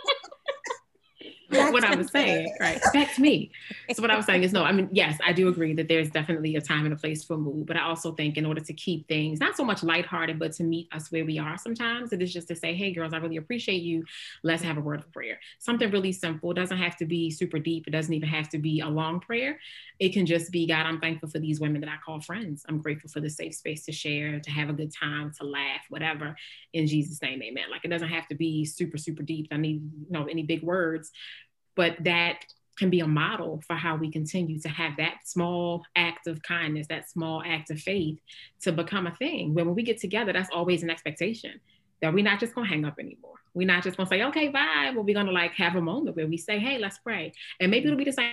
what 1.49 1.85
I 1.85 1.95
was 1.95 2.11
saying, 2.11 2.55
right? 2.61 2.81
Back 2.93 3.15
to 3.15 3.21
me. 3.21 3.51
So 3.93 4.03
what 4.03 4.11
I 4.11 4.17
was 4.17 4.27
saying 4.27 4.43
is 4.43 4.53
no, 4.53 4.65
I 4.65 4.73
mean, 4.73 4.89
yes, 4.93 5.19
I 5.25 5.33
do 5.33 5.49
agree 5.49 5.75
that 5.75 5.89
there's 5.89 6.11
definitely 6.11 6.57
a 6.57 6.61
time 6.61 6.85
and 6.85 6.93
a 6.93 6.97
place 6.97 7.25
for 7.25 7.37
mood, 7.37 7.67
but 7.67 7.77
I 7.77 7.83
also 7.83 8.13
think 8.13 8.37
in 8.37 8.45
order 8.45 8.61
to 8.61 8.73
keep 8.73 9.09
things 9.09 9.41
not 9.41 9.57
so 9.57 9.65
much 9.65 9.83
lighthearted, 9.83 10.39
but 10.39 10.53
to 10.55 10.65
meet 10.65 10.89
us 10.93 11.11
where 11.11 11.25
we 11.25 11.39
are 11.39 11.57
sometimes, 11.57 12.13
it 12.13 12.23
is 12.23 12.33
just 12.33 12.49
to 12.49 12.57
say, 12.57 12.75
hey 12.75 12.93
girls, 12.93 13.13
I 13.13 13.19
really 13.19 13.37
appreciate 13.37 13.83
you. 13.83 14.05
Let's 14.43 14.63
have 14.63 14.77
a 14.77 14.81
word 14.81 15.01
of 15.01 15.11
prayer. 15.13 15.41
Something 15.59 15.91
really 15.91 16.13
simple. 16.13 16.51
It 16.51 16.55
doesn't 16.55 16.79
have 16.79 16.97
to 16.99 17.07
be 17.07 17.31
super 17.31 17.59
deep. 17.59 17.87
It 17.87 17.91
doesn't 17.91 18.13
even 18.13 18.29
have 18.29 18.49
to 18.51 18.59
be 18.59 18.81
a 18.81 18.89
long 18.89 19.21
prayer. 19.21 19.59
It 19.99 20.13
can 20.13 20.27
just 20.27 20.53
be, 20.53 20.67
God, 20.67 20.87
I'm 20.87 21.01
thankful 21.01 21.29
for 21.29 21.39
these 21.39 21.61
women 21.61 21.81
that 21.81 21.91
I 21.91 21.97
call 22.05 22.21
friends. 22.21 22.65
I'm 22.69 22.81
grateful 22.81 23.11
for 23.11 23.21
the 23.21 23.31
safe 23.31 23.55
space 23.55 23.85
to 23.87 23.93
share, 23.93 24.39
to 24.41 24.51
have 24.51 24.71
a 24.71 24.73
good 24.73 24.93
time, 24.95 25.33
to 25.39 25.45
laugh, 25.45 25.83
whatever. 25.89 26.37
In 26.73 26.87
Jesus' 26.87 27.21
name, 27.21 27.43
amen. 27.43 27.65
Like 27.71 27.85
it 27.85 27.89
doesn't 27.89 28.09
have 28.09 28.29
to 28.29 28.35
be 28.35 28.65
super, 28.65 28.97
super 28.97 29.23
deep. 29.23 29.49
I 29.51 29.57
need, 29.57 29.83
you 29.83 30.11
know, 30.11 30.27
any 30.27 30.43
big 30.45 30.63
words 30.63 31.11
but 31.79 31.95
that 32.01 32.45
can 32.77 32.91
be 32.91 32.99
a 33.01 33.07
model 33.07 33.63
for 33.65 33.77
how 33.77 33.95
we 33.95 34.11
continue 34.11 34.59
to 34.59 34.69
have 34.69 34.97
that 34.97 35.19
small 35.25 35.85
act 35.95 36.27
of 36.27 36.43
kindness, 36.43 36.89
that 36.89 37.09
small 37.09 37.41
act 37.47 37.71
of 37.71 37.79
faith 37.79 38.19
to 38.61 38.73
become 38.73 39.07
a 39.07 39.15
thing. 39.15 39.55
When, 39.55 39.67
when 39.67 39.77
we 39.77 39.85
get 39.85 40.01
together, 40.01 40.33
that's 40.33 40.51
always 40.53 40.83
an 40.83 40.91
expectation 40.91 41.61
that 42.03 42.13
we're 42.13 42.25
not 42.25 42.41
just 42.41 42.53
gonna 42.53 42.67
hang 42.67 42.85
up 42.85 42.99
anymore. 42.99 43.37
We're 43.55 43.69
not 43.69 43.85
just 43.85 43.97
gonna 43.97 44.09
say, 44.09 44.25
okay, 44.25 44.49
bye, 44.49 44.91
but 44.93 45.05
we're 45.05 45.15
gonna 45.15 45.31
like 45.31 45.53
have 45.53 45.77
a 45.77 45.81
moment 45.81 46.17
where 46.17 46.27
we 46.27 46.37
say, 46.37 46.59
hey, 46.59 46.79
let's 46.79 46.99
pray. 46.99 47.33
And 47.61 47.71
maybe 47.71 47.87
it'll 47.87 47.97
be 47.97 48.05
the 48.05 48.13
same 48.13 48.33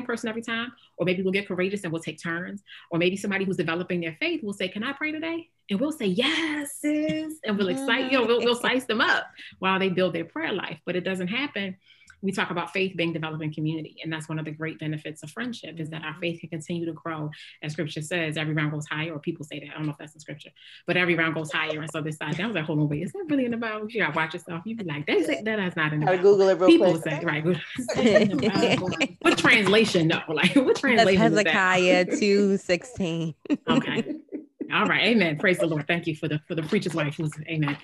person 0.00 0.30
every 0.30 0.40
time, 0.40 0.72
or 0.96 1.04
maybe 1.04 1.22
we'll 1.22 1.32
get 1.32 1.46
courageous 1.46 1.84
and 1.84 1.92
we'll 1.92 2.02
take 2.02 2.20
turns, 2.22 2.62
or 2.90 2.98
maybe 2.98 3.16
somebody 3.16 3.44
who's 3.44 3.58
developing 3.58 4.00
their 4.00 4.16
faith 4.18 4.42
will 4.42 4.54
say, 4.54 4.68
Can 4.68 4.82
I 4.82 4.92
pray 4.92 5.12
today? 5.12 5.50
And 5.68 5.78
we'll 5.78 5.92
say, 5.92 6.06
Yes, 6.06 6.76
sis. 6.80 7.34
And 7.44 7.58
we'll 7.58 7.68
excite, 7.68 8.10
you 8.10 8.18
know, 8.18 8.26
we'll, 8.26 8.38
we'll 8.38 8.54
mm-hmm. 8.54 8.66
slice 8.66 8.86
them 8.86 9.02
up 9.02 9.26
while 9.58 9.78
they 9.78 9.90
build 9.90 10.14
their 10.14 10.24
prayer 10.24 10.52
life. 10.54 10.78
But 10.86 10.96
it 10.96 11.04
doesn't 11.04 11.28
happen 11.28 11.76
we 12.22 12.32
talk 12.32 12.50
about 12.50 12.72
faith 12.72 12.96
being 12.96 13.12
developed 13.12 13.42
in 13.42 13.52
community. 13.52 13.96
And 14.02 14.12
that's 14.12 14.28
one 14.28 14.38
of 14.38 14.44
the 14.44 14.52
great 14.52 14.78
benefits 14.78 15.22
of 15.22 15.30
friendship 15.30 15.78
is 15.80 15.90
that 15.90 16.02
our 16.02 16.12
mm-hmm. 16.12 16.20
faith 16.20 16.40
can 16.40 16.50
continue 16.50 16.86
to 16.86 16.92
grow. 16.92 17.30
As 17.62 17.72
scripture 17.72 18.00
says, 18.00 18.36
every 18.36 18.54
round 18.54 18.72
goes 18.72 18.86
higher, 18.86 19.12
or 19.12 19.18
people 19.18 19.44
say 19.44 19.58
that. 19.58 19.70
I 19.70 19.74
don't 19.74 19.86
know 19.86 19.92
if 19.92 19.98
that's 19.98 20.14
in 20.14 20.20
scripture, 20.20 20.50
but 20.86 20.96
every 20.96 21.16
round 21.16 21.34
goes 21.34 21.52
higher. 21.52 21.80
And 21.80 21.90
so 21.90 22.00
this 22.00 22.16
side, 22.16 22.40
I 22.40 22.46
was 22.46 22.54
like, 22.54 22.64
hold 22.64 22.78
on, 22.78 22.88
wait, 22.88 23.02
is 23.02 23.12
that 23.12 23.24
really 23.28 23.44
in 23.44 23.50
the 23.50 23.56
Bible? 23.56 23.90
You 23.90 24.00
gotta 24.00 24.16
watch 24.16 24.34
yourself. 24.34 24.62
You'd 24.64 24.78
be 24.78 24.84
like, 24.84 25.06
that's 25.06 25.28
it, 25.28 25.44
that 25.44 25.58
is 25.58 25.76
not 25.76 25.92
in 25.92 26.00
the 26.00 26.06
Bible. 26.06 26.22
Google 26.22 26.48
it 26.48 26.58
real 26.58 26.68
people 26.68 27.00
quick. 27.00 27.04
say, 27.04 27.24
right. 27.24 27.44
what 29.22 29.38
translation? 29.38 30.08
No, 30.08 30.20
like 30.28 30.54
what 30.54 30.76
translation? 30.76 31.34
that's 31.34 31.48
Hezekiah 31.50 32.06
2:16. 32.06 33.34
okay. 33.68 34.14
All 34.72 34.86
right, 34.86 35.02
amen. 35.02 35.36
Praise 35.36 35.58
the 35.58 35.66
Lord. 35.66 35.86
Thank 35.86 36.06
you 36.06 36.16
for 36.16 36.28
the 36.28 36.40
for 36.48 36.54
the 36.54 36.62
preacher's 36.62 36.94
wife 36.94 37.16
who's 37.16 37.32
amen. 37.46 37.76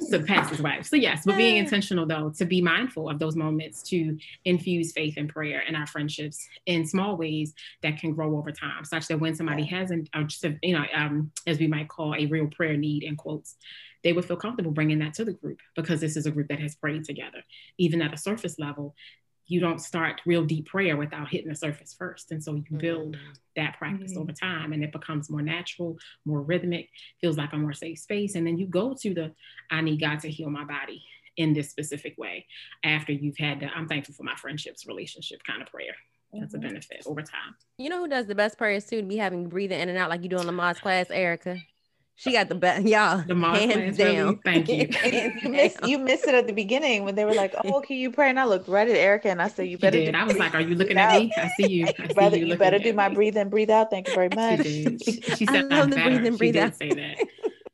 So 0.00 0.18
the 0.18 0.24
pastor's 0.24 0.62
wife. 0.62 0.86
So 0.86 0.94
yes, 0.94 1.22
but 1.26 1.36
being 1.36 1.56
intentional 1.56 2.06
though, 2.06 2.32
to 2.38 2.44
be 2.44 2.60
mindful 2.62 3.10
of 3.10 3.18
those 3.18 3.34
moments 3.34 3.82
to 3.84 4.16
infuse 4.44 4.92
faith 4.92 5.14
and 5.16 5.28
prayer 5.28 5.62
in 5.68 5.74
our 5.74 5.88
friendships 5.88 6.48
in 6.66 6.86
small 6.86 7.16
ways 7.16 7.52
that 7.82 7.98
can 7.98 8.14
grow 8.14 8.36
over 8.38 8.52
time, 8.52 8.84
such 8.84 9.08
that 9.08 9.18
when 9.18 9.34
somebody 9.34 9.64
has 9.64 9.90
an, 9.90 10.06
or 10.14 10.22
just 10.22 10.44
a, 10.44 10.56
you 10.62 10.74
know, 10.78 10.84
um, 10.94 11.32
as 11.48 11.58
we 11.58 11.66
might 11.66 11.88
call 11.88 12.14
a 12.14 12.26
real 12.26 12.46
prayer 12.46 12.76
need 12.76 13.02
in 13.02 13.16
quotes, 13.16 13.56
they 14.04 14.12
would 14.12 14.24
feel 14.24 14.36
comfortable 14.36 14.70
bringing 14.70 15.00
that 15.00 15.14
to 15.14 15.24
the 15.24 15.32
group 15.32 15.58
because 15.74 16.00
this 16.00 16.16
is 16.16 16.26
a 16.26 16.30
group 16.30 16.46
that 16.48 16.60
has 16.60 16.76
prayed 16.76 17.04
together. 17.04 17.42
Even 17.76 18.00
at 18.00 18.14
a 18.14 18.16
surface 18.16 18.56
level, 18.56 18.94
you 19.46 19.60
don't 19.60 19.80
start 19.80 20.20
real 20.26 20.44
deep 20.44 20.66
prayer 20.66 20.96
without 20.96 21.28
hitting 21.28 21.48
the 21.48 21.54
surface 21.54 21.94
first. 21.96 22.32
And 22.32 22.42
so 22.42 22.54
you 22.54 22.64
build 22.76 23.16
mm-hmm. 23.16 23.32
that 23.54 23.78
practice 23.78 24.12
mm-hmm. 24.12 24.22
over 24.22 24.32
time 24.32 24.72
and 24.72 24.82
it 24.82 24.92
becomes 24.92 25.30
more 25.30 25.42
natural, 25.42 25.98
more 26.24 26.42
rhythmic, 26.42 26.88
feels 27.20 27.36
like 27.36 27.52
a 27.52 27.56
more 27.56 27.72
safe 27.72 27.98
space. 27.98 28.34
And 28.34 28.46
then 28.46 28.58
you 28.58 28.66
go 28.66 28.94
to 29.00 29.14
the, 29.14 29.32
I 29.70 29.80
need 29.80 30.00
God 30.00 30.20
to 30.20 30.30
heal 30.30 30.50
my 30.50 30.64
body 30.64 31.02
in 31.36 31.52
this 31.52 31.70
specific 31.70 32.16
way 32.18 32.46
after 32.82 33.12
you've 33.12 33.38
had 33.38 33.60
the, 33.60 33.66
I'm 33.66 33.86
thankful 33.86 34.14
for 34.14 34.24
my 34.24 34.36
friendships, 34.36 34.86
relationship 34.86 35.42
kind 35.44 35.62
of 35.62 35.68
prayer. 35.68 35.94
That's 36.32 36.54
a 36.54 36.58
mm-hmm. 36.58 36.66
benefit 36.66 37.02
over 37.06 37.22
time. 37.22 37.54
You 37.78 37.88
know 37.88 38.00
who 38.00 38.08
does 38.08 38.26
the 38.26 38.34
best 38.34 38.58
prayers 38.58 38.84
too? 38.84 39.00
To 39.00 39.06
be 39.06 39.16
having 39.16 39.48
breathing 39.48 39.80
in 39.80 39.88
and 39.88 39.96
out 39.96 40.10
like 40.10 40.22
you 40.22 40.28
do 40.28 40.38
in 40.38 40.46
the 40.46 40.52
Moz 40.52 40.80
class, 40.80 41.10
Erica. 41.10 41.58
She 42.18 42.32
got 42.32 42.48
the 42.48 42.54
best, 42.54 42.86
y'all. 42.86 43.22
The 43.26 43.34
hands 43.34 43.98
down. 43.98 44.08
Really? 44.08 44.38
Thank 44.42 44.68
you. 44.68 44.88
you, 45.42 45.50
missed, 45.50 45.86
you 45.86 45.98
missed 45.98 46.26
it 46.26 46.34
at 46.34 46.46
the 46.46 46.54
beginning 46.54 47.04
when 47.04 47.14
they 47.14 47.26
were 47.26 47.34
like, 47.34 47.54
"Oh, 47.62 47.82
can 47.82 47.96
you 47.96 48.10
pray?" 48.10 48.30
And 48.30 48.40
I 48.40 48.44
looked 48.44 48.68
right 48.68 48.88
at 48.88 48.96
Erica 48.96 49.28
and 49.28 49.42
I 49.42 49.48
said, 49.48 49.64
"You 49.68 49.76
better." 49.76 49.98
Did. 49.98 50.14
I 50.14 50.24
was 50.24 50.38
like, 50.38 50.54
"Are 50.54 50.62
you 50.62 50.74
looking 50.76 50.96
at 50.96 51.20
me? 51.20 51.30
I 51.36 51.48
see 51.58 51.68
you. 51.68 51.86
I 51.86 51.92
see 52.08 52.14
better, 52.14 52.38
you, 52.38 52.46
you 52.46 52.56
better 52.56 52.78
do 52.78 52.94
my 52.94 53.10
breathe 53.10 53.36
in, 53.36 53.50
breathe 53.50 53.68
out. 53.68 53.90
Thank 53.90 54.08
you 54.08 54.14
very 54.14 54.30
much." 54.30 54.62
She 54.62 54.84
did. 54.84 55.04
She, 55.04 55.20
she 55.20 55.46
said, 55.46 55.70
"I 55.70 55.80
love 55.80 55.90
the 55.90 55.96
breathe 55.96 56.24
in, 56.24 56.36
breathe 56.36 56.54
she 56.54 56.60
out." 56.60 56.78
Did 56.78 56.90
say 56.92 57.00
that. 57.00 57.26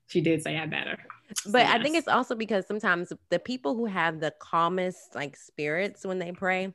She 0.08 0.20
did 0.20 0.42
say, 0.42 0.58
"I 0.58 0.66
better." 0.66 0.98
But 1.46 1.60
yes. 1.60 1.74
I 1.74 1.82
think 1.82 1.96
it's 1.96 2.08
also 2.08 2.34
because 2.34 2.66
sometimes 2.66 3.12
the 3.30 3.38
people 3.38 3.76
who 3.76 3.86
have 3.86 4.18
the 4.18 4.34
calmest 4.38 5.14
like 5.14 5.36
spirits 5.36 6.04
when 6.04 6.18
they 6.18 6.32
pray, 6.32 6.74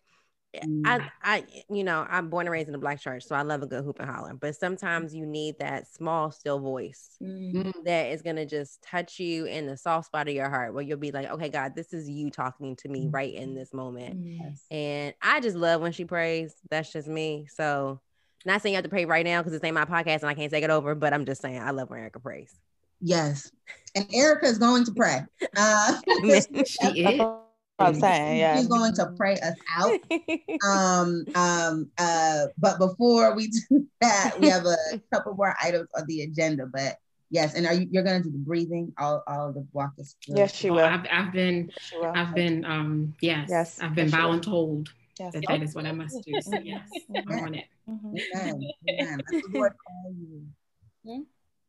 I, 0.63 0.99
mm. 0.99 1.09
I, 1.23 1.43
you 1.69 1.83
know, 1.83 2.05
I'm 2.09 2.29
born 2.29 2.45
and 2.45 2.51
raised 2.51 2.69
in 2.69 2.75
a 2.75 2.79
black 2.79 2.99
church, 2.99 3.23
so 3.23 3.35
I 3.35 3.41
love 3.41 3.61
a 3.63 3.67
good 3.67 3.83
hoop 3.83 3.99
and 3.99 4.09
holler. 4.09 4.33
But 4.33 4.55
sometimes 4.55 5.13
you 5.13 5.25
need 5.25 5.55
that 5.59 5.87
small, 5.87 6.31
still 6.31 6.59
voice 6.59 7.17
mm-hmm. 7.21 7.71
that 7.85 8.11
is 8.11 8.21
gonna 8.21 8.45
just 8.45 8.81
touch 8.81 9.19
you 9.19 9.45
in 9.45 9.65
the 9.67 9.77
soft 9.77 10.07
spot 10.07 10.27
of 10.27 10.33
your 10.33 10.49
heart, 10.49 10.73
where 10.73 10.83
you'll 10.83 10.97
be 10.97 11.11
like, 11.11 11.29
"Okay, 11.29 11.49
God, 11.49 11.73
this 11.75 11.93
is 11.93 12.09
you 12.09 12.29
talking 12.29 12.75
to 12.77 12.89
me 12.89 13.07
right 13.09 13.33
in 13.33 13.55
this 13.55 13.73
moment." 13.73 14.17
Yes. 14.23 14.65
And 14.71 15.13
I 15.21 15.39
just 15.39 15.55
love 15.57 15.81
when 15.81 15.91
she 15.91 16.05
prays. 16.05 16.53
That's 16.69 16.91
just 16.91 17.07
me. 17.07 17.47
So, 17.49 18.01
not 18.45 18.61
saying 18.61 18.73
you 18.73 18.77
have 18.77 18.83
to 18.83 18.89
pray 18.89 19.05
right 19.05 19.25
now 19.25 19.41
because 19.41 19.53
this 19.53 19.63
ain't 19.63 19.75
my 19.75 19.85
podcast 19.85 20.21
and 20.21 20.29
I 20.29 20.33
can't 20.33 20.51
take 20.51 20.63
it 20.63 20.69
over, 20.69 20.95
but 20.95 21.13
I'm 21.13 21.25
just 21.25 21.41
saying 21.41 21.61
I 21.61 21.71
love 21.71 21.89
when 21.89 21.99
Erica 21.99 22.19
prays. 22.19 22.53
Yes, 22.99 23.51
and 23.95 24.07
Erica 24.13 24.45
is 24.47 24.57
going 24.57 24.85
to 24.85 24.91
pray. 24.91 25.21
Uh, 25.55 25.99
she 26.65 27.03
is. 27.03 27.21
I'm 27.79 27.99
saying, 27.99 28.37
yeah. 28.37 28.57
She's 28.57 28.67
going 28.67 28.93
to 28.95 29.07
pray 29.17 29.33
us 29.33 29.55
out. 29.75 29.99
um, 30.67 31.25
um, 31.35 31.91
uh, 31.97 32.47
but 32.57 32.79
before 32.79 33.35
we 33.35 33.47
do 33.69 33.87
that, 34.01 34.35
we 34.39 34.49
have 34.49 34.65
a 34.65 34.75
couple 35.13 35.35
more 35.35 35.55
items 35.61 35.87
on 35.95 36.05
the 36.07 36.21
agenda. 36.21 36.65
But 36.65 36.95
yes, 37.29 37.53
and 37.53 37.67
are 37.67 37.73
you 37.73 37.87
you're 37.91 38.03
gonna 38.03 38.23
do 38.23 38.31
the 38.31 38.37
breathing, 38.37 38.93
all 38.97 39.23
all 39.27 39.51
the 39.53 39.65
walk 39.73 39.91
us 39.99 40.15
through? 40.25 40.37
Yes, 40.37 40.55
she 40.55 40.69
will. 40.71 40.79
Oh, 40.79 40.85
I've, 40.85 41.05
I've 41.11 41.31
been 41.31 41.71
yes, 41.91 42.11
I've 42.15 42.33
been 42.33 42.65
um 42.65 43.13
yes, 43.21 43.47
yes 43.49 43.79
I've 43.79 43.93
been 43.93 44.09
yes, 44.09 44.15
voluntold 44.15 44.87
yes. 45.19 45.33
that 45.33 45.43
that 45.47 45.61
is 45.61 45.75
what 45.75 45.85
I 45.85 45.91
must 45.91 46.23
do. 46.23 46.41
So 46.41 46.59
yes, 46.63 46.81
I'm 47.27 47.39
on 47.39 47.55
it. 47.55 47.65
Mm-hmm. 47.87 48.15
Amen. 48.35 48.69
Amen. 48.89 49.21
Hmm? 51.05 51.21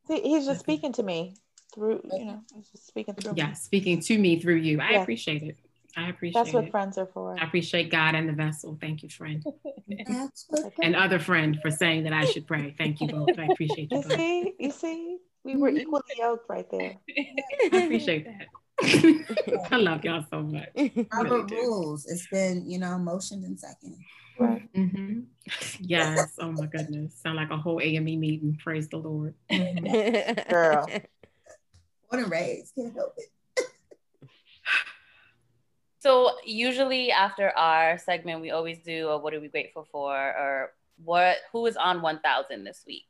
See, 0.06 0.20
he's 0.22 0.46
just 0.46 0.60
speaking 0.60 0.92
to 0.94 1.02
me 1.02 1.36
through, 1.74 2.00
you 2.12 2.24
know, 2.24 2.40
he's 2.54 2.70
just 2.70 2.86
speaking 2.86 3.14
through 3.14 3.34
yeah, 3.36 3.48
me. 3.48 3.54
speaking 3.54 4.00
to 4.00 4.18
me 4.18 4.40
through 4.40 4.56
you. 4.56 4.80
I 4.80 4.92
appreciate 4.92 5.42
it. 5.42 5.58
I 5.96 6.10
appreciate 6.10 6.44
That's 6.44 6.54
what 6.54 6.64
it. 6.64 6.70
friends 6.70 6.98
are 6.98 7.06
for. 7.06 7.36
I 7.40 7.44
appreciate 7.44 7.90
God 7.90 8.14
and 8.14 8.28
the 8.28 8.32
vessel. 8.32 8.76
Thank 8.80 9.02
you, 9.02 9.08
friend. 9.08 9.44
and 10.82 10.94
other 10.94 11.18
friend 11.18 11.58
for 11.62 11.70
saying 11.70 12.04
that 12.04 12.12
I 12.12 12.24
should 12.24 12.46
pray. 12.46 12.74
Thank 12.76 13.00
you 13.00 13.08
both. 13.08 13.30
I 13.38 13.46
appreciate 13.46 13.90
you. 13.90 13.98
You 13.98 14.02
both. 14.02 14.12
see, 14.12 14.54
you 14.58 14.70
see, 14.70 15.18
we 15.44 15.56
were 15.56 15.70
equally 15.70 16.02
yoked 16.16 16.48
right 16.48 16.70
there. 16.70 16.96
I 17.72 17.82
appreciate 17.84 18.26
that. 18.26 18.46
I 19.72 19.76
love 19.76 20.04
y'all 20.04 20.24
so 20.30 20.42
much. 20.42 20.68
Robert 21.12 21.50
really 21.50 21.66
rules. 21.66 22.06
It's 22.06 22.28
been, 22.28 22.68
you 22.70 22.78
know, 22.78 22.96
motioned 22.98 23.44
and 23.44 23.58
second. 23.58 23.96
Right. 24.38 24.72
Mm-hmm. 24.72 25.20
Yes. 25.80 26.34
Oh 26.38 26.52
my 26.52 26.66
goodness. 26.66 27.14
Sound 27.20 27.36
like 27.36 27.50
a 27.50 27.56
whole 27.56 27.80
AME 27.80 28.04
meeting. 28.04 28.56
Praise 28.62 28.88
the 28.88 28.98
Lord. 28.98 29.34
Mm-hmm. 29.50 30.50
Girl. 30.50 30.86
What 32.08 32.22
a 32.22 32.26
raise. 32.26 32.72
Can't 32.76 32.94
help 32.94 33.14
it. 33.16 33.30
So 36.08 36.30
usually 36.42 37.12
after 37.12 37.50
our 37.50 37.98
segment, 37.98 38.40
we 38.40 38.50
always 38.50 38.78
do 38.78 39.08
a 39.08 39.18
what 39.18 39.34
are 39.34 39.40
we 39.40 39.48
grateful 39.48 39.86
for 39.92 40.16
or 40.16 40.72
what 41.04 41.36
who 41.52 41.66
is 41.66 41.76
on 41.76 42.00
1000 42.00 42.64
this 42.64 42.82
week. 42.86 43.04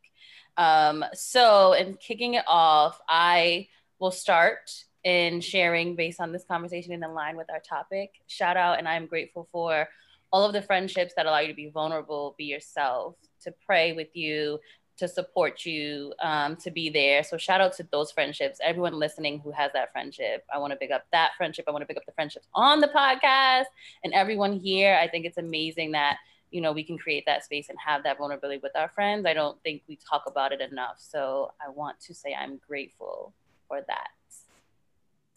Um, 0.56 1.04
so 1.14 1.74
in 1.74 1.94
kicking 1.94 2.34
it 2.34 2.44
off, 2.48 2.98
I 3.08 3.68
will 4.00 4.10
start 4.10 4.72
in 5.04 5.40
sharing 5.40 5.94
based 5.94 6.20
on 6.20 6.32
this 6.32 6.42
conversation 6.42 6.92
and 6.92 7.04
in 7.04 7.14
line 7.14 7.36
with 7.36 7.48
our 7.52 7.60
topic. 7.60 8.14
Shout 8.26 8.56
out 8.56 8.80
and 8.80 8.88
I'm 8.88 9.06
grateful 9.06 9.48
for 9.52 9.86
all 10.32 10.44
of 10.44 10.52
the 10.52 10.60
friendships 10.60 11.14
that 11.14 11.26
allow 11.26 11.38
you 11.38 11.48
to 11.48 11.54
be 11.54 11.70
vulnerable, 11.70 12.34
be 12.36 12.46
yourself, 12.46 13.14
to 13.42 13.54
pray 13.64 13.92
with 13.92 14.08
you, 14.16 14.58
to 14.98 15.08
support 15.08 15.64
you, 15.64 16.12
um, 16.20 16.56
to 16.56 16.70
be 16.70 16.90
there. 16.90 17.22
So 17.22 17.36
shout 17.36 17.60
out 17.60 17.72
to 17.76 17.88
those 17.90 18.10
friendships. 18.10 18.58
Everyone 18.62 18.94
listening 18.94 19.40
who 19.40 19.50
has 19.52 19.72
that 19.72 19.92
friendship, 19.92 20.44
I 20.52 20.58
want 20.58 20.72
to 20.72 20.76
pick 20.76 20.90
up 20.90 21.06
that 21.12 21.32
friendship. 21.36 21.64
I 21.68 21.70
want 21.70 21.82
to 21.82 21.86
pick 21.86 21.96
up 21.96 22.04
the 22.06 22.12
friendships 22.12 22.46
on 22.54 22.80
the 22.80 22.88
podcast, 22.88 23.66
and 24.04 24.12
everyone 24.12 24.58
here. 24.58 24.98
I 25.00 25.08
think 25.08 25.24
it's 25.24 25.38
amazing 25.38 25.92
that 25.92 26.18
you 26.50 26.60
know 26.60 26.72
we 26.72 26.82
can 26.82 26.98
create 26.98 27.24
that 27.26 27.44
space 27.44 27.68
and 27.68 27.78
have 27.84 28.02
that 28.04 28.18
vulnerability 28.18 28.60
with 28.62 28.76
our 28.76 28.88
friends. 28.88 29.24
I 29.26 29.34
don't 29.34 29.60
think 29.62 29.82
we 29.88 29.96
talk 29.96 30.24
about 30.26 30.52
it 30.52 30.60
enough. 30.60 30.96
So 30.98 31.52
I 31.64 31.70
want 31.70 32.00
to 32.00 32.14
say 32.14 32.34
I'm 32.34 32.60
grateful 32.66 33.32
for 33.68 33.80
that. 33.86 34.08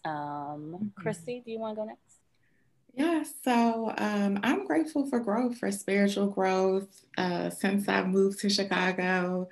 Um, 0.03 0.75
mm-hmm. 0.75 0.87
Christy, 0.95 1.41
do 1.45 1.51
you 1.51 1.59
want 1.59 1.75
to 1.75 1.81
go 1.81 1.85
next? 1.85 2.10
Yeah, 2.93 3.23
so 3.43 3.93
um, 3.97 4.39
I'm 4.43 4.65
grateful 4.67 5.07
for 5.07 5.19
growth, 5.19 5.57
for 5.57 5.71
spiritual 5.71 6.27
growth. 6.27 6.87
Uh, 7.17 7.49
since 7.49 7.87
I've 7.87 8.07
moved 8.09 8.39
to 8.39 8.49
Chicago 8.49 9.47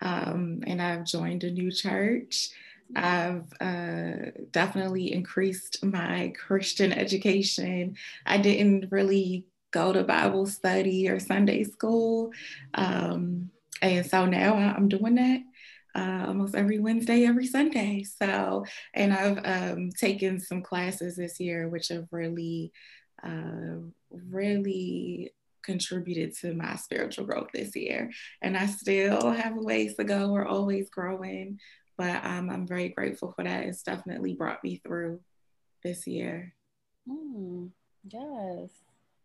um, 0.00 0.62
and 0.66 0.82
I've 0.82 1.04
joined 1.06 1.44
a 1.44 1.50
new 1.50 1.72
church, 1.72 2.50
I've 2.96 3.46
uh, 3.60 4.32
definitely 4.52 5.12
increased 5.12 5.84
my 5.84 6.32
Christian 6.38 6.92
education. 6.92 7.96
I 8.26 8.38
didn't 8.38 8.92
really 8.92 9.46
go 9.72 9.92
to 9.92 10.04
Bible 10.04 10.46
study 10.46 11.08
or 11.08 11.20
Sunday 11.20 11.64
school. 11.64 12.32
Um, 12.74 13.50
and 13.82 14.06
so 14.06 14.26
now 14.26 14.54
I'm 14.54 14.88
doing 14.88 15.16
that 15.16 15.40
uh, 15.94 16.24
almost 16.28 16.54
every 16.54 16.78
Wednesday, 16.78 17.24
every 17.24 17.46
Sunday. 17.46 18.04
So, 18.04 18.64
and 18.94 19.12
I've 19.12 19.38
um, 19.44 19.90
taken 19.90 20.40
some 20.40 20.62
classes 20.62 21.16
this 21.16 21.40
year, 21.40 21.68
which 21.68 21.88
have 21.88 22.06
really, 22.10 22.72
uh, 23.22 23.80
really 24.10 25.32
contributed 25.62 26.34
to 26.34 26.54
my 26.54 26.76
spiritual 26.76 27.26
growth 27.26 27.48
this 27.52 27.74
year. 27.76 28.10
And 28.42 28.56
I 28.56 28.66
still 28.66 29.30
have 29.30 29.56
a 29.56 29.60
ways 29.62 29.96
to 29.96 30.04
go. 30.04 30.32
We're 30.32 30.46
always 30.46 30.88
growing, 30.90 31.58
but 31.96 32.24
um, 32.24 32.48
I'm 32.50 32.66
very 32.66 32.88
grateful 32.88 33.32
for 33.32 33.44
that. 33.44 33.64
It's 33.64 33.82
definitely 33.82 34.34
brought 34.34 34.64
me 34.64 34.80
through 34.84 35.20
this 35.82 36.06
year. 36.06 36.54
Mm, 37.08 37.70
yes. 38.04 38.70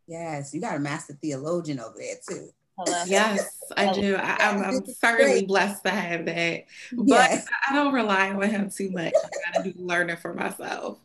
Yes, 0.05 0.53
you 0.53 0.59
got 0.59 0.75
a 0.75 0.79
master 0.79 1.17
theologian 1.21 1.79
over 1.79 1.95
there 1.97 2.15
too. 2.27 2.49
Yes, 3.05 3.71
I 3.77 3.93
do. 3.93 4.15
I, 4.15 4.37
am 4.39 4.57
I'm, 4.57 4.63
I'm 4.63 4.85
certainly 4.99 5.45
blessed 5.45 5.83
to 5.83 5.91
have 5.91 6.25
that, 6.25 6.65
but 6.91 7.07
yes. 7.07 7.47
I 7.69 7.75
don't 7.75 7.93
rely 7.93 8.31
on 8.31 8.41
him 8.41 8.69
too 8.69 8.89
much. 8.91 9.13
I 9.15 9.29
gotta 9.53 9.71
do 9.71 9.79
learning 9.79 10.17
for 10.17 10.33
myself. 10.33 10.99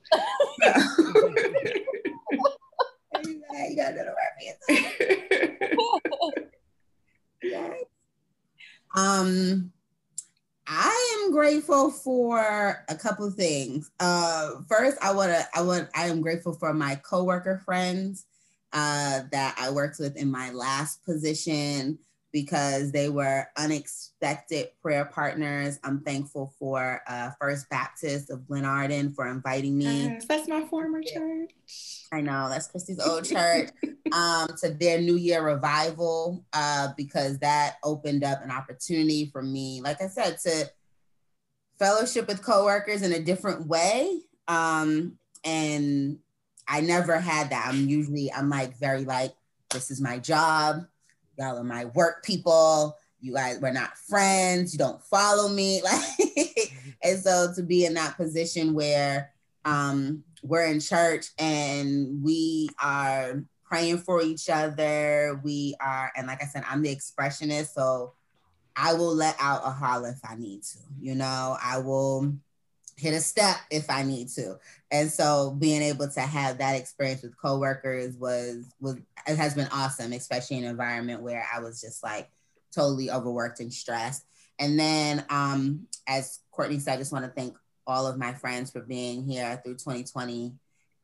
you 3.24 3.76
gotta 3.76 4.14
yes. 7.42 7.72
Um, 8.96 9.70
I 10.66 11.22
am 11.22 11.32
grateful 11.32 11.90
for 11.90 12.84
a 12.88 12.94
couple 12.94 13.30
things. 13.30 13.90
Uh, 14.00 14.52
first, 14.68 14.96
I 15.02 15.12
wanna, 15.12 15.46
I 15.54 15.62
want, 15.62 15.88
I 15.94 16.06
am 16.08 16.22
grateful 16.22 16.54
for 16.54 16.72
my 16.72 16.96
coworker 16.96 17.62
friends 17.64 18.26
uh, 18.72 19.20
that 19.32 19.56
I 19.58 19.70
worked 19.70 19.98
with 19.98 20.16
in 20.16 20.30
my 20.30 20.50
last 20.50 21.04
position 21.04 21.98
because 22.32 22.92
they 22.92 23.08
were 23.08 23.46
unexpected 23.56 24.68
prayer 24.82 25.06
partners. 25.06 25.78
I'm 25.82 26.00
thankful 26.00 26.52
for 26.58 27.00
uh, 27.08 27.30
First 27.40 27.68
Baptist 27.70 28.30
of 28.30 28.40
Glenarden 28.40 29.14
for 29.14 29.26
inviting 29.26 29.78
me. 29.78 30.04
Yes, 30.04 30.26
that's 30.26 30.48
my 30.48 30.64
former 30.66 31.00
church. 31.02 31.50
I 32.12 32.20
know 32.20 32.48
that's 32.48 32.68
Christy's 32.68 33.00
old 33.00 33.24
church. 33.28 33.70
um, 34.12 34.48
to 34.60 34.70
their 34.70 35.00
New 35.00 35.16
Year 35.16 35.42
revival 35.42 36.44
uh, 36.52 36.88
because 36.96 37.38
that 37.38 37.76
opened 37.82 38.24
up 38.24 38.42
an 38.42 38.50
opportunity 38.50 39.30
for 39.32 39.42
me, 39.42 39.80
like 39.82 40.02
I 40.02 40.08
said, 40.08 40.38
to 40.44 40.70
fellowship 41.78 42.26
with 42.28 42.42
coworkers 42.42 43.02
in 43.02 43.12
a 43.12 43.20
different 43.20 43.66
way. 43.66 44.20
Um, 44.48 45.18
and 45.44 46.18
I 46.68 46.80
never 46.80 47.18
had 47.18 47.50
that. 47.50 47.66
I'm 47.68 47.88
usually, 47.88 48.30
I'm 48.32 48.50
like 48.50 48.76
very 48.76 49.04
like, 49.04 49.34
this 49.70 49.90
is 49.90 50.00
my 50.00 50.18
job. 50.18 50.86
Y'all 51.38 51.58
are 51.58 51.64
my 51.64 51.86
work 51.86 52.24
people. 52.24 52.96
You 53.20 53.34
guys, 53.34 53.58
we're 53.60 53.72
not 53.72 53.96
friends. 53.96 54.72
You 54.72 54.78
don't 54.78 55.02
follow 55.02 55.48
me. 55.48 55.82
Like, 56.28 56.72
and 57.02 57.18
so 57.18 57.52
to 57.54 57.62
be 57.62 57.84
in 57.84 57.94
that 57.94 58.16
position 58.16 58.74
where 58.74 59.32
um, 59.64 60.24
we're 60.42 60.66
in 60.66 60.80
church 60.80 61.26
and 61.38 62.22
we 62.22 62.68
are 62.82 63.44
praying 63.64 63.98
for 63.98 64.22
each 64.22 64.48
other. 64.48 65.40
We 65.44 65.74
are, 65.80 66.10
and 66.16 66.26
like 66.26 66.42
I 66.42 66.46
said, 66.46 66.64
I'm 66.68 66.82
the 66.82 66.94
expressionist. 66.94 67.74
So 67.74 68.14
I 68.74 68.94
will 68.94 69.14
let 69.14 69.36
out 69.38 69.62
a 69.64 69.70
holler 69.70 70.10
if 70.10 70.20
I 70.28 70.36
need 70.36 70.62
to. 70.62 70.78
You 71.00 71.14
know, 71.14 71.56
I 71.62 71.78
will 71.78 72.34
hit 72.96 73.14
a 73.14 73.20
step 73.20 73.56
if 73.70 73.90
I 73.90 74.02
need 74.02 74.28
to. 74.30 74.58
And 74.90 75.10
so 75.10 75.50
being 75.58 75.82
able 75.82 76.08
to 76.08 76.20
have 76.20 76.58
that 76.58 76.76
experience 76.76 77.22
with 77.22 77.36
coworkers 77.36 78.16
was 78.16 78.72
was 78.80 78.96
it 79.26 79.36
has 79.36 79.54
been 79.54 79.68
awesome, 79.70 80.12
especially 80.12 80.58
in 80.58 80.64
an 80.64 80.70
environment 80.70 81.22
where 81.22 81.46
I 81.54 81.60
was 81.60 81.80
just 81.80 82.02
like 82.02 82.30
totally 82.74 83.10
overworked 83.10 83.60
and 83.60 83.72
stressed. 83.72 84.24
And 84.58 84.78
then 84.78 85.24
um 85.28 85.86
as 86.06 86.40
Courtney 86.50 86.78
said, 86.78 86.94
I 86.94 86.96
just 86.96 87.12
want 87.12 87.24
to 87.24 87.30
thank 87.30 87.56
all 87.86 88.06
of 88.06 88.18
my 88.18 88.32
friends 88.34 88.70
for 88.70 88.80
being 88.80 89.24
here 89.24 89.60
through 89.64 89.74
2020. 89.74 90.54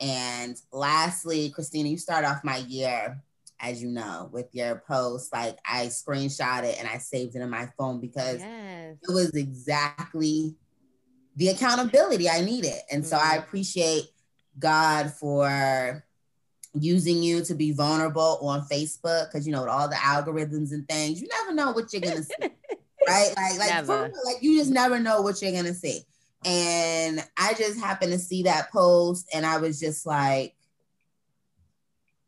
And 0.00 0.56
lastly, 0.72 1.50
Christina, 1.50 1.88
you 1.88 1.98
start 1.98 2.24
off 2.24 2.44
my 2.44 2.58
year, 2.58 3.22
as 3.60 3.82
you 3.82 3.90
know, 3.90 4.28
with 4.32 4.48
your 4.52 4.82
post. 4.86 5.32
Like 5.32 5.58
I 5.66 5.86
screenshot 5.86 6.64
it 6.64 6.78
and 6.78 6.88
I 6.88 6.98
saved 6.98 7.36
it 7.36 7.40
in 7.40 7.50
my 7.50 7.68
phone 7.78 8.00
because 8.00 8.40
yes. 8.40 8.96
it 9.02 9.12
was 9.12 9.34
exactly 9.34 10.56
the 11.36 11.48
accountability 11.48 12.28
I 12.28 12.40
needed. 12.40 12.78
And 12.90 13.06
so 13.06 13.16
I 13.16 13.20
mm-hmm. 13.20 13.38
appreciate 13.40 14.04
God 14.58 15.12
for 15.12 16.04
using 16.74 17.22
you 17.22 17.42
to 17.44 17.54
be 17.54 17.72
vulnerable 17.72 18.38
on 18.42 18.66
Facebook 18.70 19.26
because 19.26 19.46
you 19.46 19.52
know 19.52 19.66
all 19.66 19.88
the 19.88 19.96
algorithms 19.96 20.72
and 20.72 20.88
things, 20.88 21.20
you 21.20 21.28
never 21.28 21.54
know 21.54 21.72
what 21.72 21.92
you're 21.92 22.02
gonna 22.02 22.22
see. 22.22 22.34
right? 23.08 23.32
Like 23.36 23.58
like, 23.58 23.84
for, 23.84 24.12
like 24.24 24.42
you 24.42 24.58
just 24.58 24.70
never 24.70 24.98
know 24.98 25.22
what 25.22 25.40
you're 25.40 25.52
gonna 25.52 25.74
see. 25.74 26.00
And 26.44 27.24
I 27.38 27.54
just 27.54 27.78
happened 27.78 28.12
to 28.12 28.18
see 28.18 28.42
that 28.42 28.70
post 28.70 29.28
and 29.32 29.46
I 29.46 29.58
was 29.58 29.80
just 29.80 30.04
like, 30.04 30.54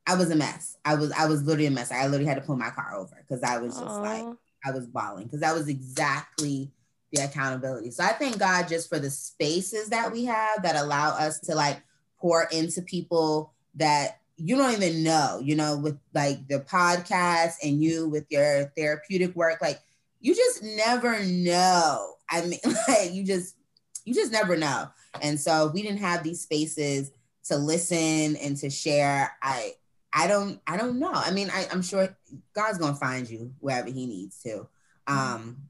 I 0.07 0.15
was 0.15 0.31
a 0.31 0.37
mess. 0.37 0.77
I 0.85 0.95
was 0.95 1.13
I 1.13 1.27
was 1.27 1.43
literally 1.43 1.67
a 1.67 1.71
mess. 1.71 1.91
I 1.91 2.07
literally 2.07 2.27
had 2.27 2.37
to 2.37 2.41
pull 2.41 2.57
my 2.57 2.71
car 2.71 2.95
over 2.97 3.17
because 3.27 3.43
I 3.43 3.59
was 3.59 3.75
just 3.75 3.87
Aww. 3.87 4.03
like 4.03 4.37
I 4.65 4.71
was 4.71 4.87
bawling 4.87 5.25
because 5.25 5.41
that 5.41 5.55
was 5.55 5.69
exactly 5.69 6.71
the 7.13 7.25
accountability. 7.25 7.91
So 7.91 8.05
I 8.05 8.09
thank 8.09 8.39
God 8.39 8.69
just 8.69 8.89
for 8.89 8.99
the 8.99 9.11
spaces 9.11 9.89
that 9.91 10.11
we 10.13 10.25
have 10.25 10.63
that 10.63 10.77
allow 10.77 11.11
us 11.11 11.41
to 11.41 11.55
like 11.55 11.83
pour 12.19 12.45
into 12.53 12.83
people 12.83 13.53
that 13.75 14.21
you 14.37 14.57
don't 14.57 14.73
even 14.73 15.03
know, 15.03 15.41
you 15.43 15.57
know, 15.57 15.79
with 15.79 15.99
like 16.15 16.47
the 16.49 16.61
podcast 16.61 17.55
and 17.63 17.83
you 17.83 18.09
with 18.09 18.27
your 18.29 18.73
therapeutic 18.77 19.35
work, 19.35 19.63
like 19.63 19.81
you 20.21 20.35
just 20.35 20.63
never 20.63 21.25
know. 21.25 22.15
I 22.29 22.43
mean, 22.45 22.61
like 22.89 23.13
you 23.13 23.25
just 23.25 23.57
you 24.05 24.15
just 24.15 24.33
never 24.33 24.57
know. 24.57 24.89
And 25.23 25.41
so 25.41 25.71
we 25.73 25.83
didn't 25.83 25.99
have 25.99 26.23
these 26.23 26.43
spaces 26.43 27.11
to 27.45 27.57
listen 27.57 28.37
and 28.37 28.57
to 28.59 28.69
share. 28.69 29.33
I 29.43 29.73
I 30.13 30.27
don't 30.27 30.61
I 30.67 30.77
don't 30.77 30.99
know. 30.99 31.13
I 31.13 31.31
mean, 31.31 31.51
I, 31.51 31.67
I'm 31.71 31.83
sure 31.83 32.17
God's 32.55 32.79
gonna 32.79 32.95
find 32.95 33.29
you 33.29 33.53
wherever 33.61 33.89
he 33.89 34.07
needs 34.07 34.43
to. 34.43 34.67
Um, 35.07 35.69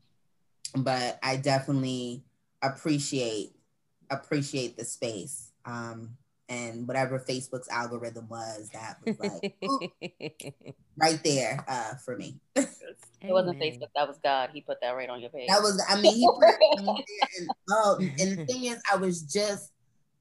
but 0.83 1.19
I 1.23 1.37
definitely 1.37 2.25
appreciate 2.63 3.57
appreciate 4.11 4.77
the 4.77 4.85
space. 4.85 5.53
Um, 5.65 6.17
and 6.49 6.87
whatever 6.87 7.19
Facebook's 7.19 7.69
algorithm 7.69 8.29
was, 8.29 8.71
that 8.73 8.99
was 9.05 9.19
like 9.19 9.57
right 10.97 11.21
there 11.25 11.65
uh, 11.67 11.95
for 11.97 12.17
me. 12.17 12.39
it 12.55 12.69
wasn't 13.23 13.59
Facebook, 13.59 13.89
that 13.97 14.07
was 14.07 14.19
God. 14.23 14.51
He 14.53 14.61
put 14.61 14.81
that 14.81 14.93
right 14.93 15.09
on 15.09 15.21
your 15.21 15.31
page. 15.31 15.49
That 15.49 15.61
was, 15.61 15.83
I 15.89 16.01
mean, 16.01 16.15
he 16.15 16.29
put 16.29 16.55
and, 17.39 17.51
oh, 17.71 17.97
and 17.99 18.39
the 18.39 18.47
thing 18.47 18.67
is, 18.67 18.81
I 18.91 18.97
was 18.97 19.23
just, 19.23 19.73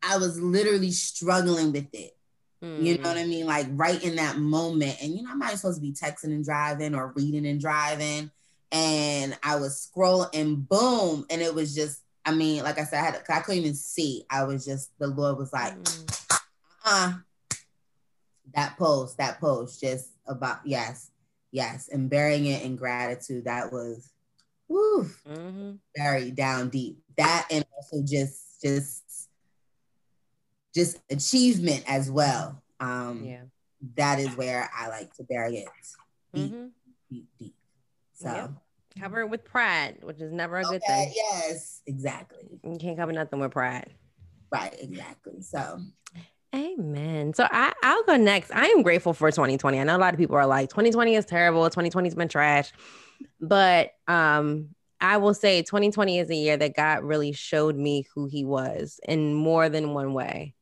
I 0.02 0.18
was 0.18 0.40
literally 0.40 0.92
struggling 0.92 1.72
with 1.72 1.94
it. 1.94 2.18
Mm. 2.64 2.84
You 2.84 2.98
know 2.98 3.10
what 3.10 3.20
I 3.20 3.26
mean? 3.26 3.46
Like 3.46 3.68
right 3.72 4.04
in 4.04 4.16
that 4.16 4.38
moment. 4.38 4.98
And 5.04 5.14
you 5.14 5.24
know, 5.24 5.30
I'm 5.32 5.40
not 5.40 5.52
supposed 5.52 5.78
to 5.78 5.82
be 5.82 5.94
texting 5.94 6.26
and 6.26 6.44
driving 6.44 6.96
or 6.96 7.14
reading 7.16 7.46
and 7.46 7.62
driving 7.62 8.32
and 8.72 9.38
I 9.44 9.58
was 9.58 9.90
scrolling 9.90 10.30
and 10.34 10.68
boom, 10.68 11.26
and 11.30 11.42
it 11.42 11.54
was 11.54 11.76
just, 11.76 12.02
I 12.26 12.34
mean, 12.34 12.64
like 12.64 12.80
I 12.80 12.84
said, 12.84 13.00
I, 13.00 13.06
had, 13.06 13.24
I 13.30 13.40
couldn't 13.42 13.62
even 13.62 13.76
see. 13.76 14.26
I 14.30 14.44
was 14.44 14.66
just, 14.66 14.92
the 15.00 15.08
Lord 15.08 15.38
was 15.38 15.54
like, 15.54 15.76
mm. 15.78 16.40
uh, 16.86 17.14
that 18.54 18.78
post, 18.78 19.18
that 19.18 19.40
post, 19.40 19.80
just 19.80 20.10
about, 20.28 20.60
yes, 20.66 21.12
yes, 21.52 21.90
and 21.92 22.10
burying 22.10 22.46
it 22.46 22.64
in 22.64 22.76
gratitude. 22.76 23.46
That 23.46 23.72
was, 23.72 24.12
woo, 24.68 25.10
mm-hmm. 25.28 25.72
very 25.96 26.32
down 26.32 26.70
deep. 26.70 27.00
That 27.18 27.48
and 27.52 27.66
also 27.76 28.04
just, 28.06 28.62
just, 28.64 29.30
just 30.74 30.98
achievement 31.10 31.84
as 31.88 32.10
well. 32.12 32.62
Um, 32.80 33.24
yeah 33.24 33.44
that 33.96 34.20
is 34.20 34.36
where 34.36 34.70
I 34.76 34.88
like 34.88 35.14
to 35.16 35.24
bury 35.24 35.58
it 35.58 35.68
deep, 36.34 36.52
mm-hmm. 36.52 36.68
deep, 37.10 37.28
deep. 37.40 37.55
So 38.16 38.30
yep. 38.30 38.52
cover 39.00 39.22
it 39.22 39.30
with 39.30 39.46
pride, 39.46 40.00
which 40.02 40.22
is 40.22 40.32
never 40.32 40.58
a 40.58 40.62
okay, 40.62 40.72
good 40.72 40.84
thing. 40.84 41.14
Yes, 41.16 41.82
exactly. 41.86 42.60
You 42.64 42.78
can't 42.80 42.98
cover 42.98 43.12
nothing 43.12 43.40
with 43.40 43.52
pride. 43.52 43.94
Right, 44.52 44.76
exactly. 44.80 45.42
So 45.42 45.80
Amen. 46.56 47.34
So 47.34 47.48
I, 47.52 47.74
I'll 47.84 48.04
go 48.04 48.16
next. 48.16 48.52
I 48.52 48.68
am 48.68 48.82
grateful 48.82 49.14
for 49.14 49.30
2020. 49.30 49.78
I 49.78 49.84
know 49.84 49.98
a 49.98 50.00
lot 50.00 50.14
of 50.14 50.20
people 50.20 50.38
are 50.38 50.48
like, 50.48 50.70
2020 50.70 51.16
is 51.16 51.26
terrible. 51.26 51.70
2020's 51.70 52.16
been 52.16 52.30
trash. 52.30 52.72
But 53.42 53.92
um, 54.08 54.70
I 55.02 55.18
will 55.18 55.34
say 55.34 55.64
2020 55.64 56.20
is 56.20 56.30
a 56.30 56.36
year 56.36 56.56
that 56.56 56.76
God 56.76 57.04
really 57.04 57.34
showed 57.34 57.76
me 57.76 58.06
who 58.14 58.28
he 58.28 58.46
was 58.46 59.00
in 59.06 59.34
more 59.34 59.68
than 59.68 59.94
one 59.94 60.14
way. 60.14 60.54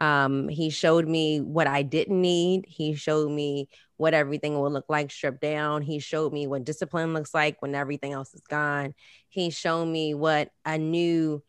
Um, 0.00 0.48
he 0.48 0.68
showed 0.68 1.08
me 1.08 1.40
what 1.40 1.66
I 1.66 1.82
didn't 1.82 2.20
need. 2.20 2.66
He 2.68 2.94
showed 2.94 3.30
me 3.30 3.68
what 3.98 4.14
everything 4.14 4.58
will 4.58 4.70
look 4.70 4.86
like 4.88 5.10
stripped 5.10 5.42
down. 5.42 5.82
He 5.82 5.98
showed 5.98 6.32
me 6.32 6.46
what 6.46 6.64
discipline 6.64 7.12
looks 7.12 7.34
like 7.34 7.60
when 7.60 7.74
everything 7.74 8.12
else 8.12 8.32
is 8.32 8.40
gone. 8.40 8.94
He 9.28 9.50
showed 9.50 9.86
me 9.86 10.14
what 10.14 10.50
a 10.64 10.78
new 10.78 11.42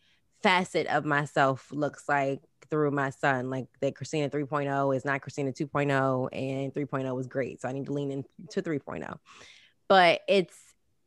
facet 0.44 0.88
of 0.88 1.06
myself 1.06 1.68
looks 1.72 2.10
like 2.10 2.42
through 2.70 2.92
my 2.92 3.12
son. 3.12 3.50
Like 3.50 3.68
that 3.82 3.96
Christina 3.96 4.30
3.0 4.30 4.96
is 4.96 5.06
not 5.06 5.22
Christina 5.22 5.52
2.0 5.52 6.30
and 6.34 6.74
3.0 6.74 7.16
was 7.16 7.28
great. 7.28 7.62
So 7.62 7.70
I 7.70 7.72
need 7.72 7.86
to 7.86 7.94
lean 7.94 8.12
into 8.12 8.62
3.0. 8.62 9.18
But 9.88 10.22
it's 10.28 10.58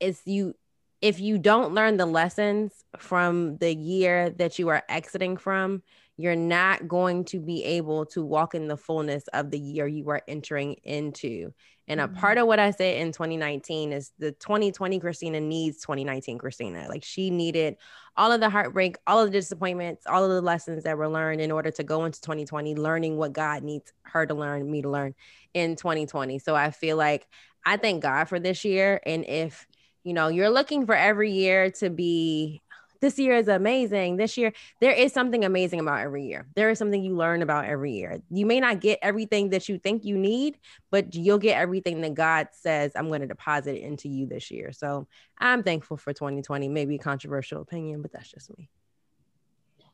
it's 0.01 0.23
you 0.24 0.55
if 1.01 1.19
you 1.19 1.36
don't 1.36 1.74
learn 1.74 1.97
the 1.97 2.06
lessons 2.06 2.73
from 2.97 3.56
the 3.59 3.74
year 3.74 4.31
that 4.31 4.60
you 4.60 4.69
are 4.69 4.85
exiting 4.89 5.36
from, 5.36 5.82
you're 6.16 6.36
not 6.36 6.86
going 6.86 7.24
to 7.24 7.40
be 7.40 7.64
able 7.64 8.06
to 8.06 8.24
walk 8.24 8.55
in 8.55 8.68
the 8.68 8.76
fullness 8.76 9.26
of 9.28 9.51
the 9.51 9.59
year 9.59 9.86
you 9.86 10.09
are 10.10 10.22
entering 10.28 10.74
into. 10.84 11.52
And 11.89 12.01
a 12.01 12.06
part 12.06 12.36
mm-hmm. 12.36 12.43
of 12.43 12.48
what 12.48 12.59
I 12.59 12.70
said 12.70 12.98
in 12.98 13.12
2019 13.12 13.93
is 13.93 14.12
the 14.18 14.32
2020 14.32 15.01
Christina 15.01 15.40
needs 15.40 15.80
2019 15.80 16.39
Christina. 16.39 16.86
Like 16.89 17.02
she 17.02 17.30
needed 17.30 17.76
all 18.16 18.30
of 18.30 18.40
the 18.40 18.51
heartbreak, 18.51 18.97
all 19.06 19.20
of 19.20 19.26
the 19.26 19.39
disappointments, 19.39 20.06
all 20.06 20.24
of 20.24 20.30
the 20.30 20.40
lessons 20.40 20.84
that 20.84 20.97
were 20.97 21.09
learned 21.09 21.40
in 21.40 21.51
order 21.51 21.70
to 21.72 21.82
go 21.82 22.05
into 22.05 22.20
2020, 22.20 22.76
learning 22.76 23.16
what 23.16 23.32
God 23.32 23.62
needs 23.62 23.93
her 24.02 24.26
to 24.26 24.34
learn, 24.34 24.70
me 24.70 24.82
to 24.82 24.90
learn 24.90 25.14
in 25.55 25.76
2020. 25.76 26.39
So 26.39 26.55
I 26.55 26.70
feel 26.70 26.97
like 26.97 27.26
I 27.64 27.76
thank 27.78 28.02
God 28.02 28.24
for 28.28 28.39
this 28.39 28.64
year. 28.64 29.01
And 29.05 29.24
if 29.26 29.66
you 30.05 30.12
know 30.12 30.28
you're 30.28 30.51
looking 30.51 30.86
for 30.86 30.94
every 30.94 31.32
year 31.32 31.70
to 31.72 31.90
be 31.90 32.62
this 33.02 33.18
year 33.18 33.36
is 33.36 33.48
amazing. 33.48 34.16
This 34.16 34.38
year, 34.38 34.52
there 34.80 34.92
is 34.92 35.12
something 35.12 35.44
amazing 35.44 35.80
about 35.80 35.98
every 35.98 36.24
year. 36.24 36.46
There 36.54 36.70
is 36.70 36.78
something 36.78 37.02
you 37.02 37.16
learn 37.16 37.42
about 37.42 37.66
every 37.66 37.92
year. 37.92 38.22
You 38.30 38.46
may 38.46 38.60
not 38.60 38.80
get 38.80 39.00
everything 39.02 39.50
that 39.50 39.68
you 39.68 39.76
think 39.76 40.04
you 40.04 40.16
need, 40.16 40.56
but 40.90 41.14
you'll 41.14 41.38
get 41.38 41.58
everything 41.58 42.00
that 42.02 42.14
God 42.14 42.48
says, 42.52 42.92
I'm 42.94 43.08
going 43.08 43.20
to 43.20 43.26
deposit 43.26 43.84
into 43.84 44.08
you 44.08 44.26
this 44.26 44.52
year. 44.52 44.72
So 44.72 45.08
I'm 45.36 45.64
thankful 45.64 45.96
for 45.96 46.12
2020. 46.12 46.68
Maybe 46.68 46.94
a 46.94 46.98
controversial 46.98 47.60
opinion, 47.60 48.02
but 48.02 48.12
that's 48.12 48.30
just 48.30 48.56
me. 48.56 48.70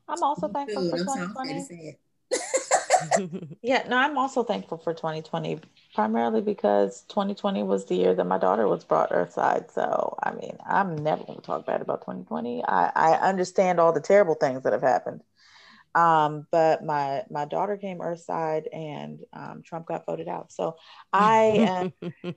I'm 0.06 0.22
also 0.22 0.48
thankful 0.48 0.90
for 0.90 0.98
2020. 0.98 1.98
yeah, 3.62 3.86
no, 3.88 3.96
I'm 3.96 4.18
also 4.18 4.42
thankful 4.42 4.78
for 4.78 4.94
2020, 4.94 5.60
primarily 5.94 6.40
because 6.40 7.02
2020 7.08 7.62
was 7.62 7.86
the 7.86 7.96
year 7.96 8.14
that 8.14 8.24
my 8.24 8.38
daughter 8.38 8.66
was 8.68 8.84
brought 8.84 9.10
earthside. 9.10 9.70
So, 9.70 10.16
I 10.22 10.32
mean, 10.32 10.56
I'm 10.66 10.96
never 10.96 11.24
going 11.24 11.38
to 11.38 11.44
talk 11.44 11.66
bad 11.66 11.80
about 11.80 12.02
2020. 12.02 12.64
I, 12.64 12.92
I 12.94 13.12
understand 13.28 13.80
all 13.80 13.92
the 13.92 14.00
terrible 14.00 14.34
things 14.34 14.62
that 14.62 14.72
have 14.72 14.82
happened. 14.82 15.22
Um, 15.94 16.46
but 16.50 16.84
my 16.84 17.22
my 17.30 17.44
daughter 17.46 17.76
came 17.76 17.98
earthside 17.98 18.68
and 18.72 19.20
um, 19.32 19.62
Trump 19.64 19.86
got 19.86 20.06
voted 20.06 20.28
out. 20.28 20.52
So 20.52 20.76
I 21.12 21.90
am 22.02 22.12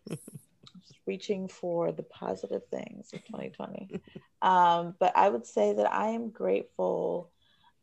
reaching 1.05 1.47
for 1.47 1.91
the 1.91 2.03
positive 2.03 2.61
things 2.71 3.13
of 3.13 3.23
2020. 3.25 3.91
Um, 4.41 4.95
but 4.99 5.15
I 5.15 5.29
would 5.29 5.45
say 5.45 5.73
that 5.73 5.91
I 5.91 6.09
am 6.09 6.29
grateful 6.29 7.29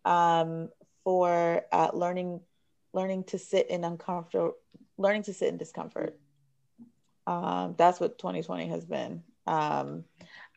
um, 0.04 0.70
for 1.04 1.62
uh, 1.70 1.90
learning 1.92 2.40
learning 2.92 3.24
to 3.24 3.38
sit 3.38 3.70
in 3.70 3.84
uncomfortable, 3.84 4.54
learning 4.96 5.22
to 5.24 5.34
sit 5.34 5.48
in 5.48 5.56
discomfort. 5.56 6.18
Um, 7.26 7.74
that's 7.76 8.00
what 8.00 8.18
2020 8.18 8.68
has 8.68 8.84
been. 8.84 9.22
Um, 9.46 10.04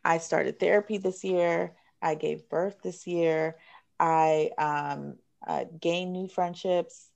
I 0.04 0.18
started 0.18 0.60
therapy 0.60 0.98
this 0.98 1.24
year. 1.24 1.74
I 2.02 2.16
gave 2.16 2.50
birth 2.50 2.82
this 2.82 3.06
year. 3.06 3.58
I 4.00 4.52
um, 4.58 5.16
uh, 5.46 5.66
gained 5.80 6.14
new 6.14 6.28
friendships. 6.28 7.10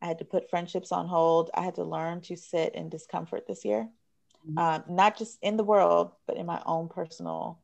I 0.00 0.06
had 0.06 0.18
to 0.18 0.24
put 0.24 0.50
friendships 0.50 0.90
on 0.90 1.06
hold. 1.06 1.50
I 1.54 1.62
had 1.62 1.76
to 1.76 1.84
learn 1.84 2.22
to 2.22 2.36
sit 2.36 2.74
in 2.74 2.88
discomfort 2.88 3.46
this 3.46 3.64
year, 3.64 3.88
mm-hmm. 4.48 4.58
um, 4.58 4.84
not 4.88 5.16
just 5.16 5.38
in 5.42 5.56
the 5.56 5.62
world, 5.62 6.10
but 6.26 6.36
in 6.36 6.44
my 6.44 6.60
own 6.66 6.88
personal, 6.88 7.60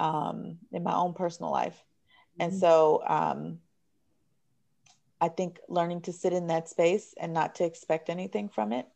um, 0.00 0.58
in 0.72 0.82
my 0.82 0.94
own 0.94 1.14
personal 1.14 1.52
life. 1.52 1.76
Mm-hmm. 1.76 2.42
And 2.42 2.54
so 2.58 3.02
um, 3.06 3.58
I 5.20 5.28
think 5.28 5.58
learning 5.68 6.02
to 6.02 6.12
sit 6.12 6.32
in 6.32 6.48
that 6.48 6.68
space 6.68 7.14
and 7.18 7.32
not 7.32 7.56
to 7.56 7.64
expect 7.64 8.10
anything 8.10 8.48
from 8.48 8.72
it 8.72 8.86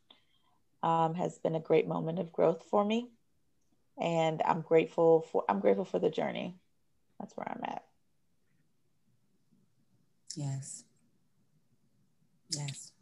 um, 0.82 1.14
has 1.14 1.38
been 1.38 1.54
a 1.54 1.60
great 1.60 1.88
moment 1.88 2.18
of 2.18 2.32
growth 2.32 2.64
for 2.70 2.84
me. 2.84 3.08
And 3.98 4.42
I'm 4.44 4.62
grateful 4.62 5.26
for 5.32 5.44
I'm 5.48 5.60
grateful 5.60 5.84
for 5.84 5.98
the 5.98 6.10
journey. 6.10 6.56
That's 7.18 7.36
where 7.36 7.48
I'm 7.50 7.62
at. 7.64 7.84
Yes. 10.36 10.84
Yes. 12.50 12.92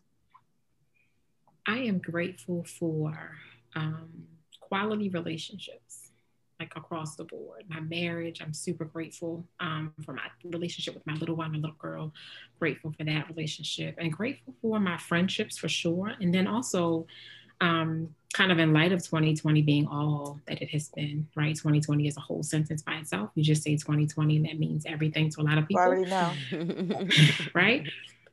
I 1.66 1.78
am 1.78 1.98
grateful 1.98 2.64
for 2.64 3.36
um, 3.76 4.08
quality 4.60 5.08
relationships 5.10 6.07
like 6.60 6.72
across 6.76 7.14
the 7.16 7.24
board. 7.24 7.64
My 7.68 7.80
marriage, 7.80 8.42
I'm 8.42 8.52
super 8.52 8.84
grateful 8.84 9.44
um, 9.60 9.92
for 10.04 10.12
my 10.12 10.24
relationship 10.44 10.94
with 10.94 11.06
my 11.06 11.14
little 11.14 11.36
one, 11.36 11.52
my 11.52 11.58
little 11.58 11.76
girl. 11.78 12.12
Grateful 12.58 12.92
for 12.92 13.04
that 13.04 13.28
relationship 13.28 13.94
and 13.98 14.12
grateful 14.12 14.54
for 14.60 14.80
my 14.80 14.96
friendships 14.96 15.56
for 15.56 15.68
sure. 15.68 16.12
And 16.20 16.34
then 16.34 16.46
also, 16.46 17.06
um, 17.60 18.14
kind 18.34 18.52
of 18.52 18.58
in 18.58 18.72
light 18.72 18.92
of 18.92 19.02
2020 19.02 19.62
being 19.62 19.86
all 19.86 20.38
that 20.46 20.60
it 20.60 20.70
has 20.70 20.90
been, 20.90 21.26
right? 21.34 21.56
2020 21.56 22.06
is 22.06 22.16
a 22.16 22.20
whole 22.20 22.42
sentence 22.42 22.82
by 22.82 22.94
itself. 22.94 23.30
You 23.34 23.42
just 23.42 23.62
say 23.62 23.72
2020, 23.72 24.36
and 24.36 24.46
that 24.46 24.58
means 24.58 24.84
everything 24.86 25.30
to 25.30 25.40
a 25.40 25.42
lot 25.42 25.58
of 25.58 25.66
people. 25.66 25.82
I 25.82 25.86
already 25.86 26.10
know. 26.10 27.08
right? 27.54 27.88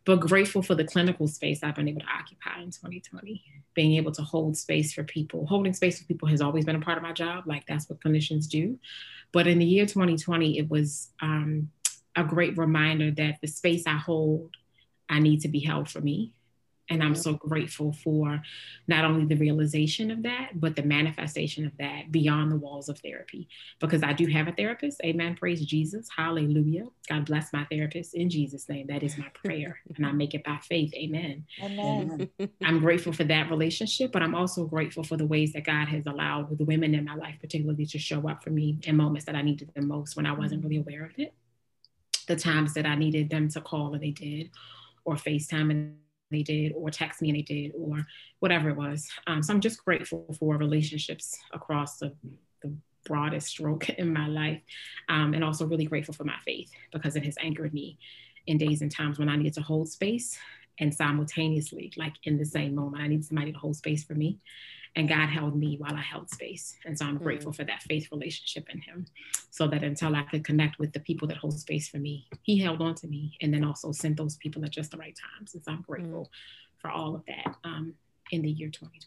But 0.06 0.20
grateful 0.20 0.62
for 0.62 0.76
the 0.76 0.84
clinical 0.84 1.28
space 1.28 1.64
I've 1.64 1.76
been 1.76 1.88
able 1.88 2.02
to 2.02 2.08
occupy 2.08 2.60
in 2.62 2.72
2020. 2.72 3.44
Being 3.74 3.96
able 3.96 4.12
to 4.14 4.22
hold 4.22 4.56
space 4.56 4.94
for 4.94 5.04
people, 5.04 5.46
holding 5.48 5.74
space 5.74 6.00
for 6.00 6.06
people 6.06 6.28
has 6.30 6.42
always 6.42 6.64
been 6.64 6.76
a 6.76 6.82
part 6.82 6.98
of 6.98 7.04
my 7.04 7.12
job. 7.12 7.46
Like 7.48 7.66
that's 7.66 7.90
what 7.90 8.00
clinicians 8.00 8.48
do. 8.48 8.80
But 9.32 9.48
in 9.48 9.60
the 9.60 9.66
year 9.66 9.86
2020, 9.86 10.60
it 10.60 10.70
was 10.70 11.10
um, 11.22 11.72
a 12.16 12.24
great 12.24 12.58
reminder 12.58 13.12
that 13.12 13.40
the 13.42 13.48
space 13.48 13.84
I 13.88 13.98
hold, 13.98 14.56
I 15.10 15.20
need 15.20 15.42
to 15.42 15.48
be 15.48 15.60
held 15.60 15.90
for 15.90 16.00
me 16.00 16.32
and 16.90 17.04
I'm 17.04 17.16
so 17.16 17.34
grateful 17.34 17.94
for 17.94 18.42
not 18.88 19.06
only 19.06 19.26
the 19.26 19.40
realization 19.42 20.12
of 20.12 20.22
that, 20.24 20.52
but 20.60 20.76
the 20.76 20.84
manifestation 20.84 21.66
of 21.66 21.76
that 21.80 22.12
beyond 22.12 22.52
the 22.52 22.58
walls 22.58 22.90
of 22.90 23.00
therapy. 23.00 23.48
Because 23.80 24.04
I 24.04 24.14
do 24.14 24.28
have 24.28 24.48
a 24.48 24.52
therapist. 24.52 25.02
Amen. 25.04 25.36
Praise 25.36 25.66
Jesus. 25.66 26.08
Hallelujah. 26.16 26.86
God 27.10 27.26
bless 27.26 27.52
my 27.52 27.66
therapist 27.72 28.14
in 28.14 28.30
Jesus' 28.30 28.70
name. 28.70 28.88
That 28.88 29.02
is 29.02 29.18
my 29.18 29.30
prayer. 29.34 29.80
and 29.96 30.06
I 30.06 30.12
make 30.12 30.36
it 30.36 30.44
by 30.44 30.60
faith. 30.62 30.94
Amen. 30.94 31.46
Amen. 31.64 32.30
I'm 32.64 32.80
grateful 32.80 33.14
for 33.14 33.24
that 33.24 33.50
relationship, 33.50 34.12
but 34.12 34.22
I'm 34.22 34.36
also 34.36 34.66
grateful 34.66 35.04
for 35.04 35.18
the 35.18 35.26
ways 35.26 35.54
that 35.54 35.66
God 35.66 35.88
has 35.88 36.06
allowed 36.06 36.56
the 36.56 36.66
women 36.66 36.94
in 36.94 37.06
my 37.06 37.16
life, 37.16 37.38
particularly, 37.42 37.88
to 37.88 37.98
show 37.98 38.30
up 38.30 38.44
for 38.44 38.52
me 38.52 38.78
in 38.84 38.96
moments 38.96 39.26
that 39.26 39.36
I 39.36 39.42
needed 39.42 39.74
them 39.74 39.88
most 39.88 40.16
when 40.16 40.28
I 40.28 40.34
wasn't 40.34 40.64
really 40.64 40.78
aware 40.78 41.06
of 41.06 41.12
it. 41.18 41.34
The 42.28 42.36
times 42.36 42.74
that 42.76 42.86
I 42.86 42.96
needed 42.96 43.30
them 43.30 43.50
to 43.50 43.62
call 43.62 43.94
and 43.94 44.04
they 44.04 44.12
did, 44.12 44.52
or 45.04 45.16
FaceTime 45.16 45.72
and 45.72 45.98
they 46.32 46.44
did, 46.44 46.74
or 46.76 46.90
text 46.90 47.22
me 47.22 47.30
and 47.30 47.38
they 47.38 47.42
did, 47.42 47.72
or 47.78 48.06
whatever 48.40 48.70
it 48.70 48.76
was. 48.76 49.08
Um, 49.28 49.44
so 49.44 49.54
I'm 49.54 49.62
just 49.62 49.84
grateful 49.84 50.26
for 50.40 50.58
relationships 50.58 51.38
across 51.54 51.98
the, 51.98 52.14
the 52.62 52.74
broadest 53.06 53.48
stroke 53.48 53.90
in 53.98 54.12
my 54.12 54.28
life, 54.28 54.62
um, 55.10 55.34
and 55.34 55.44
also 55.44 55.66
really 55.66 55.86
grateful 55.86 56.14
for 56.14 56.24
my 56.24 56.38
faith 56.46 56.72
because 56.92 57.16
it 57.16 57.26
has 57.26 57.38
anchored 57.42 57.74
me 57.74 57.98
in 58.48 58.58
days 58.58 58.82
and 58.82 58.92
times 58.92 59.18
when 59.18 59.30
I 59.30 59.36
needed 59.36 59.54
to 59.56 59.62
hold 59.62 59.90
space 59.90 60.38
and 60.80 60.94
simultaneously, 60.94 61.94
like 61.98 62.14
in 62.24 62.38
the 62.38 62.46
same 62.46 62.76
moment, 62.76 63.04
I 63.04 63.08
needed 63.08 63.26
somebody 63.26 63.52
to 63.52 63.58
hold 63.58 63.76
space 63.76 64.04
for 64.04 64.14
me 64.14 64.40
and 64.96 65.10
God 65.10 65.28
held 65.28 65.58
me 65.58 65.76
while 65.78 65.94
I 65.94 66.02
held 66.02 66.30
space. 66.30 66.76
And 66.86 66.98
so 66.98 67.06
I'm 67.06 67.18
grateful 67.18 67.52
mm. 67.52 67.56
for 67.56 67.64
that 67.66 67.84
faith 67.84 68.08
relationship 68.12 68.70
in 68.70 68.80
Him, 68.80 69.06
so 69.52 69.68
that 69.68 69.84
until 69.84 70.16
I 70.16 70.24
could 70.24 70.44
connect 70.44 70.80
with 70.80 70.94
the 70.94 71.00
people 71.02 71.28
that 71.28 71.38
hold 71.38 71.60
space 71.60 71.90
for 71.90 71.98
me, 71.98 72.28
He 72.44 72.58
held 72.58 72.82
on 72.82 72.96
to 72.96 73.08
me 73.08 73.38
and 73.42 73.54
then 73.54 73.64
also 73.64 73.92
sent 73.92 74.18
those 74.18 74.38
people 74.38 74.64
at 74.64 74.72
just 74.72 74.92
the 74.92 74.98
right 74.98 75.18
times. 75.38 75.54
And 75.54 75.64
so 75.64 75.72
I'm 75.72 75.82
grateful 75.82 76.26
mm. 76.26 76.82
for 76.82 76.90
all 76.90 77.16
of 77.16 77.26
that 77.28 77.56
um, 77.64 77.94
in 78.32 78.42
the 78.42 78.50
year 78.50 78.70
2020. 78.70 79.06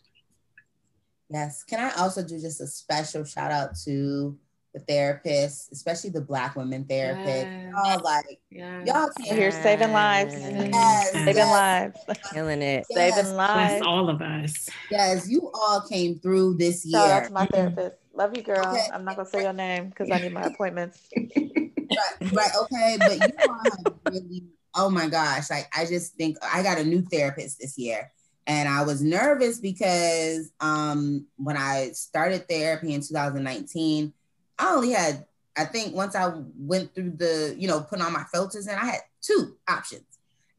Yes. 1.31 1.65
Can 1.65 1.81
I 1.81 1.91
also 2.01 2.23
do 2.23 2.41
just 2.41 2.61
a 2.61 2.67
special 2.67 3.25
shout 3.25 3.51
out 3.51 3.77
to 3.85 4.37
the 4.75 4.81
therapists, 4.81 5.71
especially 5.73 6.11
the 6.11 6.21
black 6.21 6.57
women 6.57 6.85
therapists. 6.85 7.27
Yes. 7.27 7.73
Y'all 7.85 8.01
like 8.03 8.41
yes. 8.51 8.87
y'all 8.87 9.11
yes. 9.19 9.37
here 9.37 9.51
saving 9.51 9.93
lives. 9.93 10.35
Yes. 10.35 11.13
Saving 11.13 11.37
lives. 11.37 12.01
Killing 12.33 12.63
it. 12.63 12.87
Saving 12.91 13.35
lives. 13.35 13.75
Bless 13.75 13.83
all 13.83 14.11
of 14.11 14.21
us. 14.21 14.69
Yes, 14.91 15.29
you 15.29 15.51
all 15.55 15.81
came 15.89 16.19
through 16.21 16.57
this 16.57 16.85
year. 16.85 17.01
Shout 17.01 17.11
out 17.11 17.27
to 17.29 17.33
my 17.33 17.47
therapist. 17.47 17.97
Love 18.15 18.37
you, 18.37 18.43
girl. 18.43 18.67
Okay. 18.67 18.89
I'm 18.93 19.05
not 19.05 19.17
gonna 19.17 19.29
say 19.29 19.43
your 19.43 19.53
name 19.53 19.89
because 19.89 20.11
I 20.11 20.19
need 20.19 20.33
my 20.33 20.43
appointments. 20.43 20.99
right, 21.17 22.33
right, 22.33 22.51
okay. 22.63 22.97
But 22.99 23.13
you 23.13 23.35
all 23.49 23.61
have 23.65 23.95
really, 24.13 24.45
oh 24.75 24.91
my 24.91 25.09
gosh, 25.09 25.51
like 25.51 25.69
I 25.77 25.87
just 25.87 26.15
think 26.17 26.37
I 26.43 26.63
got 26.63 26.79
a 26.79 26.85
new 26.85 27.03
therapist 27.03 27.61
this 27.61 27.79
year. 27.79 28.11
And 28.49 28.67
I 28.67 28.83
was 28.83 29.03
nervous 29.03 29.61
because 29.61 30.51
um, 30.59 31.27
when 31.37 31.59
I 31.59 31.91
started 31.93 32.49
therapy 32.49 32.95
in 32.95 33.03
2019, 33.03 34.15
I 34.59 34.75
only 34.75 34.91
had, 34.91 35.27
I 35.57 35.65
think 35.65 35.95
once 35.95 36.15
I 36.15 36.33
went 36.57 36.95
through 36.95 37.13
the, 37.13 37.55
you 37.59 37.69
know, 37.69 37.81
putting 37.81 38.05
on 38.05 38.13
my 38.13 38.25
filters 38.33 38.67
and 38.67 38.79
I 38.79 38.87
had 38.87 39.01
two 39.21 39.57
options 39.69 40.05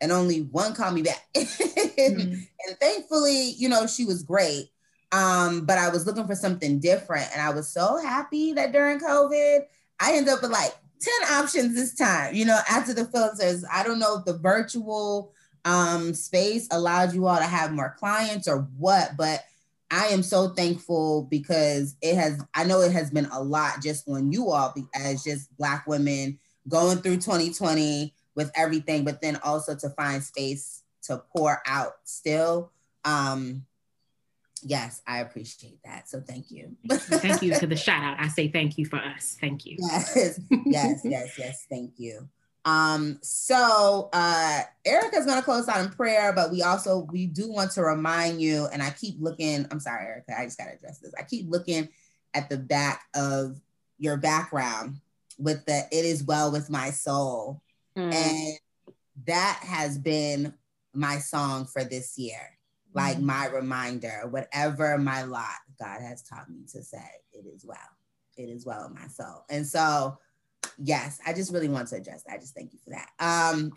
and 0.02 0.12
only 0.12 0.42
one 0.44 0.74
called 0.74 0.96
me 0.96 1.02
back. 1.02 1.28
mm-hmm. 1.36 2.34
And 2.34 2.80
thankfully, 2.80 3.52
you 3.52 3.70
know, 3.70 3.88
she 3.88 4.06
was 4.06 4.24
great. 4.24 4.70
Um, 5.12 5.66
but 5.66 5.78
I 5.78 5.90
was 5.90 6.06
looking 6.06 6.28
for 6.28 6.36
something 6.36 6.80
different. 6.80 7.28
And 7.34 7.42
I 7.42 7.50
was 7.50 7.70
so 7.70 7.98
happy 7.98 8.54
that 8.54 8.72
during 8.72 9.00
COVID, 9.00 9.62
I 10.00 10.14
ended 10.14 10.34
up 10.34 10.42
with 10.42 10.52
like 10.52 10.74
10 11.02 11.32
options 11.32 11.76
this 11.76 11.96
time, 11.96 12.36
you 12.36 12.46
know, 12.46 12.60
after 12.70 12.94
the 12.94 13.06
filters. 13.06 13.66
I 13.72 13.84
don't 13.84 14.00
know 14.00 14.18
if 14.18 14.26
the 14.26 14.38
virtual 14.38 15.34
um, 15.66 16.14
space 16.14 16.68
allowed 16.72 17.14
you 17.14 17.28
all 17.28 17.38
to 17.38 17.44
have 17.44 17.72
more 17.72 17.96
clients 17.98 18.48
or 18.48 18.68
what, 18.78 19.18
but 19.18 19.44
I 19.92 20.08
am 20.08 20.24
so 20.24 20.50
thankful 20.50 21.28
because 21.30 21.96
it 22.02 22.16
has, 22.16 22.44
I 22.54 22.64
know 22.64 22.82
it 22.82 22.92
has 22.92 23.10
been 23.10 23.26
a 23.26 23.42
lot 23.42 23.82
just 23.82 24.08
on 24.08 24.32
you 24.32 24.52
all 24.52 24.74
as 24.94 25.24
just 25.24 25.56
Black 25.58 25.88
women 25.88 26.40
going 26.68 27.00
through 27.00 27.18
2020 27.18 28.14
with 28.36 28.52
everything, 28.56 29.04
but 29.04 29.22
then 29.22 29.40
also 29.44 29.76
to 29.76 29.90
find 29.90 30.24
space 30.24 30.84
to 31.04 31.24
pour 31.36 31.62
out 31.66 31.94
still. 32.04 32.72
Um, 33.04 33.66
yes, 34.62 35.02
I 35.08 35.20
appreciate 35.20 35.80
that. 35.84 36.08
So 36.08 36.22
thank 36.22 36.52
you. 36.52 36.76
thank 36.88 37.42
you 37.42 37.56
for 37.56 37.66
the 37.66 37.76
shout 37.78 38.04
out. 38.04 38.18
I 38.20 38.28
say 38.28 38.48
thank 38.48 38.78
you 38.78 38.86
for 38.86 38.98
us. 38.98 39.38
Thank 39.40 39.66
you. 39.66 39.78
Yes, 39.80 40.40
yes, 40.66 41.02
yes, 41.04 41.40
yes. 41.40 41.66
Thank 41.70 41.94
you. 41.98 42.30
Um, 42.66 43.20
so 43.22 44.10
uh 44.14 44.62
Erica's 44.86 45.26
gonna 45.26 45.42
close 45.42 45.68
out 45.68 45.84
in 45.84 45.92
prayer, 45.92 46.34
but 46.34 46.52
we 46.52 46.62
also 46.62 47.08
we 47.12 47.26
do 47.26 47.52
want 47.52 47.72
to 47.72 47.84
remind 47.84 48.42
you, 48.42 48.68
and 48.72 48.84
I 48.84 48.92
keep 48.92 49.16
looking, 49.20 49.66
I'm 49.72 49.80
sorry, 49.80 50.06
Erica, 50.06 50.40
I 50.40 50.46
just 50.46 50.58
gotta 50.58 50.74
address 50.74 51.00
this. 51.00 51.14
I 51.18 51.24
keep 51.24 51.50
looking 51.50 51.90
at 52.34 52.50
the 52.50 52.58
back 52.58 53.04
of 53.16 53.60
your 53.98 54.18
background 54.18 54.98
with 55.38 55.66
the 55.66 55.88
it 55.92 56.06
is 56.06 56.24
well 56.24 56.52
with 56.52 56.70
my 56.70 56.92
soul. 56.92 57.62
Mm. 57.98 58.14
And 58.14 58.60
that 59.26 59.60
has 59.64 59.98
been 59.98 60.54
my 60.94 61.18
song 61.18 61.66
for 61.66 61.84
this 61.84 62.18
year, 62.18 62.58
like 62.94 63.18
mm. 63.18 63.24
my 63.24 63.48
reminder, 63.48 64.28
whatever 64.30 64.98
my 64.98 65.24
lot 65.24 65.46
God 65.80 66.02
has 66.02 66.24
taught 66.24 66.50
me 66.50 66.64
to 66.74 66.84
say, 66.84 66.98
it 67.34 67.46
is 67.46 67.66
well. 67.66 67.78
It 68.38 68.50
is 68.50 68.66
well 68.66 68.88
with 68.88 69.00
my 69.00 69.08
soul. 69.08 69.46
And 69.50 69.66
so 69.66 70.18
yes, 70.82 71.20
I 71.26 71.34
just 71.34 71.54
really 71.54 71.70
want 71.70 71.88
to 71.90 71.96
address 71.96 72.24
that. 72.24 72.34
I 72.34 72.38
just 72.38 72.56
thank 72.56 72.74
you 72.74 72.80
for 72.84 72.92
that. 72.92 73.10
Um, 73.20 73.72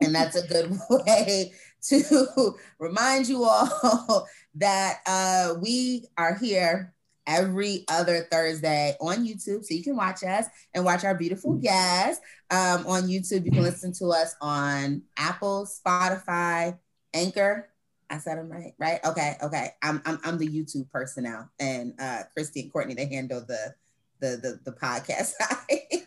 and 0.00 0.14
that's 0.14 0.36
a 0.36 0.46
good 0.46 0.78
way 0.90 1.52
to 1.88 2.54
remind 2.78 3.28
you 3.28 3.44
all 3.44 4.26
that 4.56 4.98
uh, 5.06 5.54
we 5.60 6.06
are 6.16 6.34
here 6.34 6.94
every 7.26 7.84
other 7.88 8.26
Thursday 8.30 8.94
on 9.00 9.26
YouTube. 9.26 9.64
So 9.64 9.74
you 9.74 9.82
can 9.82 9.96
watch 9.96 10.22
us 10.22 10.46
and 10.74 10.84
watch 10.84 11.04
our 11.04 11.14
beautiful 11.14 11.54
guests 11.54 12.22
um, 12.50 12.86
on 12.86 13.02
YouTube. 13.04 13.44
You 13.44 13.50
can 13.50 13.62
listen 13.62 13.92
to 13.94 14.08
us 14.08 14.34
on 14.40 15.02
Apple, 15.16 15.66
Spotify, 15.66 16.78
Anchor. 17.14 17.68
I 18.08 18.18
said 18.18 18.38
them 18.38 18.48
right, 18.48 18.72
right? 18.78 19.00
Okay, 19.04 19.34
okay. 19.42 19.70
I'm 19.82 20.00
I'm, 20.06 20.20
I'm 20.22 20.38
the 20.38 20.46
YouTube 20.46 20.88
person 20.90 21.24
now, 21.24 21.50
and 21.58 21.92
uh, 21.98 22.22
Christy 22.34 22.60
and 22.60 22.72
Courtney 22.72 22.94
they 22.94 23.06
handle 23.06 23.40
the 23.40 23.74
the 24.20 24.60
the, 24.64 24.70
the 24.70 24.76
podcast 24.76 25.32
side. 25.40 26.05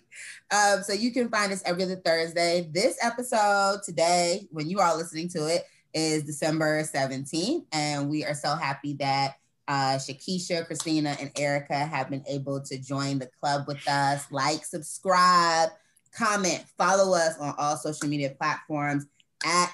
Um, 0.52 0.84
so 0.84 0.94
you 0.94 1.12
can 1.12 1.30
find 1.30 1.52
us 1.52 1.62
every 1.66 1.84
other 1.84 1.96
Thursday. 1.98 2.70
This 2.72 2.98
episode 3.02 3.82
today, 3.84 4.48
when 4.52 4.70
you 4.70 4.80
are 4.80 4.96
listening 4.98 5.30
to 5.30 5.48
it, 5.48 5.66
is 5.94 6.24
December 6.24 6.84
17th. 6.84 7.66
And 7.72 8.10
we 8.10 8.26
are 8.26 8.34
so 8.34 8.56
happy 8.56 8.94
that 8.94 9.36
uh, 9.68 9.98
Shakisha, 9.98 10.66
Christina, 10.66 11.16
and 11.20 11.32
Erica 11.38 11.76
have 11.76 12.10
been 12.10 12.24
able 12.28 12.62
to 12.62 12.78
join 12.80 13.20
the 13.20 13.30
club 13.40 13.66
with 13.68 13.88
us. 13.88 14.26
Like, 14.32 14.66
subscribe, 14.66 15.70
comment, 16.12 16.64
follow 16.78 17.16
us 17.16 17.38
on 17.38 17.54
all 17.58 17.78
social 17.78 18.08
media 18.08 18.32
platforms 18.32 19.06
at 19.46 19.74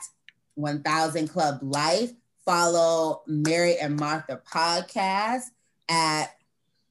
1000 0.55 1.29
Club 1.29 1.59
Life. 1.61 2.11
Follow 2.45 3.23
Mary 3.25 3.77
and 3.77 3.97
Martha 3.97 4.41
podcast 4.51 5.45
at 5.89 6.35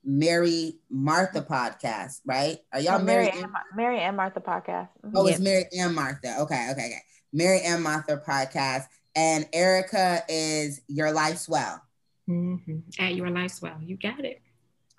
Mary 0.05 0.79
Martha 0.91 1.43
podcast, 1.43 2.21
right? 2.25 2.59
Are 2.73 2.81
y'all 2.81 3.01
oh, 3.01 3.05
Mary? 3.05 3.27
Mary 3.27 3.43
and, 3.43 3.53
Mary 3.75 4.01
and 4.01 4.17
Martha 4.17 4.41
podcast. 4.41 4.89
Mm-hmm. 5.05 5.17
Oh, 5.17 5.27
it's 5.27 5.41
Mary 5.41 5.65
and 5.77 5.95
Martha. 5.95 6.41
Okay, 6.41 6.69
okay, 6.73 6.87
okay. 6.87 7.03
Mary 7.33 7.61
and 7.63 7.83
Martha 7.83 8.23
podcast, 8.27 8.85
and 9.17 9.49
Erica 9.53 10.23
is 10.29 10.81
Your 10.89 11.13
Life's 11.13 11.49
Well. 11.49 11.81
Mm-hmm. 12.29 12.79
At 12.99 13.15
Your 13.15 13.31
Life's 13.31 13.61
Well, 13.61 13.77
you 13.83 13.97
got 13.97 14.25
it. 14.25 14.41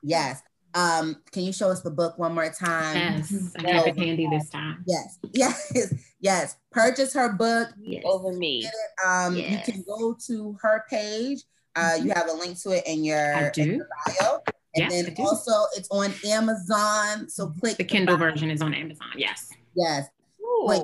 Yes. 0.04 0.42
Um, 0.74 1.22
can 1.32 1.44
you 1.44 1.54
show 1.54 1.70
us 1.70 1.82
the 1.82 1.90
book 1.90 2.20
one 2.20 2.36
more 2.36 2.50
time? 2.50 2.98
Yes, 2.98 3.54
I 3.58 3.72
have 3.72 3.88
it 3.88 3.98
handy 3.98 4.28
this 4.30 4.50
time. 4.50 4.84
Yes, 4.86 5.18
yes, 5.34 5.94
yes. 6.20 6.58
Purchase 6.72 7.14
her 7.14 7.32
book. 7.32 7.70
Yes. 7.82 8.04
Over 8.06 8.34
me. 8.34 8.68
Um, 9.06 9.38
yes. 9.38 9.66
you 9.68 9.74
can 9.74 9.84
go 9.88 10.18
to 10.28 10.58
her 10.62 10.84
page. 10.90 11.44
Uh, 11.78 11.98
you 12.02 12.12
have 12.14 12.28
a 12.30 12.34
link 12.34 12.62
to 12.62 12.72
it 12.72 12.84
in 12.88 13.06
your, 13.06 13.36
I 13.36 13.50
do. 13.52 13.62
In 13.62 13.74
your 13.76 13.88
bio. 14.06 14.40
And 14.76 14.92
yes, 14.92 15.06
then 15.06 15.16
also 15.20 15.52
it's 15.76 15.88
on 15.90 16.14
Amazon. 16.26 17.30
So 17.30 17.48
mm-hmm. 17.48 17.60
click 17.60 17.78
the 17.78 17.84
Kindle 17.84 18.18
the 18.18 18.26
version 18.26 18.50
is 18.52 18.62
on 18.62 18.74
Amazon. 18.74 19.08
Yes. 19.16 19.52
Yes. 19.76 20.08
Ooh, 20.42 20.66
Wait, 20.68 20.82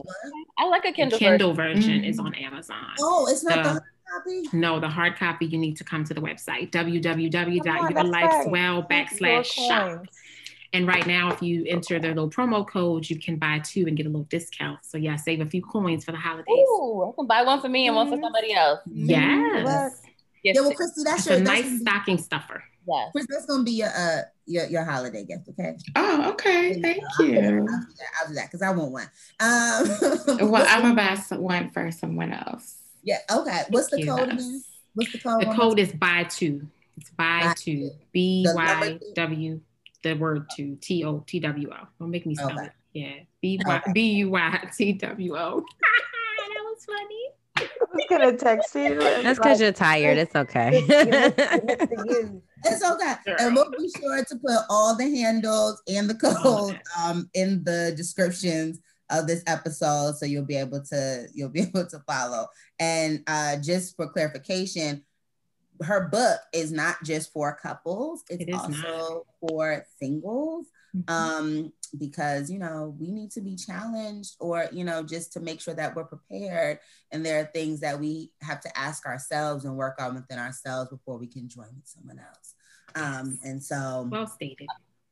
I 0.57 0.67
like 0.67 0.85
a 0.85 0.91
Kindle. 0.91 1.19
The 1.19 1.25
Kindle 1.25 1.53
version, 1.53 1.81
version 1.81 2.05
is 2.05 2.17
mm-hmm. 2.17 2.27
on 2.27 2.35
Amazon. 2.35 2.93
Oh, 2.99 3.27
it's 3.29 3.43
not 3.43 3.57
the, 3.57 3.63
the 3.63 3.69
hard 3.69 3.83
copy. 4.11 4.43
No, 4.53 4.79
the 4.79 4.87
hard 4.87 5.17
copy. 5.17 5.45
You 5.45 5.57
need 5.57 5.75
to 5.77 5.83
come 5.83 6.03
to 6.05 6.13
the 6.13 6.21
website 6.21 6.71
www.yourlifeswell 6.71 8.89
backslash 8.89 9.45
shop. 9.45 10.05
And 10.73 10.87
right 10.87 11.05
now, 11.05 11.33
if 11.33 11.41
you 11.41 11.65
enter 11.67 11.99
their 11.99 12.13
little 12.13 12.29
promo 12.29 12.65
code, 12.65 13.09
you 13.09 13.19
can 13.19 13.35
buy 13.35 13.59
two 13.59 13.87
and 13.87 13.97
get 13.97 14.05
a 14.05 14.09
little 14.09 14.23
discount. 14.23 14.85
So 14.85 14.97
yeah, 14.97 15.17
save 15.17 15.41
a 15.41 15.45
few 15.45 15.61
coins 15.61 16.05
for 16.05 16.13
the 16.13 16.17
holidays. 16.17 16.47
Ooh, 16.49 17.09
I 17.09 17.11
can 17.13 17.27
buy 17.27 17.43
one 17.43 17.59
for 17.59 17.67
me 17.67 17.87
and 17.87 17.95
one 17.95 18.09
for 18.09 18.17
somebody 18.21 18.53
else. 18.53 18.79
Yes. 18.85 19.65
Yes. 19.65 20.01
Yeah, 20.43 20.53
well, 20.55 20.73
Christy, 20.73 21.03
that's, 21.03 21.25
that's 21.25 21.27
your, 21.27 21.37
a 21.37 21.41
nice 21.41 21.81
stocking 21.81 22.17
stuffer. 22.17 22.63
Yes. 22.87 23.11
Chris, 23.11 23.27
that's 23.29 23.45
gonna 23.45 23.63
be 23.63 23.71
your 23.71 23.89
uh 23.95 24.21
your, 24.45 24.65
your 24.65 24.83
holiday 24.83 25.23
gift, 25.23 25.47
okay? 25.49 25.77
Oh, 25.95 26.31
okay. 26.31 26.81
Thank 26.81 27.03
I'll 27.19 27.25
you. 27.25 27.35
I'll 27.39 27.51
do 27.51 27.65
that. 27.65 28.07
I'll 28.19 28.27
do 28.27 28.33
that 28.35 28.45
because 28.47 28.61
I 28.61 28.71
want 28.71 28.91
one. 28.91 29.09
Um, 29.39 30.49
well, 30.51 30.65
I'm 30.67 30.81
gonna 30.81 30.95
buy 30.95 31.15
some, 31.15 31.41
one 31.41 31.69
for 31.71 31.91
someone 31.91 32.33
else. 32.33 32.77
Yeah. 33.03 33.19
Okay. 33.31 33.61
What's 33.69 33.89
the 33.89 34.05
code 34.05 34.29
again? 34.33 34.63
What's 34.93 35.11
the 35.11 35.19
code? 35.19 35.41
The 35.41 35.53
code 35.53 35.79
is 35.79 35.93
buy 35.93 36.25
two. 36.29 36.67
It's 36.97 37.09
buy, 37.11 37.41
buy 37.41 37.53
two. 37.55 37.91
B 38.11 38.45
Y 38.53 38.99
W. 39.15 39.61
The 40.03 40.13
word 40.13 40.47
two. 40.55 40.77
T 40.81 41.03
O 41.05 41.23
T 41.25 41.39
W 41.39 41.69
O. 41.71 41.87
Don't 41.99 42.09
make 42.09 42.25
me 42.25 42.35
spell 42.35 42.51
okay. 42.51 42.65
it. 42.65 42.71
Yeah. 42.93 43.13
B 43.41 43.59
Y 43.65 43.81
B 43.93 44.11
U 44.13 44.31
Y 44.31 44.69
T 44.75 44.93
W 44.93 45.37
O. 45.37 45.65
That 46.53 46.63
was 46.63 46.85
funny. 46.85 47.29
I 47.57 47.67
was 47.93 48.05
gonna 48.09 48.37
text 48.37 48.75
you. 48.75 48.99
That's 48.99 49.37
because 49.37 49.59
like, 49.59 49.59
you're 49.59 49.71
tired. 49.71 50.17
It's 50.17 50.35
okay. 50.35 50.81
It's 52.65 52.83
okay. 52.83 53.15
And 53.39 53.55
we'll 53.55 53.71
be 53.71 53.89
sure 53.99 54.23
to 54.23 54.35
put 54.35 54.59
all 54.69 54.95
the 54.95 55.09
handles 55.15 55.81
and 55.87 56.09
the 56.09 56.15
code 56.15 56.79
um, 56.99 57.29
in 57.33 57.63
the 57.63 57.93
descriptions 57.95 58.79
of 59.09 59.27
this 59.27 59.43
episode, 59.45 60.15
so 60.15 60.25
you'll 60.25 60.45
be 60.45 60.55
able 60.55 60.81
to 60.85 61.27
you'll 61.33 61.49
be 61.49 61.61
able 61.75 61.85
to 61.87 61.99
follow. 62.07 62.47
And 62.79 63.23
uh, 63.27 63.57
just 63.57 63.95
for 63.95 64.09
clarification, 64.09 65.03
her 65.83 66.07
book 66.07 66.39
is 66.53 66.71
not 66.71 66.97
just 67.03 67.31
for 67.33 67.57
couples; 67.61 68.23
it's 68.29 68.43
it 68.43 68.53
also 68.53 68.71
not. 68.71 69.23
for 69.39 69.85
singles. 69.99 70.67
Mm-hmm. 70.95 71.13
Um, 71.13 71.73
because 71.97 72.49
you 72.49 72.59
know 72.59 72.95
we 72.99 73.11
need 73.11 73.31
to 73.31 73.41
be 73.41 73.55
challenged 73.55 74.35
or 74.39 74.67
you 74.71 74.83
know 74.83 75.03
just 75.03 75.33
to 75.33 75.39
make 75.39 75.59
sure 75.59 75.73
that 75.73 75.95
we're 75.95 76.05
prepared 76.05 76.79
and 77.11 77.25
there 77.25 77.41
are 77.41 77.49
things 77.53 77.79
that 77.81 77.99
we 77.99 78.31
have 78.41 78.61
to 78.61 78.77
ask 78.77 79.05
ourselves 79.05 79.65
and 79.65 79.75
work 79.75 80.01
on 80.01 80.15
within 80.15 80.39
ourselves 80.39 80.89
before 80.89 81.17
we 81.17 81.27
can 81.27 81.49
join 81.49 81.67
with 81.75 81.85
someone 81.85 82.19
else 82.19 82.50
um 82.95 83.39
and 83.43 83.63
so 83.63 84.07
well 84.11 84.27
stated. 84.27 84.67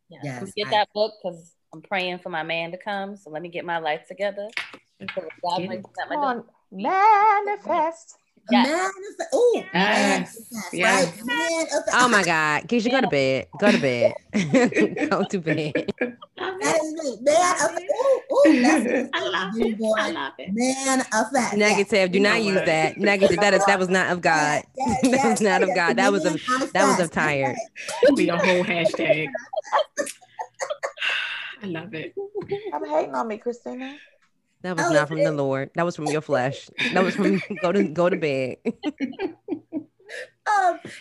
Yeah. 0.10 0.20
Yes, 0.24 0.52
get 0.56 0.68
I, 0.68 0.72
that 0.72 0.90
book 0.94 1.14
because 1.22 1.54
i'm 1.72 1.82
praying 1.84 2.18
for 2.18 2.30
my 2.30 2.42
man 2.42 2.72
to 2.72 2.78
come 2.78 3.16
so 3.16 3.30
let 3.30 3.44
me 3.44 3.50
get 3.50 3.64
my 3.64 3.78
life 3.78 4.08
together. 4.08 4.50
God 5.00 5.62
on, 6.24 6.44
manifest 6.72 8.18
Yes. 8.52 8.68
Manifest. 8.68 9.30
Oh, 9.34 9.64
yes. 9.74 10.38
yes. 10.74 11.22
Right? 11.24 11.66
oh 11.94 12.10
my 12.10 12.24
God. 12.24 12.68
Keisha, 12.68 12.92
go 12.92 13.02
to 13.02 13.08
bed. 13.08 13.48
Go 13.60 13.72
to 13.72 13.78
bed. 13.78 14.14
go 15.10 15.24
to 15.24 15.40
bed. 15.40 15.94
That 16.38 16.80
is 16.82 16.94
me. 16.94 17.18
Man, 17.22 17.56
ooh, 17.92 18.22
ooh, 18.34 18.62
that's 18.62 19.10
I 19.14 19.28
love 19.28 19.52
it. 19.56 19.78
Boy. 19.78 19.94
I 19.98 20.12
love 20.12 20.34
it. 20.38 20.54
Man 20.54 21.02
effect. 21.12 21.58
Negative. 21.58 22.12
Do 22.12 22.20
not 22.20 22.42
use 22.42 22.62
that. 22.66 22.98
Negative. 22.98 23.40
That 23.40 23.54
is 23.54 23.66
that 23.66 23.80
was 23.80 23.90
not 23.90 24.10
of 24.12 24.22
God. 24.22 24.64
Yes, 24.78 25.00
yes, 25.04 25.22
that 25.22 25.30
was 25.32 25.42
not 25.42 25.64
of 25.64 25.76
God. 25.76 25.98
That 25.98 26.12
was 26.12 26.26
of 26.26 26.42
that 26.74 26.86
was 26.86 27.00
of 27.00 27.12
tired. 27.12 27.56
Be 28.16 28.30
a 28.30 28.38
whole 28.38 28.64
hashtag. 28.64 29.28
I 31.62 31.66
love 31.66 31.94
it. 31.94 32.16
I'm 32.74 32.88
hating 32.88 33.16
on 33.16 33.28
me, 33.28 33.38
Christina. 33.38 33.98
That 34.62 34.76
was 34.76 34.88
oh, 34.88 34.94
not 34.94 35.08
from 35.08 35.24
the 35.24 35.32
Lord. 35.32 35.72
That 35.76 35.86
was 35.86 35.96
from 35.96 36.08
your 36.08 36.22
flesh. 36.22 36.70
That 36.94 37.04
was 37.04 37.16
from 37.16 37.42
go 37.62 37.72
to 37.72 37.84
go 37.84 38.10
to 38.10 38.18
bed. 38.18 38.58
um, 38.66 38.74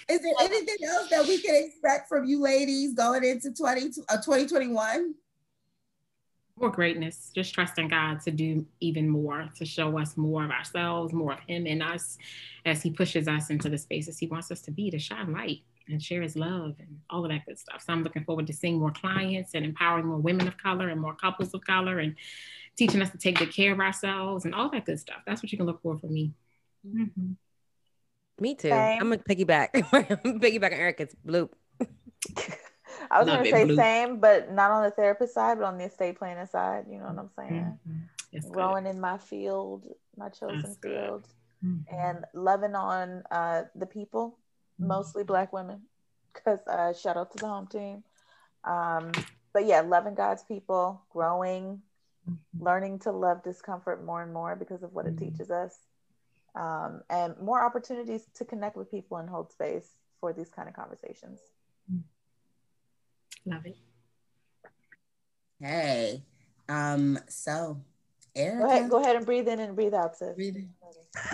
is 0.08 0.20
there 0.20 0.34
anything 0.40 0.76
else 0.86 1.10
that 1.10 1.26
we 1.26 1.40
can 1.40 1.56
expect 1.56 2.08
from 2.08 2.24
you 2.24 2.40
ladies 2.40 2.94
going 2.94 3.24
into 3.24 3.52
20, 3.52 3.88
uh, 4.08 4.16
2021? 4.18 5.14
More 6.60 6.70
greatness, 6.70 7.30
just 7.34 7.54
trusting 7.54 7.88
God 7.88 8.20
to 8.22 8.30
do 8.30 8.66
even 8.80 9.08
more, 9.08 9.48
to 9.56 9.64
show 9.64 9.98
us 9.98 10.16
more 10.16 10.44
of 10.44 10.50
ourselves, 10.50 11.12
more 11.12 11.32
of 11.32 11.40
Him 11.40 11.66
in 11.66 11.82
us 11.82 12.18
as 12.64 12.82
He 12.82 12.90
pushes 12.90 13.28
us 13.28 13.50
into 13.50 13.68
the 13.68 13.78
spaces 13.78 14.18
He 14.18 14.26
wants 14.26 14.50
us 14.50 14.60
to 14.62 14.70
be, 14.70 14.90
to 14.90 14.98
shine 14.98 15.32
light 15.32 15.60
and 15.88 16.02
share 16.02 16.22
His 16.22 16.36
love 16.36 16.74
and 16.80 16.98
all 17.10 17.24
of 17.24 17.30
that 17.30 17.46
good 17.46 17.58
stuff. 17.58 17.82
So 17.84 17.92
I'm 17.92 18.02
looking 18.02 18.24
forward 18.24 18.46
to 18.48 18.52
seeing 18.52 18.78
more 18.78 18.90
clients 18.90 19.54
and 19.54 19.64
empowering 19.64 20.06
more 20.06 20.18
women 20.18 20.48
of 20.48 20.58
color 20.58 20.88
and 20.88 21.00
more 21.00 21.14
couples 21.14 21.54
of 21.54 21.64
color 21.64 22.00
and 22.00 22.16
teaching 22.78 23.02
us 23.02 23.10
to 23.10 23.18
take 23.18 23.38
good 23.38 23.52
care 23.52 23.72
of 23.72 23.80
ourselves 23.80 24.44
and 24.44 24.54
all 24.54 24.70
that 24.70 24.86
good 24.86 25.00
stuff. 25.00 25.18
That's 25.26 25.42
what 25.42 25.50
you 25.50 25.58
can 25.58 25.66
look 25.66 25.82
for 25.82 25.98
for 25.98 26.06
me. 26.06 26.32
Mm-hmm. 26.86 27.32
Me 28.40 28.54
too. 28.54 28.68
Same. 28.68 29.00
I'm 29.00 29.10
gonna 29.10 29.18
piggyback. 29.18 29.72
piggyback 29.72 30.72
on 30.72 30.78
Erica's 30.78 31.14
bloop. 31.26 31.50
I 33.10 33.18
was 33.18 33.26
Love 33.26 33.38
gonna 33.38 33.50
say 33.50 33.64
bloop. 33.64 33.76
same, 33.76 34.20
but 34.20 34.52
not 34.52 34.70
on 34.70 34.84
the 34.84 34.90
therapist 34.90 35.34
side, 35.34 35.58
but 35.58 35.64
on 35.64 35.78
the 35.78 35.84
estate 35.84 36.18
planning 36.18 36.46
side. 36.46 36.84
You 36.88 36.98
know 36.98 37.06
what 37.06 37.18
I'm 37.18 37.30
saying? 37.36 37.78
Mm-hmm. 37.88 38.52
Growing 38.52 38.86
in 38.86 39.00
my 39.00 39.18
field, 39.18 39.86
my 40.16 40.28
chosen 40.28 40.62
That's 40.62 40.76
field, 40.76 41.26
mm-hmm. 41.64 41.94
and 41.94 42.24
loving 42.34 42.74
on 42.74 43.24
uh, 43.30 43.62
the 43.74 43.86
people, 43.86 44.38
mm-hmm. 44.78 44.88
mostly 44.88 45.24
Black 45.24 45.52
women. 45.52 45.80
Because 46.32 46.60
uh, 46.68 46.92
shout 46.92 47.16
out 47.16 47.32
to 47.32 47.38
the 47.38 47.48
home 47.48 47.66
team. 47.66 48.04
Um, 48.64 49.10
but 49.52 49.66
yeah, 49.66 49.80
loving 49.80 50.14
God's 50.14 50.44
people, 50.44 51.02
growing, 51.10 51.82
mm-hmm. 52.28 52.64
learning 52.64 52.98
to 53.00 53.12
love 53.12 53.42
discomfort 53.42 54.04
more 54.04 54.22
and 54.22 54.32
more 54.32 54.56
because 54.56 54.82
of 54.82 54.92
what 54.92 55.06
it 55.06 55.16
mm-hmm. 55.16 55.30
teaches 55.30 55.50
us, 55.50 55.78
um, 56.54 57.02
and 57.10 57.34
more 57.40 57.64
opportunities 57.64 58.26
to 58.34 58.44
connect 58.44 58.76
with 58.76 58.90
people 58.90 59.16
and 59.18 59.28
hold 59.28 59.50
space 59.50 59.96
for 60.20 60.32
these 60.32 60.48
kind 60.48 60.68
of 60.68 60.74
conversations. 60.74 61.40
Love 63.46 63.64
it. 63.66 63.76
Hey, 65.60 66.22
um, 66.68 67.18
so 67.28 67.80
Erica, 68.34 68.58
go 68.58 68.70
ahead, 68.70 68.90
go 68.90 69.00
ahead 69.02 69.16
and 69.16 69.26
breathe 69.26 69.48
in 69.48 69.60
and 69.60 69.74
breathe 69.74 69.94
out, 69.94 70.16
sis. 70.16 70.34
Breathe 70.34 70.56
in. 70.56 70.70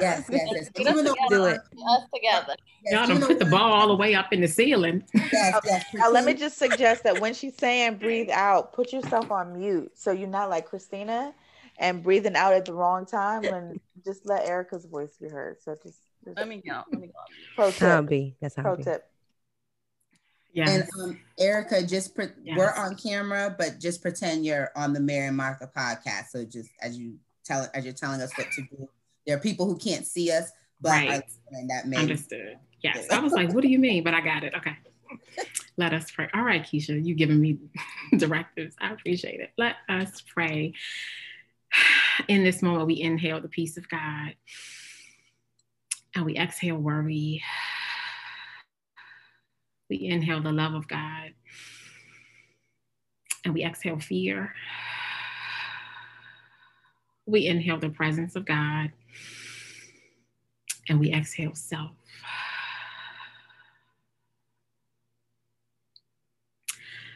Yes, 0.00 0.24
yes, 0.30 0.48
yes. 0.52 0.68
Get 0.70 0.86
us 0.86 0.96
together. 0.96 1.14
Do 1.28 1.44
it. 1.46 1.60
Us 1.88 2.02
together. 2.14 2.54
Y'all 2.86 3.06
don't 3.06 3.22
put 3.22 3.38
the 3.38 3.44
ball 3.46 3.72
all 3.72 3.88
the 3.88 3.94
way 3.94 4.14
up 4.14 4.32
in 4.32 4.40
the 4.40 4.48
ceiling. 4.48 5.04
Yes, 5.14 5.60
yes. 5.64 5.84
Now 5.94 6.10
let 6.10 6.24
me 6.24 6.34
just 6.34 6.58
suggest 6.58 7.02
that 7.04 7.20
when 7.20 7.34
she's 7.34 7.56
saying 7.56 7.96
breathe 7.96 8.30
out, 8.30 8.72
put 8.72 8.92
yourself 8.92 9.30
on 9.30 9.58
mute 9.58 9.92
so 9.94 10.10
you're 10.12 10.28
not 10.28 10.50
like 10.50 10.66
Christina 10.66 11.34
and 11.78 12.02
breathing 12.02 12.36
out 12.36 12.52
at 12.52 12.64
the 12.66 12.72
wrong 12.72 13.04
time. 13.06 13.44
And 13.44 13.80
just 14.04 14.26
let 14.26 14.46
Erica's 14.46 14.84
voice 14.84 15.16
be 15.20 15.28
heard. 15.28 15.60
So 15.62 15.76
just, 15.82 15.98
just 16.24 16.36
let 16.36 16.48
me 16.48 16.62
go. 16.66 16.82
Let 16.90 17.00
me 17.00 17.08
go. 17.08 17.12
Pro 17.56 17.70
tip. 17.70 17.80
How. 17.80 18.08
That's 18.40 18.54
how 18.56 18.62
Pro 18.62 18.76
tip. 18.76 19.10
Yeah. 20.54 20.70
And 20.70 20.88
um, 21.02 21.20
Erica, 21.38 21.84
just 21.84 22.14
pre- 22.14 22.28
yes. 22.42 22.56
we're 22.56 22.72
on 22.72 22.94
camera, 22.94 23.54
but 23.58 23.80
just 23.80 24.00
pretend 24.00 24.46
you're 24.46 24.70
on 24.76 24.92
the 24.92 25.00
Mary 25.00 25.26
and 25.26 25.36
Martha 25.36 25.68
podcast. 25.76 26.28
So 26.30 26.44
just 26.44 26.70
as 26.80 26.96
you 26.96 27.16
tell 27.44 27.68
as 27.74 27.84
you're 27.84 27.92
telling 27.92 28.22
us 28.22 28.30
what 28.38 28.50
to 28.52 28.62
do 28.62 28.88
there 29.26 29.36
are 29.36 29.40
people 29.40 29.66
who 29.66 29.76
can't 29.76 30.06
see 30.06 30.30
us, 30.30 30.50
but 30.80 30.90
right. 30.90 31.22
that 31.68 31.86
may 31.86 31.96
understood. 31.96 32.58
Yes, 32.82 33.06
I 33.10 33.20
was 33.20 33.32
like, 33.32 33.52
what 33.52 33.62
do 33.62 33.68
you 33.68 33.78
mean? 33.78 34.04
But 34.04 34.14
I 34.14 34.20
got 34.20 34.44
it. 34.44 34.52
Okay. 34.54 34.76
Let 35.76 35.94
us 35.94 36.10
pray. 36.10 36.28
All 36.34 36.42
right, 36.42 36.62
Keisha, 36.62 37.02
you 37.02 37.14
giving 37.14 37.40
me 37.40 37.58
directives. 38.16 38.76
I 38.80 38.92
appreciate 38.92 39.40
it. 39.40 39.50
Let 39.56 39.76
us 39.88 40.22
pray. 40.22 40.74
In 42.28 42.44
this 42.44 42.62
moment, 42.62 42.86
we 42.86 43.00
inhale 43.00 43.40
the 43.40 43.48
peace 43.48 43.76
of 43.76 43.88
God 43.88 44.34
and 46.14 46.24
we 46.24 46.36
exhale 46.36 46.76
worry. 46.76 47.42
We 49.88 50.04
inhale 50.06 50.42
the 50.42 50.52
love 50.52 50.74
of 50.74 50.88
God 50.88 51.34
and 53.44 53.54
we 53.54 53.64
exhale 53.64 53.98
fear. 53.98 54.54
We 57.26 57.46
inhale 57.46 57.78
the 57.78 57.90
presence 57.90 58.36
of 58.36 58.46
God 58.46 58.92
and 60.88 61.00
we 61.00 61.12
exhale 61.12 61.54
self. 61.54 61.92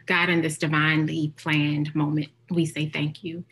God, 0.07 0.31
in 0.31 0.41
this 0.41 0.57
divinely 0.57 1.35
planned 1.37 1.95
moment, 1.95 2.29
we 2.51 2.65
say 2.65 2.89
thank 2.89 3.23
you. 3.23 3.45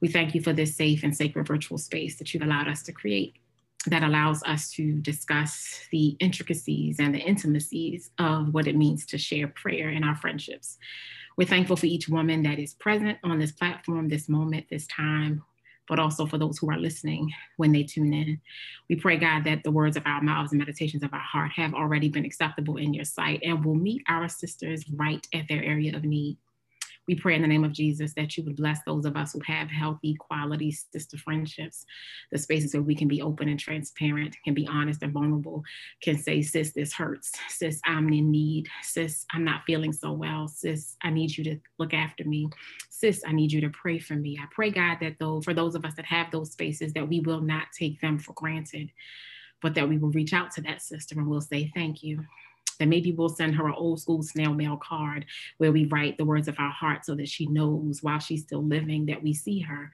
We 0.00 0.08
thank 0.08 0.34
you 0.34 0.40
for 0.40 0.54
this 0.54 0.74
safe 0.74 1.02
and 1.02 1.14
sacred 1.14 1.46
virtual 1.46 1.76
space 1.76 2.16
that 2.16 2.32
you've 2.32 2.42
allowed 2.42 2.68
us 2.68 2.82
to 2.84 2.92
create 2.92 3.36
that 3.86 4.02
allows 4.02 4.42
us 4.42 4.70
to 4.72 5.00
discuss 5.00 5.86
the 5.90 6.16
intricacies 6.20 6.98
and 6.98 7.14
the 7.14 7.18
intimacies 7.18 8.10
of 8.18 8.52
what 8.52 8.66
it 8.66 8.76
means 8.76 9.06
to 9.06 9.18
share 9.18 9.48
prayer 9.48 9.90
in 9.90 10.04
our 10.04 10.16
friendships. 10.16 10.76
We're 11.36 11.48
thankful 11.48 11.76
for 11.76 11.86
each 11.86 12.08
woman 12.08 12.42
that 12.42 12.58
is 12.58 12.74
present 12.74 13.18
on 13.24 13.38
this 13.38 13.52
platform, 13.52 14.08
this 14.08 14.28
moment, 14.28 14.66
this 14.68 14.86
time, 14.88 15.42
but 15.88 15.98
also 15.98 16.26
for 16.26 16.36
those 16.36 16.58
who 16.58 16.70
are 16.70 16.78
listening 16.78 17.32
when 17.56 17.72
they 17.72 17.82
tune 17.82 18.12
in. 18.12 18.40
We 18.90 18.96
pray, 18.96 19.16
God, 19.16 19.44
that 19.44 19.64
the 19.64 19.70
words 19.70 19.96
of 19.96 20.06
our 20.06 20.20
mouths 20.20 20.52
and 20.52 20.58
meditations 20.58 21.02
of 21.02 21.14
our 21.14 21.18
heart 21.20 21.52
have 21.56 21.72
already 21.72 22.10
been 22.10 22.26
acceptable 22.26 22.76
in 22.76 22.92
your 22.92 23.06
sight 23.06 23.40
and 23.42 23.64
will 23.64 23.74
meet 23.74 24.02
our 24.08 24.28
sisters 24.28 24.84
right 24.94 25.26
at 25.32 25.48
their 25.48 25.64
area 25.64 25.96
of 25.96 26.04
need. 26.04 26.36
We 27.10 27.16
pray 27.16 27.34
in 27.34 27.42
the 27.42 27.48
name 27.48 27.64
of 27.64 27.72
Jesus 27.72 28.14
that 28.14 28.36
you 28.36 28.44
would 28.44 28.54
bless 28.54 28.84
those 28.86 29.04
of 29.04 29.16
us 29.16 29.32
who 29.32 29.40
have 29.44 29.68
healthy, 29.68 30.14
quality 30.14 30.70
sister 30.70 31.18
friendships, 31.18 31.84
the 32.30 32.38
spaces 32.38 32.72
where 32.72 32.84
we 32.84 32.94
can 32.94 33.08
be 33.08 33.20
open 33.20 33.48
and 33.48 33.58
transparent, 33.58 34.36
can 34.44 34.54
be 34.54 34.64
honest 34.68 35.02
and 35.02 35.12
vulnerable, 35.12 35.64
can 36.00 36.16
say, 36.16 36.40
Sis, 36.40 36.70
this 36.70 36.92
hurts. 36.92 37.32
Sis, 37.48 37.80
I'm 37.84 38.12
in 38.12 38.30
need. 38.30 38.68
Sis, 38.82 39.26
I'm 39.32 39.42
not 39.42 39.64
feeling 39.66 39.92
so 39.92 40.12
well. 40.12 40.46
Sis, 40.46 40.96
I 41.02 41.10
need 41.10 41.36
you 41.36 41.42
to 41.42 41.58
look 41.80 41.94
after 41.94 42.22
me. 42.22 42.48
Sis, 42.90 43.24
I 43.26 43.32
need 43.32 43.50
you 43.50 43.60
to 43.62 43.70
pray 43.70 43.98
for 43.98 44.14
me. 44.14 44.38
I 44.40 44.46
pray, 44.52 44.70
God, 44.70 44.98
that 45.00 45.16
though 45.18 45.40
for 45.40 45.52
those 45.52 45.74
of 45.74 45.84
us 45.84 45.94
that 45.96 46.06
have 46.06 46.30
those 46.30 46.52
spaces, 46.52 46.92
that 46.92 47.08
we 47.08 47.18
will 47.18 47.40
not 47.40 47.72
take 47.76 48.00
them 48.00 48.20
for 48.20 48.34
granted, 48.34 48.88
but 49.60 49.74
that 49.74 49.88
we 49.88 49.98
will 49.98 50.12
reach 50.12 50.32
out 50.32 50.52
to 50.52 50.60
that 50.60 50.80
sister 50.80 51.18
and 51.18 51.26
we'll 51.26 51.40
say, 51.40 51.72
Thank 51.74 52.04
you 52.04 52.24
that 52.80 52.88
maybe 52.88 53.12
we'll 53.12 53.28
send 53.28 53.54
her 53.54 53.68
an 53.68 53.74
old 53.76 54.00
school 54.00 54.22
snail 54.22 54.52
mail 54.52 54.76
card 54.76 55.26
where 55.58 55.70
we 55.70 55.84
write 55.84 56.18
the 56.18 56.24
words 56.24 56.48
of 56.48 56.58
our 56.58 56.70
heart 56.70 57.04
so 57.04 57.14
that 57.14 57.28
she 57.28 57.46
knows 57.46 58.02
while 58.02 58.18
she's 58.18 58.42
still 58.42 58.64
living 58.64 59.06
that 59.06 59.22
we 59.22 59.32
see 59.32 59.60
her, 59.60 59.92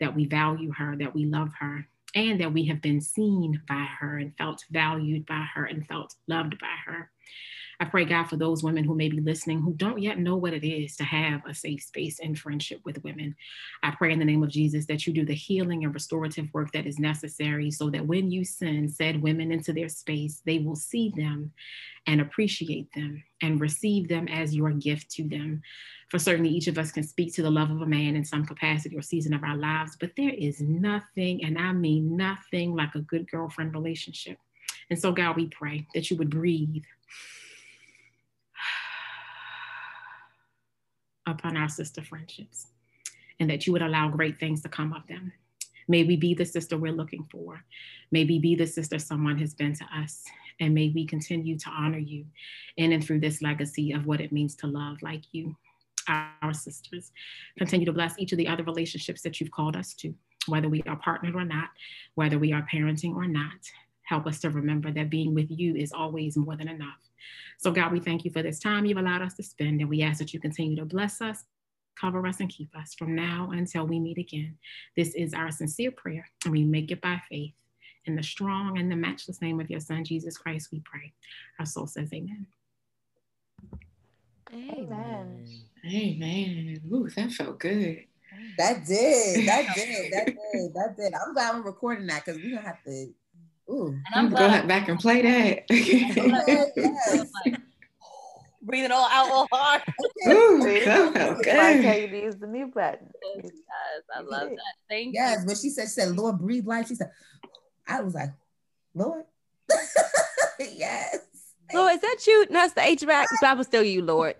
that 0.00 0.14
we 0.14 0.24
value 0.24 0.72
her, 0.72 0.96
that 0.96 1.14
we 1.14 1.26
love 1.26 1.50
her, 1.58 1.86
and 2.14 2.40
that 2.40 2.52
we 2.52 2.64
have 2.64 2.80
been 2.80 3.00
seen 3.00 3.60
by 3.68 3.86
her 3.98 4.18
and 4.18 4.36
felt 4.38 4.64
valued 4.70 5.26
by 5.26 5.44
her 5.54 5.66
and 5.66 5.86
felt 5.86 6.14
loved 6.28 6.58
by 6.58 6.74
her. 6.86 7.10
I 7.80 7.84
pray, 7.84 8.04
God, 8.04 8.24
for 8.24 8.36
those 8.36 8.64
women 8.64 8.82
who 8.82 8.96
may 8.96 9.08
be 9.08 9.20
listening 9.20 9.60
who 9.60 9.72
don't 9.74 10.02
yet 10.02 10.18
know 10.18 10.36
what 10.36 10.52
it 10.52 10.66
is 10.66 10.96
to 10.96 11.04
have 11.04 11.42
a 11.46 11.54
safe 11.54 11.82
space 11.82 12.18
and 12.18 12.36
friendship 12.36 12.80
with 12.84 13.04
women. 13.04 13.36
I 13.84 13.92
pray 13.92 14.12
in 14.12 14.18
the 14.18 14.24
name 14.24 14.42
of 14.42 14.50
Jesus 14.50 14.86
that 14.86 15.06
you 15.06 15.12
do 15.12 15.24
the 15.24 15.34
healing 15.34 15.84
and 15.84 15.94
restorative 15.94 16.52
work 16.52 16.72
that 16.72 16.86
is 16.86 16.98
necessary 16.98 17.70
so 17.70 17.88
that 17.90 18.04
when 18.04 18.32
you 18.32 18.44
send 18.44 18.90
said 18.90 19.22
women 19.22 19.52
into 19.52 19.72
their 19.72 19.88
space, 19.88 20.42
they 20.44 20.58
will 20.58 20.74
see 20.74 21.12
them 21.16 21.52
and 22.08 22.20
appreciate 22.20 22.92
them 22.94 23.22
and 23.42 23.60
receive 23.60 24.08
them 24.08 24.26
as 24.26 24.56
your 24.56 24.70
gift 24.70 25.08
to 25.12 25.28
them. 25.28 25.62
For 26.08 26.18
certainly 26.18 26.50
each 26.50 26.66
of 26.66 26.78
us 26.78 26.90
can 26.90 27.04
speak 27.04 27.32
to 27.34 27.42
the 27.42 27.50
love 27.50 27.70
of 27.70 27.82
a 27.82 27.86
man 27.86 28.16
in 28.16 28.24
some 28.24 28.44
capacity 28.44 28.96
or 28.96 29.02
season 29.02 29.34
of 29.34 29.44
our 29.44 29.56
lives, 29.56 29.96
but 30.00 30.12
there 30.16 30.34
is 30.36 30.60
nothing, 30.60 31.44
and 31.44 31.56
I 31.56 31.72
mean 31.72 32.16
nothing, 32.16 32.74
like 32.74 32.94
a 32.96 33.02
good 33.02 33.30
girlfriend 33.30 33.72
relationship. 33.74 34.38
And 34.90 34.98
so, 34.98 35.12
God, 35.12 35.36
we 35.36 35.46
pray 35.46 35.86
that 35.94 36.10
you 36.10 36.16
would 36.16 36.30
breathe 36.30 36.82
upon 41.30 41.56
our 41.56 41.68
sister 41.68 42.02
friendships 42.02 42.68
and 43.40 43.48
that 43.48 43.66
you 43.66 43.72
would 43.72 43.82
allow 43.82 44.08
great 44.08 44.38
things 44.38 44.62
to 44.62 44.68
come 44.68 44.92
of 44.92 45.06
them. 45.06 45.32
May 45.86 46.04
we 46.04 46.16
be 46.16 46.34
the 46.34 46.44
sister 46.44 46.76
we're 46.76 46.92
looking 46.92 47.26
for. 47.30 47.64
May 48.10 48.24
we 48.24 48.38
be 48.38 48.54
the 48.54 48.66
sister 48.66 48.98
someone 48.98 49.38
has 49.38 49.54
been 49.54 49.74
to 49.74 49.84
us. 49.96 50.24
And 50.60 50.74
may 50.74 50.90
we 50.94 51.06
continue 51.06 51.56
to 51.58 51.70
honor 51.70 51.98
you 51.98 52.26
in 52.76 52.92
and 52.92 53.02
through 53.02 53.20
this 53.20 53.40
legacy 53.40 53.92
of 53.92 54.06
what 54.06 54.20
it 54.20 54.32
means 54.32 54.56
to 54.56 54.66
love 54.66 54.98
like 55.02 55.22
you, 55.32 55.56
our 56.08 56.52
sisters. 56.52 57.12
Continue 57.56 57.86
to 57.86 57.92
bless 57.92 58.18
each 58.18 58.32
of 58.32 58.38
the 58.38 58.48
other 58.48 58.64
relationships 58.64 59.22
that 59.22 59.40
you've 59.40 59.52
called 59.52 59.76
us 59.76 59.94
to, 59.94 60.14
whether 60.46 60.68
we 60.68 60.82
are 60.82 60.96
partnered 60.96 61.36
or 61.36 61.44
not, 61.44 61.68
whether 62.16 62.38
we 62.38 62.52
are 62.52 62.66
parenting 62.72 63.14
or 63.14 63.26
not. 63.26 63.70
Help 64.08 64.26
us 64.26 64.40
to 64.40 64.50
remember 64.50 64.90
that 64.90 65.10
being 65.10 65.34
with 65.34 65.50
you 65.50 65.76
is 65.76 65.92
always 65.92 66.36
more 66.36 66.56
than 66.56 66.68
enough. 66.68 66.98
So, 67.58 67.70
God, 67.70 67.92
we 67.92 68.00
thank 68.00 68.24
you 68.24 68.30
for 68.30 68.42
this 68.42 68.58
time 68.58 68.86
you've 68.86 68.96
allowed 68.98 69.20
us 69.20 69.34
to 69.34 69.42
spend, 69.42 69.80
and 69.80 69.90
we 69.90 70.02
ask 70.02 70.18
that 70.18 70.32
you 70.32 70.40
continue 70.40 70.76
to 70.76 70.86
bless 70.86 71.20
us, 71.20 71.44
cover 72.00 72.26
us, 72.26 72.40
and 72.40 72.48
keep 72.48 72.74
us 72.74 72.94
from 72.94 73.14
now 73.14 73.50
until 73.52 73.86
we 73.86 74.00
meet 74.00 74.16
again. 74.16 74.56
This 74.96 75.14
is 75.14 75.34
our 75.34 75.50
sincere 75.50 75.90
prayer, 75.90 76.26
and 76.44 76.52
we 76.52 76.64
make 76.64 76.90
it 76.90 77.02
by 77.02 77.20
faith. 77.28 77.52
In 78.06 78.16
the 78.16 78.22
strong 78.22 78.78
and 78.78 78.90
the 78.90 78.96
matchless 78.96 79.42
name 79.42 79.60
of 79.60 79.68
your 79.68 79.80
Son, 79.80 80.02
Jesus 80.04 80.38
Christ, 80.38 80.70
we 80.72 80.80
pray. 80.80 81.12
Our 81.58 81.66
soul 81.66 81.86
says, 81.86 82.08
Amen. 82.14 82.46
Amen. 84.50 85.44
Amen. 85.84 86.80
Ooh, 86.90 87.10
that 87.10 87.32
felt 87.32 87.58
good. 87.58 88.04
That 88.56 88.86
did. 88.86 89.46
That 89.46 89.66
did. 89.74 90.12
That 90.12 90.26
did. 90.26 90.74
That 90.74 90.96
did. 90.96 91.12
I'm 91.14 91.34
glad 91.34 91.54
I'm 91.54 91.62
recording 91.62 92.06
that 92.06 92.24
because 92.24 92.40
we're 92.40 92.56
gonna 92.56 92.66
have 92.66 92.82
to. 92.84 93.12
Ooh. 93.70 93.88
And 94.14 94.14
I'm 94.14 94.30
go 94.30 94.66
back 94.66 94.88
and 94.88 94.98
play 94.98 95.22
that. 95.22 95.64
yes. 95.70 97.32
breathe 98.62 98.84
it 98.84 98.92
all 98.92 99.08
out 99.10 99.30
all 99.30 99.48
hard. 99.50 99.82
Ooh, 100.28 100.60
that 100.62 100.82
felt 100.84 101.14
good. 101.14 101.48
Okay, 101.48 102.22
use 102.22 102.36
the 102.36 102.46
mute 102.46 102.74
button. 102.74 103.10
Yes, 103.36 103.52
I 104.14 104.20
love 104.20 104.50
that. 104.50 104.58
Thank 104.88 105.14
yes, 105.14 105.30
you. 105.30 105.36
Yes, 105.36 105.44
but 105.46 105.56
she 105.56 105.70
said, 105.70 105.84
she 105.84 105.88
said, 105.88 106.16
Lord, 106.16 106.38
breathe 106.38 106.66
life. 106.66 106.88
She 106.88 106.94
said, 106.94 107.10
I 107.86 108.02
was 108.02 108.14
like, 108.14 108.30
Lord. 108.94 109.24
yes. 110.58 111.18
Lord, 111.72 111.94
is 111.94 112.00
that 112.00 112.26
you? 112.26 112.46
No, 112.50 112.64
it's 112.64 112.74
the 112.74 112.80
HVAC. 112.80 113.26
But 113.40 113.48
I 113.48 113.54
was 113.54 113.66
still 113.66 113.82
you, 113.82 114.02
Lord. 114.02 114.34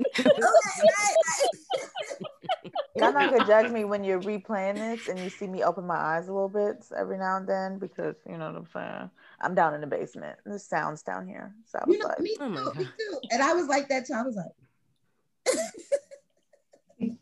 Y'all 2.98 3.12
not 3.12 3.30
gonna 3.30 3.46
judge 3.46 3.70
me 3.70 3.84
when 3.86 4.04
you're 4.04 4.20
replaying 4.20 4.74
this 4.74 5.08
and 5.08 5.18
you 5.18 5.30
see 5.30 5.46
me 5.46 5.62
open 5.62 5.86
my 5.86 5.96
eyes 5.96 6.28
a 6.28 6.32
little 6.32 6.48
bit 6.48 6.84
every 6.96 7.18
now 7.18 7.36
and 7.36 7.48
then 7.48 7.78
because 7.78 8.16
you 8.26 8.36
know 8.36 8.46
what 8.46 8.56
I'm 8.56 8.66
saying. 8.72 9.10
I'm 9.40 9.54
down 9.54 9.74
in 9.74 9.80
the 9.80 9.86
basement. 9.86 10.38
The 10.44 10.58
sounds 10.58 11.02
down 11.02 11.26
here. 11.26 11.54
So 11.64 11.78
I 11.78 11.84
was 11.86 11.96
you 11.96 12.02
know, 12.02 12.08
like, 12.08 12.20
me, 12.20 12.36
oh 12.40 12.72
too, 12.72 12.78
me 12.80 12.84
too. 12.84 13.20
And 13.30 13.42
I 13.42 13.54
was 13.54 13.68
like 13.68 13.88
that 13.88 14.06
too. 14.06 14.14
I 14.14 14.22
was 14.22 14.36
like, 14.36 14.46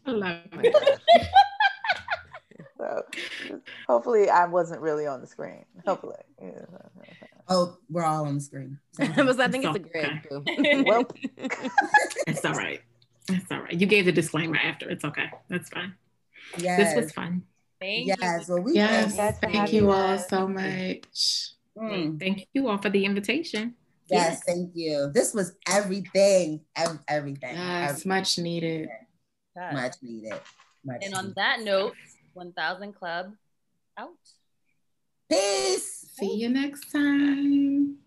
I 0.06 0.10
love 0.10 0.38
it. 0.52 1.00
so 2.78 3.02
hopefully 3.86 4.30
I 4.30 4.46
wasn't 4.46 4.80
really 4.80 5.06
on 5.06 5.20
the 5.20 5.26
screen. 5.26 5.64
Hopefully. 5.86 6.16
Yeah. 6.42 6.50
Oh, 7.48 7.78
we're 7.88 8.02
all 8.02 8.26
on 8.26 8.34
the 8.34 8.40
screen. 8.40 8.76
I 8.98 9.06
think 9.06 9.64
it's 9.64 9.76
a 9.76 9.78
grid. 9.78 10.84
well, 10.84 11.06
it's 12.26 12.44
all 12.44 12.54
right. 12.54 12.80
It's 13.28 13.50
all 13.50 13.60
right. 13.60 13.72
You 13.72 13.86
gave 13.86 14.04
the 14.04 14.12
disclaimer 14.12 14.56
after. 14.56 14.88
It's 14.88 15.04
okay. 15.04 15.30
That's 15.48 15.68
fine. 15.68 15.94
Yes. 16.58 16.94
This 16.94 17.04
was 17.04 17.12
fun. 17.12 17.42
Thank 17.80 18.08
yes. 18.08 18.48
You. 18.48 18.54
Well, 18.54 18.62
we 18.64 18.74
yes. 18.74 19.16
Thank 19.40 19.72
you 19.72 19.90
all 19.90 20.18
so 20.18 20.48
much. 20.48 21.52
Mm. 21.76 22.18
Thank 22.18 22.46
you 22.54 22.68
all 22.68 22.78
for 22.78 22.88
the 22.88 23.04
invitation. 23.04 23.74
Yes, 24.08 24.30
yes. 24.30 24.42
thank 24.46 24.70
you. 24.74 25.10
This 25.12 25.34
was 25.34 25.52
everything. 25.68 26.60
Ev- 26.76 27.00
everything. 27.08 27.56
Yes, 27.56 27.90
everything. 27.90 28.08
much 28.08 28.38
needed. 28.38 28.88
Much 29.56 29.94
needed. 30.00 30.40
Much 30.84 31.02
and 31.02 31.14
on 31.14 31.32
that 31.36 31.60
note, 31.62 31.94
1000 32.34 32.94
Club 32.94 33.32
out. 33.98 34.10
Peace. 35.28 36.06
See 36.14 36.36
you 36.36 36.48
next 36.48 36.92
time. 36.92 37.98